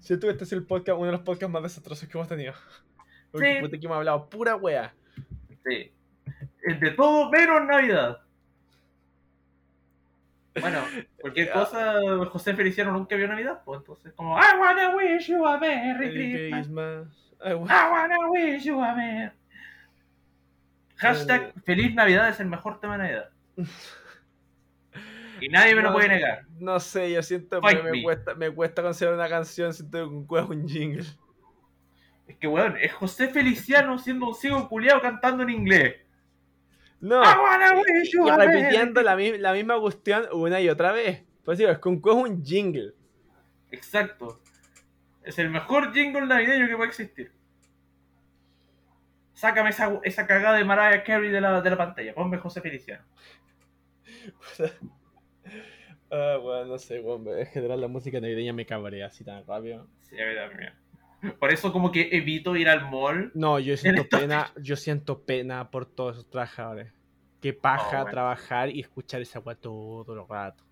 Siento 0.00 0.26
que 0.26 0.32
este 0.32 0.44
es 0.44 0.52
el 0.52 0.64
podcast, 0.66 0.96
uno 0.98 1.06
de 1.06 1.12
los 1.12 1.20
podcasts 1.22 1.52
más 1.52 1.62
desastrosos 1.62 2.08
que 2.08 2.18
hemos 2.18 2.28
tenido. 2.28 2.54
Porque 3.32 3.54
Sí. 3.54 3.60
puta 3.60 3.78
que 3.78 3.86
hemos 3.86 3.96
hablado 3.96 4.28
pura 4.28 4.56
wea. 4.56 4.94
Sí. 5.64 5.92
Es 6.64 6.80
de 6.80 6.90
todo 6.92 7.30
menos 7.30 7.64
Navidad. 7.64 8.18
Bueno, 10.60 10.80
cualquier 11.20 11.50
cosa, 11.52 11.94
José 12.30 12.54
Feliciano 12.54 12.92
nunca 12.92 13.16
vio 13.16 13.26
Navidad, 13.26 13.62
pues 13.64 13.80
entonces 13.80 14.12
como 14.12 14.38
I 14.38 14.58
wanna 14.58 14.94
wish 14.94 15.28
you 15.28 15.46
a 15.46 15.58
Merry 15.58 16.50
Christmas. 16.50 17.08
I 17.44 17.54
wanna 17.54 18.16
wish 18.30 18.64
you 18.64 18.82
a 18.82 18.94
Merry 18.94 19.32
Hashtag 20.96 21.52
Feliz 21.64 21.94
Navidad 21.94 22.28
es 22.28 22.38
el 22.38 22.46
mejor 22.46 22.78
tema 22.80 22.96
de 22.98 23.02
Navidad. 23.04 23.30
Y 25.40 25.48
nadie 25.48 25.74
me 25.74 25.82
lo 25.82 25.92
puede 25.92 26.06
negar. 26.06 26.42
No 26.60 26.78
sé, 26.78 27.10
yo 27.10 27.20
siento 27.20 27.60
que 27.60 27.82
me, 27.82 27.90
me. 27.90 28.02
cuesta, 28.04 28.36
me 28.36 28.48
cuesta 28.52 28.80
considerar 28.80 29.16
una 29.16 29.28
canción, 29.28 29.74
siento 29.74 29.98
que 29.98 30.04
un 30.04 30.38
es 30.38 30.48
un 30.48 30.68
jingle. 30.68 31.04
Es 32.32 32.38
que 32.38 32.46
weón, 32.46 32.78
es 32.80 32.90
José 32.94 33.28
Feliciano 33.28 33.98
siendo 33.98 34.28
un 34.28 34.34
ciego 34.34 34.66
culiado 34.66 35.02
cantando 35.02 35.42
en 35.42 35.50
inglés. 35.50 35.96
No, 36.98 37.22
y 37.22 38.30
repitiendo 38.30 39.02
la, 39.02 39.16
la 39.16 39.52
misma 39.52 39.78
cuestión 39.78 40.26
una 40.32 40.58
y 40.60 40.70
otra 40.70 40.92
vez. 40.92 41.24
Pues 41.44 41.58
digo, 41.58 41.70
es 41.70 41.78
que 41.78 41.88
un 41.90 41.96
es 41.96 42.14
un 42.14 42.42
jingle. 42.42 42.94
Exacto. 43.70 44.40
Es 45.22 45.38
el 45.38 45.50
mejor 45.50 45.92
jingle 45.92 46.26
navideño 46.26 46.68
que 46.68 46.76
puede 46.76 46.88
existir. 46.88 47.32
Sácame 49.34 49.70
esa, 49.70 50.00
esa 50.04 50.26
cagada 50.26 50.56
de 50.56 50.64
Mariah 50.64 51.04
Carey 51.04 51.30
de 51.30 51.40
la, 51.40 51.60
de 51.60 51.70
la 51.70 51.76
pantalla. 51.76 52.14
Ponme 52.14 52.38
José 52.38 52.62
Feliciano. 52.62 53.04
Ah, 56.14 56.36
bueno, 56.36 56.66
no 56.66 56.78
sé, 56.78 57.00
weón, 57.00 57.26
en 57.26 57.46
general 57.46 57.80
la 57.80 57.88
música 57.88 58.20
navideña 58.20 58.52
me 58.52 58.66
cabrea 58.66 59.06
así 59.06 59.24
tan 59.24 59.46
rápido. 59.46 59.88
Sí, 60.02 60.20
a 60.20 60.24
a 60.24 60.48
ver. 60.48 60.81
Por 61.38 61.52
eso 61.52 61.72
como 61.72 61.92
que 61.92 62.08
evito 62.12 62.56
ir 62.56 62.68
al 62.68 62.90
mall. 62.90 63.30
No, 63.34 63.58
yo 63.58 63.76
siento 63.76 64.02
esta- 64.02 64.18
pena, 64.18 64.52
yo 64.60 64.76
siento 64.76 65.22
pena 65.24 65.70
por 65.70 65.86
todos 65.86 66.16
esos 66.16 66.30
trabajadores. 66.30 66.92
Qué 67.40 67.52
paja 67.52 67.86
Oh, 67.88 68.02
bueno. 68.02 68.10
trabajar 68.10 68.68
y 68.70 68.80
escuchar 68.80 69.20
esa 69.20 69.40
weá 69.40 69.54
todo 69.56 70.12
el 70.14 70.28
rato. 70.28 70.64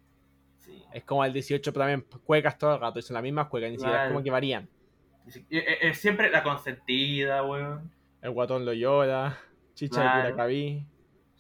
Sí. 0.58 0.82
Es 0.92 1.02
como 1.04 1.24
el 1.24 1.32
18, 1.32 1.72
pero 1.72 1.84
también 1.86 2.06
cuecas 2.24 2.56
todo 2.58 2.74
el 2.74 2.80
rato, 2.80 2.98
y 2.98 3.02
son 3.02 3.14
las 3.14 3.22
mismas 3.22 3.48
cuecas, 3.48 3.70
ni 3.70 3.76
siquiera 3.78 4.04
es 4.04 4.10
como 4.12 4.22
que 4.22 4.30
varían. 4.30 4.68
Es, 5.26 5.36
es- 5.36 5.64
es 5.82 5.98
siempre 5.98 6.30
la 6.30 6.42
consentida, 6.42 7.42
weón. 7.44 7.90
El 8.22 8.30
guatón 8.32 8.64
lo 8.64 8.72
llora, 8.72 9.38
chicha 9.74 10.02
de 10.02 10.22
Curacaví 10.22 10.86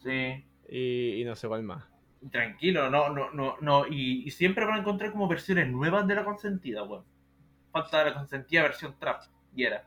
Sí. 0.02 0.44
y, 0.68 1.20
y 1.20 1.24
no 1.24 1.36
sé 1.36 1.46
cuál 1.46 1.62
más. 1.62 1.84
Tranquilo, 2.30 2.90
no, 2.90 3.10
no, 3.10 3.30
no, 3.32 3.56
no. 3.60 3.86
Y, 3.86 4.24
y 4.26 4.30
siempre 4.30 4.64
van 4.64 4.74
a 4.76 4.78
encontrar 4.80 5.12
como 5.12 5.28
versiones 5.28 5.68
nuevas 5.68 6.06
de 6.06 6.14
la 6.14 6.24
consentida, 6.24 6.82
weón. 6.82 7.04
Falta 7.72 8.04
la 8.04 8.14
consentida 8.14 8.62
versión 8.62 8.94
trap. 8.98 9.22
Y 9.54 9.64
era. 9.64 9.84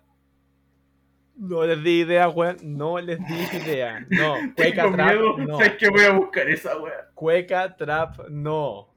No 1.35 1.63
les 1.65 1.81
di 1.83 2.01
idea, 2.01 2.29
weón. 2.29 2.57
No 2.61 2.99
les 2.99 3.17
di 3.19 3.57
idea. 3.57 4.05
No, 4.09 4.35
cueca 4.55 4.83
Tengo 4.83 4.95
trap, 4.95 5.07
miedo. 5.11 5.37
no. 5.39 5.57
¿Sabes 5.57 5.77
que 5.77 5.89
voy 5.89 6.03
a 6.03 6.11
buscar 6.11 6.49
esa 6.49 6.77
weón? 6.77 7.05
Cueca 7.15 7.75
trap, 7.75 8.27
no. 8.29 8.89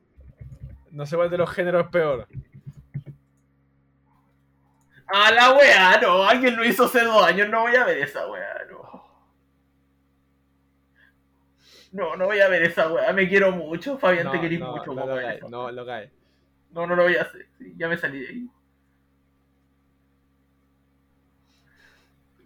No 0.90 1.06
sé 1.06 1.16
cuál 1.16 1.30
de 1.30 1.38
los 1.38 1.50
géneros 1.50 1.84
es 1.84 1.90
peor. 1.90 2.28
A 5.08 5.30
la 5.30 5.52
weá, 5.52 6.00
no, 6.00 6.24
alguien 6.28 6.56
lo 6.56 6.64
hizo 6.64 6.84
hace 6.86 7.04
dos 7.04 7.22
años, 7.24 7.48
no 7.48 7.60
voy 7.62 7.76
a 7.76 7.84
ver 7.84 7.98
esa 7.98 8.26
weá, 8.28 8.66
no. 8.70 9.04
No, 11.92 12.16
no 12.16 12.26
voy 12.26 12.40
a 12.40 12.48
ver 12.48 12.64
esa 12.64 12.90
weá, 12.92 13.12
me 13.12 13.28
quiero 13.28 13.52
mucho, 13.52 13.96
Fabián, 13.98 14.24
No, 14.24 14.32
te 14.32 14.40
querís 14.40 14.58
no, 14.58 14.72
mucho, 14.72 14.92
no, 14.94 15.06
lo 15.06 15.14
cae, 15.14 15.40
no, 15.48 15.70
lo 15.70 15.86
cae. 15.86 16.10
no, 16.72 16.86
no 16.88 16.96
lo 16.96 17.04
voy 17.04 17.16
a 17.16 17.22
hacer, 17.22 17.46
sí, 17.56 17.72
ya 17.76 17.88
me 17.88 17.96
salí 17.96 18.18
de 18.20 18.28
ahí. 18.28 18.48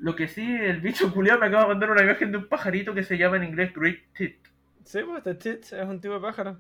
Lo 0.01 0.17
que 0.17 0.29
sí, 0.29 0.43
el 0.57 0.81
bicho 0.81 1.13
culiado 1.13 1.41
me 1.41 1.47
acaba 1.47 1.65
de 1.65 1.69
mandar 1.69 1.91
una 1.91 2.03
imagen 2.03 2.33
de 2.33 2.39
un 2.39 2.49
pajarito 2.49 2.95
que 2.95 3.05
se 3.05 3.19
llama 3.19 3.37
en 3.37 3.45
inglés 3.45 3.73
Great 3.75 3.99
Tit. 4.15 4.37
Sí, 4.85 5.01
pues 5.05 5.19
este 5.27 5.35
tit 5.35 5.73
es 5.73 5.87
un 5.87 6.01
tipo 6.01 6.15
de 6.15 6.21
pájaro. 6.21 6.59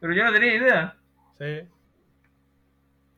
Pero 0.00 0.12
yo 0.12 0.24
no 0.24 0.32
tenía 0.32 0.54
idea. 0.54 0.96
Sí. 1.38 1.66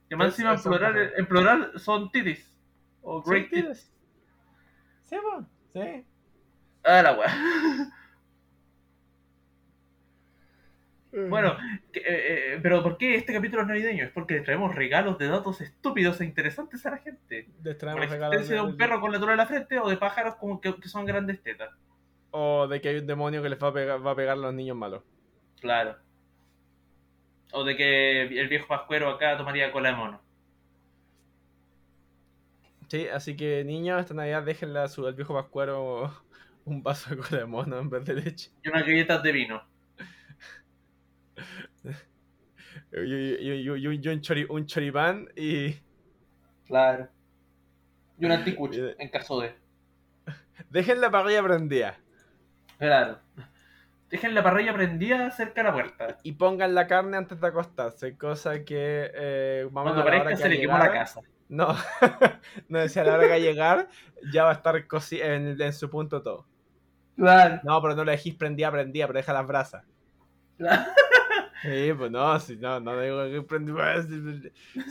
Que 0.08 0.16
más 0.16 0.28
encima 0.28 0.54
en 0.54 0.62
plural, 0.62 0.92
pájaro. 0.94 1.10
en 1.16 1.26
plural 1.26 1.72
son 1.76 2.10
titis. 2.12 2.54
O 3.02 3.22
Great 3.22 3.48
Sí, 3.50 3.50
Tit. 3.56 3.66
tits. 3.66 3.92
Sí, 5.02 5.16
pues. 5.22 5.46
Sí. 5.72 6.04
Ah, 6.84 7.02
la 7.02 7.12
weá. 7.18 7.28
Bueno, 11.12 11.56
eh, 11.92 12.02
eh, 12.04 12.60
pero 12.62 12.82
¿por 12.82 12.96
qué 12.96 13.16
este 13.16 13.34
capítulo 13.34 13.62
es 13.62 13.68
navideño? 13.68 14.04
Es 14.04 14.10
porque 14.10 14.34
le 14.34 14.40
traemos 14.40 14.74
regalos 14.74 15.18
de 15.18 15.28
datos 15.28 15.60
estúpidos 15.60 16.20
e 16.20 16.24
interesantes 16.24 16.86
a 16.86 16.90
la 16.92 16.98
gente. 16.98 17.48
Les 17.62 17.76
traemos 17.76 18.06
la 18.06 18.10
regalos 18.10 18.34
existencia 18.36 18.62
de 18.64 18.70
un 18.70 18.76
perro 18.78 19.00
con 19.00 19.12
la 19.12 19.20
tula 19.20 19.32
en 19.32 19.38
la 19.38 19.46
frente 19.46 19.78
o 19.78 19.90
de 19.90 19.98
pájaros 19.98 20.36
como 20.36 20.60
que, 20.60 20.74
que 20.74 20.88
son 20.88 21.04
grandes 21.04 21.42
tetas. 21.42 21.70
O 22.30 22.66
de 22.66 22.80
que 22.80 22.88
hay 22.88 22.96
un 22.96 23.06
demonio 23.06 23.42
que 23.42 23.50
les 23.50 23.62
va 23.62 23.68
a 23.68 23.72
pegar, 23.74 24.06
va 24.06 24.12
a 24.12 24.16
pegar 24.16 24.38
a 24.38 24.40
los 24.40 24.54
niños 24.54 24.76
malos. 24.76 25.02
Claro. 25.60 25.96
O 27.52 27.62
de 27.62 27.76
que 27.76 28.22
el 28.22 28.48
viejo 28.48 28.66
pascuero 28.66 29.10
acá 29.10 29.36
tomaría 29.36 29.70
cola 29.70 29.90
de 29.90 29.96
mono. 29.96 30.22
Sí, 32.88 33.06
así 33.08 33.36
que 33.36 33.64
niños, 33.64 34.00
esta 34.00 34.14
Navidad 34.14 34.42
déjenle 34.44 34.78
al 34.78 35.14
viejo 35.14 35.34
pascuero 35.34 36.10
un 36.64 36.82
vaso 36.82 37.10
de 37.10 37.16
cola 37.18 37.38
de 37.40 37.46
mono 37.46 37.78
en 37.78 37.90
vez 37.90 38.04
de 38.06 38.14
leche. 38.14 38.50
Y 38.62 38.70
unas 38.70 38.86
galletas 38.86 39.22
de 39.22 39.32
vino. 39.32 39.71
Y, 42.92 43.00
y- 43.00 43.34
y- 43.40 43.52
y- 43.52 43.70
y- 43.70 44.00
y 44.02 44.08
un, 44.08 44.20
chori- 44.20 44.46
un 44.48 44.66
choripán 44.66 45.28
y 45.36 45.76
Claro. 46.66 47.08
Y 48.18 48.24
un 48.26 48.32
anticucho, 48.32 48.98
en 48.98 49.08
caso 49.08 49.40
de. 49.40 49.54
dejen 50.70 51.00
la 51.00 51.10
parrilla 51.10 51.42
prendida. 51.42 51.98
Claro. 52.78 53.18
Dejen 54.10 54.34
la 54.34 54.42
parrilla 54.42 54.72
prendida 54.74 55.30
cerca 55.30 55.62
de 55.62 55.68
la 55.68 55.72
puerta. 55.74 56.18
Y 56.22 56.32
pongan 56.32 56.74
la 56.74 56.86
carne 56.86 57.16
antes 57.16 57.40
de 57.40 57.46
acostarse, 57.46 58.16
cosa 58.16 58.62
que 58.64 59.10
eh, 59.14 59.68
Cuando 59.72 59.94
la 59.96 60.04
parezca 60.04 60.28
que 60.30 60.36
se 60.36 60.48
le 60.50 60.60
quemó 60.60 60.78
la 60.78 60.92
casa. 60.92 61.20
No, 61.48 61.74
no 62.68 62.78
decía 62.78 63.02
a 63.02 63.04
la 63.06 63.14
hora 63.14 63.28
que 63.28 63.40
llegar 63.40 63.88
ya 64.32 64.44
va 64.44 64.50
a 64.50 64.54
estar 64.54 64.76
en, 65.12 65.60
en 65.60 65.72
su 65.72 65.90
punto 65.90 66.22
todo. 66.22 66.46
Claro. 67.16 67.60
No, 67.64 67.80
pero 67.82 67.94
no 67.94 68.04
lo 68.04 68.10
dejéis 68.10 68.34
prendida, 68.36 68.70
prendida, 68.70 69.06
pero 69.06 69.18
deja 69.18 69.32
las 69.32 69.46
brasas. 69.46 69.84
claro. 70.58 70.82
Sí, 71.62 71.92
pues 71.96 72.10
no, 72.10 72.38
si 72.40 72.56
no, 72.56 72.80
no 72.80 73.00
digo 73.00 73.24
que 73.30 73.42
prendí. 73.42 73.72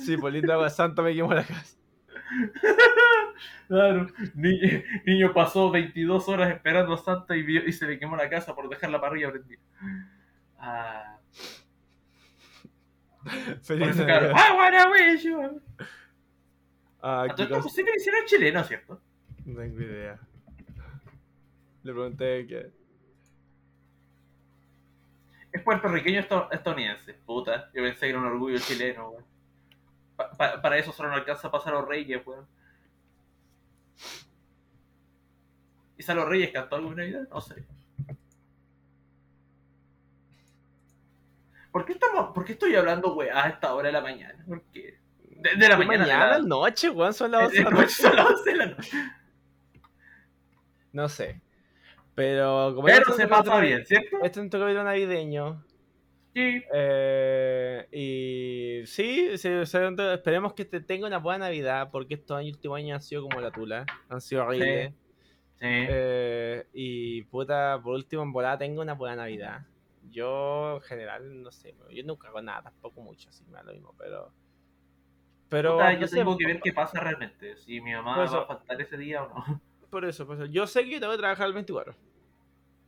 Sí, 0.06 0.18
por 0.18 0.31
linda 0.31 0.53
agua 0.56 0.69
santa 0.69 1.02
me 1.02 1.14
quemó 1.14 1.34
la 1.34 1.43
casa. 1.43 1.77
Claro, 3.68 4.07
Ni- 4.35 4.60
niño 5.06 5.34
pasó 5.34 5.72
22 5.72 6.27
horas 6.27 6.52
esperando 6.52 6.93
a 6.93 6.98
Santa 6.98 7.38
y, 7.38 7.41
vio- 7.41 7.65
y 7.65 7.72
se 7.72 7.88
le 7.88 7.98
quemó 7.98 8.18
la 8.18 8.30
casa 8.30 8.53
por 8.53 8.68
dejar 8.68 8.89
la 8.91 8.99
parrilla 8.99 9.31
prendida. 9.31 9.61
Ah, 10.60 11.18
por 13.23 13.31
Feliz 13.64 13.88
eso, 13.89 14.06
claro, 14.06 14.27
Navidad. 14.27 14.45
I 14.49 14.57
wanna 14.57 14.89
wish 14.91 15.23
you. 15.23 15.61
Ah, 17.02 17.23
A 17.23 17.27
todo 17.30 17.43
esto 17.43 17.48
cosa- 17.56 17.61
posible 17.64 17.91
hiciera 17.95 18.18
chileno, 18.26 18.64
¿cierto? 18.65 19.02
No 19.45 19.60
tengo 19.61 19.80
idea. 19.81 20.19
Le 21.84 21.93
pregunté 21.93 22.45
que. 22.48 22.72
Es 25.53 25.61
puertorriqueño 25.63 26.19
esta- 26.19 26.47
estadounidense. 26.51 27.13
Puta, 27.13 27.69
yo 27.73 27.83
pensé 27.83 27.99
que 28.01 28.09
era 28.09 28.19
un 28.19 28.25
orgullo 28.25 28.57
chileno, 28.59 29.09
weón. 29.09 29.25
Pa- 30.15 30.31
pa- 30.31 30.61
para 30.61 30.77
eso 30.77 30.91
solo 30.91 31.09
no 31.09 31.15
alcanza 31.15 31.47
a 31.47 31.51
pasar 31.51 31.73
a 31.73 31.79
los 31.79 31.87
reyes, 31.87 32.21
weón. 32.25 32.47
¿Y 35.97 36.03
los 36.13 36.27
reyes 36.27 36.51
cantó 36.51 36.77
algo 36.77 36.89
en 36.91 36.97
Navidad? 36.97 37.27
No 37.29 37.41
sé. 37.41 37.63
¿Por 41.71 41.85
qué, 41.85 41.93
estamos, 41.93 42.33
¿Por 42.33 42.43
qué 42.43 42.53
estoy 42.53 42.75
hablando, 42.75 43.13
weá, 43.13 43.45
a 43.45 43.49
esta 43.49 43.73
hora 43.73 43.87
de 43.87 43.93
la 43.93 44.01
mañana? 44.01 44.43
¿Por 44.45 44.61
qué? 44.73 44.99
De, 45.23 45.55
de 45.55 45.69
la 45.69 45.77
¿Qué 45.77 45.85
mañana. 45.85 46.05
mañana, 46.05 46.25
de 46.35 46.41
la- 46.41 46.47
noche, 46.47 46.89
weón, 46.89 47.13
son 47.13 47.31
las 47.31 47.43
11 47.43 47.57
de 47.57 47.63
la 47.63 47.69
noche, 47.69 47.81
noche. 47.83 47.93
son 48.01 48.15
las 48.15 48.25
11 48.25 48.49
de 48.49 48.55
la 48.57 48.65
noche. 48.65 48.97
No 50.93 51.07
sé. 51.09 51.41
Pero 52.15 52.73
como 52.75 52.85
Pero 52.88 53.13
se 53.13 53.27
pasa 53.27 53.59
bien, 53.59 53.85
¿cierto? 53.85 54.17
Este 54.23 54.39
es 54.39 54.43
un 54.43 54.49
capítulo 54.49 54.83
navideño. 54.83 55.63
Sí, 56.33 56.63
Eh, 56.73 57.88
y 57.91 58.85
sí, 58.88 59.38
sí, 59.38 59.49
esperemos 59.49 60.53
que 60.53 60.63
te 60.65 60.79
tenga 60.79 61.07
una 61.07 61.17
buena 61.19 61.45
Navidad, 61.45 61.89
porque 61.91 62.13
estos 62.13 62.38
años, 62.38 62.55
últimos 62.55 62.77
años 62.77 62.95
han 62.95 63.01
sido 63.01 63.23
como 63.23 63.41
la 63.41 63.51
tula, 63.51 63.85
han 64.09 64.21
sido 64.21 64.43
horribles. 64.43 64.91
sí. 64.91 64.95
Eh, 65.63 66.65
y 66.73 67.21
puta, 67.23 67.79
por 67.83 67.95
último, 67.95 68.23
en 68.23 68.31
volada 68.31 68.57
tengo 68.57 68.81
una 68.81 68.93
buena 68.93 69.17
Navidad. 69.17 69.65
Yo, 70.09 70.75
en 70.77 70.81
general, 70.81 71.43
no 71.43 71.51
sé, 71.51 71.75
yo 71.91 72.03
nunca 72.03 72.29
hago 72.29 72.41
nada, 72.41 72.63
tampoco 72.63 73.01
mucho, 73.01 73.29
así 73.29 73.43
me 73.45 73.53
da 73.53 73.63
lo 73.63 73.73
mismo, 73.73 73.93
pero. 73.97 74.31
Pero. 75.49 75.73
Puta, 75.73 75.93
no 75.93 75.99
yo 75.99 76.07
sé, 76.07 76.15
tengo 76.15 76.38
que 76.38 76.45
ver 76.47 76.61
qué 76.61 76.71
pasa 76.73 76.99
realmente. 76.99 77.57
Si 77.57 77.79
mi 77.81 77.93
mamá 77.93 78.15
Por 78.15 78.25
eso- 78.25 78.38
va 78.38 78.43
a 78.43 78.47
faltar 78.47 78.81
ese 78.81 78.97
día 78.97 79.23
o 79.23 79.29
no. 79.29 79.61
Por 79.91 80.05
eso, 80.05 80.26
por 80.26 80.38
eso. 80.38 80.45
Yo 80.45 80.65
sé 80.65 80.85
que 80.89 80.99
tengo 80.99 81.11
que 81.11 81.19
trabajar 81.19 81.45
el 81.47 81.53
24. 81.53 81.93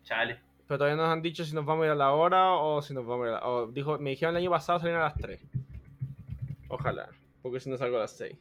Chale. 0.03 0.39
Pero 0.65 0.77
todavía 0.77 0.95
no 0.95 1.03
nos 1.03 1.11
han 1.11 1.21
dicho 1.21 1.43
si 1.43 1.53
nos 1.53 1.65
vamos 1.65 1.83
a 1.83 1.87
ir 1.87 1.91
a 1.91 1.95
la 1.95 2.11
hora 2.13 2.53
o 2.53 2.81
si 2.81 2.93
nos 2.93 3.05
vamos 3.05 3.25
a 3.25 3.29
ir 3.29 3.35
a 3.35 3.39
la... 3.41 3.47
o 3.47 3.67
dijo, 3.67 3.99
me 3.99 4.11
dijeron 4.11 4.35
el 4.35 4.41
año 4.41 4.49
pasado 4.49 4.79
salir 4.79 4.95
a 4.95 5.01
las 5.03 5.15
3. 5.15 5.39
Ojalá. 6.69 7.09
Porque 7.41 7.59
si 7.59 7.69
no 7.69 7.77
salgo 7.77 7.97
a 7.97 8.01
las 8.01 8.11
6. 8.17 8.33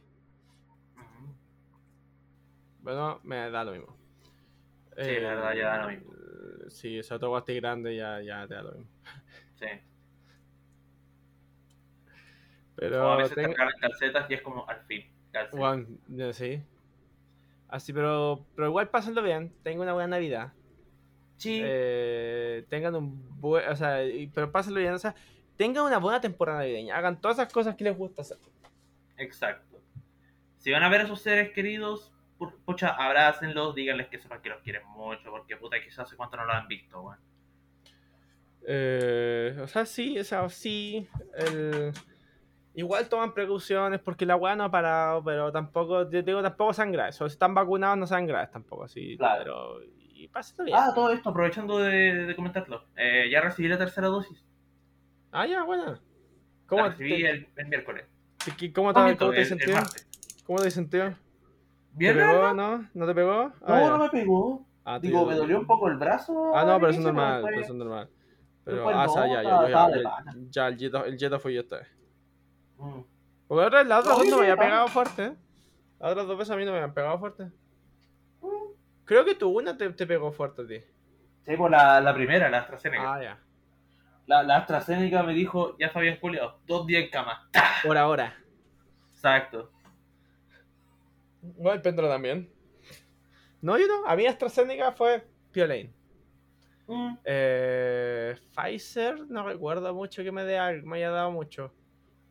Ujú. 0.96 1.34
Bueno, 2.80 3.20
me 3.24 3.50
da 3.50 3.64
lo 3.64 3.72
mismo. 3.72 3.96
Sí, 4.96 5.10
la 5.20 5.34
verdad, 5.34 5.54
ya 5.54 5.66
da 5.68 5.82
lo 5.82 5.88
mismo. 5.90 6.12
eh, 6.14 6.70
Sí, 6.70 6.98
ese 6.98 7.12
otro 7.14 7.30
guasti 7.30 7.54
grande 7.56 7.96
ya, 7.96 8.20
ya 8.22 8.46
te 8.46 8.54
da 8.54 8.62
lo 8.62 8.72
mismo. 8.72 8.90
Sí. 9.56 9.66
Pero... 12.76 13.08
O 13.08 13.12
a 13.12 13.16
veces 13.16 13.34
te 13.34 13.46
regalan 13.46 13.74
calcetas 13.80 14.30
y 14.30 14.34
es 14.34 14.42
como 14.42 14.68
al 14.68 14.80
fin. 14.86 15.04
calcetas. 15.32 16.36
Sí. 16.36 16.62
Así, 17.72 17.92
pero, 17.92 18.44
pero 18.54 18.68
igual 18.68 18.88
pásenlo 18.90 19.22
bien. 19.22 19.50
Tengo 19.62 19.82
una 19.82 19.94
buena 19.94 20.08
Navidad. 20.08 20.52
Sí. 21.38 21.60
Eh, 21.64 22.66
tengan 22.68 22.94
un 22.94 23.40
buen. 23.40 23.66
O 23.68 23.74
sea, 23.76 23.98
pero 24.34 24.52
pásenlo 24.52 24.78
bien. 24.78 24.92
O 24.92 24.98
sea, 24.98 25.14
tengan 25.56 25.84
una 25.84 25.98
buena 25.98 26.20
temporada 26.20 26.58
navideña. 26.58 26.96
Hagan 26.96 27.20
todas 27.20 27.38
esas 27.38 27.52
cosas 27.52 27.74
que 27.74 27.84
les 27.84 27.96
gusta 27.96 28.20
hacer. 28.22 28.36
Exacto. 29.16 29.80
Si 30.58 30.70
van 30.70 30.82
a 30.82 30.88
ver 30.90 31.00
a 31.00 31.06
sus 31.06 31.20
seres 31.22 31.50
queridos, 31.52 32.12
pu- 32.38 32.54
pucha, 32.66 32.90
abrácenlos, 32.90 33.74
díganles 33.74 34.08
que 34.08 34.18
sepan 34.18 34.42
que 34.42 34.50
los 34.50 34.60
quieren 34.62 34.86
mucho, 34.88 35.30
porque 35.30 35.56
puta, 35.56 35.76
quizás 35.82 36.00
hace 36.00 36.14
cuánto 36.16 36.36
no 36.36 36.44
lo 36.44 36.52
han 36.52 36.68
visto, 36.68 37.00
weón. 37.00 37.18
Eh, 38.66 39.58
o 39.60 39.66
sea, 39.66 39.84
sí, 39.86 40.18
o 40.18 40.24
sea, 40.24 40.48
sí. 40.48 41.08
el- 41.36 41.92
Igual 42.74 43.08
toman 43.08 43.34
precauciones 43.34 44.00
porque 44.00 44.24
la 44.24 44.36
weá 44.36 44.56
no 44.56 44.64
ha 44.64 44.70
parado, 44.70 45.22
pero 45.22 45.52
tampoco, 45.52 46.08
yo 46.10 46.22
digo, 46.22 46.42
tampoco 46.42 46.72
sean 46.72 46.90
graves. 46.90 47.20
O 47.20 47.28
si 47.28 47.34
están 47.34 47.54
vacunados, 47.54 47.98
no 47.98 48.06
sean 48.06 48.26
graves 48.26 48.50
tampoco, 48.50 48.84
así. 48.84 49.16
Claro. 49.18 49.78
Pero. 49.78 49.92
Y 50.14 50.28
pásenlo 50.28 50.64
bien. 50.64 50.76
Ah, 50.80 50.92
todo 50.94 51.10
esto, 51.12 51.30
aprovechando 51.30 51.78
de, 51.78 52.26
de 52.26 52.36
comentarlo. 52.36 52.84
Eh, 52.96 53.28
ya 53.30 53.40
recibí 53.40 53.68
la 53.68 53.76
tercera 53.76 54.06
dosis. 54.06 54.42
Ah, 55.32 55.46
ya, 55.46 55.64
bueno. 55.64 55.84
La 55.92 55.98
¿Cómo 56.66 56.88
recibí 56.88 57.22
te, 57.22 57.30
el, 57.30 57.48
el 57.56 57.66
miércoles. 57.66 58.06
te- 58.56 58.72
cómo 58.72 58.92
No, 58.92 59.04
te, 59.06 59.16
cómo 59.16 59.32
te 59.32 59.72
martes. 59.72 60.08
¿Cómo 60.46 60.58
te 60.60 60.70
sentido? 60.70 61.10
¿Te 61.10 61.16
¿Bien, 61.94 62.16
pegó, 62.16 62.32
verdad? 62.32 62.54
no? 62.54 62.88
¿No 62.94 63.06
te 63.06 63.14
pegó? 63.14 63.48
No, 63.48 63.54
Ah, 63.66 63.80
ya. 63.80 63.88
no 63.90 63.98
me 63.98 64.08
pegó. 64.08 64.66
Ah, 64.84 64.98
te 65.00 65.08
Digo, 65.08 65.26
me 65.26 65.34
dolió 65.34 65.58
un 65.58 65.66
poco 65.66 65.88
el 65.88 65.96
brazo. 65.96 66.56
Ah, 66.56 66.64
no, 66.64 66.76
pero 66.76 66.90
eso 66.90 67.00
es 67.00 67.04
normal, 67.04 67.42
pero 67.44 67.60
eso 67.60 67.72
es 67.72 67.78
normal. 67.78 68.08
Pero, 68.64 68.88
ah, 68.88 69.06
no, 69.06 69.26
ya, 69.26 69.42
ya, 69.42 69.68
ya, 70.50 70.70
ya, 70.70 70.98
el 71.00 71.18
Jetta 71.18 71.38
fui 71.38 71.54
yo 71.54 71.60
esta 71.60 71.78
vez. 71.78 71.88
Porque 73.48 73.60
la 73.60 73.66
otra, 73.66 73.84
la 73.84 73.98
otra 74.00 74.12
No, 74.12 74.36
me 74.36 74.42
había 74.42 74.56
pegado 74.56 74.88
fuerte, 74.88 75.24
¿eh? 75.24 75.36
Las 76.00 76.12
otras 76.12 76.26
dos 76.26 76.38
veces 76.38 76.52
a 76.52 76.56
mí 76.56 76.64
no 76.64 76.72
me 76.72 76.78
habían 76.78 76.94
pegado 76.94 77.18
fuerte. 77.18 77.50
Creo 79.04 79.24
que 79.24 79.34
tú 79.34 79.50
una 79.50 79.76
te, 79.76 79.90
te 79.90 80.06
pegó 80.06 80.32
fuerte 80.32 80.62
a 80.62 80.66
ti. 80.66 80.78
Sí, 81.44 81.56
pues 81.56 81.70
la, 81.70 82.00
la 82.00 82.14
primera, 82.14 82.48
la 82.48 82.58
AstraZeneca. 82.58 83.14
Ah, 83.14 83.22
ya. 83.22 83.38
La, 84.26 84.42
la 84.42 84.58
AstraZeneca 84.58 85.22
me 85.22 85.34
dijo, 85.34 85.76
ya 85.78 85.90
Fabián 85.90 86.18
Julio, 86.20 86.58
dos 86.66 86.86
días 86.86 87.04
en 87.04 87.10
cama. 87.10 87.48
Por 87.84 87.98
ahora. 87.98 88.36
Exacto. 89.12 89.70
No, 91.58 91.72
el 91.72 91.82
péndulo 91.82 92.08
también. 92.08 92.48
No, 93.60 93.76
yo 93.78 93.86
no. 93.88 94.06
A 94.06 94.16
mí 94.16 94.26
AstraZeneca 94.26 94.92
fue 94.92 95.26
Piolane. 95.50 95.92
Mm. 96.86 97.14
Eh, 97.24 98.36
Pfizer, 98.54 99.26
no 99.28 99.44
recuerdo 99.46 99.92
mucho 99.94 100.22
que 100.22 100.32
me, 100.32 100.44
dé 100.44 100.58
algo- 100.58 100.86
me 100.86 100.96
haya 100.98 101.10
dado 101.10 101.30
mucho. 101.32 101.72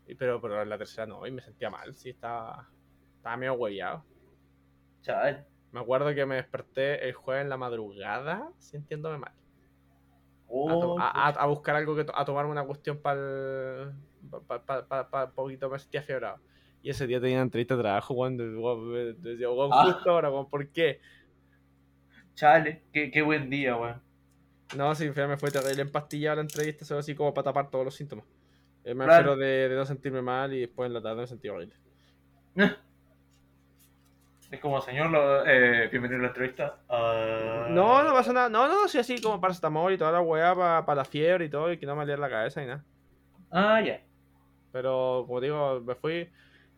Y- 0.07 0.15
Pero, 0.15 0.41
pero 0.41 0.64
la 0.65 0.78
tercera 0.78 1.06
no, 1.06 1.26
y 1.26 1.32
me 1.32 1.41
sentía 1.41 1.69
mal, 1.69 1.94
sí, 1.95 2.10
estaba, 2.10 2.68
estaba 3.18 3.38
medio 3.38 3.53
hueveado. 3.53 4.03
Chaval. 5.02 5.45
Me 5.72 5.80
acuerdo 5.80 6.14
que 6.14 6.26
me 6.26 6.36
desperté 6.36 7.07
el 7.07 7.14
jueves 7.14 7.44
en 7.44 7.49
la 7.49 7.57
madrugada 7.57 8.52
sintiéndome 8.60 9.18
mal. 9.19 9.32
A, 9.32 10.53
Oh, 10.53 10.99
a- 10.99 11.07
a- 11.11 11.30
a 11.30 11.45
buscar 11.45 11.78
algo 11.78 11.95
que 11.95 12.03
to- 12.03 12.15
a 12.18 12.26
tomarme 12.26 12.52
una 12.52 12.65
cuestión 12.65 12.98
para 13.02 13.94
pa, 14.48 14.86
pa, 14.88 15.10
pa- 15.10 15.32
poquito 15.32 15.69
me 15.69 15.80
sentía 15.80 16.02
fiebrado. 16.02 16.40
Y 16.84 16.90
ese 16.90 17.07
día 17.07 17.22
tenía 17.22 17.40
entrevista 17.40 17.76
de 17.78 17.84
trabajo, 17.84 18.30
me- 18.30 19.14
Decía, 19.14 19.49
weón, 19.49 19.69
Ah. 19.73 19.84
justo 19.94 20.11
ahora, 20.11 20.30
weón, 20.30 20.49
¿por 20.49 20.68
qué? 20.69 20.99
chale, 22.36 22.84
qué, 22.91 23.11
qué 23.11 23.22
buen 23.22 23.49
día, 23.49 23.78
weón. 23.78 24.02
No, 24.76 24.94
sí, 24.95 25.10
me 25.15 25.38
fue 25.38 25.52
terrible 25.52 25.82
empastillado 25.84 26.38
la 26.38 26.41
entrevista, 26.41 26.86
solo 26.86 26.99
así 27.02 27.14
como 27.15 27.34
para 27.34 27.45
tapar 27.45 27.69
todos 27.69 27.86
los 27.86 27.95
síntomas. 27.95 28.26
Eh, 28.84 28.94
me 28.95 29.06
Claro. 29.06 29.36
de, 29.36 29.70
de 29.70 29.76
no 29.76 29.86
sentirme 29.86 30.22
mal 30.22 30.53
y 30.53 30.62
después 30.62 30.88
en 30.88 30.94
la 30.94 31.02
tarde 31.02 31.22
me 31.22 31.28
sentí 31.28 31.48
horrible. 31.49 31.76
Es 34.52 34.60
como, 34.60 34.82
señor, 34.82 35.10
lo- 35.12 35.45
eh, 35.48 35.88
bienvenido 35.88 36.20
a 36.20 36.24
la 36.24 36.28
entrevista. 36.28 36.78
Ah. 36.90 37.68
No, 37.70 38.03
no 38.03 38.12
pasa 38.14 38.34
nada. 38.34 38.49
No, 38.49 38.68
no, 38.68 38.88
sí, 38.88 38.98
así 38.98 39.22
como 39.22 39.40
paracetamol 39.40 39.94
y 39.94 39.98
toda 39.98 40.12
la 40.12 40.22
weá 40.22 40.53
para 40.56 40.95
la 40.95 41.06
fiebre 41.06 41.45
y 41.45 41.49
todo, 41.49 41.72
y 41.72 41.78
que 41.78 41.86
no 41.86 41.95
me 41.95 42.06
liera 42.06 42.20
la 42.20 42.30
cabeza 42.30 42.62
y 42.62 42.66
nada. 42.68 42.84
Ah, 43.49 43.82
ya. 43.82 44.02
Pero 44.74 45.24
como 45.26 45.40
digo, 45.40 45.80
me 45.82 45.95
fui 45.95 46.30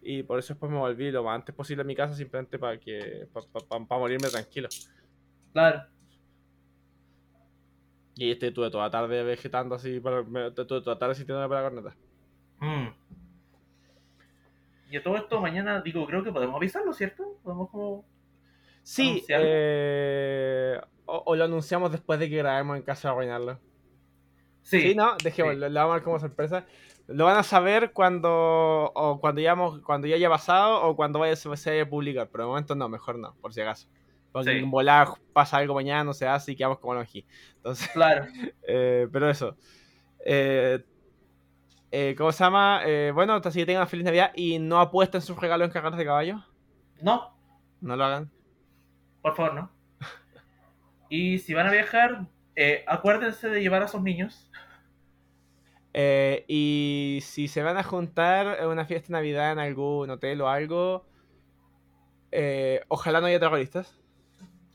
y 0.02 0.22
por 0.24 0.38
eso 0.38 0.54
después 0.54 0.72
me 0.72 0.78
volví 0.78 1.10
lo 1.12 1.24
más 1.24 1.36
antes 1.36 1.56
posible 1.56 1.82
a 1.82 1.86
mi 1.86 1.96
casa 1.96 2.14
simplemente 2.14 2.60
para 2.60 2.78
que 2.80 3.28
para 3.70 4.00
morirme 4.00 4.28
tranquilo. 4.30 4.70
Claro. 5.54 5.84
Y 8.16 8.32
este 8.32 8.52
tuve 8.52 8.70
toda 8.70 8.86
la 8.86 8.92
tarde 8.92 9.24
vegetando 9.24 9.76
así, 9.76 10.00
para, 10.00 10.24
me, 10.24 10.52
toda 10.52 10.82
la 10.86 11.00
tarde 11.00 11.16
sintiéndome 11.16 11.50
para 11.50 11.64
la 11.64 11.70
corneta. 11.70 11.96
Mm. 12.60 12.88
Y 14.92 14.98
a 14.98 15.04
todo 15.04 15.18
esto, 15.18 15.42
mañana, 15.42 15.82
digo, 15.82 16.06
creo 16.06 16.24
que 16.24 16.32
podemos 16.32 16.56
avisarlo, 16.56 16.94
¿cierto? 16.94 17.40
Podemos 17.44 17.70
como... 17.72 18.06
Sí, 18.84 19.24
eh, 19.30 20.80
o, 21.06 21.24
o 21.26 21.36
lo 21.36 21.46
anunciamos 21.46 21.92
después 21.92 22.20
de 22.20 22.30
que 22.30 22.38
grabemos 22.38 22.78
en 22.78 22.84
casa 22.84 23.08
de 23.08 23.14
arruinarlo. 23.14 23.60
Sí. 24.62 24.82
Sí, 24.82 24.96
no, 24.96 25.16
dejémoslo, 25.24 25.68
lo 25.70 25.74
vamos 25.80 25.92
a 25.92 25.96
dar 25.96 26.04
como 26.04 26.20
sorpresa. 26.20 26.66
Lo 27.08 27.26
van 27.26 27.38
a 27.38 27.44
saber 27.44 27.92
cuando 27.92 28.92
o 28.94 29.20
cuando 29.20 29.42
ya, 29.42 29.52
hemos- 29.54 29.80
cuando 29.82 30.08
ya 30.08 30.16
haya 30.16 30.30
pasado 30.30 30.84
o 30.84 30.96
cuando 30.96 31.20
vaya, 31.20 31.36
se 31.36 31.50
vaya 31.50 31.84
a 31.84 31.90
publicar. 31.90 32.30
Pero 32.32 32.44
de 32.44 32.48
momento 32.50 32.76
no, 32.76 32.88
mejor 32.88 33.18
no, 33.18 33.36
por 33.42 33.54
si 33.54 33.62
acaso. 33.62 33.88
Porque 34.34 34.60
Sí. 34.60 34.66
volar 34.66 35.08
pasa 35.32 35.58
algo 35.58 35.76
mañana, 35.76 36.04
no 36.04 36.14
se 36.14 36.28
hace 36.28 36.52
y 36.52 36.56
quedamos 36.58 36.80
como 36.80 36.94
aquí. 37.00 37.26
Entonces, 37.56 37.88
Claro. 37.90 38.26
eh, 38.68 39.08
pero 39.14 39.30
eso. 39.30 39.56
Eh, 40.26 40.84
eh, 41.92 42.16
¿Cómo 42.18 42.32
se 42.34 42.44
llama? 42.44 42.82
Bueno, 43.14 43.36
así 43.36 43.60
que 43.60 43.66
tengan 43.68 43.88
feliz 43.88 44.04
Navidad 44.06 44.32
y 44.36 44.58
no 44.60 44.80
apuesten 44.82 45.22
sus 45.22 45.38
regalos 45.40 45.68
en 45.68 45.72
carreras 45.72 45.98
de 45.98 46.06
caballo. 46.06 46.44
No, 47.02 47.38
No 47.80 47.96
lo 47.96 48.04
hagan. 48.04 48.32
por 49.22 49.36
favor, 49.36 49.54
no. 49.54 49.72
Y 51.10 51.38
si 51.38 51.54
van 51.54 51.68
a 51.68 51.72
viajar, 51.72 52.26
eh, 52.56 52.84
acuérdense 52.88 53.48
de 53.50 53.62
llevar 53.62 53.84
a 53.84 53.88
sus 53.88 54.02
niños. 54.02 54.50
Y 56.48 57.20
si 57.22 57.48
se 57.48 57.62
van 57.62 57.78
a 57.78 57.84
juntar 57.84 58.58
en 58.60 58.68
una 58.68 58.86
fiesta 58.86 59.08
de 59.08 59.14
Navidad 59.14 59.52
en 59.52 59.60
algún 59.60 60.10
hotel 60.10 60.42
o 60.42 60.50
algo, 60.50 61.06
ojalá 62.88 63.22
no 63.22 63.28
haya 63.28 63.40
terroristas. 63.40 64.00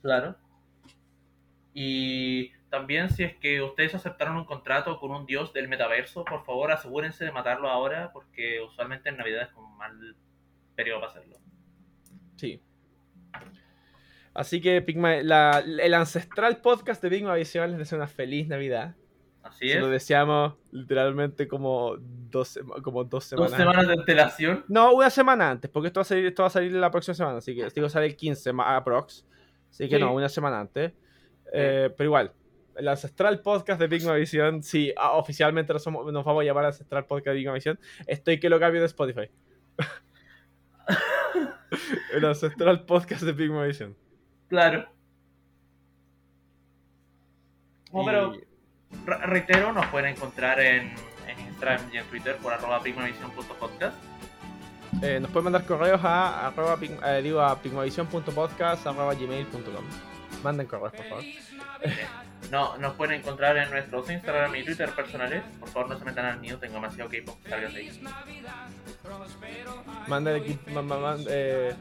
Claro. 0.03 0.37
Y 1.75 2.51
también 2.71 3.11
si 3.11 3.25
es 3.25 3.37
que 3.37 3.63
ustedes 3.63 3.95
aceptaron 3.95 4.37
un 4.37 4.45
contrato 4.45 4.99
con 4.99 5.11
un 5.11 5.27
dios 5.27 5.53
del 5.53 5.69
metaverso, 5.69 6.25
por 6.25 6.45
favor 6.45 6.73
asegúrense 6.73 7.25
de 7.25 7.33
matarlo 7.33 7.69
ahora 7.69 8.11
porque 8.13 8.61
usualmente 8.61 9.09
en 9.09 9.17
Navidad 9.17 9.43
es 9.43 9.49
como 9.49 9.69
un 9.73 9.77
mal 9.79 10.17
periodo 10.75 11.01
para 11.01 11.13
hacerlo. 11.13 11.37
Sí. 12.37 12.61
Así 14.35 14.61
que 14.61 14.81
Pigma, 14.83 15.17
la- 15.23 15.61
el 15.67 15.95
ancestral 15.95 16.59
podcast 16.61 17.03
de 17.03 17.11
Pigma 17.11 17.35
Visión 17.35 17.71
les 17.71 17.79
desea 17.79 17.99
una 17.99 18.07
feliz 18.07 18.47
Navidad. 18.49 18.95
Así 19.43 19.69
Se 19.69 19.77
es. 19.77 19.81
lo 19.81 19.89
deseamos 19.89 20.55
literalmente 20.73 21.49
como 21.49 21.97
dos, 21.99 22.59
como 22.83 23.03
dos 23.05 23.11
Dos 23.31 23.51
semanas. 23.51 23.57
semanas 23.57 23.87
de 23.87 23.93
antelación. 23.95 24.65
No, 24.69 24.93
una 24.93 25.11
semana 25.11 25.51
antes, 25.51 25.71
porque 25.71 25.87
esto 25.89 26.01
va 26.01 26.03
a 26.03 26.05
salir, 26.05 26.27
esto 26.27 26.43
va 26.43 26.49
a 26.49 26.51
salir 26.51 26.73
la 26.73 26.91
próxima 26.91 27.15
semana, 27.15 27.39
así 27.39 27.55
que 27.57 27.67
digo, 27.75 27.89
sale 27.89 28.07
el 28.07 28.17
15 28.17 28.53
ma- 28.53 28.77
aprox. 28.77 29.25
Así 29.71 29.89
que 29.89 29.97
Sí. 29.97 30.01
no, 30.03 30.13
una 30.15 30.29
semana 30.29 30.61
antes. 30.61 30.93
Eh, 31.53 31.91
pero 31.97 32.09
igual, 32.09 32.33
el 32.77 32.89
ancestral 32.89 33.41
podcast 33.41 33.81
de 33.81 33.89
Pigma 33.89 34.15
Visión, 34.15 34.63
sí, 34.63 34.93
ah, 34.97 35.13
oficialmente 35.13 35.73
nos, 35.73 35.83
somos- 35.83 36.13
nos 36.13 36.25
vamos 36.25 36.43
a 36.43 36.45
llamar 36.45 36.67
ancestral 36.67 37.07
podcast 37.07 37.35
de 37.35 37.41
Pigma 37.41 37.55
Visión, 37.55 37.79
estoy 38.07 38.39
que 38.39 38.49
lo 38.51 38.61
cambio 38.61 38.81
de 38.81 38.87
Spotify. 38.87 39.31
el 42.15 42.25
ancestral 42.25 42.85
podcast 42.85 43.23
de 43.23 43.35
Pigma 43.35 43.65
Visión. 43.65 43.97
Claro. 44.49 44.89
No, 47.93 48.03
Y- 48.03 48.07
pero 48.07 48.33
Re- 49.05 49.27
reitero, 49.27 49.73
nos 49.73 49.85
pueden 49.87 50.15
encontrar 50.17 50.59
en, 50.61 50.93
en 51.27 51.41
Instagram 51.49 51.91
y 51.93 51.99
en 51.99 52.05
Twitter 52.07 52.37
por 52.37 52.53
arroba 52.55 52.83
pigmavision.podcast. 52.83 53.97
Eh, 55.03 55.21
nos 55.21 55.31
pueden 55.31 55.45
mandar 55.45 55.65
correos 55.65 56.01
a, 56.03 56.49
arroba, 56.49 56.79
eh, 56.83 57.21
digo, 57.23 57.41
a 57.41 57.55
gmail.com. 57.55 58.15
Manden 60.43 60.67
correos, 60.67 60.93
por 60.93 61.05
favor. 61.07 61.25
No, 62.51 62.79
nos 62.79 62.95
pueden 62.95 63.21
encontrar 63.21 63.57
en 63.59 63.69
nuestros 63.71 64.09
Instagram 64.11 64.55
y 64.57 64.65
Twitter 64.65 64.91
personales. 64.91 65.43
Por 65.61 65.69
favor, 65.69 65.91
no 65.91 65.99
se 65.99 66.05
metan 66.05 66.25
al 66.25 66.41
mío, 66.41 66.57
tengo 66.59 66.75
demasiado 66.75 67.11
K-pop. 67.11 67.37
Salgan 67.47 67.75
de 67.75 67.81
ahí. 67.81 68.03
Manden 70.07 71.27
eh, 71.29 71.75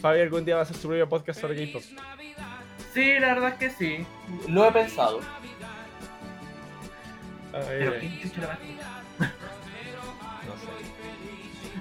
Fabi 0.00 0.20
algún 0.20 0.44
día 0.44 0.56
va 0.56 0.60
a 0.60 0.64
hacer 0.64 0.76
su 0.76 0.88
propio 0.88 1.08
podcast 1.08 1.40
sobre 1.40 1.66
K-pop. 1.66 1.82
Sí, 2.92 3.18
la 3.20 3.34
verdad 3.34 3.50
es 3.50 3.54
que 3.54 3.70
sí. 3.70 4.06
Lo 4.48 4.66
he 4.68 4.72
pensado. 4.72 5.20
Ay, 7.52 7.64
Pero 7.68 7.98
¿quién 8.00 8.32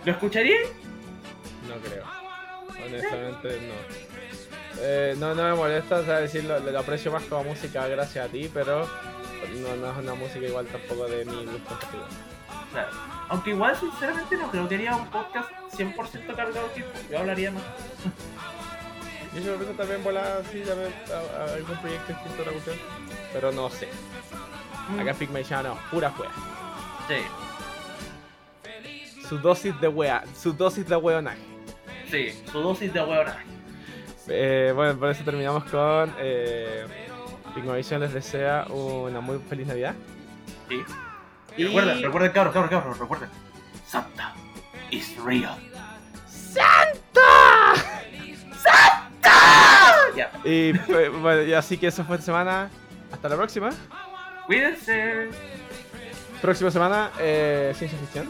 ¿Lo 0.05 0.11
escucharía? 0.11 0.57
No 1.67 1.75
creo. 1.75 2.03
Honestamente, 2.85 3.67
no. 3.67 4.81
Eh, 4.81 5.15
no, 5.17 5.35
no 5.35 5.43
me 5.43 5.53
molesta, 5.53 5.97
o 5.97 6.05
sea, 6.05 6.19
decirlo, 6.19 6.59
lo, 6.59 6.79
aprecio 6.79 7.11
más 7.11 7.23
como 7.23 7.43
música 7.43 7.87
gracias 7.87 8.25
a 8.25 8.29
ti, 8.29 8.49
pero 8.53 8.87
no, 9.61 9.75
no 9.75 9.91
es 9.91 9.97
una 9.97 10.15
música 10.15 10.45
igual 10.45 10.65
tampoco 10.67 11.05
de 11.05 11.25
mi 11.25 11.45
gusto. 11.45 11.77
Claro. 12.71 12.89
Aunque 13.29 13.51
igual, 13.51 13.77
sinceramente, 13.77 14.35
no 14.35 14.49
creo 14.49 14.67
que 14.67 14.75
haría 14.75 14.95
un 14.95 15.07
podcast 15.07 15.49
100% 15.77 16.35
cargado 16.35 16.67
de. 16.75 16.83
Yo 17.09 17.19
hablaría 17.19 17.51
más. 17.51 17.63
Yo 19.35 19.41
de 19.41 19.51
repente 19.51 19.73
también 19.73 20.03
volar 20.03 20.41
así, 20.41 20.59
también 20.61 20.93
a, 21.09 21.41
a 21.41 21.53
algún 21.55 21.77
proyecto 21.77 22.13
distinto 22.13 22.41
a 22.41 22.45
la 22.45 22.51
cuestión, 22.51 22.75
pero 23.31 23.51
no 23.51 23.69
sé. 23.69 23.87
Acá 24.99 25.11
en 25.11 25.17
Pigmation 25.17 25.63
no, 25.63 25.77
pura 25.89 26.13
wea. 26.19 26.29
Sí, 27.07 27.15
Su 29.33 29.39
dosis 29.39 29.81
de 29.81 29.87
wea, 29.87 30.23
su 30.39 30.53
dosis 30.53 30.87
de 30.87 30.95
weonaje. 30.95 31.39
sí, 32.11 32.29
su 32.51 32.59
dosis 32.61 32.93
de 32.93 33.01
huevona. 33.01 33.35
Eh, 34.27 34.71
bueno, 34.75 34.95
por 34.99 35.09
eso 35.09 35.23
terminamos 35.23 35.63
con 35.65 36.13
eh, 36.19 36.85
les 37.99 38.13
desea 38.13 38.65
una 38.69 39.21
muy 39.21 39.39
feliz 39.49 39.65
Navidad. 39.65 39.95
Sí. 40.69 40.83
Y- 41.57 41.63
Recuerden, 41.65 42.01
recuerden, 42.03 42.31
cabros, 42.31 42.53
cabros, 42.53 42.69
cabros, 42.71 42.99
recuerden. 42.99 43.29
Santa 43.87 44.33
is 44.91 45.17
real. 45.23 45.57
Ya, 50.15 50.29
Y 50.45 50.69
eh, 50.69 51.09
bueno, 51.09 51.41
y 51.41 51.53
así 51.55 51.77
que 51.79 51.87
eso 51.87 52.03
fue 52.05 52.17
esta 52.17 52.25
semana. 52.27 52.69
Hasta 53.11 53.29
la 53.29 53.35
próxima. 53.35 53.71
cuídense. 54.45 55.29
Próxima 56.39 56.69
semana, 56.69 57.09
eh, 57.19 57.73
ciencia 57.75 57.97
ficción. 57.97 58.29